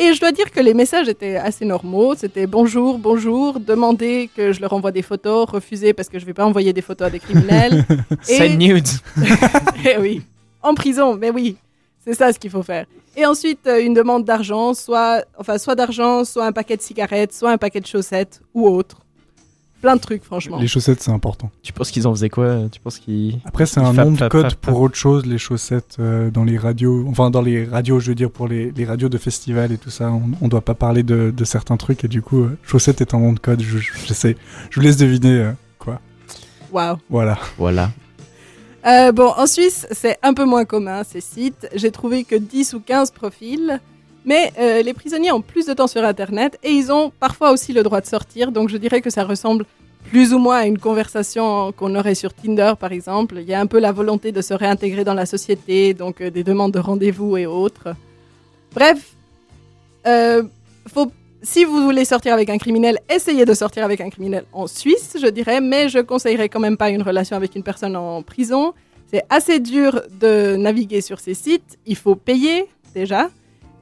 Et 0.01 0.15
je 0.15 0.21
dois 0.21 0.31
dire 0.31 0.53
que 0.53 0.61
les 0.61 0.75
messages 0.75 1.09
étaient 1.09 1.37
assez 1.37 1.65
normaux. 1.65 2.15
C'était 2.15 2.47
bonjour, 2.47 2.99
bonjour, 2.99 3.59
demander 3.59 4.31
que 4.37 4.53
je 4.53 4.61
leur 4.61 4.73
envoie 4.73 4.93
des 4.93 5.03
photos, 5.03 5.49
refuser 5.51 5.93
parce 5.93 6.09
que 6.09 6.21
je 6.21 6.25
vais 6.25 6.35
pas 6.35 6.47
envoyer 6.47 6.73
des 6.73 6.83
photos 6.83 7.09
à 7.09 7.11
des 7.11 7.19
criminels. 7.19 7.85
Send 8.23 8.59
nudes. 8.59 8.89
Eh 9.85 9.97
oui, 9.99 10.23
en 10.63 10.75
prison, 10.75 11.17
mais 11.17 11.31
oui, 11.31 11.57
c'est 12.09 12.15
ça 12.15 12.33
ce 12.33 12.39
qu'il 12.39 12.51
faut 12.51 12.63
faire. 12.63 12.87
Et 13.17 13.27
ensuite, 13.27 13.67
euh, 13.67 13.85
une 13.85 13.93
demande 13.93 14.25
d'argent, 14.25 14.73
soit, 14.73 15.25
enfin, 15.37 15.59
soit 15.59 15.75
d'argent, 15.75 16.25
soit 16.25 16.47
un 16.47 16.53
paquet 16.53 16.77
de 16.77 16.81
cigarettes, 16.81 17.35
soit 17.35 17.51
un 17.51 17.59
paquet 17.59 17.81
de 17.81 17.87
chaussettes 17.87 18.41
ou 18.55 18.67
autre. 18.67 19.03
Plein 19.83 19.95
de 19.95 20.01
trucs, 20.01 20.25
franchement. 20.25 20.59
Les 20.59 20.67
chaussettes, 20.67 21.03
c'est 21.03 21.11
important. 21.11 21.51
Tu 21.63 21.73
penses 21.73 21.91
qu'ils 21.91 22.07
en 22.09 22.15
faisaient 22.15 22.31
quoi 22.31 22.69
Tu 22.73 22.81
penses 22.81 22.99
qu'ils. 22.99 23.39
Après, 23.45 23.67
c'est 23.67 23.79
un 23.79 23.93
fap, 23.93 24.07
nom 24.07 24.13
de 24.13 24.17
fap, 24.17 24.33
code 24.33 24.51
fap, 24.51 24.55
pour 24.55 24.75
fap. 24.75 24.83
autre 24.83 24.97
chose, 24.97 25.27
les 25.27 25.39
chaussettes 25.39 25.97
euh, 26.01 26.31
dans 26.31 26.45
les 26.45 26.57
radios. 26.57 27.05
Enfin, 27.09 27.31
dans 27.31 27.43
les 27.43 27.65
radios, 27.65 28.01
je 28.01 28.09
veux 28.09 28.15
dire, 28.15 28.31
pour 28.31 28.49
les, 28.49 28.73
les 28.73 28.85
radios 28.87 29.09
de 29.11 29.19
festival 29.19 29.71
et 29.71 29.79
tout 29.79 29.91
ça. 29.91 30.11
On, 30.11 30.23
on 30.41 30.49
doit 30.49 30.63
pas 30.63 30.75
parler 30.75 31.03
de, 31.03 31.31
de 31.31 31.45
certains 31.45 31.77
trucs 31.77 32.05
et 32.05 32.09
du 32.09 32.23
coup, 32.23 32.43
euh, 32.43 32.57
chaussettes 32.65 33.03
est 33.03 33.15
un 33.15 33.21
nom 33.21 33.35
de 33.35 33.39
code. 33.39 33.61
Je, 33.61 33.79
je, 33.79 33.93
je 34.07 34.15
sais. 34.15 34.37
Je 34.71 34.81
vous 34.81 34.85
laisse 34.85 34.97
deviner 34.97 35.41
euh, 35.41 35.53
quoi. 35.79 36.01
Waouh. 36.73 36.97
Voilà. 37.11 37.39
Voilà. 37.59 37.91
Euh, 38.89 39.13
bon, 39.13 39.33
en 39.37 39.47
Suisse, 39.47 39.87
c'est 39.91 40.19
un 40.23 40.33
peu 40.33 40.45
moins 40.45 40.65
commun 40.65 41.05
ces 41.05 41.21
sites. 41.21 41.69
J'ai 41.75 41.91
trouvé 41.91 42.25
que 42.25 42.37
10 42.37 42.75
ou 42.75 42.81
15 42.81 43.11
profils. 43.11 43.81
Mais 44.25 44.53
euh, 44.59 44.83
les 44.83 44.93
prisonniers 44.93 45.33
ont 45.33 45.41
plus 45.41 45.67
de 45.67 45.73
temps 45.73 45.87
sur 45.87 46.05
Internet 46.05 46.59
et 46.63 46.71
ils 46.71 46.93
ont 46.93 47.11
parfois 47.19 47.51
aussi 47.51 47.73
le 47.73 47.83
droit 47.83 48.01
de 48.01 48.07
sortir. 48.07 48.53
Donc 48.53 48.69
je 48.69 48.77
dirais 48.77 49.01
que 49.01 49.11
ça 49.11 49.25
ressemble 49.25 49.65
plus 50.11 50.35
ou 50.35 50.39
moins 50.39 50.59
à 50.59 50.67
une 50.67 50.79
conversation 50.79 51.73
qu'on 51.73 51.95
aurait 51.95 52.15
sur 52.15 52.35
Tinder, 52.35 52.75
par 52.79 52.93
exemple. 52.93 53.37
Il 53.39 53.49
y 53.49 53.55
a 53.55 53.61
un 53.61 53.67
peu 53.67 53.79
la 53.79 53.93
volonté 53.93 54.33
de 54.33 54.43
se 54.43 54.55
réintégrer 54.55 55.05
dans 55.05 55.15
la 55.15 55.27
société, 55.27 55.95
donc 55.95 56.21
euh, 56.21 56.31
des 56.31 56.45
demandes 56.45 56.73
de 56.73 56.79
rendez-vous 56.79 57.37
et 57.37 57.47
autres. 57.47 57.95
Bref, 58.75 59.15
euh, 60.07 60.43
faut, 60.87 61.11
si 61.43 61.65
vous 61.65 61.83
voulez 61.83 62.05
sortir 62.05 62.35
avec 62.35 62.51
un 62.51 62.59
criminel, 62.59 62.99
essayez 63.09 63.45
de 63.45 63.55
sortir 63.55 63.85
avec 63.85 64.01
un 64.01 64.11
criminel 64.11 64.45
en 64.53 64.67
Suisse, 64.67 65.17
je 65.21 65.27
dirais, 65.29 65.61
mais 65.61 65.89
je 65.89 66.01
conseillerais 66.01 66.49
quand 66.49 66.61
même 66.61 66.77
pas 66.77 66.91
une 66.91 67.03
relation 67.03 67.37
avec 67.37 67.55
une 67.55 67.63
personne 67.63 67.97
en 67.97 68.23
prison. 68.23 68.75
C'est 69.07 69.25
assez 69.31 69.61
dur 69.61 70.03
de 70.21 70.57
naviguer 70.57 71.01
sur 71.01 71.21
ces 71.21 71.35
sites, 71.35 71.79
il 71.87 71.97
faut 71.97 72.17
payer 72.17 72.67
déjà, 72.95 73.31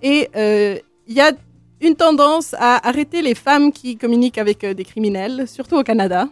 et 0.02 0.28
euh, 0.36 0.78
il 1.08 1.14
y 1.14 1.20
a 1.20 1.32
une 1.80 1.96
tendance 1.96 2.54
à 2.54 2.86
arrêter 2.86 3.22
les 3.22 3.34
femmes 3.34 3.72
qui 3.72 3.96
communiquent 3.96 4.38
avec 4.38 4.62
euh, 4.62 4.74
des 4.74 4.84
criminels, 4.84 5.48
surtout 5.48 5.76
au 5.76 5.82
Canada, 5.82 6.28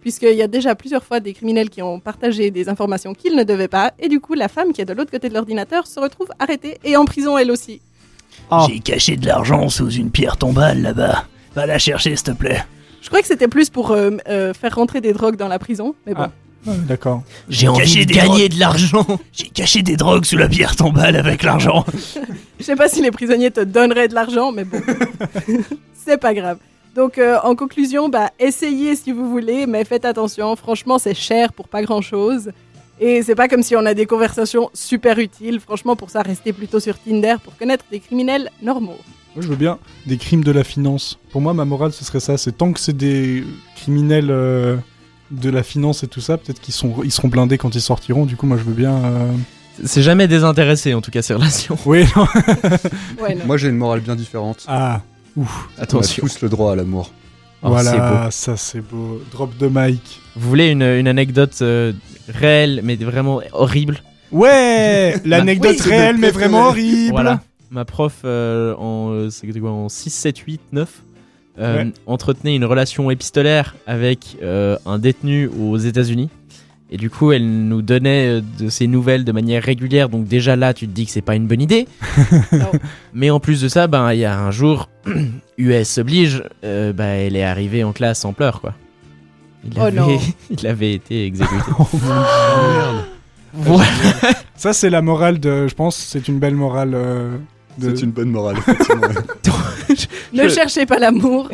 puisqu'il 0.00 0.34
y 0.34 0.42
a 0.42 0.48
déjà 0.48 0.74
plusieurs 0.74 1.04
fois 1.04 1.20
des 1.20 1.32
criminels 1.32 1.70
qui 1.70 1.80
ont 1.80 2.00
partagé 2.00 2.50
des 2.50 2.68
informations 2.68 3.14
qu'ils 3.14 3.36
ne 3.36 3.44
devaient 3.44 3.68
pas, 3.68 3.92
et 3.98 4.08
du 4.08 4.20
coup 4.20 4.34
la 4.34 4.48
femme 4.48 4.72
qui 4.72 4.80
est 4.80 4.86
de 4.86 4.92
l'autre 4.92 5.10
côté 5.10 5.28
de 5.28 5.34
l'ordinateur 5.34 5.86
se 5.86 6.00
retrouve 6.00 6.28
arrêtée 6.38 6.78
et 6.84 6.96
en 6.96 7.04
prison 7.04 7.38
elle 7.38 7.50
aussi. 7.50 7.80
J'ai 8.66 8.80
caché 8.80 9.16
de 9.16 9.26
l'argent 9.26 9.68
sous 9.68 9.90
une 9.90 10.10
pierre 10.10 10.36
tombale 10.36 10.82
là-bas. 10.82 11.24
Va 11.54 11.66
la 11.66 11.78
chercher, 11.78 12.16
s'il 12.16 12.24
te 12.24 12.30
plaît. 12.32 12.62
Je 13.00 13.08
crois 13.08 13.20
que 13.20 13.26
c'était 13.26 13.48
plus 13.48 13.70
pour 13.70 13.92
euh, 13.92 14.10
euh, 14.28 14.52
faire 14.52 14.74
rentrer 14.74 15.00
des 15.00 15.12
drogues 15.12 15.36
dans 15.36 15.48
la 15.48 15.58
prison, 15.58 15.94
mais 16.06 16.14
bon. 16.14 16.22
Ah, 16.66 16.72
D'accord. 16.86 17.22
J'ai 17.48 17.68
envie 17.68 18.04
de 18.04 18.12
gagner 18.12 18.48
de 18.48 18.58
l'argent. 18.58 19.06
J'ai 19.32 19.48
caché 19.48 19.82
des 19.82 19.96
drogues 19.96 20.26
sous 20.26 20.36
la 20.36 20.48
pierre 20.48 20.76
tombale 20.76 21.16
avec 21.16 21.42
l'argent. 21.42 21.86
Je 22.58 22.64
sais 22.64 22.76
pas 22.76 22.88
si 22.88 23.00
les 23.00 23.10
prisonniers 23.10 23.50
te 23.50 23.60
donneraient 23.60 24.08
de 24.08 24.14
l'argent, 24.14 24.52
mais 24.52 24.64
bon, 24.64 24.80
c'est 25.94 26.18
pas 26.18 26.34
grave. 26.34 26.58
Donc, 26.94 27.18
euh, 27.18 27.38
en 27.44 27.54
conclusion, 27.54 28.08
bah, 28.08 28.30
essayez 28.38 28.96
si 28.96 29.12
vous 29.12 29.30
voulez, 29.30 29.66
mais 29.66 29.84
faites 29.84 30.04
attention. 30.04 30.54
Franchement, 30.56 30.98
c'est 30.98 31.14
cher 31.14 31.52
pour 31.52 31.68
pas 31.68 31.82
grand 31.82 32.02
chose. 32.02 32.50
Et 33.02 33.22
c'est 33.22 33.34
pas 33.34 33.48
comme 33.48 33.62
si 33.62 33.74
on 33.76 33.86
a 33.86 33.94
des 33.94 34.04
conversations 34.06 34.70
super 34.74 35.18
utiles. 35.18 35.58
Franchement, 35.60 35.96
pour 35.96 36.10
ça, 36.10 36.20
restez 36.22 36.52
plutôt 36.52 36.80
sur 36.80 36.98
Tinder 36.98 37.36
pour 37.42 37.56
connaître 37.56 37.84
des 37.90 37.98
criminels 38.00 38.50
normaux. 38.62 38.98
Moi, 39.34 39.42
je 39.42 39.48
veux 39.48 39.56
bien 39.56 39.78
des 40.06 40.18
crimes 40.18 40.44
de 40.44 40.50
la 40.52 40.64
finance. 40.64 41.18
Pour 41.32 41.40
moi, 41.40 41.54
ma 41.54 41.64
morale, 41.64 41.92
ce 41.92 42.04
serait 42.04 42.20
ça. 42.20 42.36
C'est 42.36 42.52
tant 42.52 42.72
que 42.72 42.80
c'est 42.80 42.96
des 42.96 43.44
criminels 43.76 44.30
euh, 44.30 44.76
de 45.30 45.48
la 45.48 45.62
finance 45.62 46.02
et 46.02 46.08
tout 46.08 46.20
ça, 46.20 46.36
peut-être 46.36 46.60
qu'ils 46.60 46.74
sont, 46.74 46.94
ils 47.04 47.12
seront 47.12 47.28
blindés 47.28 47.56
quand 47.56 47.74
ils 47.74 47.80
sortiront. 47.80 48.26
Du 48.26 48.36
coup, 48.36 48.46
moi, 48.46 48.58
je 48.58 48.64
veux 48.64 48.74
bien. 48.74 48.92
euh, 48.96 49.32
C'est 49.84 50.02
jamais 50.02 50.28
désintéressé 50.28 50.92
en 50.92 51.00
tout 51.00 51.10
cas 51.10 51.22
ces 51.22 51.32
relations. 51.34 51.78
Oui, 51.86 52.04
non. 52.16 52.26
Ouais, 53.22 53.34
non. 53.34 53.46
Moi, 53.46 53.56
j'ai 53.56 53.68
une 53.68 53.76
morale 53.76 54.00
bien 54.00 54.16
différente. 54.16 54.64
Ah, 54.68 55.00
ouf. 55.36 55.68
Attention. 55.78 56.22
On 56.24 56.26
a 56.26 56.28
tous 56.28 56.42
le 56.42 56.48
droit 56.50 56.72
à 56.72 56.76
l'amour. 56.76 57.10
Oh, 57.62 57.68
voilà, 57.68 58.24
beau. 58.24 58.30
ça 58.30 58.56
c'est 58.56 58.80
beau. 58.80 59.20
Drop 59.30 59.56
de 59.58 59.68
mic. 59.70 60.20
Vous 60.34 60.48
voulez 60.48 60.68
une, 60.70 60.82
une 60.82 61.06
anecdote 61.06 61.58
euh, 61.60 61.92
réelle 62.34 62.80
mais 62.84 62.96
vraiment 62.96 63.40
horrible 63.52 64.02
Ouais, 64.32 65.14
l'anecdote 65.24 65.76
Oui. 65.84 65.90
réelle, 65.90 66.16
mais 66.18 66.30
vraiment 66.30 66.68
horrible. 66.68 67.10
Voilà. 67.10 67.40
Ma 67.70 67.84
prof 67.84 68.18
euh, 68.24 68.74
en, 68.76 69.10
euh, 69.12 69.28
quoi, 69.60 69.70
en 69.70 69.88
6, 69.88 70.10
7, 70.10 70.38
8, 70.38 70.60
9 70.72 71.02
euh, 71.58 71.76
Ouais. 71.84 71.92
entretenait 72.06 72.54
une 72.56 72.64
relation 72.64 73.10
épistolaire 73.10 73.74
avec 73.86 74.36
euh, 74.42 74.76
un 74.86 74.98
détenu 74.98 75.48
aux 75.48 75.76
États-Unis. 75.76 76.30
Et 76.92 76.96
du 76.96 77.08
coup, 77.10 77.30
elle 77.30 77.48
nous 77.68 77.82
donnait 77.82 78.40
de 78.58 78.68
ses 78.68 78.88
nouvelles 78.88 79.24
de 79.24 79.30
manière 79.30 79.62
régulière. 79.62 80.08
Donc 80.08 80.26
déjà 80.26 80.56
là, 80.56 80.74
tu 80.74 80.88
te 80.88 80.92
dis 80.92 81.06
que 81.06 81.12
c'est 81.12 81.22
pas 81.22 81.36
une 81.36 81.46
bonne 81.46 81.60
idée. 81.62 81.86
Mais 83.14 83.30
en 83.30 83.38
plus 83.40 83.60
de 83.60 83.68
ça, 83.68 83.86
ben 83.86 84.12
il 84.12 84.18
y 84.20 84.24
a 84.24 84.36
un 84.38 84.50
jour, 84.50 84.88
US 85.58 85.98
oblige, 85.98 86.42
euh, 86.64 86.92
bah, 86.92 87.04
elle 87.04 87.36
est 87.36 87.44
arrivée 87.44 87.84
en 87.84 87.92
classe 87.92 88.24
en 88.24 88.32
pleurs 88.32 88.60
quoi. 88.60 88.74
Il, 89.64 89.72
Oh 89.76 89.82
avait, 89.82 89.98
non. 90.00 90.18
il 90.50 90.66
avait 90.66 90.92
été 90.94 91.26
exécuté. 91.26 91.56
Oh 91.78 91.86
mon 91.92 91.98
Dieu. 91.98 93.00
Voilà. 93.52 93.90
Ça, 94.56 94.72
c'est 94.72 94.90
la 94.90 95.02
morale 95.02 95.40
de. 95.40 95.66
Je 95.68 95.74
pense, 95.74 95.96
c'est 95.96 96.28
une 96.28 96.38
belle 96.38 96.54
morale. 96.54 96.92
euh, 96.94 97.36
de... 97.78 97.94
C'est 97.94 98.02
une 98.04 98.10
bonne 98.12 98.30
morale, 98.30 98.56
effectivement. 98.58 99.02
Ne 100.32 100.44
Je- 100.44 100.54
cherchez 100.54 100.86
pas 100.86 100.98
l'amour. 101.00 101.48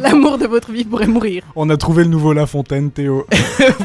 l'amour 0.00 0.38
de 0.38 0.46
votre 0.46 0.72
vie 0.72 0.84
pourrait 0.84 1.06
mourir. 1.06 1.42
On 1.54 1.68
a 1.68 1.76
trouvé 1.76 2.04
le 2.04 2.08
nouveau 2.08 2.32
La 2.32 2.46
Fontaine, 2.46 2.90
Théo. 2.90 3.26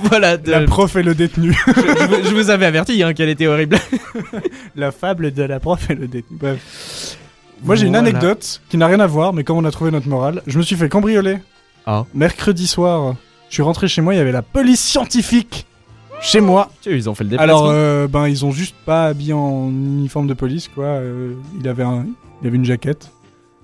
voilà. 0.05 0.37
de- 0.37 0.49
La 0.51 0.61
prof 0.61 0.95
et 0.95 1.03
le 1.03 1.13
détenu. 1.13 1.53
je, 1.67 1.71
je 1.73 2.05
vous- 2.07 2.29
je 2.29 2.33
vous 2.33 2.49
avais 2.49 2.65
averti 2.65 3.03
hein, 3.03 3.13
qu'elle 3.13 3.27
était 3.29 3.47
horrible. 3.47 3.77
la 4.77 4.91
fable 4.93 5.33
de 5.33 5.43
la 5.43 5.59
prof 5.59 5.89
et 5.89 5.95
le 5.95 6.07
détenu. 6.07 6.37
Bref. 6.39 7.17
Moi, 7.63 7.75
j'ai 7.75 7.87
une 7.87 7.93
Voilà. 7.93 8.07
anecdote 8.09 8.61
qui 8.69 8.77
n'a 8.77 8.87
rien 8.87 9.01
à 9.01 9.07
voir, 9.07 9.33
mais 9.33 9.43
comme 9.43 9.57
on 9.57 9.65
a 9.65 9.71
trouvé 9.71 9.91
notre 9.91 10.07
morale, 10.07 10.41
je 10.47 10.57
me 10.57 10.63
suis 10.63 10.77
fait 10.77 10.87
cambrioler. 10.87 11.39
Ah. 11.85 12.05
Mercredi 12.13 12.67
soir, 12.67 13.15
je 13.49 13.53
suis 13.53 13.63
rentré 13.63 13.87
chez 13.87 14.01
moi, 14.01 14.13
il 14.13 14.17
y 14.17 14.19
avait 14.19 14.31
la 14.31 14.41
police 14.41 14.81
scientifique 14.81 15.65
chez 16.21 16.41
moi. 16.41 16.69
Tu 16.81 16.89
sais, 16.89 16.95
ils 16.95 17.09
ont 17.09 17.15
fait 17.15 17.23
le 17.23 17.31
déplacement. 17.31 17.57
Alors, 17.57 17.69
euh, 17.69 18.07
ben, 18.07 18.27
ils 18.27 18.45
ont 18.45 18.51
juste 18.51 18.75
pas 18.85 19.07
habillé 19.07 19.33
en 19.33 19.69
uniforme 19.69 20.27
de 20.27 20.33
police, 20.33 20.67
quoi. 20.67 20.85
Euh, 20.85 21.33
il, 21.59 21.67
avait 21.67 21.83
un, 21.83 22.05
il 22.41 22.47
avait 22.47 22.57
une 22.57 22.65
jaquette. 22.65 23.11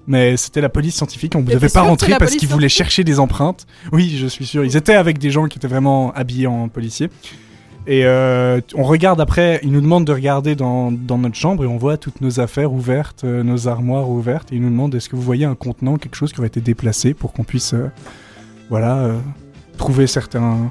Mais 0.05 0.35
c'était 0.35 0.59
la 0.59 0.69
police 0.69 0.95
scientifique, 0.95 1.33
on 1.35 1.41
ne 1.41 1.45
devait 1.45 1.69
pas 1.69 1.81
rentrer 1.81 2.13
parce 2.19 2.35
qu'ils 2.35 2.49
voulaient 2.49 2.67
chercher 2.67 3.05
des 3.05 3.19
empreintes. 3.19 3.65
Oui, 3.93 4.17
je 4.17 4.27
suis 4.27 4.45
sûr. 4.45 4.65
Ils 4.65 4.75
étaient 4.75 4.95
avec 4.95 5.17
des 5.17 5.31
gens 5.31 5.47
qui 5.47 5.57
étaient 5.57 5.67
vraiment 5.67 6.11
habillés 6.13 6.47
en 6.47 6.67
policier. 6.67 7.09
Et 7.85 8.05
euh, 8.05 8.61
on 8.75 8.83
regarde 8.83 9.19
après, 9.19 9.59
ils 9.63 9.71
nous 9.71 9.81
demandent 9.81 10.05
de 10.05 10.13
regarder 10.13 10.55
dans, 10.55 10.91
dans 10.91 11.17
notre 11.17 11.35
chambre 11.35 11.65
et 11.65 11.67
on 11.67 11.77
voit 11.77 11.97
toutes 11.97 12.21
nos 12.21 12.39
affaires 12.39 12.71
ouvertes, 12.71 13.23
euh, 13.25 13.43
nos 13.43 13.67
armoires 13.67 14.09
ouvertes. 14.09 14.51
Et 14.51 14.55
ils 14.55 14.61
nous 14.61 14.69
demandent 14.69 14.95
est-ce 14.95 15.09
que 15.09 15.15
vous 15.15 15.21
voyez 15.21 15.45
un 15.45 15.55
contenant, 15.55 15.97
quelque 15.97 16.15
chose 16.15 16.31
qui 16.31 16.39
aurait 16.39 16.47
été 16.47 16.61
déplacé 16.61 17.13
pour 17.13 17.33
qu'on 17.33 17.43
puisse 17.43 17.73
euh, 17.73 17.89
voilà, 18.69 18.97
euh, 18.99 19.19
trouver 19.77 20.07
certains, 20.07 20.69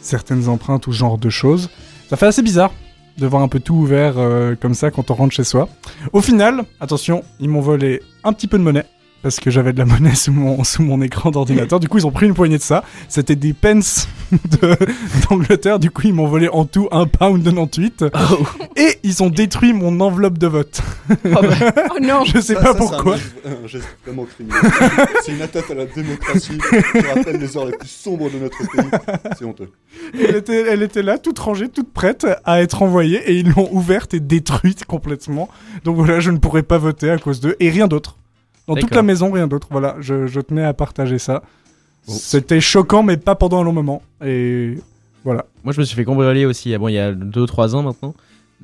certaines 0.00 0.48
empreintes 0.48 0.86
ou 0.86 0.92
ce 0.92 0.98
genre 0.98 1.18
de 1.18 1.30
choses. 1.30 1.70
Ça 2.08 2.16
fait 2.16 2.26
assez 2.26 2.42
bizarre 2.42 2.72
de 3.18 3.26
voir 3.26 3.42
un 3.42 3.48
peu 3.48 3.60
tout 3.60 3.74
ouvert 3.74 4.14
euh, 4.16 4.54
comme 4.54 4.74
ça 4.74 4.90
quand 4.90 5.10
on 5.10 5.14
rentre 5.14 5.34
chez 5.34 5.44
soi. 5.44 5.68
Au 6.12 6.20
final, 6.20 6.64
attention, 6.80 7.22
ils 7.40 7.48
m'ont 7.48 7.60
volé 7.60 8.00
un 8.24 8.32
petit 8.32 8.46
peu 8.46 8.58
de 8.58 8.62
monnaie. 8.62 8.86
Parce 9.22 9.38
que 9.38 9.50
j'avais 9.50 9.72
de 9.72 9.78
la 9.78 9.84
monnaie 9.84 10.14
sous 10.16 10.32
mon, 10.32 10.64
sous 10.64 10.82
mon 10.82 11.00
écran 11.00 11.30
d'ordinateur. 11.30 11.78
Du 11.78 11.88
coup, 11.88 11.98
ils 11.98 12.06
ont 12.06 12.10
pris 12.10 12.26
une 12.26 12.34
poignée 12.34 12.58
de 12.58 12.62
ça. 12.62 12.82
C'était 13.08 13.36
des 13.36 13.52
pence 13.52 14.08
de- 14.32 14.76
d'Angleterre. 15.28 15.78
Du 15.78 15.90
coup, 15.90 16.02
ils 16.04 16.12
m'ont 16.14 16.26
volé 16.26 16.48
en 16.48 16.64
tout 16.64 16.88
un 16.90 17.06
pound 17.06 17.42
de 17.42 17.50
98. 17.50 18.04
Et 18.76 18.98
ils 19.04 19.22
ont 19.22 19.30
détruit 19.30 19.72
mon 19.72 20.00
enveloppe 20.00 20.38
de 20.38 20.46
vote. 20.48 20.82
Oh 21.24 21.98
non 22.00 22.24
Je 22.26 22.40
sais 22.40 22.54
Ça- 22.54 22.60
pas 22.60 22.72
ça, 22.72 22.78
pourquoi. 22.78 23.16
C'est 23.16 23.48
un, 23.48 23.64
un 23.64 23.66
geste 23.68 23.86
vraiment 24.04 24.24
criminel. 24.24 24.60
c'est 25.24 25.32
une 25.32 25.42
atteinte 25.42 25.70
à 25.70 25.74
la 25.74 25.86
démocratie 25.86 26.58
qui 26.58 27.00
rappelle 27.06 27.36
les 27.40 27.56
heures 27.56 27.66
les 27.66 27.76
plus 27.76 27.88
sombres 27.88 28.28
de 28.30 28.38
notre 28.38 28.58
pays. 28.58 28.90
C'est 29.38 29.44
honteux. 29.44 29.70
Elle 30.14 30.34
était, 30.36 30.66
elle 30.68 30.82
était 30.82 31.02
là, 31.02 31.18
toute 31.18 31.38
rangée, 31.38 31.68
toute 31.68 31.92
prête 31.92 32.26
à 32.44 32.60
être 32.60 32.82
envoyée, 32.82 33.18
et 33.30 33.34
ils 33.34 33.50
l'ont 33.50 33.68
ouverte 33.72 34.14
et 34.14 34.20
détruite 34.20 34.84
complètement. 34.84 35.48
Donc 35.84 35.96
voilà, 35.96 36.18
je 36.20 36.30
ne 36.32 36.38
pourrais 36.38 36.62
pas 36.64 36.78
voter 36.78 37.10
à 37.10 37.18
cause 37.18 37.40
d'eux, 37.40 37.54
et 37.60 37.70
rien 37.70 37.86
d'autre. 37.86 38.16
Dans 38.68 38.74
toute 38.80 38.90
la 38.96 39.02
maison, 39.02 39.30
rien 39.32 39.46
d'autre. 39.48 39.68
Voilà, 39.70 39.96
je, 40.00 40.26
je 40.26 40.40
tenais 40.40 40.64
à 40.64 40.72
partager 40.74 41.18
ça. 41.18 41.42
C'était 42.06 42.60
choquant, 42.60 43.02
mais 43.02 43.16
pas 43.16 43.34
pendant 43.34 43.60
un 43.60 43.64
long 43.64 43.72
moment. 43.72 44.02
Et 44.24 44.74
voilà. 45.24 45.46
Moi, 45.64 45.72
je 45.72 45.80
me 45.80 45.84
suis 45.84 45.94
fait 45.96 46.04
cambrioler 46.04 46.46
aussi. 46.46 46.74
ah 46.74 46.78
Bon, 46.78 46.88
il 46.88 46.94
y 46.94 46.98
a 46.98 47.12
2-3 47.12 47.74
ans 47.74 47.82
maintenant. 47.82 48.14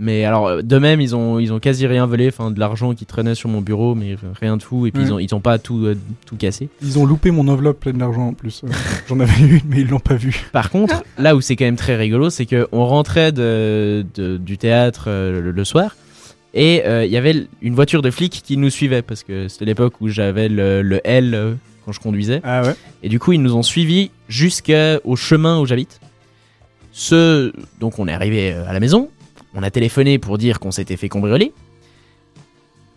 Mais 0.00 0.24
alors, 0.24 0.46
euh, 0.46 0.62
de 0.62 0.78
même, 0.78 1.00
ils 1.00 1.16
ont, 1.16 1.40
ils 1.40 1.52
ont 1.52 1.58
quasi 1.58 1.86
rien 1.88 2.06
volé. 2.06 2.28
Enfin, 2.28 2.50
de 2.52 2.60
l'argent 2.60 2.94
qui 2.94 3.04
traînait 3.06 3.34
sur 3.34 3.48
mon 3.48 3.60
bureau, 3.60 3.94
mais 3.96 4.16
rien 4.40 4.56
de 4.56 4.62
fou. 4.62 4.86
Et 4.86 4.92
puis, 4.92 5.02
ils, 5.02 5.12
ont, 5.12 5.18
ils 5.18 5.34
ont 5.34 5.40
pas 5.40 5.58
tout, 5.58 5.84
euh, 5.86 5.96
tout 6.26 6.36
cassé. 6.36 6.68
Ils 6.82 6.98
ont 7.00 7.06
loupé 7.06 7.30
mon 7.32 7.46
enveloppe 7.48 7.80
pleine 7.80 7.98
d'argent 7.98 8.28
en 8.28 8.32
plus. 8.32 8.62
Euh, 8.64 8.68
J'en 9.08 9.18
avais 9.20 9.40
une, 9.40 9.60
mais 9.68 9.80
ils 9.80 9.88
l'ont 9.88 9.98
pas 10.00 10.14
vue. 10.14 10.40
Par 10.52 10.70
contre, 10.70 11.02
là 11.18 11.34
où 11.34 11.40
c'est 11.40 11.56
quand 11.56 11.64
même 11.64 11.74
très 11.76 11.96
rigolo, 11.96 12.30
c'est 12.30 12.46
que 12.46 12.68
on 12.70 12.86
rentrait 12.86 13.32
de, 13.32 14.04
de- 14.14 14.36
du 14.36 14.56
théâtre 14.58 15.04
euh, 15.08 15.40
le, 15.40 15.50
le 15.50 15.64
soir. 15.64 15.96
Et 16.54 16.82
euh, 16.86 17.04
il 17.04 17.10
y 17.10 17.16
avait 17.16 17.46
une 17.60 17.74
voiture 17.74 18.02
de 18.02 18.10
flic 18.10 18.42
qui 18.44 18.56
nous 18.56 18.70
suivait. 18.70 19.02
Parce 19.02 19.22
que 19.22 19.48
c'était 19.48 19.64
l'époque 19.64 20.00
où 20.00 20.08
j'avais 20.08 20.48
le, 20.48 20.82
le 20.82 21.00
L 21.04 21.34
euh, 21.34 21.54
quand 21.84 21.92
je 21.92 22.00
conduisais. 22.00 22.40
Ah 22.44 22.62
ouais 22.62 22.74
Et 23.02 23.08
du 23.08 23.18
coup, 23.18 23.32
ils 23.32 23.42
nous 23.42 23.54
ont 23.54 23.62
suivis 23.62 24.10
jusqu'au 24.28 25.16
chemin 25.16 25.60
où 25.60 25.66
j'habite. 25.66 26.00
Ce... 26.92 27.52
Donc, 27.80 27.98
on 27.98 28.08
est 28.08 28.12
arrivé 28.12 28.52
euh, 28.52 28.68
à 28.68 28.72
la 28.72 28.80
maison. 28.80 29.10
On 29.54 29.62
a 29.62 29.70
téléphoné 29.70 30.18
pour 30.18 30.38
dire 30.38 30.58
qu'on 30.60 30.70
s'était 30.70 30.96
fait 30.96 31.08
cambrioler. 31.08 31.52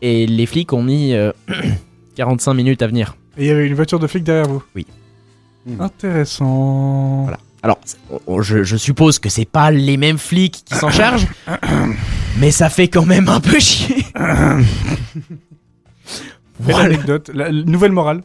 Et 0.01 0.25
les 0.25 0.45
flics 0.45 0.73
ont 0.73 0.83
mis 0.83 1.13
euh, 1.13 1.31
45 2.15 2.53
minutes 2.53 2.81
à 2.81 2.87
venir. 2.87 3.15
Et 3.37 3.43
il 3.43 3.47
y 3.47 3.51
avait 3.51 3.67
une 3.67 3.75
voiture 3.75 3.99
de 3.99 4.07
flic 4.07 4.23
derrière 4.23 4.47
vous 4.47 4.63
Oui. 4.75 4.85
Intéressant. 5.79 7.23
Voilà. 7.23 7.37
Alors, 7.63 7.79
je, 8.41 8.63
je 8.63 8.77
suppose 8.77 9.19
que 9.19 9.29
c'est 9.29 9.45
pas 9.45 9.71
les 9.71 9.97
mêmes 9.97 10.17
flics 10.17 10.63
qui 10.65 10.75
s'en 10.75 10.89
chargent, 10.89 11.27
mais 12.39 12.51
ça 12.51 12.69
fait 12.69 12.87
quand 12.87 13.05
même 13.05 13.29
un 13.29 13.39
peu 13.39 13.59
chier. 13.59 14.05
Voilà. 16.59 16.85
anecdote. 16.85 17.31
La, 17.33 17.51
nouvelle 17.51 17.91
morale. 17.91 18.21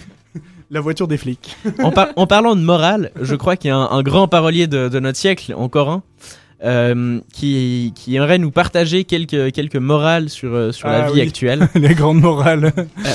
la 0.70 0.80
voiture 0.80 1.08
des 1.08 1.16
flics. 1.16 1.56
en, 1.82 1.90
par- 1.90 2.08
en 2.16 2.26
parlant 2.26 2.56
de 2.56 2.62
morale, 2.62 3.10
je 3.20 3.34
crois 3.34 3.56
qu'il 3.56 3.68
y 3.68 3.72
a 3.72 3.76
un, 3.76 3.90
un 3.90 4.02
grand 4.02 4.28
parolier 4.28 4.66
de, 4.66 4.88
de 4.88 5.00
notre 5.00 5.18
siècle, 5.18 5.54
encore 5.56 5.90
un, 5.90 6.02
euh, 6.62 7.20
qui, 7.32 7.92
qui 7.96 8.16
aimerait 8.16 8.38
nous 8.38 8.50
partager 8.50 9.04
quelques, 9.04 9.52
quelques 9.52 9.76
morales 9.76 10.28
sur, 10.28 10.54
euh, 10.54 10.72
sur 10.72 10.88
la 10.88 11.04
Ah 11.04 11.06
vie 11.08 11.14
oui. 11.14 11.20
actuelle. 11.22 11.68
Les 11.74 11.94
grandes 11.94 12.20
morales. 12.20 12.72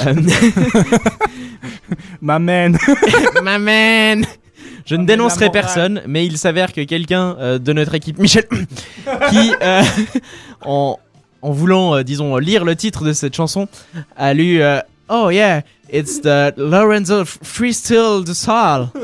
Euh, 0.07 0.13
Ma 2.21 2.39
man. 2.39 2.77
Je 4.85 4.95
ne 4.95 5.05
dénoncerai 5.05 5.49
personne, 5.49 6.01
mais 6.07 6.25
il 6.25 6.37
s'avère 6.37 6.71
que 6.71 6.81
quelqu'un 6.81 7.35
euh, 7.39 7.57
de 7.57 7.73
notre 7.73 7.95
équipe, 7.95 8.19
Michel, 8.19 8.45
qui, 9.29 9.51
euh, 9.61 9.81
en, 10.61 10.99
en 11.41 11.51
voulant, 11.51 11.95
euh, 11.95 12.03
disons, 12.03 12.37
lire 12.37 12.63
le 12.65 12.75
titre 12.75 13.03
de 13.03 13.13
cette 13.13 13.35
chanson, 13.35 13.67
a 14.15 14.33
lu 14.33 14.61
euh, 14.61 14.79
Oh 15.09 15.29
yeah, 15.29 15.61
it's 15.91 16.21
the 16.21 16.53
Lorenzo 16.57 17.23
Freestyle 17.25 18.23
de 18.25 18.33
Saul. 18.33 18.87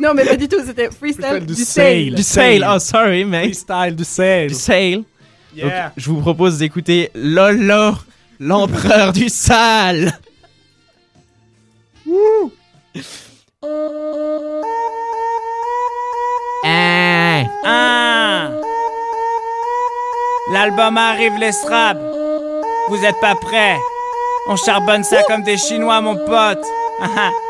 Non, 0.00 0.14
mais 0.14 0.24
pas 0.24 0.36
du 0.36 0.46
tout, 0.46 0.58
c'était 0.64 0.90
freestyle 0.92 1.44
du, 1.44 1.56
sail. 1.56 2.12
Du 2.12 2.22
Sail, 2.22 2.64
oh 2.64 2.78
sorry, 2.78 3.24
mate. 3.24 3.46
Freestyle 3.46 3.96
du 3.96 4.04
Sail. 4.04 4.46
Du 4.46 4.54
Sail. 4.54 5.04
Yeah. 5.56 5.64
Donc, 5.64 5.92
je 5.96 6.10
vous 6.10 6.20
propose 6.20 6.58
d'écouter 6.58 7.10
Lolo, 7.16 7.96
l'empereur 8.38 9.12
du 9.12 9.28
sale. 9.28 10.16
Un. 13.64 14.18
Un. 17.64 18.52
L'album 20.52 20.96
arrive, 20.96 21.36
les 21.38 21.50
straps. 21.50 21.98
Vous 22.88 23.04
êtes 23.04 23.18
pas 23.20 23.34
prêts. 23.34 23.76
On 24.46 24.54
charbonne 24.54 25.02
ça 25.02 25.24
comme 25.24 25.42
des 25.42 25.56
Chinois, 25.56 26.00
mon 26.00 26.14
pote. 26.16 26.64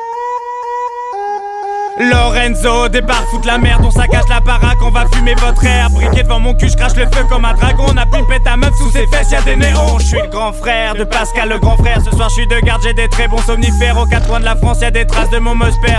Lorenzo 2.00 2.88
débarque, 2.88 3.26
fout 3.30 3.44
la 3.44 3.58
merde, 3.58 3.82
on 3.84 3.90
saccage 3.90 4.28
la 4.28 4.40
baraque, 4.40 4.78
on 4.82 4.90
va 4.90 5.06
fumer 5.12 5.34
votre 5.34 5.64
air. 5.64 5.90
Briquet 5.90 6.22
devant 6.22 6.38
mon 6.38 6.54
cul, 6.54 6.68
je 6.68 6.76
crache 6.76 6.94
le 6.94 7.06
feu 7.06 7.24
comme 7.28 7.44
un 7.44 7.54
dragon. 7.54 7.86
On 7.88 7.96
a 7.96 8.06
pimpé 8.06 8.38
ta 8.44 8.56
meuf 8.56 8.74
sous 8.76 8.90
ses 8.90 9.06
fesses, 9.08 9.30
y'a 9.32 9.42
des 9.42 9.56
néons. 9.56 9.98
Je 9.98 10.06
suis 10.06 10.20
le 10.20 10.28
grand 10.28 10.52
frère 10.52 10.94
de 10.94 11.04
Pascal, 11.04 11.48
le 11.48 11.58
grand 11.58 11.76
frère. 11.76 12.00
Ce 12.04 12.10
soir, 12.10 12.28
je 12.28 12.34
suis 12.34 12.46
de 12.46 12.60
garde, 12.60 12.82
j'ai 12.82 12.94
des 12.94 13.08
très 13.08 13.26
bons 13.26 13.42
somnifères. 13.42 13.98
Aux 13.98 14.06
quatre 14.06 14.28
coins 14.28 14.40
de 14.40 14.44
la 14.44 14.54
France, 14.56 14.80
y'a 14.80 14.90
des 14.90 15.06
traces 15.06 15.30
de 15.30 15.38
mon 15.38 15.54
musper. 15.54 15.98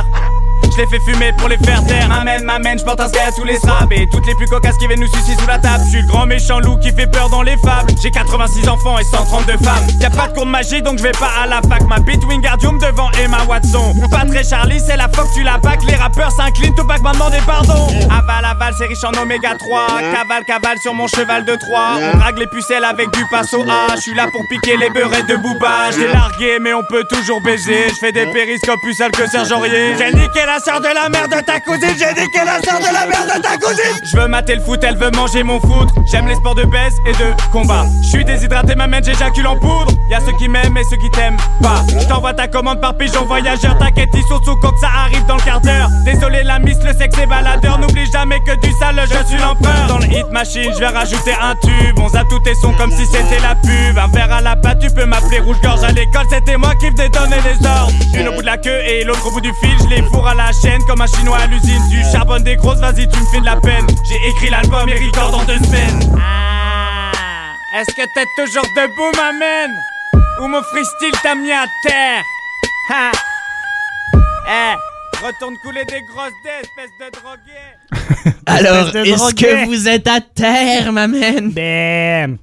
Je 0.72 0.78
les 0.78 0.88
fais 0.88 1.00
fumer 1.00 1.34
pour 1.38 1.50
les 1.50 1.58
faire 1.58 1.84
taire. 1.86 2.08
M'amène, 2.08 2.44
m'amène, 2.44 2.80
je 2.80 2.84
porte 2.84 3.00
un 3.00 3.08
sky 3.08 3.20
à 3.20 3.32
tous 3.32 3.44
les 3.44 3.58
straps. 3.58 3.92
Et 3.92 4.08
toutes 4.12 4.26
les 4.26 4.36
plus 4.36 4.48
cocasses 4.48 4.78
qui 4.78 4.88
viennent 4.88 5.00
nous 5.00 5.08
sucer 5.08 5.36
sous 5.40 5.48
la 5.48 5.58
table. 5.60 5.84
Je 5.86 5.90
suis 5.90 6.02
le 6.02 6.08
grand 6.08 6.26
méchant 6.26 6.60
loup 6.60 6.78
qui 6.78 6.92
fait 6.92 7.08
peur 7.08 7.30
dans 7.30 7.42
les 7.42 7.58
fables. 7.58 7.92
J'ai 8.02 8.12
86 8.12 8.68
enfants 8.68 8.98
et 8.98 9.04
132 9.04 9.58
femmes. 9.64 9.88
Y'a 10.00 10.10
pas 10.10 10.28
de 10.28 10.34
cours 10.34 10.46
de 10.46 10.52
magie 10.52 10.82
donc 10.82 10.98
je 10.98 11.04
vais 11.04 11.12
pas 11.12 11.32
à 11.44 11.48
la 11.48 11.62
fac. 11.62 11.82
Ma 11.88 12.00
bite 12.00 12.24
Wingardium 12.26 12.78
devant 12.80 13.10
Emma 13.24 13.44
Watson. 13.48 13.94
Pas 14.10 14.26
très 14.26 14.44
Charlie, 14.44 14.80
c'est 14.80 14.98
la 14.98 15.10
fois 15.10 15.26
que 15.26 15.34
tu 15.34 15.44
la 15.44 15.58
bac. 15.58 15.80
Les 15.88 15.96
rappeurs 15.96 16.32
s'inclinent, 16.32 16.76
Tupac 16.76 17.02
m'a 17.02 17.14
demandé 17.14 17.38
pardon. 17.46 17.88
Aval, 18.10 18.46
aval, 18.46 18.74
c'est 18.78 18.86
riche 18.86 19.04
en 19.04 19.22
oméga 19.22 19.56
3. 19.56 19.88
Cavale, 20.14 20.44
cavale 20.46 20.78
sur 20.80 20.94
mon 20.94 21.08
cheval 21.08 21.46
de 21.46 21.56
Troie. 21.56 21.98
On 22.14 22.18
drague 22.18 22.38
les 22.38 22.48
pucelles 22.48 22.84
avec 22.84 23.12
du 23.12 23.26
passo 23.32 23.64
A. 23.70 23.96
Je 23.96 24.02
suis 24.02 24.14
là 24.14 24.28
pour 24.32 24.42
piquer 24.50 24.78
les 24.78 24.90
beurrettes 24.90 25.28
de 25.28 25.36
Booba. 25.36 25.92
J'ai 25.92 26.08
largué, 26.08 26.60
mais 26.62 26.74
on 26.74 26.84
peut 26.84 27.04
toujours 27.10 27.42
baiser. 27.42 27.90
Je 27.90 27.96
fais 27.96 28.12
des 28.12 28.26
périscopes 28.28 28.80
plus 28.82 28.94
sales 28.94 29.12
que 29.12 29.28
Serge 29.28 29.52
Aurier. 29.52 29.96
J'ai 29.98 30.14
niqué 30.14 30.46
la 30.50 30.60
sœur 30.60 30.82
de 30.82 30.88
la 30.88 31.10
mère 31.10 31.28
de 31.28 31.46
ta 31.46 31.60
cousine. 31.60 31.96
J'ai 32.00 32.10
niqué 32.20 32.40
la 32.44 32.60
sœur 32.62 32.80
de 32.80 32.92
la 32.92 33.06
mère 33.06 33.26
de 33.26 33.42
ta 33.42 33.56
cousine. 33.58 34.00
Je 34.04 34.18
veux 34.18 34.28
mater 34.28 34.56
le 34.56 34.62
foot, 34.62 34.84
elle 34.84 34.98
veut 34.98 35.12
manger 35.12 35.44
mon 35.44 35.60
foot. 35.60 35.90
J'aime 36.12 36.28
les 36.28 36.36
sports 36.36 36.56
de 36.56 36.64
baisse 36.64 36.96
et 37.06 37.12
de 37.12 37.34
combat. 37.52 37.86
Je 38.02 38.08
suis 38.08 38.26
déshydraté, 38.26 38.74
ma 38.74 38.88
main, 38.88 39.00
j'éjacule 39.04 39.46
en 39.46 39.58
poudre. 39.58 39.92
Y'a 40.10 40.20
ceux 40.22 40.36
qui 40.40 40.48
m'aiment 40.48 40.76
et 40.76 40.84
ceux 40.90 40.98
qui 40.98 41.10
t'aiment 41.12 41.38
pas. 41.62 41.84
Je 41.88 42.08
t'envoie 42.08 42.34
ta 42.34 42.48
commande 42.48 42.82
par 42.82 42.98
pigeon 42.98 43.26
voyageur. 43.26 43.78
T'inquiète, 43.78 44.10
ils 44.16 44.24
sont 44.24 44.42
sous 44.44 44.56
coque, 44.56 44.80
ça 44.82 44.90
arrive 45.06 45.24
dans 45.28 45.36
le 45.36 45.42
quart 45.42 45.62
d'heure. 45.62 45.88
Désolé, 46.04 46.42
la 46.44 46.58
miss, 46.58 46.78
le 46.84 46.94
sexe 46.94 47.18
est 47.20 47.28
baladeur. 47.28 47.78
N'oublie 47.78 48.10
jamais 48.12 48.40
que 48.40 48.56
du 48.56 48.72
sale, 48.80 49.00
je 49.04 49.28
suis 49.28 49.38
l'empereur. 49.38 49.88
Dans 49.88 50.00
le 50.00 50.06
hit 50.06 50.30
machine, 50.32 50.72
je 50.74 50.80
vais 50.80 50.88
rajouter 50.88 51.34
un 51.40 51.54
tube. 51.56 52.00
On 52.00 52.10
zappe 52.10 52.28
tous 52.30 52.40
tes 52.40 52.56
sons 52.56 52.74
comme 52.74 52.92
si 52.92 53.06
c'était 53.06 53.40
la 53.42 53.54
pub. 53.54 53.98
Un 54.00 54.08
verre 54.08 54.34
à 54.34 54.42
la 54.42 54.56
pâte, 54.56 54.80
tu 54.80 54.90
peux 54.90 55.06
m'appeler 55.06 55.42
rouge-gorge 55.42 55.84
à 55.84 55.92
l'école. 55.92 56.26
C'était 56.32 56.58
moi 56.58 56.74
qui 56.80 56.90
venais 56.90 57.10
donner 57.10 57.38
les 57.46 57.68
ordres. 57.68 57.94
Une 58.16 58.30
au 58.30 58.34
bout 58.34 58.42
de 58.42 58.48
la 58.48 58.58
queue 58.58 58.82
et 58.88 59.04
l'autre 59.04 59.28
au 59.28 59.32
bout 59.32 59.42
du 59.42 59.54
fil. 59.62 59.76
Je 59.84 59.96
les 59.96 60.02
fourre 60.02 60.28
à 60.28 60.34
la 60.40 60.52
chaîne 60.54 60.84
comme 60.86 61.02
un 61.02 61.08
chinois 61.08 61.38
à 61.38 61.48
l'usine. 61.48 61.88
Du 61.90 62.02
charbonne 62.12 62.44
des 62.44 62.56
grosses, 62.56 62.80
vas-y, 62.80 63.08
tu 63.08 63.20
me 63.20 63.26
fais 63.26 63.42
de 63.42 63.46
la 63.46 63.58
peine. 63.58 63.86
J'ai 64.08 64.30
écrit 64.30 64.50
l'album 64.50 64.88
et 64.88 65.06
record 65.06 65.32
dans 65.32 65.44
deux 65.44 65.58
semaines. 65.58 66.18
Ah, 66.18 67.12
est-ce 67.78 67.94
que 67.96 68.06
t'es 68.14 68.26
toujours 68.38 68.64
debout, 68.76 69.12
ma 69.18 69.32
man 69.34 69.72
Ou 70.42 70.48
mon 70.48 70.64
freestyle 70.64 71.12
t'a 71.22 71.36
mis 71.36 71.52
à 71.52 71.66
terre? 71.84 72.24
Ha 72.90 73.12
Eh, 74.48 75.26
retourne 75.26 75.58
couler 75.58 75.86
des 75.86 76.02
grosses 76.04 76.32
dés, 76.44 76.62
espèce 76.64 76.92
de 77.00 77.20
drogué 77.20 77.60
Alors, 78.46 78.96
est-ce 78.96 79.34
que 79.34 79.66
vous 79.68 79.88
êtes 79.88 80.08
à 80.08 80.22
terre, 80.22 80.92
ma 80.92 81.08
man 81.08 81.52
Bam 81.52 82.38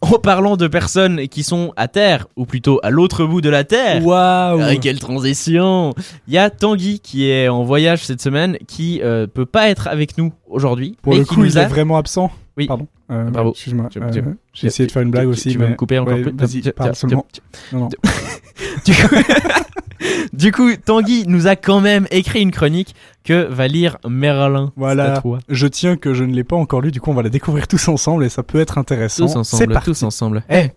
En 0.00 0.18
parlant 0.18 0.56
de 0.56 0.66
personnes 0.66 1.28
qui 1.28 1.42
sont 1.42 1.72
à 1.76 1.88
terre, 1.88 2.26
ou 2.36 2.44
plutôt 2.44 2.80
à 2.82 2.90
l'autre 2.90 3.24
bout 3.24 3.40
de 3.40 3.48
la 3.48 3.64
terre. 3.64 4.04
Waouh. 4.04 4.60
Ah, 4.60 4.76
quelle 4.76 4.98
transition. 4.98 5.94
Il 6.28 6.34
y 6.34 6.38
a 6.38 6.50
Tanguy 6.50 7.00
qui 7.00 7.30
est 7.30 7.48
en 7.48 7.62
voyage 7.62 8.04
cette 8.04 8.20
semaine, 8.20 8.58
qui 8.66 9.00
euh, 9.02 9.26
peut 9.26 9.46
pas 9.46 9.68
être 9.68 9.88
avec 9.88 10.18
nous 10.18 10.32
aujourd'hui. 10.48 10.96
Pour 11.02 11.12
mais 11.12 11.20
le 11.20 11.24
coup, 11.24 11.36
nous 11.40 11.46
il 11.46 11.58
a... 11.58 11.62
est 11.62 11.66
vraiment 11.68 11.96
absent. 11.96 12.30
Oui. 12.56 12.66
Pardon. 12.66 12.86
Euh, 13.10 13.30
Bravo. 13.30 13.50
Excuse-moi. 13.50 13.88
Euh, 13.96 14.22
J'ai 14.52 14.66
essayé 14.68 14.86
de 14.86 14.92
faire 14.92 15.02
une 15.02 15.10
blague 15.10 15.24
tu- 15.24 15.30
aussi. 15.30 15.50
tu 15.50 15.58
veux 15.58 15.64
mais- 15.64 15.70
me 15.72 15.76
couper 15.76 15.98
encore 15.98 16.14
Ouais, 16.14 16.22
plus 16.22 16.32
Vas-y, 16.32 16.72
parle 16.72 16.94
seulement. 16.94 17.26
Non, 17.72 17.80
non. 17.80 17.88
Du 18.84 18.92
coup... 18.94 19.14
du 20.32 20.52
coup, 20.52 20.70
Tanguy 20.76 21.24
nous 21.26 21.46
a 21.46 21.56
quand 21.56 21.80
même 21.80 22.06
écrit 22.10 22.40
une 22.42 22.50
chronique 22.52 22.94
que 23.24 23.44
va 23.46 23.66
lire 23.68 23.98
Merlin. 24.08 24.72
Voilà. 24.76 25.22
Je 25.48 25.66
tiens 25.66 25.96
que 25.96 26.14
je 26.14 26.22
ne 26.24 26.34
l'ai 26.34 26.44
pas 26.44 26.56
encore 26.56 26.80
lu. 26.80 26.92
Du 26.92 27.00
coup, 27.00 27.10
on 27.10 27.14
va 27.14 27.22
la 27.22 27.28
découvrir 27.30 27.66
tous 27.66 27.88
ensemble 27.88 28.24
et 28.24 28.28
ça 28.28 28.42
peut 28.42 28.60
être 28.60 28.78
intéressant. 28.78 29.24
Tous 29.26 29.32
C'est 29.32 29.38
ensemble, 29.38 29.72
parti. 29.72 29.86
tous 29.90 30.02
ensemble. 30.04 30.44
Eh, 30.50 30.68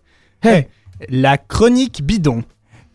eh, 0.46 0.68
la 1.10 1.38
chronique 1.38 2.02
bidon. 2.04 2.44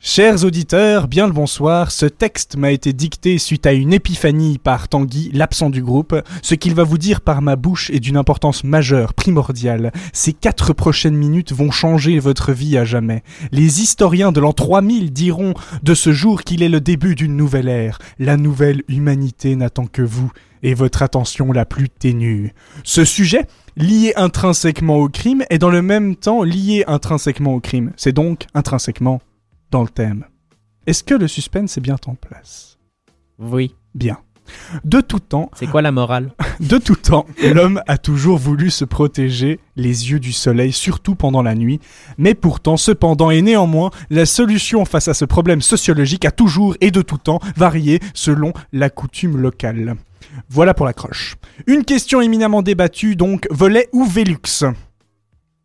Chers 0.04 0.44
auditeurs, 0.44 1.06
bien 1.06 1.28
le 1.28 1.32
bonsoir. 1.32 1.92
Ce 1.92 2.06
texte 2.06 2.56
m'a 2.56 2.72
été 2.72 2.92
dicté 2.92 3.38
suite 3.38 3.66
à 3.66 3.72
une 3.72 3.92
épiphanie 3.92 4.58
par 4.58 4.88
Tanguy, 4.88 5.30
l'absent 5.32 5.70
du 5.70 5.80
groupe. 5.80 6.20
Ce 6.42 6.56
qu'il 6.56 6.74
va 6.74 6.82
vous 6.82 6.98
dire 6.98 7.20
par 7.20 7.40
ma 7.40 7.54
bouche 7.54 7.88
est 7.90 8.00
d'une 8.00 8.16
importance 8.16 8.64
majeure, 8.64 9.14
primordiale. 9.14 9.92
Ces 10.12 10.32
quatre 10.32 10.72
prochaines 10.72 11.14
minutes 11.14 11.52
vont 11.52 11.70
changer 11.70 12.18
votre 12.18 12.50
vie 12.50 12.76
à 12.76 12.84
jamais. 12.84 13.22
Les 13.52 13.80
historiens 13.80 14.32
de 14.32 14.40
l'an 14.40 14.52
3000 14.52 15.12
diront 15.12 15.54
de 15.84 15.94
ce 15.94 16.10
jour 16.10 16.42
qu'il 16.42 16.64
est 16.64 16.68
le 16.68 16.80
début 16.80 17.14
d'une 17.14 17.36
nouvelle 17.36 17.68
ère. 17.68 18.00
La 18.18 18.36
nouvelle 18.36 18.82
humanité 18.88 19.54
n'attend 19.54 19.86
que 19.86 20.02
vous 20.02 20.32
et 20.64 20.74
votre 20.74 21.02
attention 21.02 21.52
la 21.52 21.64
plus 21.64 21.88
ténue. 21.88 22.54
Ce 22.82 23.04
sujet, 23.04 23.46
lié 23.76 24.14
intrinsèquement 24.16 24.96
au 24.96 25.08
crime, 25.08 25.44
est 25.48 25.58
dans 25.58 25.70
le 25.70 25.80
même 25.80 26.16
temps 26.16 26.42
lié 26.42 26.82
intrinsèquement 26.88 27.54
au 27.54 27.60
crime. 27.60 27.92
C'est 27.96 28.10
donc 28.10 28.46
intrinsèquement 28.52 29.20
dans 29.72 29.82
le 29.82 29.88
thème. 29.88 30.24
Est-ce 30.86 31.02
que 31.02 31.14
le 31.14 31.26
suspense 31.26 31.76
est 31.76 31.80
bien 31.80 31.96
en 32.06 32.14
place? 32.14 32.78
Oui. 33.38 33.74
Bien. 33.94 34.18
De 34.84 35.00
tout 35.00 35.20
temps, 35.20 35.50
C'est 35.54 35.66
quoi 35.66 35.80
la 35.82 35.92
morale? 35.92 36.32
de 36.60 36.76
tout 36.76 36.96
temps, 36.96 37.24
l'homme 37.54 37.80
a 37.86 37.96
toujours 37.96 38.36
voulu 38.36 38.70
se 38.70 38.84
protéger 38.84 39.60
les 39.76 40.10
yeux 40.10 40.20
du 40.20 40.32
soleil, 40.32 40.72
surtout 40.72 41.14
pendant 41.14 41.42
la 41.42 41.54
nuit. 41.54 41.80
Mais 42.18 42.34
pourtant, 42.34 42.76
cependant 42.76 43.30
et 43.30 43.40
néanmoins, 43.40 43.90
la 44.10 44.26
solution 44.26 44.84
face 44.84 45.08
à 45.08 45.14
ce 45.14 45.24
problème 45.24 45.62
sociologique 45.62 46.24
a 46.26 46.30
toujours 46.32 46.76
et 46.80 46.90
de 46.90 47.00
tout 47.02 47.18
temps 47.18 47.40
varié 47.56 48.00
selon 48.14 48.52
la 48.72 48.90
coutume 48.90 49.38
locale. 49.38 49.94
Voilà 50.50 50.74
pour 50.74 50.86
la 50.86 50.92
croche. 50.92 51.36
Une 51.66 51.84
question 51.84 52.20
éminemment 52.20 52.62
débattue 52.62 53.16
donc, 53.16 53.46
volet 53.50 53.88
ou 53.92 54.04
Vélux? 54.04 54.64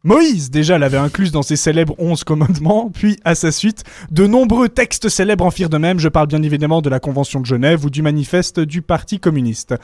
Moïse 0.07 0.49
déjà 0.49 0.77
l'avait 0.77 0.95
incluse 0.95 1.33
dans 1.33 1.41
ses 1.41 1.57
célèbres 1.57 1.93
11 1.97 2.23
commandements, 2.23 2.89
puis 2.93 3.19
à 3.25 3.35
sa 3.35 3.51
suite, 3.51 3.83
de 4.09 4.25
nombreux 4.25 4.69
textes 4.69 5.09
célèbres 5.09 5.45
en 5.45 5.51
firent 5.51 5.67
de 5.67 5.77
même, 5.77 5.99
je 5.99 6.07
parle 6.07 6.27
bien 6.27 6.41
évidemment 6.43 6.81
de 6.81 6.89
la 6.89 7.01
Convention 7.01 7.41
de 7.41 7.45
Genève 7.45 7.83
ou 7.83 7.89
du 7.89 8.01
manifeste 8.01 8.61
du 8.61 8.81
Parti 8.81 9.19
communiste. 9.19 9.75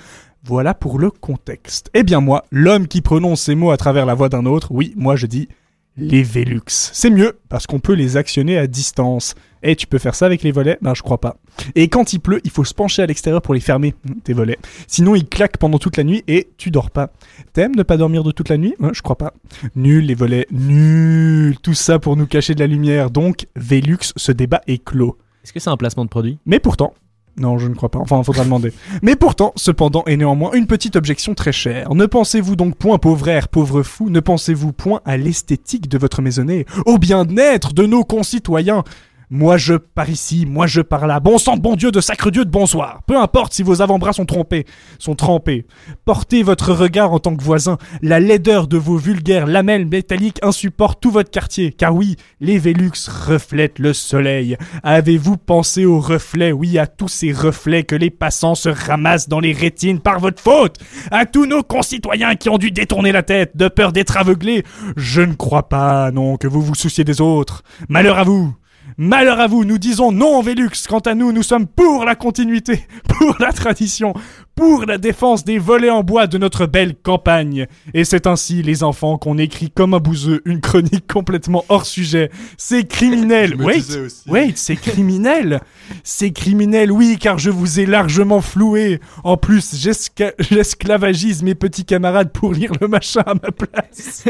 Voilà 0.45 0.73
pour 0.73 0.97
le 0.97 1.11
contexte. 1.11 1.89
Eh 1.93 2.03
bien 2.03 2.21
moi, 2.21 2.45
l'homme 2.51 2.87
qui 2.87 3.01
prononce 3.01 3.41
ces 3.41 3.55
mots 3.55 3.71
à 3.71 3.75
travers 3.75 4.05
la 4.05 4.13
voix 4.13 4.29
d'un 4.29 4.45
autre, 4.45 4.69
oui, 4.71 4.93
moi 4.95 5.17
je 5.17 5.25
dis 5.25 5.49
les 5.97 6.23
Velux. 6.23 6.61
C'est 6.67 7.09
mieux, 7.09 7.37
parce 7.49 7.67
qu'on 7.67 7.81
peut 7.81 7.91
les 7.91 8.15
actionner 8.15 8.57
à 8.57 8.65
distance. 8.65 9.35
Et 9.63 9.75
tu 9.75 9.87
peux 9.87 9.97
faire 9.97 10.13
ça 10.15 10.25
avec 10.25 10.43
les 10.43 10.51
volets? 10.51 10.77
Ben 10.81 10.93
je 10.93 11.01
crois 11.01 11.19
pas. 11.19 11.37
Et 11.75 11.87
quand 11.87 12.13
il 12.13 12.19
pleut, 12.19 12.41
il 12.43 12.51
faut 12.51 12.65
se 12.65 12.73
pencher 12.73 13.01
à 13.01 13.05
l'extérieur 13.05 13.41
pour 13.41 13.53
les 13.53 13.59
fermer, 13.59 13.95
hmm, 14.05 14.19
tes 14.23 14.33
volets. 14.33 14.59
Sinon 14.87 15.15
ils 15.15 15.27
claquent 15.27 15.57
pendant 15.57 15.79
toute 15.79 15.97
la 15.97 16.03
nuit 16.03 16.23
et 16.27 16.49
tu 16.57 16.69
dors 16.69 16.91
pas. 16.91 17.11
T'aimes 17.53 17.75
ne 17.75 17.83
pas 17.83 17.97
dormir 17.97 18.23
de 18.23 18.31
toute 18.31 18.49
la 18.49 18.57
nuit? 18.57 18.75
Hein, 18.81 18.91
Je 18.93 19.01
crois 19.01 19.17
pas. 19.17 19.33
Nul 19.75 20.05
les 20.05 20.15
volets, 20.15 20.47
nul. 20.51 21.57
Tout 21.59 21.73
ça 21.73 21.99
pour 21.99 22.17
nous 22.17 22.27
cacher 22.27 22.53
de 22.53 22.59
la 22.59 22.67
lumière. 22.67 23.09
Donc, 23.09 23.47
Velux, 23.55 24.13
ce 24.15 24.31
débat 24.31 24.61
est 24.67 24.83
clos. 24.83 25.17
Est-ce 25.43 25.53
que 25.53 25.59
c'est 25.59 25.69
un 25.69 25.77
placement 25.77 26.05
de 26.05 26.09
produit? 26.09 26.37
Mais 26.45 26.59
pourtant, 26.59 26.93
non, 27.37 27.57
je 27.57 27.67
ne 27.67 27.73
crois 27.73 27.89
pas. 27.89 27.99
Enfin, 27.99 28.21
faudra 28.23 28.43
demander. 28.43 28.71
Mais 29.01 29.15
pourtant, 29.15 29.53
cependant, 29.55 30.03
et 30.05 30.17
néanmoins, 30.17 30.51
une 30.53 30.67
petite 30.67 30.95
objection 30.95 31.33
très 31.33 31.51
chère. 31.51 31.93
Ne 31.95 32.05
pensez-vous 32.05 32.55
donc 32.55 32.75
point, 32.75 32.97
pauvre 32.99 33.27
air, 33.27 33.47
pauvre 33.47 33.81
fou, 33.81 34.09
ne 34.09 34.19
pensez-vous 34.19 34.71
point 34.71 35.01
à 35.05 35.17
l'esthétique 35.17 35.89
de 35.89 35.97
votre 35.97 36.21
maisonnée, 36.21 36.65
au 36.85 36.97
bien-être 36.97 37.73
de 37.73 37.85
nos 37.85 38.03
concitoyens 38.03 38.83
Moi 39.29 39.57
je 39.57 39.73
par 39.75 40.09
ici, 40.09 40.45
moi 40.45 40.67
je 40.67 40.81
par 40.81 41.07
là. 41.07 41.19
Bon 41.19 41.37
sang 41.37 41.57
bon 41.57 41.75
Dieu, 41.75 41.91
de 41.91 42.01
sacre 42.01 42.29
Dieu, 42.29 42.45
de 42.45 42.49
bonsoir. 42.49 43.01
Peu 43.07 43.17
importe 43.17 43.53
si 43.53 43.63
vos 43.63 43.81
avant-bras 43.81 44.13
sont 44.13 44.25
trompés, 44.25 44.65
sont 44.99 45.15
trempés. 45.15 45.65
Portez 46.05 46.43
votre 46.43 46.73
regard 46.73 47.13
en 47.13 47.19
tant 47.19 47.35
que 47.35 47.43
voisin. 47.43 47.77
La 48.01 48.19
laideur 48.19 48.67
de 48.67 48.77
vos 48.77 48.97
vulgaires 48.97 49.47
lamelles 49.47 49.87
métalliques 49.87 50.43
insupporte 50.43 51.01
tout 51.01 51.11
votre 51.11 51.31
quartier. 51.31 51.71
Car 51.71 51.95
oui, 51.95 52.15
les 52.41 52.57
Velux 52.57 52.91
reflètent 53.07 53.79
le 53.79 53.93
soleil. 53.93 54.57
Avez-vous 54.83 55.37
pensé 55.37 55.85
aux 55.85 55.99
reflets 55.99 56.51
Oui, 56.51 56.77
à 56.77 56.87
tous 56.87 57.07
ces 57.07 57.31
reflets 57.31 57.83
que 57.83 57.95
les 57.95 58.09
passants 58.09 58.55
se 58.55 58.69
ramassent 58.69 59.29
dans 59.29 59.39
les 59.39 59.53
rétines 59.53 59.99
par 59.99 60.19
votre 60.19 60.41
faute. 60.41 60.77
À 61.11 61.25
tous 61.25 61.45
nos 61.45 61.63
concitoyens 61.63 62.35
qui 62.35 62.49
ont 62.49 62.57
dû 62.57 62.71
détourner 62.71 63.11
la 63.11 63.23
tête 63.23 63.55
de 63.55 63.67
peur 63.67 63.93
d'être 63.93 64.17
aveuglés. 64.17 64.63
Je 64.97 65.21
ne 65.21 65.33
crois 65.33 65.69
pas, 65.69 66.11
non, 66.11 66.37
que 66.37 66.47
vous 66.47 66.61
vous 66.61 66.75
souciez 66.75 67.03
des 67.03 67.21
autres. 67.21 67.63
Malheur 67.89 68.17
à 68.17 68.23
vous. 68.23 68.53
Malheur 68.97 69.39
à 69.39 69.47
vous, 69.47 69.65
nous 69.65 69.77
disons 69.77 70.11
non 70.11 70.41
Vélux. 70.41 70.69
Quant 70.87 70.99
à 70.99 71.15
nous, 71.15 71.31
nous 71.31 71.43
sommes 71.43 71.67
pour 71.67 72.05
la 72.05 72.15
continuité, 72.15 72.85
pour 73.09 73.35
la 73.39 73.51
tradition, 73.51 74.13
pour 74.55 74.85
la 74.85 74.97
défense 74.97 75.43
des 75.43 75.57
volets 75.57 75.89
en 75.89 76.03
bois 76.03 76.27
de 76.27 76.37
notre 76.37 76.65
belle 76.65 76.95
campagne. 76.95 77.67
Et 77.93 78.03
c'est 78.03 78.27
ainsi, 78.27 78.61
les 78.61 78.83
enfants, 78.83 79.17
qu'on 79.17 79.37
écrit 79.37 79.71
comme 79.71 79.93
un 79.93 79.99
bouseux 79.99 80.41
une 80.45 80.61
chronique 80.61 81.11
complètement 81.11 81.65
hors 81.69 81.85
sujet. 81.85 82.29
C'est 82.57 82.87
criminel. 82.87 83.55
Wait, 83.63 83.83
wait, 84.27 84.53
c'est 84.55 84.75
criminel. 84.75 85.61
C'est 86.03 86.31
criminel, 86.31 86.91
oui, 86.91 87.17
car 87.19 87.39
je 87.39 87.49
vous 87.49 87.79
ai 87.79 87.85
largement 87.85 88.41
floué. 88.41 88.99
En 89.23 89.37
plus, 89.37 89.75
j'esclavagise 89.75 91.43
mes 91.43 91.55
petits 91.55 91.85
camarades 91.85 92.31
pour 92.31 92.53
lire 92.53 92.71
le 92.79 92.87
machin 92.87 93.23
à 93.25 93.33
ma 93.33 93.51
place. 93.51 94.25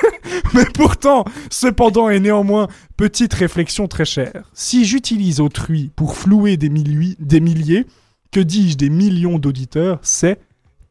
Mais 0.54 0.64
pourtant, 0.74 1.24
cependant 1.50 2.08
et 2.08 2.20
néanmoins, 2.20 2.68
petite 2.96 3.34
réflexion 3.34 3.88
très 3.88 4.04
chère. 4.04 4.50
Si 4.52 4.84
j'utilise 4.84 5.40
autrui 5.40 5.90
pour 5.94 6.16
flouer 6.16 6.56
des 6.56 6.70
milliers, 6.70 7.86
que 8.30 8.40
dis-je 8.40 8.76
des 8.76 8.90
millions 8.90 9.38
d'auditeurs, 9.38 9.98
c'est 10.02 10.40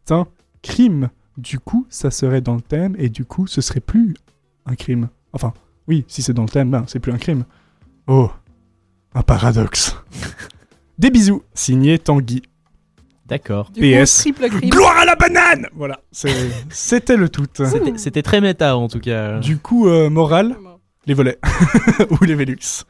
un 0.10 0.28
crime. 0.62 1.10
Du 1.38 1.60
coup, 1.60 1.86
ça 1.90 2.10
serait 2.12 2.42
dans 2.42 2.56
le 2.56 2.62
thème 2.62 2.96
et 2.98 3.10
du 3.10 3.24
coup, 3.26 3.46
ce 3.48 3.62
serait 3.62 3.80
plus 3.80 4.16
un 4.66 4.76
crime. 4.76 5.10
Enfin, 5.34 5.54
oui, 5.88 6.04
si 6.08 6.22
c'est 6.24 6.34
dans 6.34 6.44
le 6.44 6.50
thème, 6.50 6.72
ben, 6.72 6.84
c'est 6.88 7.00
plus 7.00 7.12
un 7.12 7.18
crime. 7.18 7.46
Oh, 8.08 8.32
un 9.14 9.22
paradoxe. 9.22 9.96
Des 10.98 11.12
bisous, 11.12 11.44
signé 11.54 12.00
Tanguy. 12.00 12.42
D'accord. 13.28 13.68
Coup, 13.68 13.82
PS. 13.82 14.20
triple 14.20 14.48
crime. 14.50 14.70
Gloire 14.70 14.98
à 14.98 15.06
la 15.06 15.16
banane 15.16 15.68
Voilà, 15.76 16.00
c'était 16.72 17.18
le 17.18 17.30
tout. 17.30 17.46
C'était- 17.54 17.98
C'était 17.98 18.22
très 18.24 18.40
méta 18.42 18.78
en 18.78 18.88
tout 18.88 19.00
cas. 19.02 19.40
Du 19.40 19.58
coup, 19.58 19.88
euh, 19.88 20.10
morale, 20.10 20.56
les 21.06 21.14
volets. 21.14 21.38
Ou 22.10 22.24
les 22.24 22.36
Velux. 22.36 22.86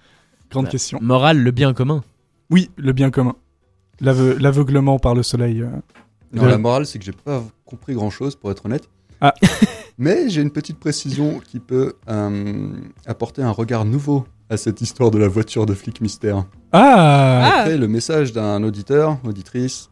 Grande 0.51 0.65
Bah, 0.65 0.71
question. 0.71 0.99
Morale, 1.01 1.39
le 1.39 1.51
bien 1.51 1.73
commun. 1.73 2.03
Oui, 2.49 2.69
le 2.77 2.93
bien 2.93 3.09
commun. 3.09 3.35
L'aveu- 3.99 4.37
L'aveuglement 4.39 4.99
par 4.99 5.15
le 5.15 5.23
soleil. 5.23 5.61
euh. 5.61 5.69
Non, 6.33 6.43
Le- 6.43 6.49
la 6.49 6.57
morale, 6.57 6.85
c'est 6.85 6.99
que 6.99 7.05
j'ai 7.05 7.11
pas 7.13 7.43
compris 7.65 7.93
grand 7.93 8.09
chose, 8.09 8.35
pour 8.35 8.51
être 8.51 8.65
honnête. 8.65 8.89
Ah. 9.21 9.33
Mais 9.97 10.29
j'ai 10.29 10.41
une 10.41 10.51
petite 10.51 10.79
précision 10.79 11.39
qui 11.39 11.59
peut 11.59 11.93
euh, 12.09 12.67
apporter 13.07 13.41
un 13.41 13.49
regard 13.51 13.83
nouveau 13.85 14.25
à 14.49 14.57
cette 14.57 14.81
histoire 14.81 15.09
de 15.09 15.17
la 15.17 15.27
voiture 15.27 15.65
de 15.65 15.73
flic 15.73 16.01
mystère. 16.01 16.45
Ah, 16.71 17.59
Après 17.61 17.77
le 17.77 17.87
message 17.87 18.31
d'un 18.33 18.61
auditeur, 18.63 19.17
auditrice. 19.25 19.89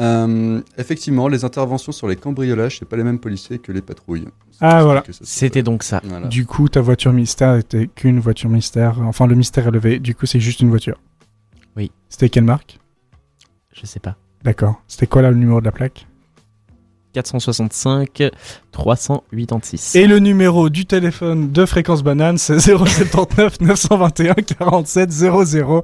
euh, 0.00 0.60
effectivement, 0.76 1.28
les 1.28 1.44
interventions 1.44 1.92
sur 1.92 2.06
les 2.08 2.16
cambriolages, 2.16 2.78
c'est 2.78 2.84
pas 2.88 2.96
les 2.96 3.04
mêmes 3.04 3.18
policiers 3.18 3.58
que 3.58 3.72
les 3.72 3.80
patrouilles. 3.82 4.26
Ah, 4.60 4.82
voilà. 4.84 5.02
C'était 5.22 5.62
donc 5.62 5.82
ça. 5.82 6.00
Voilà. 6.04 6.26
Du 6.28 6.44
coup, 6.44 6.68
ta 6.68 6.80
voiture 6.80 7.12
mystère 7.12 7.56
était 7.56 7.86
qu'une 7.86 8.20
voiture 8.20 8.50
mystère. 8.50 9.00
Enfin, 9.00 9.26
le 9.26 9.34
mystère 9.34 9.66
est 9.68 9.70
levé. 9.70 9.98
Du 9.98 10.14
coup, 10.14 10.26
c'est 10.26 10.40
juste 10.40 10.60
une 10.60 10.68
voiture. 10.68 11.00
Oui. 11.76 11.90
C'était 12.08 12.28
quelle 12.28 12.44
marque? 12.44 12.78
Je 13.80 13.86
sais 13.86 14.00
pas. 14.00 14.16
D'accord. 14.44 14.80
C'était 14.86 15.06
quoi 15.06 15.22
là 15.22 15.30
le 15.30 15.36
numéro 15.36 15.60
de 15.60 15.64
la 15.66 15.72
plaque? 15.72 16.06
465 17.14 18.22
386. 18.70 19.96
Et 19.96 20.06
le 20.06 20.18
numéro 20.18 20.68
du 20.68 20.86
téléphone 20.86 21.50
de 21.50 21.64
Fréquence 21.66 22.02
Banane, 22.02 22.38
c'est 22.38 22.58
079 22.60 23.60
921 23.60 24.34
47 24.34 25.10
00. 25.10 25.82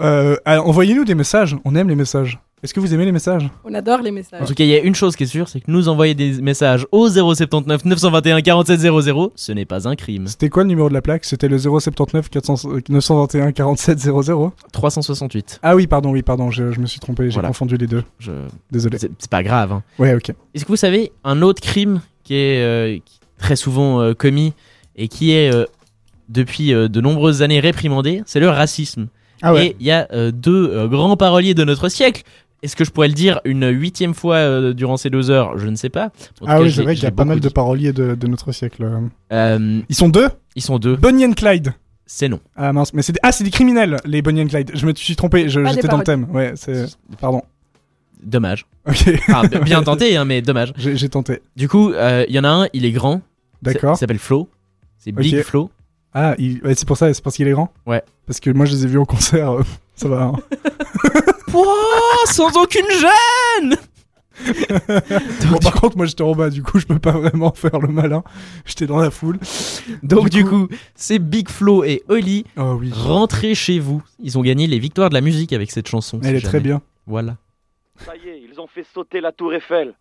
Euh, 0.00 0.36
Envoyez-nous 0.46 1.04
des 1.04 1.14
messages. 1.14 1.56
On 1.64 1.74
aime 1.74 1.88
les 1.88 1.94
messages. 1.94 2.38
Est-ce 2.62 2.74
que 2.74 2.80
vous 2.80 2.92
aimez 2.92 3.06
les 3.06 3.12
messages 3.12 3.48
On 3.64 3.72
adore 3.72 4.02
les 4.02 4.10
En 4.10 4.14
messages. 4.14 4.46
tout 4.46 4.52
cas, 4.54 4.64
il 4.64 4.68
y 4.70 4.74
a 4.74 4.80
une 4.80 4.94
chose 4.94 5.16
qui 5.16 5.22
est 5.22 5.26
sûre, 5.26 5.48
c'est 5.48 5.60
que 5.60 5.70
nous 5.70 5.88
envoyer 5.88 6.14
des 6.14 6.42
messages 6.42 6.86
au 6.92 7.08
079 7.08 7.86
921 7.86 8.42
47 8.42 8.80
00, 8.80 9.32
ce 9.34 9.52
n'est 9.52 9.64
pas 9.64 9.88
un 9.88 9.96
crime. 9.96 10.26
C'était 10.26 10.50
quoi 10.50 10.62
le 10.64 10.68
numéro 10.68 10.88
de 10.90 10.94
la 10.94 11.00
plaque? 11.00 11.24
C'était 11.24 11.48
le 11.48 11.56
079 11.58 12.28
400 12.28 12.68
921 12.90 13.52
47 13.52 13.98
00 13.98 14.52
368. 14.72 15.60
Ah 15.62 15.74
oui, 15.74 15.86
pardon, 15.86 16.10
oui, 16.10 16.20
pardon, 16.22 16.50
je, 16.50 16.70
je 16.72 16.80
me 16.80 16.86
suis 16.86 17.00
trompé, 17.00 17.24
j'ai 17.30 17.34
Voilà. 17.34 17.48
confondu 17.48 17.76
les 17.78 17.86
deux. 17.86 18.04
Je... 18.18 18.32
Désolé. 18.70 18.98
C'est 18.98 19.30
pas 19.30 19.42
grave. 19.42 19.72
hein. 19.72 19.82
Ouais, 19.98 20.14
ok. 20.14 20.30
Est-ce 20.54 20.64
que 20.64 20.68
vous 20.68 20.76
savez 20.76 21.12
un 21.24 21.40
autre 21.40 21.62
crime 21.62 22.02
qui 22.24 22.34
est 22.34 22.62
euh, 22.62 22.98
très 23.38 23.56
souvent 23.56 24.00
euh, 24.02 24.12
commis 24.12 24.52
et 24.96 25.08
qui 25.08 25.32
est 25.32 25.50
euh, 25.50 25.64
depuis 26.28 26.74
euh, 26.74 26.88
de 26.88 27.00
nombreuses 27.00 27.40
années 27.40 27.60
réprimandé? 27.60 28.22
C'est 28.26 28.40
le 28.40 28.50
racisme. 28.50 29.06
Ah 29.40 29.54
ouais. 29.54 29.68
Et 29.68 29.76
il 29.80 29.86
y 29.86 29.90
a 29.90 30.06
euh, 30.12 30.30
deux 30.30 30.68
euh, 30.70 30.86
grands 30.88 31.16
paroliers 31.16 31.54
de 31.54 31.64
notre 31.64 31.88
siècle. 31.88 32.22
Est-ce 32.62 32.76
que 32.76 32.84
je 32.84 32.90
pourrais 32.90 33.08
le 33.08 33.14
dire 33.14 33.40
une 33.44 33.66
huitième 33.68 34.12
fois 34.14 34.36
euh, 34.36 34.72
durant 34.74 34.96
ces 34.98 35.08
deux 35.10 35.30
heures? 35.30 35.56
Je 35.58 35.66
ne 35.68 35.76
sais 35.76 35.88
pas. 35.88 36.06
En 36.06 36.08
tout 36.08 36.44
Ah 36.46 36.56
cas, 36.56 36.60
oui, 36.62 36.68
je 36.70 36.76
c'est 36.76 36.82
vrai 36.82 36.94
qu'il 36.94 37.04
y 37.04 37.06
a 37.06 37.10
pas 37.10 37.24
mal 37.24 37.40
de 37.40 37.48
paroliers 37.48 37.92
de, 37.92 38.14
de 38.14 38.26
notre 38.26 38.52
siècle. 38.52 38.86
Euh, 39.32 39.80
Ils 39.88 39.94
sont 39.94 40.08
deux? 40.08 40.28
ils 40.56 40.62
sont 40.62 40.78
deux. 40.78 40.96
Bonnie 40.96 41.24
and 41.24 41.32
Clyde. 41.32 41.72
C'est 42.06 42.28
non. 42.28 42.40
Ah 42.56 42.72
mince, 42.72 42.92
mais 42.92 43.02
c'est 43.02 43.12
des... 43.12 43.20
Ah, 43.22 43.30
c'est 43.32 43.44
des 43.44 43.50
criminels, 43.50 43.96
les 44.04 44.20
Bonnie 44.20 44.42
and 44.42 44.48
Clyde. 44.48 44.72
Je 44.74 44.84
me 44.84 44.92
suis 44.94 45.14
trompé, 45.16 45.48
j'étais 45.48 45.86
dans 45.88 45.98
le 45.98 46.04
thème. 46.04 46.26
Ouais, 46.30 46.52
c'est... 46.56 46.86
Pardon. 47.20 47.42
Dommage. 48.22 48.66
Ok. 48.86 49.08
Enfin, 49.28 49.42
b- 49.46 49.62
bien 49.64 49.82
tenté, 49.82 50.16
hein, 50.16 50.24
mais 50.26 50.42
dommage. 50.42 50.72
J'ai 50.76 50.96
j'ai 50.96 51.08
tenté. 51.08 51.40
Du 51.56 51.68
coup, 51.68 51.92
euh, 51.92 52.24
il 52.28 52.34
y 52.34 52.38
en 52.38 52.44
a 52.44 52.48
un, 52.50 52.66
il 52.74 52.84
est 52.84 52.90
grand. 52.92 53.22
D'accord. 53.62 53.94
Il 53.96 53.98
s'appelle 53.98 54.18
Flo. 54.18 54.48
C'est 54.98 55.12
Big. 55.12 55.40
Flo. 55.42 55.70
Ah, 56.12 56.34
il- 56.36 56.60
ouais, 56.62 56.74
c'est 56.74 56.86
pour 56.86 56.96
ça, 56.98 57.14
c'est 57.14 57.22
parce 57.22 57.36
qu'il 57.36 57.46
est 57.48 57.52
grand? 57.52 57.72
Ouais. 57.86 58.02
Parce 58.26 58.40
que 58.40 58.50
moi, 58.50 58.66
je 58.66 58.72
les 58.72 58.84
ai 58.84 58.88
vus 58.88 58.98
en 58.98 59.04
concert, 59.06 59.52
euh, 59.52 59.62
ça 59.94 60.08
va. 60.08 60.24
hein. 60.24 60.32
Pouah, 61.50 62.26
sans 62.26 62.56
aucune 62.56 62.90
gêne 62.90 63.76
bon, 65.50 65.58
par 65.58 65.74
contre, 65.74 65.98
moi, 65.98 66.06
j'étais 66.06 66.22
en 66.22 66.34
bas, 66.34 66.48
du 66.48 66.62
coup, 66.62 66.78
je 66.78 66.86
peux 66.86 66.98
pas 66.98 67.12
vraiment 67.12 67.52
faire 67.52 67.78
le 67.78 67.88
malin. 67.88 68.22
J'étais 68.64 68.86
dans 68.86 68.98
la 68.98 69.10
foule. 69.10 69.38
Donc 70.02 70.30
du 70.30 70.46
coup, 70.46 70.68
c'est 70.94 71.18
Big 71.18 71.50
Flo 71.50 71.84
et 71.84 72.02
Oli. 72.08 72.44
Oh 72.56 72.78
oui. 72.80 72.90
Rentrez 72.90 73.54
chez 73.54 73.78
vous. 73.78 74.02
Ils 74.18 74.38
ont 74.38 74.42
gagné 74.42 74.66
les 74.66 74.78
victoires 74.78 75.10
de 75.10 75.14
la 75.14 75.20
musique 75.20 75.52
avec 75.52 75.70
cette 75.70 75.88
chanson. 75.88 76.20
Elle 76.22 76.38
si 76.38 76.46
est 76.46 76.48
très 76.48 76.60
bien. 76.60 76.80
Voilà. 77.06 77.36
Ça 77.96 78.16
y 78.16 78.28
est, 78.28 78.40
ils 78.50 78.58
ont 78.60 78.66
fait 78.66 78.86
sauter 78.94 79.20
la 79.20 79.32
tour 79.32 79.52
Eiffel. 79.52 79.94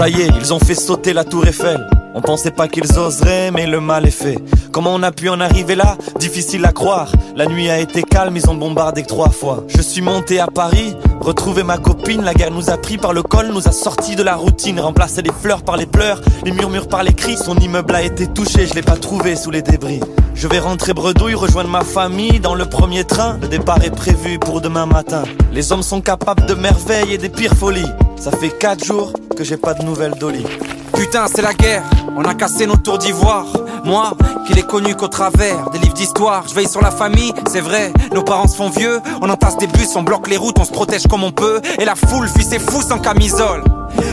Ça 0.00 0.08
y 0.08 0.22
est, 0.22 0.30
ils 0.40 0.54
ont 0.54 0.58
fait 0.58 0.74
sauter 0.74 1.12
la 1.12 1.24
tour 1.24 1.46
Eiffel. 1.46 1.86
On 2.14 2.20
pensait 2.20 2.50
pas 2.50 2.66
qu'ils 2.66 2.98
oseraient, 2.98 3.50
mais 3.52 3.66
le 3.66 3.80
mal 3.80 4.06
est 4.06 4.10
fait. 4.10 4.38
Comment 4.72 4.92
on 4.94 5.02
a 5.02 5.12
pu 5.12 5.28
en 5.28 5.40
arriver 5.40 5.76
là? 5.76 5.96
Difficile 6.18 6.64
à 6.64 6.72
croire. 6.72 7.12
La 7.36 7.46
nuit 7.46 7.70
a 7.70 7.78
été 7.78 8.02
calme, 8.02 8.36
ils 8.36 8.50
ont 8.50 8.54
bombardé 8.54 9.04
trois 9.04 9.30
fois. 9.30 9.64
Je 9.68 9.80
suis 9.80 10.02
monté 10.02 10.40
à 10.40 10.46
Paris, 10.48 10.96
retrouvé 11.20 11.62
ma 11.62 11.78
copine. 11.78 12.22
La 12.22 12.34
guerre 12.34 12.50
nous 12.50 12.70
a 12.70 12.76
pris 12.76 12.98
par 12.98 13.12
le 13.12 13.22
col, 13.22 13.48
nous 13.48 13.68
a 13.68 13.72
sortis 13.72 14.16
de 14.16 14.22
la 14.22 14.34
routine. 14.34 14.80
Remplacé 14.80 15.22
les 15.22 15.32
fleurs 15.32 15.62
par 15.62 15.76
les 15.76 15.86
pleurs, 15.86 16.20
les 16.44 16.52
murmures 16.52 16.88
par 16.88 17.04
les 17.04 17.12
cris. 17.12 17.36
Son 17.36 17.56
immeuble 17.56 17.94
a 17.94 18.02
été 18.02 18.26
touché, 18.26 18.66
je 18.66 18.74
l'ai 18.74 18.82
pas 18.82 18.96
trouvé 18.96 19.36
sous 19.36 19.50
les 19.50 19.62
débris. 19.62 20.00
Je 20.34 20.48
vais 20.48 20.58
rentrer 20.58 20.94
bredouille, 20.94 21.34
rejoindre 21.34 21.70
ma 21.70 21.84
famille 21.84 22.40
dans 22.40 22.54
le 22.54 22.64
premier 22.64 23.04
train. 23.04 23.38
Le 23.40 23.48
départ 23.48 23.84
est 23.84 23.94
prévu 23.94 24.38
pour 24.38 24.60
demain 24.60 24.86
matin. 24.86 25.22
Les 25.52 25.70
hommes 25.70 25.82
sont 25.82 26.00
capables 26.00 26.46
de 26.46 26.54
merveilles 26.54 27.14
et 27.14 27.18
des 27.18 27.28
pires 27.28 27.54
folies. 27.54 27.90
Ça 28.16 28.32
fait 28.32 28.50
quatre 28.50 28.84
jours 28.84 29.12
que 29.36 29.44
j'ai 29.44 29.56
pas 29.56 29.74
de 29.74 29.84
nouvelles 29.84 30.14
d'Oli. 30.18 30.44
Putain, 30.94 31.26
c'est 31.34 31.42
la 31.42 31.54
guerre, 31.54 31.82
on 32.16 32.24
a 32.24 32.34
cassé 32.34 32.66
nos 32.66 32.76
tours 32.76 32.98
d'ivoire. 32.98 33.46
Moi, 33.84 34.12
qui 34.46 34.54
l'ai 34.54 34.62
connu 34.62 34.94
qu'au 34.94 35.08
travers 35.08 35.70
des 35.70 35.78
livres 35.78 35.94
d'histoire, 35.94 36.44
je 36.48 36.54
veille 36.54 36.68
sur 36.68 36.82
la 36.82 36.90
famille, 36.90 37.32
c'est 37.50 37.60
vrai, 37.60 37.92
nos 38.12 38.22
parents 38.22 38.46
se 38.46 38.56
font 38.56 38.68
vieux, 38.68 39.00
on 39.22 39.28
entasse 39.28 39.56
des 39.56 39.66
bus, 39.66 39.88
on 39.96 40.02
bloque 40.02 40.28
les 40.28 40.36
routes, 40.36 40.58
on 40.58 40.64
se 40.64 40.72
protège 40.72 41.06
comme 41.06 41.24
on 41.24 41.32
peut, 41.32 41.60
et 41.78 41.84
la 41.84 41.94
foule 41.94 42.28
fuit 42.28 42.44
ses 42.44 42.58
fous 42.58 42.82
sans 42.82 42.98
camisole. 42.98 43.64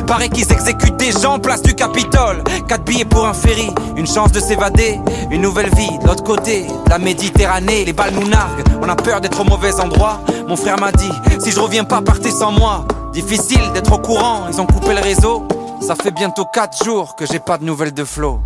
Paraît 0.07 0.29
qu'ils 0.29 0.51
exécutent 0.51 0.97
des 0.97 1.11
gens 1.11 1.39
place 1.39 1.61
du 1.61 1.75
Capitole. 1.75 2.43
Quatre 2.67 2.83
billets 2.83 3.05
pour 3.05 3.25
un 3.25 3.33
ferry, 3.33 3.69
une 3.95 4.07
chance 4.07 4.31
de 4.31 4.39
s'évader, 4.39 4.99
une 5.31 5.41
nouvelle 5.41 5.69
vie 5.75 5.97
de 6.01 6.07
l'autre 6.07 6.23
côté, 6.23 6.65
la 6.89 6.97
Méditerranée, 6.97 7.85
les 7.85 7.93
balles 7.93 8.13
nous 8.13 8.27
narguent, 8.27 8.63
on 8.81 8.89
a 8.89 8.95
peur 8.95 9.21
d'être 9.21 9.39
au 9.41 9.43
mauvais 9.43 9.79
endroit. 9.79 10.21
Mon 10.47 10.55
frère 10.55 10.79
m'a 10.79 10.91
dit, 10.91 11.11
si 11.39 11.51
je 11.51 11.59
reviens 11.59 11.83
pas, 11.83 12.01
partez 12.01 12.31
sans 12.31 12.51
moi. 12.51 12.85
Difficile 13.11 13.71
d'être 13.73 13.91
au 13.93 13.99
courant, 13.99 14.47
ils 14.51 14.61
ont 14.61 14.65
coupé 14.65 14.93
le 14.93 15.01
réseau. 15.01 15.47
Ça 15.79 15.95
fait 15.95 16.11
bientôt 16.11 16.45
4 16.45 16.83
jours 16.83 17.15
que 17.15 17.25
j'ai 17.25 17.39
pas 17.39 17.57
de 17.57 17.63
nouvelles 17.63 17.93
de 17.93 18.03
Flo. 18.03 18.41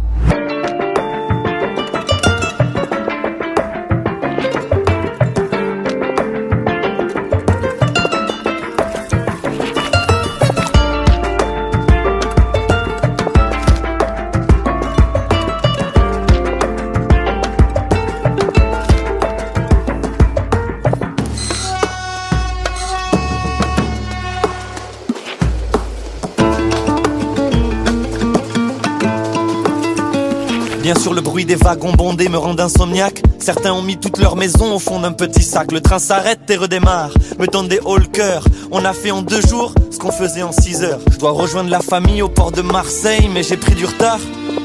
Bien 30.93 31.01
sûr, 31.01 31.13
le 31.13 31.22
bruit 31.22 31.45
des 31.45 31.55
wagons 31.55 31.93
bondés 31.93 32.27
me 32.27 32.38
rend 32.38 32.59
insomniaque. 32.59 33.23
Certains 33.39 33.72
ont 33.72 33.81
mis 33.81 33.95
toute 33.95 34.18
leur 34.18 34.35
maison 34.35 34.76
au 34.76 34.77
fond 34.77 34.99
d'un 34.99 35.13
petit 35.13 35.41
sac. 35.41 35.72
Le 35.72 35.80
train 35.80 35.99
s'arrête 35.99 36.41
et 36.49 36.57
redémarre, 36.57 37.11
me 37.39 37.47
donne 37.47 37.69
des 37.69 37.80
hauts 37.80 37.95
le 37.95 38.07
cœur. 38.07 38.43
On 38.72 38.84
a 38.84 38.91
fait 38.91 39.11
en 39.11 39.22
deux 39.22 39.39
jours 39.39 39.73
ce 39.89 39.97
qu'on 39.97 40.11
faisait 40.11 40.43
en 40.43 40.51
six 40.51 40.84
heures. 40.84 40.99
Je 41.09 41.18
dois 41.18 41.31
rejoindre 41.31 41.69
la 41.69 41.80
famille 41.80 42.22
au 42.22 42.27
port 42.27 42.51
de 42.51 42.61
Marseille, 42.61 43.30
mais 43.34 43.41
j'ai 43.41 43.55
pris 43.55 43.73
du 43.73 43.85
retard. 43.85 44.19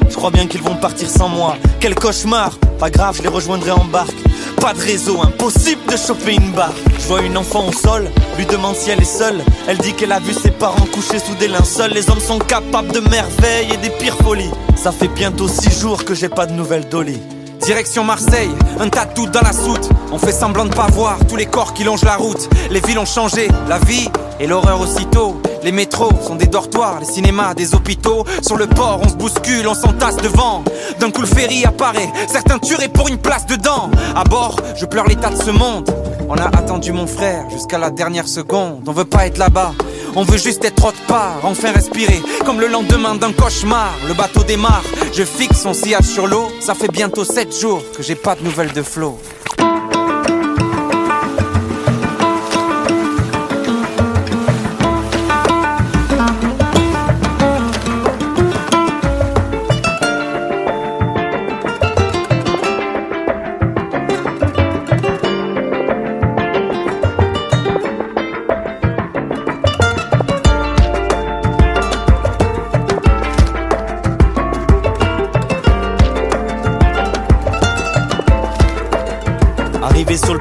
Je 0.09 0.15
crois 0.15 0.31
bien 0.31 0.47
qu'ils 0.47 0.61
vont 0.61 0.75
partir 0.75 1.09
sans 1.09 1.29
moi. 1.29 1.55
Quel 1.79 1.95
cauchemar 1.95 2.57
Pas 2.77 2.89
grave, 2.89 3.15
je 3.15 3.23
les 3.23 3.29
rejoindrai 3.29 3.71
en 3.71 3.85
barque. 3.85 4.21
Pas 4.61 4.73
de 4.73 4.79
réseau, 4.79 5.21
impossible 5.21 5.81
de 5.89 5.97
choper 5.97 6.35
une 6.35 6.51
barre. 6.51 6.73
Je 6.99 7.07
vois 7.07 7.21
une 7.21 7.37
enfant 7.37 7.67
au 7.67 7.71
sol, 7.71 8.09
lui 8.37 8.45
demande 8.45 8.75
si 8.75 8.89
elle 8.89 9.01
est 9.01 9.05
seule. 9.05 9.41
Elle 9.67 9.77
dit 9.77 9.93
qu'elle 9.93 10.11
a 10.11 10.19
vu 10.19 10.33
ses 10.33 10.51
parents 10.51 10.85
couchés 10.87 11.19
sous 11.19 11.35
des 11.35 11.47
linceuls. 11.47 11.91
Les 11.93 12.09
hommes 12.09 12.19
sont 12.19 12.39
capables 12.39 12.91
de 12.91 12.99
merveilles 12.99 13.73
et 13.73 13.77
des 13.77 13.89
pires 13.89 14.17
folies. 14.17 14.51
Ça 14.75 14.91
fait 14.91 15.07
bientôt 15.07 15.47
six 15.47 15.79
jours 15.79 16.03
que 16.03 16.13
j'ai 16.13 16.29
pas 16.29 16.45
de 16.45 16.53
nouvelles 16.53 16.87
d'Oli. 16.89 17.19
Direction 17.59 18.03
Marseille, 18.03 18.51
un 18.79 18.89
tas 18.89 19.05
de 19.05 19.25
dans 19.29 19.41
la 19.41 19.51
soute. 19.51 19.89
On 20.11 20.17
fait 20.17 20.31
semblant 20.31 20.65
de 20.65 20.73
pas 20.73 20.87
voir 20.87 21.17
tous 21.27 21.35
les 21.35 21.45
corps 21.45 21.73
qui 21.73 21.83
longent 21.83 22.03
la 22.03 22.15
route. 22.15 22.49
Les 22.71 22.79
villes 22.79 22.99
ont 22.99 23.05
changé, 23.05 23.49
la 23.67 23.79
vie 23.79 24.09
et 24.39 24.47
l'horreur 24.47 24.79
aussitôt. 24.79 25.41
Les 25.63 25.71
métros 25.71 26.11
sont 26.25 26.35
des 26.35 26.45
dortoirs, 26.47 26.99
les 26.99 27.05
cinémas 27.05 27.53
des 27.53 27.75
hôpitaux. 27.75 28.25
Sur 28.41 28.57
le 28.57 28.67
port, 28.67 29.01
on 29.03 29.09
se 29.09 29.15
bouscule, 29.15 29.67
on 29.67 29.73
s'entasse 29.73 30.17
devant. 30.17 30.63
D'un 30.99 31.11
coup, 31.11 31.21
le 31.21 31.27
ferry 31.27 31.65
apparaît, 31.65 32.09
certains 32.27 32.59
tueraient 32.59 32.87
pour 32.89 33.09
une 33.09 33.17
place 33.17 33.45
dedans. 33.45 33.89
À 34.15 34.23
bord, 34.23 34.55
je 34.75 34.85
pleure 34.85 35.07
l'état 35.07 35.29
de 35.29 35.41
ce 35.41 35.51
monde. 35.51 35.89
On 36.29 36.35
a 36.35 36.45
attendu 36.57 36.91
mon 36.91 37.07
frère 37.07 37.49
jusqu'à 37.49 37.77
la 37.77 37.89
dernière 37.89 38.27
seconde. 38.27 38.83
On 38.85 38.91
veut 38.91 39.05
pas 39.05 39.27
être 39.27 39.37
là-bas. 39.37 39.73
On 40.15 40.23
veut 40.23 40.37
juste 40.37 40.65
être 40.65 40.85
autre 40.85 41.01
part, 41.07 41.39
enfin 41.43 41.71
respirer. 41.71 42.21
Comme 42.45 42.59
le 42.59 42.67
lendemain 42.67 43.15
d'un 43.15 43.31
cauchemar, 43.31 43.93
le 44.07 44.13
bateau 44.13 44.43
démarre. 44.43 44.83
Je 45.13 45.23
fixe 45.23 45.61
son 45.61 45.73
sillage 45.73 46.05
sur 46.05 46.27
l'eau. 46.27 46.49
Ça 46.59 46.73
fait 46.73 46.91
bientôt 46.91 47.23
7 47.23 47.57
jours 47.57 47.81
que 47.95 48.03
j'ai 48.03 48.15
pas 48.15 48.35
de 48.35 48.43
nouvelles 48.43 48.73
de 48.73 48.81
Flo. 48.81 49.17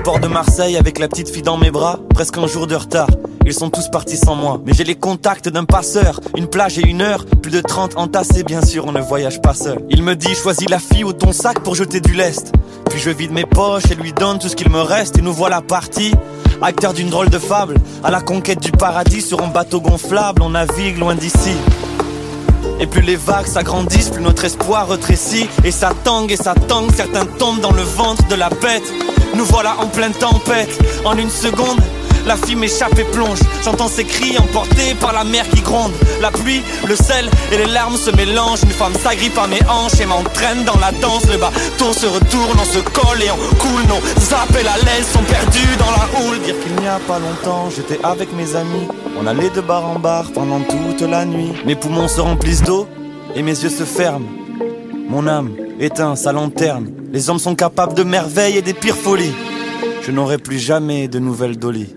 De 0.06 0.28
Marseille 0.28 0.76
avec 0.76 1.00
la 1.00 1.08
petite 1.08 1.28
fille 1.28 1.42
dans 1.42 1.56
mes 1.56 1.72
bras, 1.72 1.98
presque 2.14 2.38
un 2.38 2.46
jour 2.46 2.68
de 2.68 2.76
retard. 2.76 3.08
Ils 3.44 3.52
sont 3.52 3.70
tous 3.70 3.88
partis 3.88 4.16
sans 4.16 4.36
moi, 4.36 4.60
mais 4.64 4.72
j'ai 4.72 4.84
les 4.84 4.94
contacts 4.94 5.48
d'un 5.48 5.64
passeur. 5.64 6.20
Une 6.36 6.46
plage 6.46 6.78
et 6.78 6.86
une 6.86 7.02
heure, 7.02 7.24
plus 7.42 7.50
de 7.50 7.60
30 7.60 7.96
entassés, 7.96 8.44
bien 8.44 8.62
sûr, 8.64 8.86
on 8.86 8.92
ne 8.92 9.00
voyage 9.00 9.42
pas 9.42 9.52
seul. 9.52 9.84
Il 9.90 10.04
me 10.04 10.14
dit, 10.14 10.32
choisis 10.36 10.70
la 10.70 10.78
fille 10.78 11.02
ou 11.02 11.12
ton 11.12 11.32
sac 11.32 11.58
pour 11.58 11.74
jeter 11.74 12.00
du 12.00 12.12
lest. 12.12 12.52
Puis 12.88 13.00
je 13.00 13.10
vide 13.10 13.32
mes 13.32 13.44
poches 13.44 13.90
et 13.90 13.96
lui 13.96 14.12
donne 14.12 14.38
tout 14.38 14.48
ce 14.48 14.54
qu'il 14.54 14.70
me 14.70 14.80
reste, 14.80 15.18
et 15.18 15.22
nous 15.22 15.32
voilà 15.32 15.60
partis. 15.60 16.12
Acteur 16.62 16.94
d'une 16.94 17.10
drôle 17.10 17.28
de 17.28 17.40
fable, 17.40 17.74
à 18.04 18.12
la 18.12 18.20
conquête 18.20 18.60
du 18.60 18.70
paradis 18.70 19.22
sur 19.22 19.42
un 19.42 19.48
bateau 19.48 19.80
gonflable, 19.80 20.40
on 20.40 20.50
navigue 20.50 20.98
loin 20.98 21.16
d'ici. 21.16 21.56
Et 22.80 22.86
plus 22.86 23.02
les 23.02 23.16
vagues 23.16 23.46
s'agrandissent, 23.46 24.10
plus 24.10 24.22
notre 24.22 24.44
espoir 24.44 24.88
rétrécit. 24.88 25.48
Et 25.64 25.70
ça 25.70 25.92
tangue 26.04 26.32
et 26.32 26.36
ça 26.36 26.54
tangue, 26.54 26.90
certains 26.94 27.26
tombent 27.26 27.60
dans 27.60 27.72
le 27.72 27.82
ventre 27.82 28.26
de 28.28 28.34
la 28.34 28.48
bête. 28.48 28.84
Nous 29.34 29.44
voilà 29.44 29.76
en 29.80 29.86
pleine 29.86 30.12
tempête, 30.12 30.78
en 31.04 31.16
une 31.16 31.30
seconde. 31.30 31.80
La 32.26 32.36
fille 32.36 32.56
m'échappe 32.56 32.98
et 32.98 33.04
plonge. 33.04 33.38
J'entends 33.64 33.88
ses 33.88 34.04
cris 34.04 34.36
emportés 34.36 34.94
par 35.00 35.12
la 35.12 35.22
mer 35.22 35.48
qui 35.48 35.60
gronde. 35.60 35.92
La 36.20 36.32
pluie, 36.32 36.60
le 36.88 36.96
sel 36.96 37.30
et 37.52 37.58
les 37.58 37.66
larmes 37.66 37.96
se 37.96 38.10
mélangent. 38.10 38.64
Une 38.64 38.70
femme 38.70 38.94
s'agrippe 38.94 39.38
à 39.38 39.46
mes 39.46 39.60
hanches 39.68 40.00
et 40.00 40.06
m'entraîne 40.06 40.64
dans 40.64 40.78
la 40.78 40.90
danse. 40.90 41.24
Le 41.30 41.38
bateau 41.38 41.92
se 41.92 42.06
retourne, 42.06 42.58
on 42.60 42.64
se 42.64 42.80
colle 42.80 43.22
et 43.22 43.30
on 43.30 43.54
coule. 43.56 43.82
Nos 43.88 44.34
appels 44.34 44.66
à 44.66 44.76
l'aile 44.84 45.04
sont 45.04 45.22
perdus 45.22 45.76
dans 45.78 45.90
la 45.92 46.20
houle. 46.20 46.40
Dire 46.40 46.56
qu'il 46.60 46.74
n'y 46.82 46.88
a 46.88 46.98
pas 46.98 47.20
longtemps, 47.20 47.70
j'étais 47.74 48.00
avec 48.02 48.32
mes 48.34 48.56
amis. 48.56 48.88
On 49.20 49.26
allait 49.28 49.50
de 49.50 49.60
bar 49.60 49.86
en 49.86 50.00
bar 50.00 50.32
pendant 50.34 50.60
toute 50.60 51.02
la 51.02 51.24
nuit. 51.24 51.52
Mes 51.64 51.76
poumons 51.76 52.08
se 52.08 52.20
remplissent 52.20 52.64
d'eau 52.64 52.88
et 53.36 53.42
mes 53.42 53.56
yeux 53.62 53.70
se 53.70 53.84
ferment. 53.84 54.26
Mon 55.08 55.28
âme 55.28 55.52
éteint 55.78 56.16
sa 56.16 56.32
lanterne. 56.32 56.90
Les 57.12 57.30
hommes 57.30 57.38
sont 57.38 57.54
capables 57.54 57.94
de 57.94 58.02
merveilles 58.02 58.58
et 58.58 58.62
des 58.62 58.74
pires 58.74 58.96
folies. 58.96 59.32
Je 60.02 60.10
n'aurai 60.10 60.38
plus 60.38 60.58
jamais 60.58 61.06
de 61.06 61.20
nouvelles 61.20 61.56
d'Oli. 61.56 61.94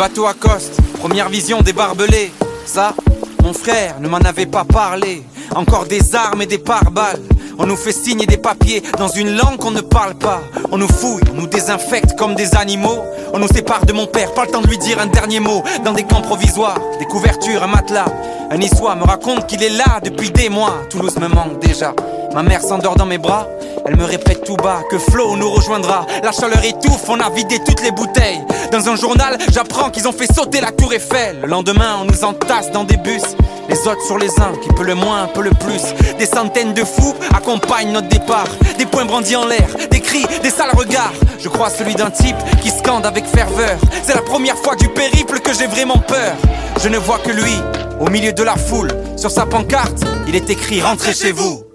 Bateau 0.00 0.24
accoste, 0.24 0.80
première 0.98 1.28
vision 1.28 1.60
des 1.60 1.74
barbelés. 1.74 2.32
Ça, 2.64 2.94
mon 3.42 3.52
frère 3.52 4.00
ne 4.00 4.08
m'en 4.08 4.16
avait 4.16 4.46
pas 4.46 4.64
parlé. 4.64 5.22
Encore 5.54 5.84
des 5.84 6.14
armes 6.14 6.40
et 6.40 6.46
des 6.46 6.56
pare-balles. 6.56 7.20
On 7.58 7.66
nous 7.66 7.76
fait 7.76 7.92
signer 7.92 8.24
des 8.24 8.38
papiers 8.38 8.82
dans 8.96 9.08
une 9.08 9.36
langue 9.36 9.58
qu'on 9.58 9.72
ne 9.72 9.82
parle 9.82 10.14
pas. 10.14 10.40
On 10.72 10.78
nous 10.78 10.88
fouille, 10.88 11.20
on 11.30 11.42
nous 11.42 11.46
désinfecte 11.46 12.16
comme 12.16 12.34
des 12.34 12.54
animaux. 12.54 13.04
On 13.34 13.38
nous 13.40 13.48
sépare 13.48 13.84
de 13.84 13.92
mon 13.92 14.06
père, 14.06 14.32
pas 14.32 14.46
le 14.46 14.50
temps 14.50 14.62
de 14.62 14.68
lui 14.68 14.78
dire 14.78 14.98
un 14.98 15.06
dernier 15.06 15.38
mot. 15.38 15.62
Dans 15.84 15.92
des 15.92 16.04
camps 16.04 16.22
provisoires, 16.22 16.78
des 16.98 17.04
couvertures, 17.04 17.62
un 17.62 17.66
matelas. 17.66 18.06
Un 18.50 18.56
niçois 18.56 18.94
me 18.94 19.04
raconte 19.04 19.46
qu'il 19.48 19.62
est 19.62 19.68
là 19.68 20.00
depuis 20.02 20.30
des 20.30 20.48
mois. 20.48 20.76
Toulouse 20.88 21.18
me 21.18 21.28
manque 21.28 21.58
déjà. 21.58 21.92
Ma 22.34 22.42
mère 22.42 22.62
s'endort 22.62 22.94
dans 22.94 23.06
mes 23.06 23.18
bras. 23.18 23.48
Elle 23.86 23.96
me 23.96 24.04
répète 24.04 24.44
tout 24.44 24.56
bas 24.56 24.82
que 24.88 24.98
Flo 24.98 25.36
nous 25.36 25.50
rejoindra. 25.50 26.06
La 26.22 26.30
chaleur 26.32 26.64
étouffe, 26.64 27.08
on 27.08 27.18
a 27.18 27.28
vidé 27.30 27.58
toutes 27.66 27.82
les 27.82 27.90
bouteilles. 27.90 28.40
Dans 28.70 28.88
un 28.88 28.94
journal, 28.94 29.36
j'apprends 29.52 29.90
qu'ils 29.90 30.06
ont 30.06 30.12
fait 30.12 30.32
sauter 30.32 30.60
la 30.60 30.70
tour 30.70 30.92
Eiffel. 30.92 31.40
Le 31.42 31.48
lendemain, 31.48 31.98
on 32.00 32.04
nous 32.04 32.24
entasse 32.24 32.70
dans 32.70 32.84
des 32.84 32.96
bus. 32.98 33.22
Les 33.68 33.78
autres 33.86 34.04
sur 34.06 34.18
les 34.18 34.30
uns, 34.40 34.52
qui 34.62 34.68
peut 34.68 34.84
le 34.84 34.94
moins, 34.94 35.26
peut 35.28 35.42
le 35.42 35.50
plus. 35.50 35.82
Des 36.18 36.26
centaines 36.26 36.72
de 36.72 36.84
fous 36.84 37.14
accompagnent 37.34 37.92
notre 37.92 38.08
départ. 38.08 38.48
Des 38.78 38.86
poings 38.86 39.04
brandis 39.04 39.36
en 39.36 39.46
l'air, 39.46 39.68
des 39.90 40.00
cris, 40.00 40.24
des 40.42 40.50
sales 40.50 40.74
regards. 40.76 41.12
Je 41.38 41.48
crois 41.48 41.70
celui 41.70 41.94
d'un 41.94 42.10
type 42.10 42.36
qui 42.62 42.70
scande 42.70 43.06
avec 43.06 43.26
ferveur. 43.26 43.78
C'est 44.04 44.14
la 44.14 44.22
première 44.22 44.56
fois 44.56 44.76
du 44.76 44.88
périple 44.88 45.40
que 45.40 45.52
j'ai 45.52 45.66
vraiment 45.66 45.98
peur. 45.98 46.34
Je 46.82 46.88
ne 46.88 46.98
vois 46.98 47.18
que 47.18 47.30
lui, 47.30 47.54
au 48.00 48.08
milieu 48.08 48.32
de 48.32 48.42
la 48.42 48.56
foule. 48.56 48.90
Sur 49.16 49.30
sa 49.30 49.46
pancarte, 49.46 50.04
il 50.28 50.36
est 50.36 50.48
écrit 50.48 50.80
Rentrez 50.80 51.14
chez 51.14 51.32
vous. 51.32 51.69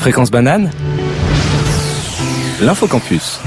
Fréquence 0.00 0.30
banane 0.30 0.70
L'infocampus. 2.60 3.40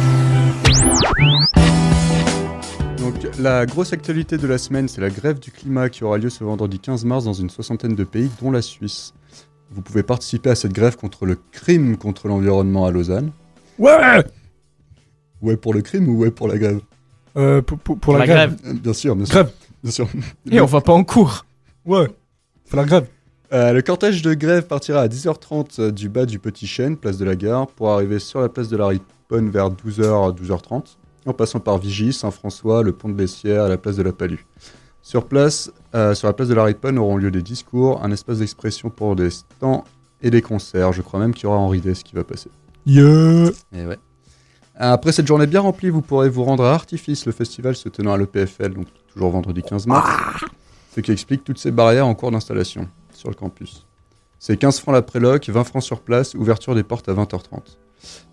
Donc, 2.97 3.13
la 3.39 3.65
grosse 3.65 3.93
actualité 3.93 4.37
de 4.37 4.47
la 4.47 4.57
semaine, 4.57 4.87
c'est 4.87 5.01
la 5.01 5.09
grève 5.09 5.39
du 5.39 5.51
climat 5.51 5.89
qui 5.89 6.03
aura 6.03 6.17
lieu 6.17 6.29
ce 6.29 6.43
vendredi 6.43 6.79
15 6.79 7.05
mars 7.05 7.25
dans 7.25 7.33
une 7.33 7.49
soixantaine 7.49 7.95
de 7.95 8.03
pays, 8.03 8.29
dont 8.41 8.51
la 8.51 8.61
Suisse. 8.61 9.13
Vous 9.71 9.81
pouvez 9.81 10.03
participer 10.03 10.49
à 10.51 10.55
cette 10.55 10.73
grève 10.73 10.95
contre 10.95 11.25
le 11.25 11.37
crime 11.51 11.97
contre 11.97 12.27
l'environnement 12.27 12.85
à 12.85 12.91
Lausanne. 12.91 13.31
Ouais 13.79 14.23
Ouais 15.41 15.57
pour 15.57 15.73
le 15.73 15.81
crime 15.81 16.07
ou 16.09 16.17
ouais 16.19 16.31
pour 16.31 16.47
la 16.47 16.57
grève? 16.57 16.79
Euh, 17.35 17.61
pour, 17.61 17.79
pour- 17.79 17.97
pour 17.99 18.17
la, 18.17 18.27
grève. 18.27 18.55
Bien 18.75 18.93
sûr, 18.93 19.15
bien 19.15 19.25
sûr. 19.25 19.33
Grève. 19.33 19.51
Bien 19.83 19.91
sûr. 19.91 20.07
Et 20.51 20.61
on 20.61 20.65
va 20.65 20.81
pas 20.81 20.93
en 20.93 21.03
cours. 21.03 21.45
Ouais. 21.85 22.07
C'est 22.65 22.77
la 22.77 22.85
grève. 22.85 23.07
Euh, 23.53 23.71
le 23.71 23.83
cortège 23.83 24.23
de 24.23 24.33
grève 24.33 24.65
partira 24.65 25.01
à 25.01 25.07
10h30 25.07 25.79
euh, 25.79 25.91
du 25.91 26.09
bas 26.09 26.25
du 26.25 26.39
Petit 26.39 26.65
Chêne, 26.65 26.97
place 26.97 27.19
de 27.19 27.25
la 27.25 27.35
Gare, 27.35 27.67
pour 27.67 27.91
arriver 27.91 28.17
sur 28.17 28.41
la 28.41 28.49
place 28.49 28.67
de 28.67 28.75
la 28.75 28.87
Riponne 28.87 29.51
vers 29.51 29.69
12h, 29.69 30.35
12h30, 30.35 30.95
en 31.27 31.33
passant 31.33 31.59
par 31.59 31.77
Vigy, 31.77 32.13
Saint-François, 32.13 32.81
le 32.81 32.93
pont 32.93 33.09
de 33.09 33.13
Bessières 33.13 33.69
la 33.69 33.77
place 33.77 33.95
de 33.95 34.01
la 34.01 34.11
Palue. 34.11 34.47
Sur 35.03 35.27
place, 35.27 35.71
euh, 35.93 36.15
sur 36.15 36.27
la 36.27 36.33
place 36.33 36.47
de 36.47 36.55
la 36.55 36.63
Riponne 36.63 36.97
auront 36.97 37.15
lieu 37.15 37.29
des 37.29 37.43
discours, 37.43 38.03
un 38.03 38.09
espace 38.09 38.39
d'expression 38.39 38.89
pour 38.89 39.15
des 39.15 39.29
stands 39.29 39.83
et 40.23 40.31
des 40.31 40.41
concerts. 40.41 40.91
Je 40.91 41.03
crois 41.03 41.19
même 41.19 41.35
qu'il 41.35 41.43
y 41.43 41.45
aura 41.47 41.57
Henri 41.57 41.79
Dess 41.79 42.01
qui 42.01 42.15
va 42.15 42.23
passer. 42.23 42.49
Yeah. 42.87 43.51
Et 43.71 43.85
ouais. 43.85 43.99
Après 44.75 45.11
cette 45.11 45.27
journée 45.27 45.45
bien 45.45 45.61
remplie, 45.61 45.91
vous 45.91 46.01
pourrez 46.01 46.27
vous 46.27 46.43
rendre 46.43 46.65
à 46.65 46.73
Artifice, 46.73 47.27
le 47.27 47.31
festival 47.31 47.75
se 47.75 47.87
tenant 47.89 48.13
à 48.13 48.17
l'EPFL, 48.17 48.73
donc 48.73 48.87
toujours 49.13 49.29
vendredi 49.29 49.61
15 49.61 49.85
mars. 49.85 50.09
Ce 50.95 51.01
qui 51.01 51.11
explique 51.11 51.43
toutes 51.43 51.59
ces 51.59 51.69
barrières 51.69 52.07
en 52.07 52.15
cours 52.15 52.31
d'installation 52.31 52.87
sur 53.23 53.29
le 53.29 53.35
campus. 53.35 53.87
C'est 54.37 54.57
15 54.57 54.81
francs 54.81 54.93
la 54.93 55.01
préloc, 55.01 55.47
20 55.47 55.63
francs 55.63 55.83
sur 55.83 56.01
place, 56.01 56.33
ouverture 56.35 56.75
des 56.75 56.83
portes 56.83 57.07
à 57.07 57.13
20h30. 57.13 57.77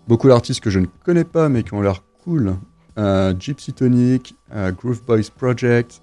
Beaucoup 0.09 0.27
d'artistes 0.27 0.59
que 0.59 0.69
je 0.69 0.79
ne 0.79 0.87
connais 1.05 1.23
pas 1.23 1.47
mais 1.47 1.63
qui 1.63 1.73
ont 1.73 1.81
l'air 1.81 2.03
cool. 2.25 2.55
Euh, 2.97 3.33
Gypsy 3.39 3.71
Tonic, 3.71 4.35
euh, 4.53 4.73
Groove 4.73 5.01
Boys 5.05 5.31
Project 5.33 6.01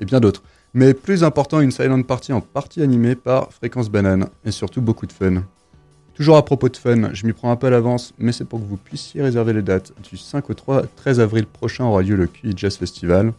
et 0.00 0.06
bien 0.06 0.20
d'autres. 0.20 0.42
Mais 0.72 0.94
plus 0.94 1.22
important, 1.22 1.60
une 1.60 1.70
silent 1.70 2.02
party 2.02 2.32
en 2.32 2.40
partie 2.40 2.80
animée 2.80 3.14
par 3.14 3.52
Fréquence 3.52 3.90
Banane 3.90 4.30
et 4.46 4.52
surtout 4.52 4.80
beaucoup 4.80 5.04
de 5.04 5.12
fun. 5.12 5.42
Toujours 6.14 6.38
à 6.38 6.44
propos 6.46 6.70
de 6.70 6.78
fun, 6.78 7.12
je 7.12 7.26
m'y 7.26 7.34
prends 7.34 7.50
un 7.50 7.56
peu 7.56 7.66
à 7.66 7.70
l'avance, 7.70 8.14
mais 8.18 8.32
c'est 8.32 8.46
pour 8.46 8.60
que 8.60 8.64
vous 8.64 8.78
puissiez 8.78 9.20
réserver 9.22 9.52
les 9.52 9.62
dates. 9.62 9.92
Du 10.02 10.16
5 10.16 10.48
au 10.48 10.54
3, 10.54 10.84
13 10.96 11.20
avril 11.20 11.44
prochain 11.44 11.84
aura 11.84 12.00
lieu 12.00 12.16
le 12.16 12.26
QI 12.26 12.54
Jazz 12.56 12.78
Festival. 12.78 13.34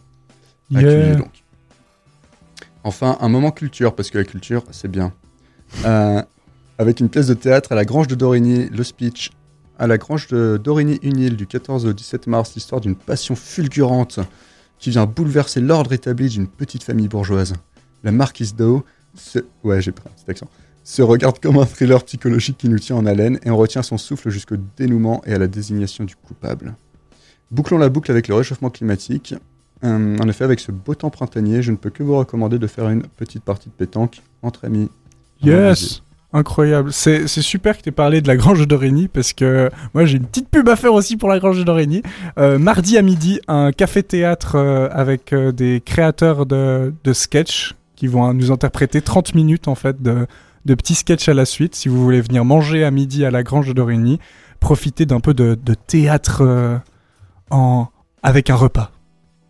À 0.72 0.80
Yeah. 0.80 1.14
QI, 1.14 1.16
donc. 1.16 1.41
Enfin, 2.84 3.16
un 3.20 3.28
moment 3.28 3.50
culture, 3.50 3.94
parce 3.94 4.10
que 4.10 4.18
la 4.18 4.24
culture, 4.24 4.64
c'est 4.70 4.90
bien. 4.90 5.12
Euh, 5.84 6.22
avec 6.78 7.00
une 7.00 7.08
pièce 7.08 7.28
de 7.28 7.34
théâtre 7.34 7.72
à 7.72 7.74
la 7.74 7.84
Grange 7.84 8.08
de 8.08 8.14
Dorigny, 8.14 8.68
le 8.68 8.82
speech. 8.82 9.30
À 9.78 9.86
la 9.86 9.98
Grange 9.98 10.28
de 10.28 10.60
Dorigny-Unil 10.62 11.36
du 11.36 11.46
14 11.46 11.86
au 11.86 11.92
17 11.92 12.26
mars, 12.26 12.54
l'histoire 12.54 12.80
d'une 12.80 12.96
passion 12.96 13.34
fulgurante 13.34 14.20
qui 14.78 14.90
vient 14.90 15.06
bouleverser 15.06 15.60
l'ordre 15.60 15.92
établi 15.92 16.28
d'une 16.28 16.48
petite 16.48 16.82
famille 16.82 17.08
bourgeoise. 17.08 17.54
La 18.02 18.10
marquise 18.10 18.54
d'O, 18.54 18.84
se... 19.14 19.38
ouais, 19.62 19.80
j'ai 19.80 19.92
pris 19.92 20.08
cet 20.16 20.28
accent, 20.28 20.48
se 20.84 21.02
regarde 21.02 21.38
comme 21.38 21.58
un 21.58 21.66
thriller 21.66 22.02
psychologique 22.04 22.58
qui 22.58 22.68
nous 22.68 22.78
tient 22.78 22.96
en 22.96 23.06
haleine 23.06 23.38
et 23.44 23.50
on 23.50 23.56
retient 23.56 23.82
son 23.82 23.98
souffle 23.98 24.30
jusqu'au 24.30 24.56
dénouement 24.76 25.22
et 25.24 25.34
à 25.34 25.38
la 25.38 25.46
désignation 25.46 26.04
du 26.04 26.16
coupable. 26.16 26.74
Bouclons 27.52 27.78
la 27.78 27.88
boucle 27.88 28.10
avec 28.10 28.28
le 28.28 28.34
réchauffement 28.34 28.70
climatique. 28.70 29.34
Euh, 29.84 30.16
en 30.18 30.28
effet, 30.28 30.44
avec 30.44 30.60
ce 30.60 30.72
beau 30.72 30.94
temps 30.94 31.10
printanier, 31.10 31.62
je 31.62 31.72
ne 31.72 31.76
peux 31.76 31.90
que 31.90 32.02
vous 32.02 32.16
recommander 32.16 32.58
de 32.58 32.66
faire 32.66 32.88
une 32.88 33.02
petite 33.02 33.44
partie 33.44 33.68
de 33.68 33.74
pétanque 33.74 34.22
entre 34.42 34.64
amis. 34.64 34.88
Yes 35.42 36.02
Incroyable. 36.34 36.92
C'est 36.92 37.26
super 37.26 37.76
que 37.76 37.82
tu 37.82 37.90
aies 37.90 37.92
parlé 37.92 38.22
de 38.22 38.28
la 38.28 38.36
Grange 38.36 38.66
d'Origny 38.66 39.08
parce 39.08 39.34
que 39.34 39.68
moi 39.92 40.06
j'ai 40.06 40.16
une 40.16 40.24
petite 40.24 40.48
pub 40.48 40.66
à 40.70 40.76
faire 40.76 40.94
aussi 40.94 41.18
pour 41.18 41.28
la 41.28 41.38
Grange 41.38 41.62
d'Origny. 41.62 42.02
Euh, 42.38 42.58
mardi 42.58 42.96
à 42.96 43.02
midi, 43.02 43.38
un 43.48 43.70
café-théâtre 43.70 44.54
euh, 44.54 44.88
avec 44.92 45.34
euh, 45.34 45.52
des 45.52 45.82
créateurs 45.84 46.46
de, 46.46 46.94
de 47.04 47.12
sketch 47.12 47.74
qui 47.96 48.06
vont 48.06 48.26
euh, 48.26 48.32
nous 48.32 48.50
interpréter 48.50 49.02
30 49.02 49.34
minutes 49.34 49.68
en 49.68 49.74
fait 49.74 50.00
de, 50.00 50.26
de 50.64 50.74
petits 50.74 50.94
sketchs 50.94 51.28
à 51.28 51.34
la 51.34 51.44
suite. 51.44 51.74
Si 51.74 51.90
vous 51.90 52.02
voulez 52.02 52.22
venir 52.22 52.46
manger 52.46 52.82
à 52.82 52.90
midi 52.90 53.26
à 53.26 53.30
la 53.30 53.42
Grange 53.42 53.74
d'Origny, 53.74 54.18
profitez 54.58 55.04
d'un 55.04 55.20
peu 55.20 55.34
de, 55.34 55.58
de 55.62 55.74
théâtre 55.74 56.80
en, 57.50 57.88
avec 58.22 58.48
un 58.48 58.54
repas. 58.54 58.90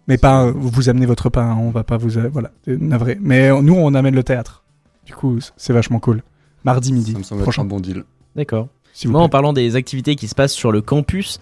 Mais 0.08 0.18
pas, 0.18 0.44
euh, 0.46 0.52
vous 0.54 0.88
amenez 0.88 1.06
votre 1.06 1.30
hein, 1.36 1.56
on 1.60 1.70
va 1.70 1.84
pas 1.84 1.96
vous... 1.96 2.18
euh, 2.18 2.28
voilà, 2.32 2.50
c'est 2.64 2.80
navré. 2.80 3.18
Mais 3.20 3.50
nous, 3.62 3.74
on 3.74 3.94
amène 3.94 4.14
le 4.14 4.24
théâtre. 4.24 4.62
Du 5.06 5.14
coup, 5.14 5.38
c'est 5.56 5.72
vachement 5.72 6.00
cool. 6.00 6.22
Mardi 6.64 6.92
midi. 6.92 7.12
Ça 7.12 7.18
me 7.18 7.22
semble 7.22 7.40
être 7.40 7.44
prochain. 7.44 7.62
un 7.62 7.66
bon 7.66 7.80
deal. 7.80 8.04
D'accord. 8.36 8.68
Vous 9.04 9.10
Moi, 9.10 9.20
en 9.22 9.28
parlant 9.28 9.52
des 9.52 9.74
activités 9.76 10.16
qui 10.16 10.28
se 10.28 10.34
passent 10.34 10.52
sur 10.52 10.70
le 10.72 10.80
campus, 10.82 11.38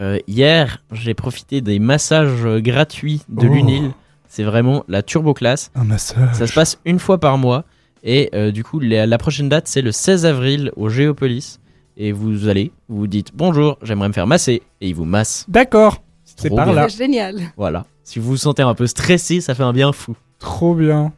euh, 0.00 0.18
hier, 0.28 0.82
j'ai 0.92 1.14
profité 1.14 1.60
des 1.60 1.78
massages 1.78 2.44
gratuits 2.62 3.22
de 3.28 3.46
Oh. 3.46 3.52
l'UNIL. 3.52 3.90
C'est 4.28 4.44
vraiment 4.44 4.84
la 4.88 5.02
turbo 5.02 5.34
classe. 5.34 5.70
Un 5.74 5.84
massage. 5.84 6.34
Ça 6.34 6.46
se 6.46 6.54
passe 6.54 6.78
une 6.86 6.98
fois 6.98 7.18
par 7.18 7.36
mois. 7.38 7.64
Et 8.02 8.30
euh, 8.34 8.50
du 8.50 8.64
coup, 8.64 8.80
la, 8.80 9.06
la 9.06 9.18
prochaine 9.18 9.48
date, 9.48 9.68
c'est 9.68 9.82
le 9.82 9.92
16 9.92 10.24
avril 10.26 10.72
au 10.76 10.88
Géopolis. 10.88 11.60
Et 11.98 12.12
vous 12.12 12.48
allez, 12.48 12.72
vous 12.88 12.98
vous 13.00 13.06
dites 13.06 13.32
bonjour, 13.34 13.78
j'aimerais 13.82 14.08
me 14.08 14.14
faire 14.14 14.26
masser. 14.26 14.62
Et 14.80 14.88
ils 14.88 14.94
vous 14.94 15.04
massent. 15.04 15.44
D'accord. 15.48 16.02
C'est 16.24 16.48
trop 16.48 16.56
par 16.56 16.66
bien. 16.66 16.74
là. 16.74 16.88
C'est 16.88 16.96
génial. 16.98 17.36
Voilà. 17.58 17.84
Si 18.04 18.18
vous 18.18 18.30
vous 18.30 18.36
sentez 18.36 18.62
un 18.62 18.74
peu 18.74 18.86
stressé, 18.86 19.40
ça 19.40 19.54
fait 19.54 19.62
un 19.62 19.72
bien 19.72 19.92
fou. 19.92 20.14
Trop 20.38 20.74
bien. 20.74 21.12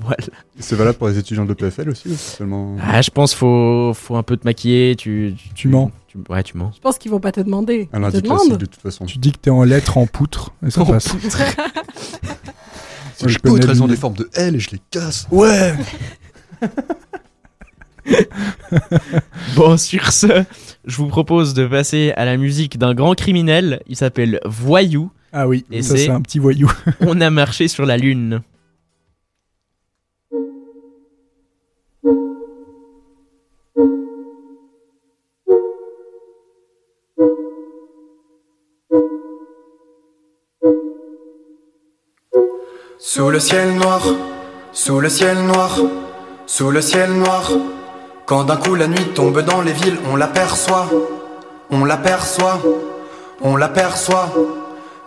Voilà. 0.00 0.16
C'est 0.58 0.74
valable 0.74 0.98
pour 0.98 1.06
les 1.08 1.18
étudiants 1.18 1.44
de 1.44 1.50
l'EPFL 1.50 1.88
aussi 1.90 2.08
ou 2.08 2.16
seulement... 2.16 2.76
Ah, 2.82 3.00
je 3.00 3.10
pense 3.10 3.32
faut 3.34 3.92
faut 3.94 4.16
un 4.16 4.24
peu 4.24 4.36
te 4.36 4.44
maquiller. 4.44 4.96
Tu 4.96 5.34
Tu 5.54 5.68
mens. 5.68 5.92
tu- 6.08 6.18
ouais, 6.28 6.42
tu 6.42 6.56
mens. 6.56 6.72
Je 6.74 6.80
pense 6.80 6.98
qu'ils 6.98 7.12
vont 7.12 7.20
pas 7.20 7.30
te 7.30 7.40
demander. 7.40 7.88
Un 7.92 8.00
lundi 8.00 8.20
classique 8.22 8.56
de 8.58 8.66
toute 8.66 8.80
façon. 8.80 9.04
Tu 9.06 9.18
dis 9.18 9.30
que 9.30 9.38
t'es 9.38 9.50
en 9.50 9.62
lettres 9.62 9.96
en 9.98 10.06
poutre 10.06 10.52
et 10.66 10.70
ça 10.70 10.80
En 10.80 10.86
passe. 10.86 11.08
Si 13.16 13.22
Moi, 13.26 13.32
je 13.32 13.38
poutre, 13.38 13.68
elles 13.70 13.80
ont 13.80 13.86
des 13.86 13.94
formes 13.96 14.14
de 14.16 14.28
L 14.34 14.56
et 14.56 14.58
je 14.58 14.70
les 14.72 14.80
casse. 14.90 15.28
Ouais. 15.30 15.72
Bon, 19.56 19.76
sur 19.76 20.12
ce, 20.12 20.44
je 20.84 20.96
vous 20.96 21.06
propose 21.06 21.54
de 21.54 21.66
passer 21.66 22.12
à 22.16 22.24
la 22.24 22.36
musique 22.36 22.76
d'un 22.78 22.92
grand 22.94 23.14
criminel. 23.14 23.80
Il 23.86 23.96
s'appelle 23.96 24.40
Voyou. 24.44 25.10
Ah 25.36 25.48
oui, 25.48 25.64
Et 25.72 25.82
ça 25.82 25.96
c'est- 25.96 26.04
c'est 26.06 26.10
un 26.10 26.20
petit 26.22 26.38
voyou. 26.38 26.70
On 27.00 27.20
a 27.20 27.28
marché 27.28 27.66
sur 27.68 27.84
la 27.84 27.96
lune. 27.96 28.40
Sous 42.98 43.30
le 43.30 43.38
ciel 43.40 43.74
noir, 43.76 44.02
sous 44.72 45.00
le 45.00 45.08
ciel 45.08 45.38
noir, 45.46 45.78
sous 46.46 46.70
le 46.70 46.80
ciel 46.80 47.12
noir. 47.12 47.50
Quand 48.26 48.44
d'un 48.44 48.56
coup 48.56 48.74
la 48.74 48.86
nuit 48.86 49.08
tombe 49.14 49.40
dans 49.42 49.60
les 49.60 49.72
villes, 49.72 49.98
on 50.10 50.16
l'aperçoit, 50.16 50.88
on 51.70 51.84
l'aperçoit, 51.84 52.58
on 53.42 53.56
l'aperçoit. 53.56 54.28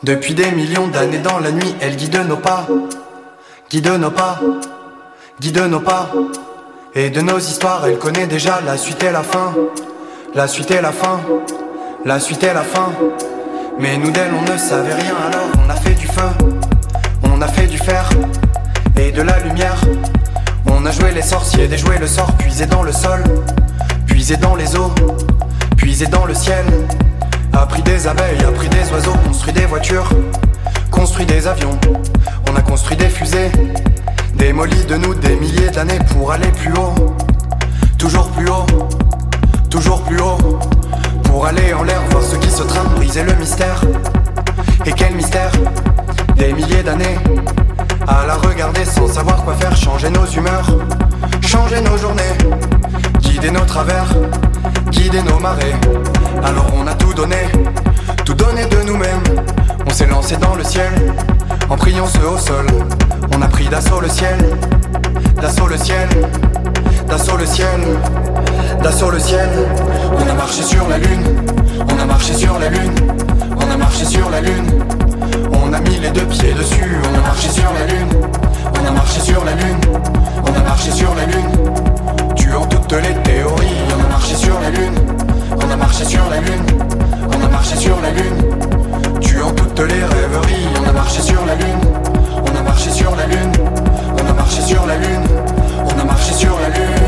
Depuis 0.03 0.36
des 0.36 0.52
millions 0.52 0.88
d'années 0.88 1.18
dans 1.18 1.40
la 1.40 1.52
nuit, 1.52 1.76
elle 1.82 1.95
guide 1.95 2.22
nos 2.28 2.38
pas, 2.38 2.68
guide 3.72 3.88
nos 3.99 4.11
pas, 4.11 4.40
guide 5.40 5.57
nos 5.57 5.80
pas. 5.80 6.11
Et 6.94 7.10
de 7.10 7.22
nos 7.22 7.40
histoires, 7.40 7.88
elle 7.88 7.98
connaît 7.98 8.28
déjà 8.28 8.61
la 8.64 8.78
suite 8.78 9.03
et 9.03 9.11
la 9.11 9.24
fin, 9.24 9.56
la 10.36 10.48
suite 10.48 10.69
et 10.69 10.82
la 10.82 10.91
fin, 10.91 11.19
la 12.06 12.19
suite 12.19 12.44
et 12.44 12.53
la 12.53 12.61
fin. 12.61 12.91
Mais 13.80 13.98
nous 13.98 14.11
d'elle, 14.11 14.32
on 14.34 14.52
ne 14.52 14.57
savait 14.57 14.94
rien 14.94 15.15
alors, 15.32 15.49
on 15.65 15.69
a 15.69 15.76
fait 15.76 15.95
du 15.95 16.07
feu. 16.07 16.30
On 17.24 17.41
a 17.41 17.48
fait 17.48 17.65
du 17.65 17.80
fer 17.80 18.07
et 18.99 19.11
de 19.11 19.24
la 19.24 19.40
lumière. 19.40 19.82
On 20.68 20.86
a 20.86 20.91
joué 20.91 21.11
les 21.11 21.24
sorciers, 21.24 21.68
déjoué 21.68 21.98
le 21.98 22.07
sort, 22.07 22.32
puisé 22.34 22.68
dans 22.68 22.84
le 22.84 22.91
sol, 22.91 23.24
puisé 24.06 24.38
dans 24.38 24.56
les 24.56 24.76
eaux, 24.76 24.91
puisé 25.76 26.06
dans 26.06 26.26
le 26.26 26.36
ciel. 26.36 26.65
A 27.53 27.65
pris 27.65 27.82
des 27.82 28.07
abeilles, 28.07 28.44
a 28.48 28.52
pris 28.52 28.69
des 28.69 28.91
oiseaux, 28.91 29.15
construit 29.26 29.53
des 29.53 29.65
voitures, 29.65 30.10
construit 30.91 31.26
des 31.26 31.48
avions. 31.48 31.78
On 32.49 32.56
a 32.56 32.61
construit 32.61 32.98
des 32.98 33.10
fusées, 33.10 33.52
démoli 34.36 34.86
de 34.86 34.95
nous 34.95 35.14
des 35.15 35.36
milliers 35.36 35.69
d'années 35.69 35.99
pour 36.11 36.32
aller 36.32 36.48
plus 36.49 36.74
haut. 36.74 36.94
Toujours 37.98 38.30
plus 38.30 38.48
haut, 38.48 38.65
toujours 39.69 40.02
plus 40.03 40.19
haut. 40.19 40.38
Pour 41.24 41.45
aller 41.45 41.74
en 41.74 41.84
l'air, 41.84 42.02
voir 42.11 42.24
ce 42.24 42.36
qui 42.36 42.49
se 42.49 42.64
trame, 42.64 42.88
briser 42.95 43.24
le 43.24 43.34
mystère. 43.36 43.82
Et 44.86 44.91
quel 44.94 45.15
mystère 45.15 45.52
des 46.36 46.53
milliers 46.53 46.84
d'années 46.84 47.18
à 48.07 48.26
la 48.26 48.36
regarder 48.36 48.86
sans 48.86 49.07
savoir 49.07 49.44
quoi 49.44 49.53
faire, 49.56 49.76
changer 49.76 50.10
nos 50.10 50.26
humeurs, 50.26 50.68
changer 51.41 51.82
nos 51.82 51.98
journées, 51.98 52.38
guider 53.19 53.52
nos 53.52 53.65
travers, 53.65 54.07
guider 54.91 55.22
nos 55.23 55.39
marées. 55.39 55.76
Alors 56.44 56.68
on 56.76 56.88
a 56.88 56.94
tout 56.94 57.14
donné, 57.14 57.48
tout 58.26 58.34
donné 58.34 58.65
de 58.65 58.81
nous-mêmes. 58.84 59.23
On 59.85 59.91
s'est 59.91 60.07
lancé 60.07 60.38
dans 60.38 60.56
le 60.56 60.64
ciel, 60.64 60.91
en 61.69 61.76
priant 61.76 62.07
ce 62.07 62.19
haut 62.19 62.38
sol. 62.38 62.68
On 63.35 63.41
a 63.41 63.48
pris 63.48 63.68
d'assaut 63.68 64.02
le 64.02 64.10
ciel, 64.10 64.38
d'assaut 65.41 65.68
le 65.68 65.77
ciel, 65.77 66.07
d'assaut 67.07 67.38
le 67.38 67.45
ciel, 67.45 67.80
d'assaut 68.84 69.11
le 69.11 69.19
ciel. 69.19 69.49
On 70.18 70.30
a 70.30 70.34
marché 70.34 70.64
sur 70.64 70.88
la 70.88 70.98
lune, 70.98 71.23
on 71.89 71.99
a 72.02 72.06
marché 72.06 72.34
sur 72.34 72.60
la 72.60 72.69
lune, 72.69 72.95
on 73.56 73.72
a 73.72 73.77
marché 73.77 74.06
sur 74.06 74.30
la 74.30 74.41
lune. 74.41 74.84
On 75.52 75.73
a 75.73 75.81
mis 75.81 75.98
les 75.99 76.11
deux 76.11 76.26
pieds 76.26 76.53
dessus, 76.53 76.95
on 77.03 77.18
a 77.18 77.22
marché 77.22 77.49
sur 77.49 77.72
la 77.77 77.85
lune, 77.85 78.07
on 78.73 78.88
a 78.88 78.91
marché 78.91 79.19
sur 79.19 79.44
la 79.44 79.52
lune, 79.53 79.81
on 80.45 80.53
a 80.56 80.64
marché 80.64 80.91
sur 80.91 81.14
la 81.14 81.26
lune, 81.26 81.52
on 84.69 85.72
a 85.72 85.77
marché 85.77 86.03
sur 86.03 86.30
la 86.30 86.41
lune, 86.41 86.65
on 87.27 87.45
a 87.45 87.48
marché 87.48 87.77
sur 87.77 88.02
la 88.02 88.11
lune, 88.11 89.19
tuant 89.22 89.52
toutes 89.52 89.80
les 89.80 90.03
rêveries, 90.03 90.68
on 90.77 90.89
a 90.89 90.91
marché 90.91 91.22
sur 91.22 91.45
la 91.45 91.56
lune, 91.56 91.80
on 92.44 92.57
a 92.57 92.61
marché 92.64 92.91
sur 92.91 93.15
la 93.15 93.27
lune, 93.27 93.52
on 94.14 94.30
a 94.30 94.34
marché 94.34 94.61
sur 94.61 94.85
la 94.85 94.98
lune, 94.98 95.27
on 95.85 95.99
a 96.02 96.03
marché 96.03 96.34
sur 96.34 96.60
la 96.60 96.69
lune. 96.69 97.06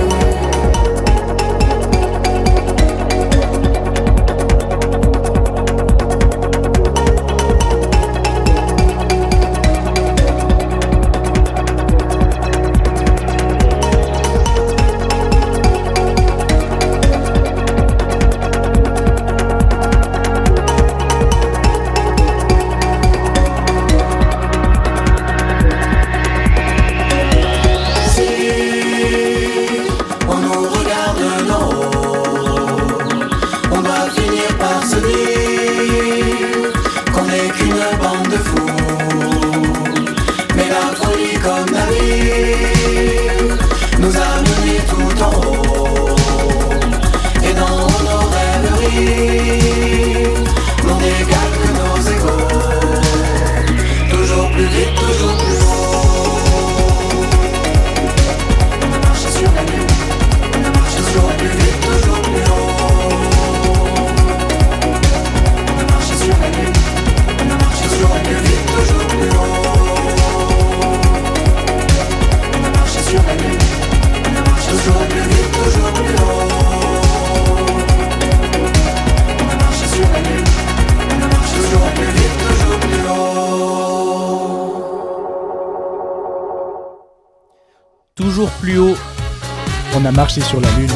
Sur 90.42 90.60
la 90.62 90.70
lune. 90.78 90.90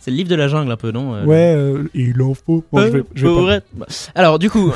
C'est 0.00 0.10
le 0.10 0.16
livre 0.16 0.28
de 0.28 0.34
la 0.34 0.48
jungle 0.48 0.72
un 0.72 0.76
peu, 0.76 0.90
non 0.90 1.14
euh, 1.14 1.24
Ouais, 1.24 1.54
euh, 1.56 1.88
il 1.94 2.20
en 2.22 2.34
faut. 2.34 2.64
Bon, 2.72 2.80
je 2.80 2.86
vais, 2.88 3.04
je 3.14 3.26
vais 3.26 3.32
pour 3.32 3.46
pas- 3.46 3.54
être- 3.56 3.66
Alors 4.14 4.38
du 4.38 4.50
coup, 4.50 4.72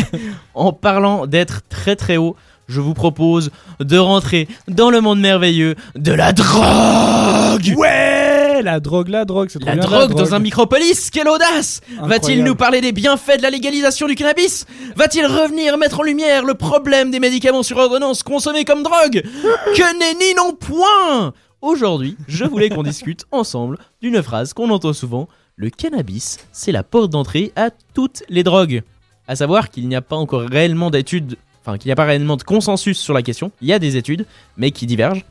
en 0.54 0.72
parlant 0.72 1.26
d'être 1.26 1.62
très 1.68 1.96
très 1.96 2.16
haut, 2.16 2.36
je 2.68 2.80
vous 2.80 2.94
propose 2.94 3.50
de 3.80 3.98
rentrer 3.98 4.48
dans 4.68 4.90
le 4.90 5.00
monde 5.00 5.20
merveilleux 5.20 5.76
de 5.94 6.12
la 6.12 6.32
drogue 6.32 7.74
Ouais, 7.76 8.15
la 8.62 8.80
drogue, 8.80 9.08
la 9.08 9.24
drogue, 9.24 9.48
c'est 9.50 9.58
trop 9.58 9.68
La 9.68 9.76
bien, 9.76 9.84
drogue 9.84 10.14
dans 10.14 10.34
un 10.34 10.38
micropolis, 10.38 11.10
quelle 11.10 11.28
audace 11.28 11.80
Va-t-il 12.02 12.44
nous 12.44 12.54
parler 12.54 12.80
des 12.80 12.92
bienfaits 12.92 13.38
de 13.38 13.42
la 13.42 13.50
légalisation 13.50 14.06
du 14.06 14.14
cannabis 14.14 14.66
Va-t-il 14.96 15.26
revenir 15.26 15.78
mettre 15.78 16.00
en 16.00 16.02
lumière 16.02 16.44
le 16.44 16.54
problème 16.54 17.10
des 17.10 17.20
médicaments 17.20 17.62
sur 17.62 17.76
ordonnance 17.76 18.22
consommés 18.22 18.64
comme 18.64 18.82
drogue 18.82 19.22
Que 19.22 19.98
nenni 19.98 20.34
non 20.36 20.52
point 20.54 21.32
Aujourd'hui, 21.62 22.16
je 22.28 22.44
voulais 22.44 22.68
qu'on 22.68 22.82
discute 22.82 23.24
ensemble 23.32 23.78
d'une 24.00 24.22
phrase 24.22 24.52
qu'on 24.52 24.70
entend 24.70 24.92
souvent 24.92 25.28
le 25.56 25.70
cannabis, 25.70 26.38
c'est 26.52 26.70
la 26.70 26.82
porte 26.82 27.10
d'entrée 27.10 27.50
à 27.56 27.70
toutes 27.94 28.22
les 28.28 28.42
drogues. 28.42 28.82
À 29.26 29.36
savoir 29.36 29.70
qu'il 29.70 29.88
n'y 29.88 29.96
a 29.96 30.02
pas 30.02 30.16
encore 30.16 30.42
réellement 30.42 30.90
d'études, 30.90 31.36
enfin 31.62 31.78
qu'il 31.78 31.88
n'y 31.88 31.92
a 31.92 31.96
pas 31.96 32.04
réellement 32.04 32.36
de 32.36 32.42
consensus 32.42 32.98
sur 32.98 33.14
la 33.14 33.22
question. 33.22 33.50
Il 33.62 33.68
y 33.68 33.72
a 33.72 33.78
des 33.78 33.96
études, 33.96 34.26
mais 34.58 34.70
qui 34.70 34.86
divergent. 34.86 35.24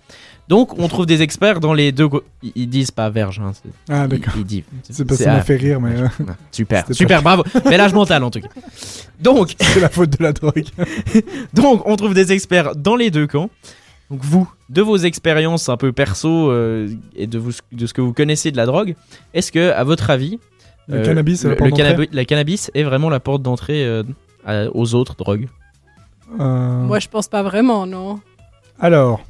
Donc, 0.47 0.77
on 0.77 0.87
trouve 0.87 1.05
des 1.07 1.21
experts 1.21 1.59
dans 1.59 1.73
les 1.73 1.91
deux. 1.91 2.07
Ils 2.55 2.67
disent 2.69 2.91
pas 2.91 3.09
verge. 3.09 3.39
Hein, 3.39 3.51
Ah, 3.89 4.07
d'accord. 4.07 4.33
Ils, 4.35 4.41
ils 4.41 4.45
disent. 4.45 4.63
C'est 4.83 5.05
parce 5.05 5.17
que 5.17 5.23
ça 5.23 5.33
m'a 5.33 5.41
fait 5.41 5.55
rire, 5.55 5.81
mais. 5.81 5.95
euh, 5.99 6.07
Super, 6.51 6.85
super, 6.91 7.21
bravo. 7.23 7.43
Mélange 7.65 7.93
mental 7.93 8.23
en 8.23 8.29
tout 8.29 8.41
cas. 8.41 8.49
Donc, 9.19 9.55
c'est 9.59 9.79
la 9.79 9.89
faute 9.89 10.11
de 10.17 10.23
la 10.23 10.33
drogue. 10.33 10.65
donc, 11.53 11.81
on 11.87 11.95
trouve 11.95 12.13
des 12.13 12.31
experts 12.31 12.75
dans 12.75 12.95
les 12.95 13.09
deux 13.09 13.25
camps. 13.27 13.49
Donc, 14.11 14.19
vous, 14.23 14.47
de 14.69 14.81
vos 14.83 14.97
expériences 14.97 15.67
un 15.67 15.77
peu 15.77 15.91
perso 15.91 16.51
euh, 16.51 16.89
et 17.15 17.25
de, 17.25 17.39
vous, 17.39 17.51
de 17.71 17.87
ce 17.87 17.93
que 17.93 18.01
vous 18.01 18.13
connaissez 18.13 18.51
de 18.51 18.57
la 18.57 18.67
drogue, 18.67 18.95
est-ce 19.33 19.51
que, 19.51 19.71
à 19.71 19.83
votre 19.83 20.11
avis, 20.11 20.39
Le 20.87 21.03
cannabis, 21.03 21.39
c'est 21.41 21.47
la 21.49 21.55
le, 21.55 22.23
cannabis 22.23 22.69
est 22.75 22.83
vraiment 22.83 23.09
la 23.09 23.19
porte 23.19 23.41
d'entrée 23.41 23.83
euh, 23.83 24.69
aux 24.75 24.93
autres 24.93 25.15
drogues? 25.15 25.47
Euh, 26.39 26.81
Moi, 26.83 26.99
je 26.99 27.07
pense 27.07 27.27
pas 27.27 27.41
vraiment, 27.41 27.87
non. 27.87 28.19
Alors. 28.79 29.21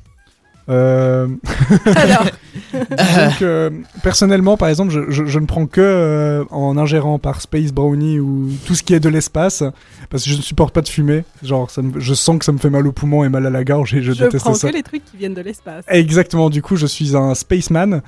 Euh, 0.69 1.27
Alors. 1.95 2.25
Donc, 2.73 3.41
euh, 3.41 3.69
personnellement, 4.03 4.57
par 4.57 4.69
exemple, 4.69 4.91
je, 4.91 5.09
je- 5.11 5.25
je 5.25 5.39
ne 5.39 5.45
prends 5.45 5.65
que 5.67 5.81
euh, 5.81 6.43
en 6.51 6.77
ingérant 6.77 7.19
par 7.19 7.41
Space 7.41 7.71
Brownie 7.71 8.19
ou 8.19 8.49
tout 8.65 8.75
ce 8.75 8.83
qui 8.83 8.93
est 8.93 8.99
de 8.99 9.09
l'espace, 9.09 9.63
parce 10.09 10.23
que 10.23 10.29
je 10.31 10.37
ne 10.37 10.41
supporte 10.41 10.73
pas 10.73 10.81
de 10.81 10.87
fumer. 10.89 11.23
Genre, 11.43 11.69
ça 11.69 11.81
me- 11.81 11.99
je 11.99 12.13
sens 12.13 12.39
que 12.39 12.45
ça 12.45 12.51
me 12.51 12.57
fait 12.57 12.69
mal 12.69 12.87
au 12.87 12.91
poumon 12.91 13.23
et 13.23 13.29
mal 13.29 13.45
à 13.45 13.49
la 13.49 13.63
gorge 13.63 13.93
et 13.93 14.01
je, 14.01 14.11
Je 14.13 14.23
déteste 14.23 14.43
prends 14.45 14.53
ça. 14.55 14.69
que 14.69 14.73
les 14.75 14.83
trucs 14.83 15.05
qui 15.05 15.17
viennent 15.17 15.33
de 15.35 15.41
l'espace. 15.41 15.83
Exactement, 15.87 16.49
du 16.49 16.61
coup, 16.61 16.75
je 16.75 16.85
suis 16.87 17.15
un 17.15 17.35
spaceman. 17.35 18.01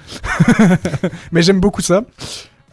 Mais 1.31 1.41
j'aime 1.41 1.59
beaucoup 1.59 1.81
ça. 1.81 2.03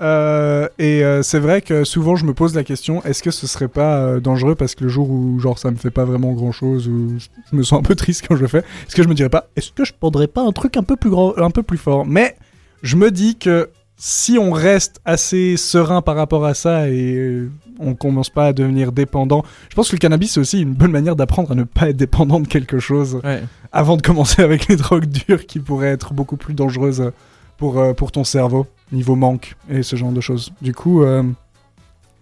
Euh, 0.01 0.66
et 0.81 1.05
euh, 1.05 1.23
c'est 1.23 1.39
vrai 1.39 1.62
que 1.62 1.85
souvent 1.85 2.16
je 2.16 2.25
me 2.25 2.35
pose 2.35 2.53
la 2.57 2.65
question 2.65 3.01
est-ce 3.05 3.23
que 3.23 3.31
ce 3.31 3.47
serait 3.47 3.69
pas 3.69 3.99
euh, 3.99 4.19
dangereux 4.21 4.57
parce 4.57 4.75
que 4.75 4.83
le 4.83 4.91
jour 4.91 5.09
où 5.09 5.39
genre 5.39 5.57
ça 5.57 5.71
me 5.71 5.77
fait 5.77 5.93
pas 5.93 6.05
vraiment 6.05 6.33
grand 6.33 6.51
chose 6.51 6.89
ou 6.89 7.12
je 7.19 7.57
me 7.57 7.62
sens 7.62 7.79
un 7.79 7.83
peu 7.83 7.95
triste 8.05 8.25
quand 8.27 8.35
je 8.35 8.41
le 8.43 8.49
fais 8.49 8.59
est-ce 8.89 8.97
que 8.97 9.05
je 9.05 9.09
me 9.09 9.15
dirais 9.15 9.29
pas 9.29 9.47
est-ce 9.55 9.71
que 9.71 9.85
je 9.85 9.93
prendrais 9.97 10.27
pas 10.27 10.43
un 10.43 10.51
truc 10.51 10.77
un 10.77 10.83
peu 10.83 10.97
plus 10.97 11.11
grand 11.11 11.39
un 11.39 11.51
peu 11.51 11.62
plus 11.62 11.79
fort? 11.79 12.05
Mais 12.07 12.35
je 12.83 12.97
me 12.97 13.12
dis 13.12 13.37
que 13.37 13.71
si 13.97 14.37
on 14.37 14.51
reste 14.51 15.01
assez 15.05 15.57
serein 15.57 16.03
par 16.03 16.16
rapport 16.16 16.45
à 16.45 16.55
ça 16.55 16.89
et 16.91 17.43
on 17.79 17.95
commence 17.95 18.31
pas 18.31 18.47
à 18.47 18.53
devenir 18.53 18.91
dépendant 18.91 19.45
je 19.71 19.77
pense 19.77 19.91
que 19.91 19.95
le 19.95 20.01
cannabis 20.01 20.33
c'est 20.33 20.41
aussi 20.41 20.61
une 20.61 20.75
bonne 20.75 20.91
manière 20.91 21.15
d'apprendre 21.15 21.53
à 21.53 21.55
ne 21.55 21.62
pas 21.62 21.91
être 21.91 21.97
dépendant 21.97 22.41
de 22.41 22.49
quelque 22.49 22.81
chose 22.81 23.21
Ouais. 23.23 23.45
avant 23.71 23.97
de 23.97 24.03
commencer 24.03 24.43
avec 24.43 24.66
les 24.66 24.75
drogues 24.85 25.07
dures 25.07 25.47
qui 25.47 25.61
pourraient 25.61 25.87
être 25.93 26.15
beaucoup 26.15 26.37
plus 26.37 26.55
dangereuses 26.55 27.12
pour, 27.56 27.78
euh, 27.78 27.93
pour 27.93 28.12
ton 28.12 28.24
cerveau, 28.24 28.66
niveau 28.93 29.16
manque 29.16 29.56
et 29.68 29.82
ce 29.82 29.97
genre 29.97 30.12
de 30.12 30.20
choses. 30.20 30.52
Du 30.60 30.74
coup, 30.74 31.02
euh, 31.02 31.22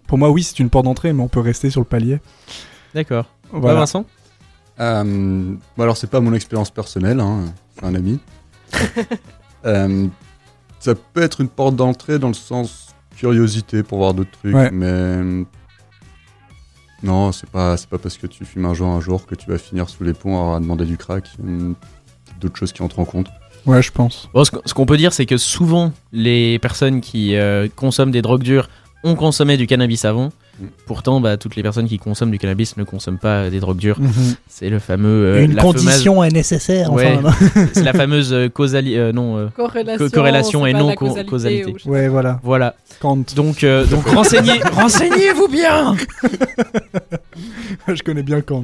pour 0.07 0.17
moi, 0.17 0.29
oui, 0.29 0.43
c'est 0.43 0.59
une 0.59 0.69
porte 0.69 0.85
d'entrée, 0.85 1.13
mais 1.13 1.23
on 1.23 1.27
peut 1.27 1.39
rester 1.39 1.69
sur 1.69 1.81
le 1.81 1.85
palier. 1.85 2.19
D'accord. 2.93 3.25
Voilà. 3.51 3.75
Ouais, 3.75 3.79
Vincent? 3.81 4.05
Euh, 4.79 5.55
bon, 5.77 5.83
alors, 5.83 5.97
c'est 5.97 6.09
pas 6.09 6.19
mon 6.19 6.33
expérience 6.33 6.71
personnelle, 6.71 7.19
hein, 7.19 7.45
c'est 7.75 7.85
un 7.85 7.95
ami. 7.95 8.19
Euh, 9.65 10.07
ça 10.81 10.93
peut 10.93 11.21
être 11.21 11.39
une 11.39 11.47
porte 11.47 11.77
d'entrée 11.77 12.19
dans 12.19 12.27
le 12.27 12.33
sens 12.33 12.93
curiosité 13.15 13.81
pour 13.81 13.99
voir 13.99 14.13
d'autres 14.13 14.31
trucs, 14.31 14.53
Ouais. 14.53 14.69
mais. 14.71 15.45
Non, 17.01 17.31
c'est 17.31 17.49
pas, 17.49 17.77
c'est 17.77 17.87
pas 17.87 17.97
parce 17.97 18.17
que 18.17 18.27
tu 18.27 18.43
fumes 18.43 18.65
un 18.65 18.73
joint 18.73 18.93
un 18.95 18.99
jour 18.99 19.25
que 19.25 19.35
tu 19.35 19.49
vas 19.49 19.57
finir 19.57 19.87
sous 19.87 20.03
les 20.03 20.13
ponts 20.13 20.53
à 20.53 20.59
demander 20.59 20.83
du 20.83 20.97
crack. 20.97 21.29
D'autres 22.41 22.57
choses 22.57 22.73
qui 22.73 22.81
entrent 22.81 22.99
en 22.99 23.05
compte. 23.05 23.27
Ouais, 23.65 23.81
je 23.81 23.91
pense. 23.91 24.29
Bon, 24.33 24.43
ce 24.43 24.51
qu'on- 24.51 24.61
ce 24.65 24.73
qu'on 24.73 24.85
peut 24.85 24.97
dire, 24.97 25.13
c'est 25.13 25.25
que 25.25 25.37
souvent, 25.37 25.93
les 26.11 26.59
personnes 26.59 26.99
qui 27.01 27.35
euh, 27.35 27.67
consomment 27.75 28.11
des 28.11 28.21
drogues 28.21 28.43
dures 28.43 28.69
ont 29.03 29.15
consommé 29.15 29.57
du 29.57 29.67
cannabis 29.67 30.05
avant. 30.05 30.31
Pourtant, 30.85 31.19
bah, 31.19 31.35
toutes 31.37 31.55
les 31.55 31.63
personnes 31.63 31.87
qui 31.87 31.97
consomment 31.97 32.29
du 32.29 32.37
cannabis 32.37 32.77
ne 32.77 32.83
consomment 32.83 33.17
pas 33.17 33.49
des 33.49 33.59
drogues 33.59 33.77
dures. 33.77 33.99
Mhm. 33.99 34.35
C'est 34.47 34.69
le 34.69 34.77
fameux. 34.79 35.07
euh, 35.25 35.43
Une 35.45 35.55
la 35.55 35.61
condition 35.63 36.15
fameuse- 36.17 36.29
est 36.29 36.33
nécessaire, 36.33 36.93
Ouais, 36.93 37.17
enfin. 37.23 37.33
c'est 37.73 37.83
la 37.83 37.93
fameuse 37.93 38.31
euh, 38.33 38.49
causali- 38.49 38.95
euh, 38.95 39.11
non, 39.11 39.37
euh, 39.37 39.47
Corrélation, 39.55 40.05
co- 40.05 40.11
corrélation 40.11 40.63
c'est 40.63 40.69
et 40.69 40.73
non 40.73 40.93
causalité 40.93 41.29
causalité. 41.29 41.75
Ouais, 41.89 42.07
voilà. 42.07 42.39
Voilà. 42.43 42.75
Kant. 42.99 43.23
Donc, 43.35 43.63
euh, 43.63 43.85
donc 43.87 44.05
renseignez, 44.13 44.61
renseignez-vous 44.73 45.47
bien. 45.47 45.95
je 47.87 48.03
connais 48.03 48.23
bien 48.23 48.41
Kant. 48.41 48.63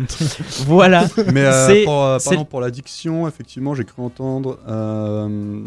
Voilà. 0.67 1.05
Mais 1.33 1.41
euh, 1.45 1.67
C'est- 1.67 1.83
pour, 1.85 2.03
euh, 2.03 2.19
pour 2.49 2.61
l'addiction, 2.61 3.27
effectivement, 3.27 3.73
j'ai 3.73 3.83
cru 3.83 4.03
entendre. 4.03 4.59
euh, 4.69 5.59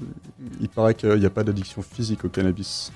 il 0.61 0.69
paraît 0.69 0.94
qu'il 0.94 1.15
n'y 1.19 1.27
a 1.27 1.31
pas 1.31 1.43
d'addiction 1.43 1.82
physique 1.82 2.24
au 2.24 2.28
cannabis. 2.28 2.93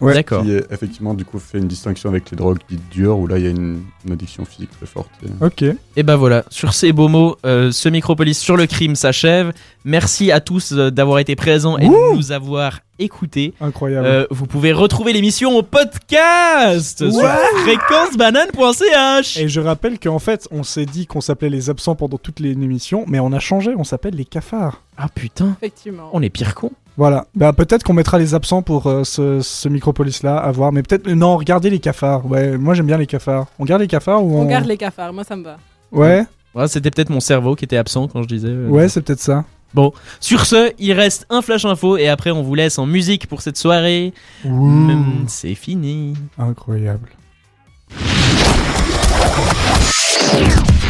Ouais. 0.00 0.14
D'accord. 0.14 0.42
Qui 0.42 0.52
est, 0.52 0.66
effectivement, 0.72 1.14
du 1.14 1.24
coup, 1.24 1.38
fait 1.38 1.58
une 1.58 1.68
distinction 1.68 2.10
avec 2.10 2.30
les 2.30 2.36
drogues 2.36 2.58
dites 2.68 2.88
dures, 2.90 3.18
où 3.18 3.26
là, 3.26 3.38
il 3.38 3.44
y 3.44 3.46
a 3.46 3.50
une, 3.50 3.82
une 4.06 4.12
addiction 4.12 4.44
physique 4.44 4.70
très 4.76 4.86
forte. 4.86 5.08
et- 5.24 5.44
Ok. 5.44 5.64
Et 5.96 6.02
ben 6.02 6.16
voilà, 6.16 6.44
sur 6.50 6.74
ces 6.74 6.92
beaux 6.92 7.08
mots, 7.08 7.36
euh, 7.46 7.70
ce 7.72 7.88
Micropolis 7.88 8.34
sur 8.38 8.56
le 8.56 8.66
crime 8.66 8.96
s'achève. 8.96 9.52
Merci 9.84 10.32
à 10.32 10.40
tous 10.40 10.72
euh, 10.72 10.90
d'avoir 10.90 11.18
été 11.20 11.36
présents 11.36 11.78
et 11.78 11.86
de 11.88 12.14
nous 12.16 12.32
avoir 12.32 12.80
écoutés. 12.98 13.54
Incroyable. 13.60 14.06
Euh, 14.06 14.26
vous 14.30 14.46
pouvez 14.46 14.72
retrouver 14.72 15.12
l'émission 15.12 15.56
au 15.56 15.62
podcast 15.62 16.98
sur 17.10 17.28
fréquencebanane.ch. 17.64 19.36
Et 19.38 19.48
je 19.48 19.60
rappelle 19.60 19.98
qu'en 19.98 20.18
fait, 20.18 20.46
on 20.50 20.62
s'est 20.62 20.86
dit 20.86 21.06
qu'on 21.06 21.20
s'appelait 21.20 21.50
les 21.50 21.70
absents 21.70 21.94
pendant 21.94 22.18
toutes 22.18 22.40
les 22.40 22.50
émissions, 22.52 23.04
mais 23.08 23.20
on 23.20 23.32
a 23.32 23.38
changé, 23.40 23.72
on 23.76 23.84
s'appelle 23.84 24.14
les 24.14 24.24
cafards. 24.24 24.82
Ah 24.96 25.08
putain, 25.12 25.56
Effectivement. 25.60 26.10
on 26.12 26.22
est 26.22 26.30
pire 26.30 26.54
con. 26.54 26.70
Voilà. 26.96 27.26
Bah, 27.34 27.52
peut-être 27.52 27.82
qu'on 27.82 27.92
mettra 27.92 28.18
les 28.18 28.34
absents 28.34 28.62
pour 28.62 28.86
euh, 28.86 29.02
ce, 29.04 29.40
ce 29.40 29.68
micropolis-là, 29.68 30.36
à 30.36 30.52
voir. 30.52 30.70
Mais 30.72 30.82
peut-être. 30.82 31.08
Non, 31.08 31.36
regardez 31.36 31.68
les 31.70 31.80
cafards. 31.80 32.24
Ouais, 32.26 32.56
moi 32.56 32.74
j'aime 32.74 32.86
bien 32.86 32.98
les 32.98 33.06
cafards. 33.06 33.46
On 33.58 33.64
garde 33.64 33.82
les 33.82 33.88
cafards 33.88 34.24
ou 34.24 34.36
on. 34.38 34.42
On 34.42 34.44
garde 34.46 34.66
les 34.66 34.76
cafards, 34.76 35.12
moi 35.12 35.24
ça 35.24 35.34
me 35.36 35.42
va. 35.44 35.56
Ouais, 35.92 36.24
Ouais, 36.54 36.68
C'était 36.68 36.90
peut-être 36.92 37.10
mon 37.10 37.18
cerveau 37.20 37.56
qui 37.56 37.64
était 37.64 37.76
absent 37.76 38.06
quand 38.06 38.22
je 38.22 38.28
disais. 38.28 38.48
euh, 38.48 38.68
ouais, 38.68 38.88
c'est 38.88 39.00
peut-être 39.02 39.20
ça. 39.20 39.44
Bon, 39.74 39.92
sur 40.20 40.46
ce, 40.46 40.70
il 40.78 40.92
reste 40.92 41.26
un 41.30 41.42
flash 41.42 41.64
info 41.64 41.96
et 41.96 42.08
après 42.08 42.30
on 42.30 42.42
vous 42.44 42.54
laisse 42.54 42.78
en 42.78 42.86
musique 42.86 43.26
pour 43.26 43.42
cette 43.42 43.56
soirée. 43.56 44.12
Hum, 44.44 45.24
C'est 45.26 45.56
fini. 45.56 46.14
Incroyable. 46.38 47.08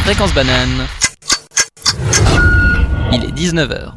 Fréquence 0.03 0.33
banane. 0.35 0.85
Il 3.11 3.23
est 3.23 3.31
19h. 3.35 3.93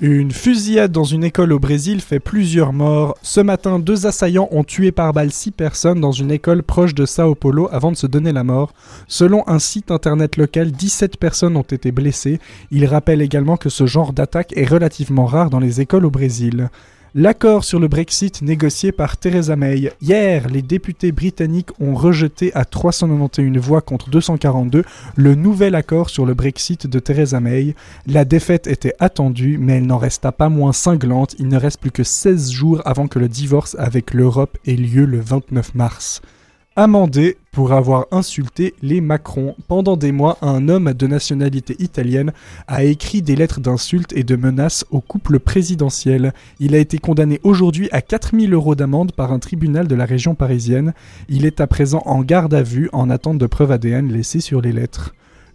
Une 0.00 0.32
fusillade 0.32 0.90
dans 0.90 1.04
une 1.04 1.24
école 1.24 1.52
au 1.52 1.58
Brésil 1.58 2.00
fait 2.00 2.20
plusieurs 2.20 2.72
morts. 2.72 3.16
Ce 3.22 3.40
matin, 3.40 3.78
deux 3.78 4.06
assaillants 4.06 4.48
ont 4.50 4.64
tué 4.64 4.92
par 4.92 5.12
balle 5.12 5.30
six 5.30 5.50
personnes 5.50 6.00
dans 6.00 6.10
une 6.10 6.30
école 6.30 6.62
proche 6.62 6.94
de 6.94 7.06
Sao 7.06 7.34
Paulo 7.34 7.68
avant 7.70 7.92
de 7.92 7.96
se 7.96 8.06
donner 8.06 8.32
la 8.32 8.44
mort. 8.44 8.72
Selon 9.06 9.44
un 9.46 9.58
site 9.58 9.90
internet 9.90 10.36
local, 10.36 10.72
17 10.72 11.18
personnes 11.18 11.56
ont 11.56 11.62
été 11.62 11.92
blessées. 11.92 12.40
Il 12.70 12.86
rappelle 12.86 13.22
également 13.22 13.56
que 13.56 13.68
ce 13.68 13.86
genre 13.86 14.12
d'attaque 14.12 14.52
est 14.56 14.68
relativement 14.68 15.26
rare 15.26 15.50
dans 15.50 15.60
les 15.60 15.80
écoles 15.80 16.06
au 16.06 16.10
Brésil. 16.10 16.70
L'accord 17.14 17.64
sur 17.64 17.78
le 17.78 17.88
Brexit 17.88 18.40
négocié 18.40 18.90
par 18.90 19.18
Theresa 19.18 19.54
May. 19.54 19.92
Hier, 20.00 20.48
les 20.48 20.62
députés 20.62 21.12
britanniques 21.12 21.68
ont 21.78 21.94
rejeté 21.94 22.54
à 22.54 22.64
391 22.64 23.58
voix 23.58 23.82
contre 23.82 24.08
242 24.08 24.82
le 25.16 25.34
nouvel 25.34 25.74
accord 25.74 26.08
sur 26.08 26.24
le 26.24 26.32
Brexit 26.32 26.86
de 26.86 26.98
Theresa 27.00 27.38
May. 27.38 27.74
La 28.06 28.24
défaite 28.24 28.66
était 28.66 28.94
attendue, 28.98 29.58
mais 29.60 29.76
elle 29.76 29.86
n'en 29.86 29.98
resta 29.98 30.32
pas 30.32 30.48
moins 30.48 30.72
cinglante. 30.72 31.36
Il 31.38 31.48
ne 31.48 31.58
reste 31.58 31.82
plus 31.82 31.90
que 31.90 32.02
16 32.02 32.50
jours 32.50 32.80
avant 32.86 33.08
que 33.08 33.18
le 33.18 33.28
divorce 33.28 33.76
avec 33.78 34.14
l'Europe 34.14 34.56
ait 34.66 34.74
lieu 34.74 35.04
le 35.04 35.20
29 35.20 35.74
mars. 35.74 36.22
Amendé 36.74 37.36
pour 37.50 37.74
avoir 37.74 38.06
insulté 38.12 38.72
les 38.80 39.02
Macron. 39.02 39.54
Pendant 39.68 39.98
des 39.98 40.10
mois, 40.10 40.38
un 40.40 40.70
homme 40.70 40.94
de 40.94 41.06
nationalité 41.06 41.76
italienne 41.80 42.32
a 42.66 42.82
écrit 42.84 43.20
des 43.20 43.36
lettres 43.36 43.60
d'insultes 43.60 44.14
et 44.16 44.24
de 44.24 44.36
menaces 44.36 44.86
au 44.90 45.02
couple 45.02 45.38
présidentiel. 45.38 46.32
Il 46.60 46.74
a 46.74 46.78
été 46.78 46.96
condamné 46.96 47.40
aujourd'hui 47.42 47.90
à 47.92 48.00
4000 48.00 48.54
euros 48.54 48.74
d'amende 48.74 49.12
par 49.12 49.34
un 49.34 49.38
tribunal 49.38 49.86
de 49.86 49.94
la 49.94 50.06
région 50.06 50.34
parisienne. 50.34 50.94
Il 51.28 51.44
est 51.44 51.60
à 51.60 51.66
présent 51.66 52.02
en 52.06 52.22
garde 52.22 52.54
à 52.54 52.62
vue 52.62 52.88
en 52.94 53.10
attente 53.10 53.36
de 53.36 53.46
preuves 53.46 53.72
ADN 53.72 54.10
laissées 54.10 54.40
sur 54.40 54.62
les 54.62 54.72
lettres. 54.72 55.12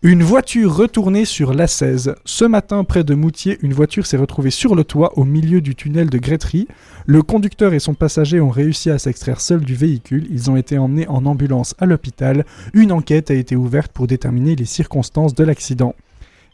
Une 0.07 0.23
voiture 0.23 0.73
retournée 0.73 1.25
sur 1.25 1.53
l'A16. 1.53 2.15
Ce 2.23 2.45
matin, 2.45 2.85
près 2.85 3.03
de 3.03 3.13
Moutier, 3.13 3.57
une 3.61 3.73
voiture 3.73 4.05
s'est 4.05 4.15
retrouvée 4.15 4.51
sur 4.51 4.73
le 4.73 4.85
toit 4.85 5.17
au 5.17 5.25
milieu 5.25 5.59
du 5.59 5.75
tunnel 5.75 6.09
de 6.09 6.17
Grétry. 6.17 6.65
Le 7.05 7.21
conducteur 7.23 7.73
et 7.73 7.79
son 7.79 7.93
passager 7.93 8.39
ont 8.39 8.49
réussi 8.49 8.89
à 8.89 8.99
s'extraire 8.99 9.41
seuls 9.41 9.65
du 9.65 9.75
véhicule. 9.75 10.25
Ils 10.31 10.49
ont 10.49 10.55
été 10.55 10.77
emmenés 10.77 11.09
en 11.09 11.25
ambulance 11.25 11.75
à 11.77 11.85
l'hôpital. 11.85 12.45
Une 12.73 12.93
enquête 12.93 13.31
a 13.31 13.33
été 13.33 13.57
ouverte 13.57 13.91
pour 13.91 14.07
déterminer 14.07 14.55
les 14.55 14.63
circonstances 14.63 15.35
de 15.35 15.43
l'accident. 15.43 15.93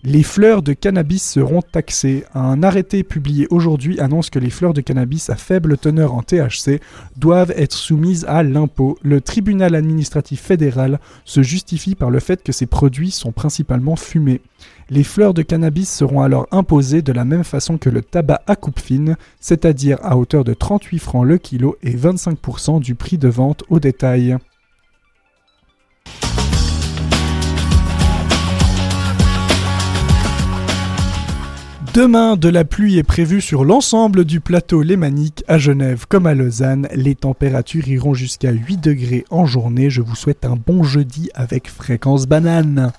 Les 0.05 0.21
fleurs 0.21 0.63
de 0.63 0.73
cannabis 0.73 1.23
seront 1.23 1.61
taxées. 1.61 2.25
Un 2.35 2.61
arrêté 2.61 3.03
publié 3.03 3.47
aujourd'hui 3.49 4.01
annonce 4.01 4.29
que 4.29 4.37
les 4.37 4.49
fleurs 4.49 4.73
de 4.73 4.81
cannabis 4.81 5.29
à 5.29 5.37
faible 5.37 5.77
teneur 5.77 6.13
en 6.13 6.21
THC 6.21 6.81
doivent 7.15 7.53
être 7.55 7.73
soumises 7.73 8.25
à 8.27 8.43
l'impôt. 8.43 8.97
Le 9.01 9.21
tribunal 9.21 9.75
administratif 9.75 10.41
fédéral 10.41 10.99
se 11.23 11.41
justifie 11.41 11.95
par 11.95 12.09
le 12.09 12.19
fait 12.19 12.43
que 12.43 12.51
ces 12.51 12.65
produits 12.65 13.11
sont 13.11 13.31
principalement 13.31 13.95
fumés. 13.95 14.41
Les 14.89 15.05
fleurs 15.05 15.33
de 15.33 15.41
cannabis 15.41 15.89
seront 15.89 16.19
alors 16.19 16.47
imposées 16.51 17.01
de 17.01 17.13
la 17.13 17.23
même 17.23 17.45
façon 17.45 17.77
que 17.77 17.89
le 17.89 18.01
tabac 18.01 18.41
à 18.45 18.57
coupe 18.57 18.81
fine, 18.81 19.15
c'est-à-dire 19.39 19.99
à 20.01 20.17
hauteur 20.17 20.43
de 20.43 20.53
38 20.53 20.99
francs 20.99 21.25
le 21.25 21.37
kilo 21.37 21.77
et 21.81 21.95
25% 21.95 22.81
du 22.81 22.95
prix 22.95 23.17
de 23.17 23.29
vente 23.29 23.63
au 23.69 23.79
détail. 23.79 24.37
Demain, 31.93 32.37
de 32.37 32.49
la 32.49 32.65
pluie 32.65 32.97
est 32.97 33.03
prévue 33.03 33.39
sur 33.39 33.63
l'ensemble 33.63 34.25
du 34.25 34.39
plateau 34.39 34.81
lémanique, 34.81 35.43
à 35.47 35.59
Genève 35.59 36.07
comme 36.09 36.25
à 36.25 36.33
Lausanne. 36.33 36.87
Les 36.95 37.13
températures 37.13 37.87
iront 37.87 38.15
jusqu'à 38.15 38.49
8 38.49 38.77
degrés 38.77 39.25
en 39.29 39.45
journée. 39.45 39.91
Je 39.91 40.01
vous 40.01 40.15
souhaite 40.15 40.43
un 40.43 40.55
bon 40.55 40.81
jeudi 40.81 41.29
avec 41.35 41.69
fréquence 41.69 42.25
banane. 42.25 42.93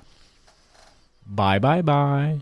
Bye 1.27 1.59
bye 1.59 1.83
bye. 1.83 2.39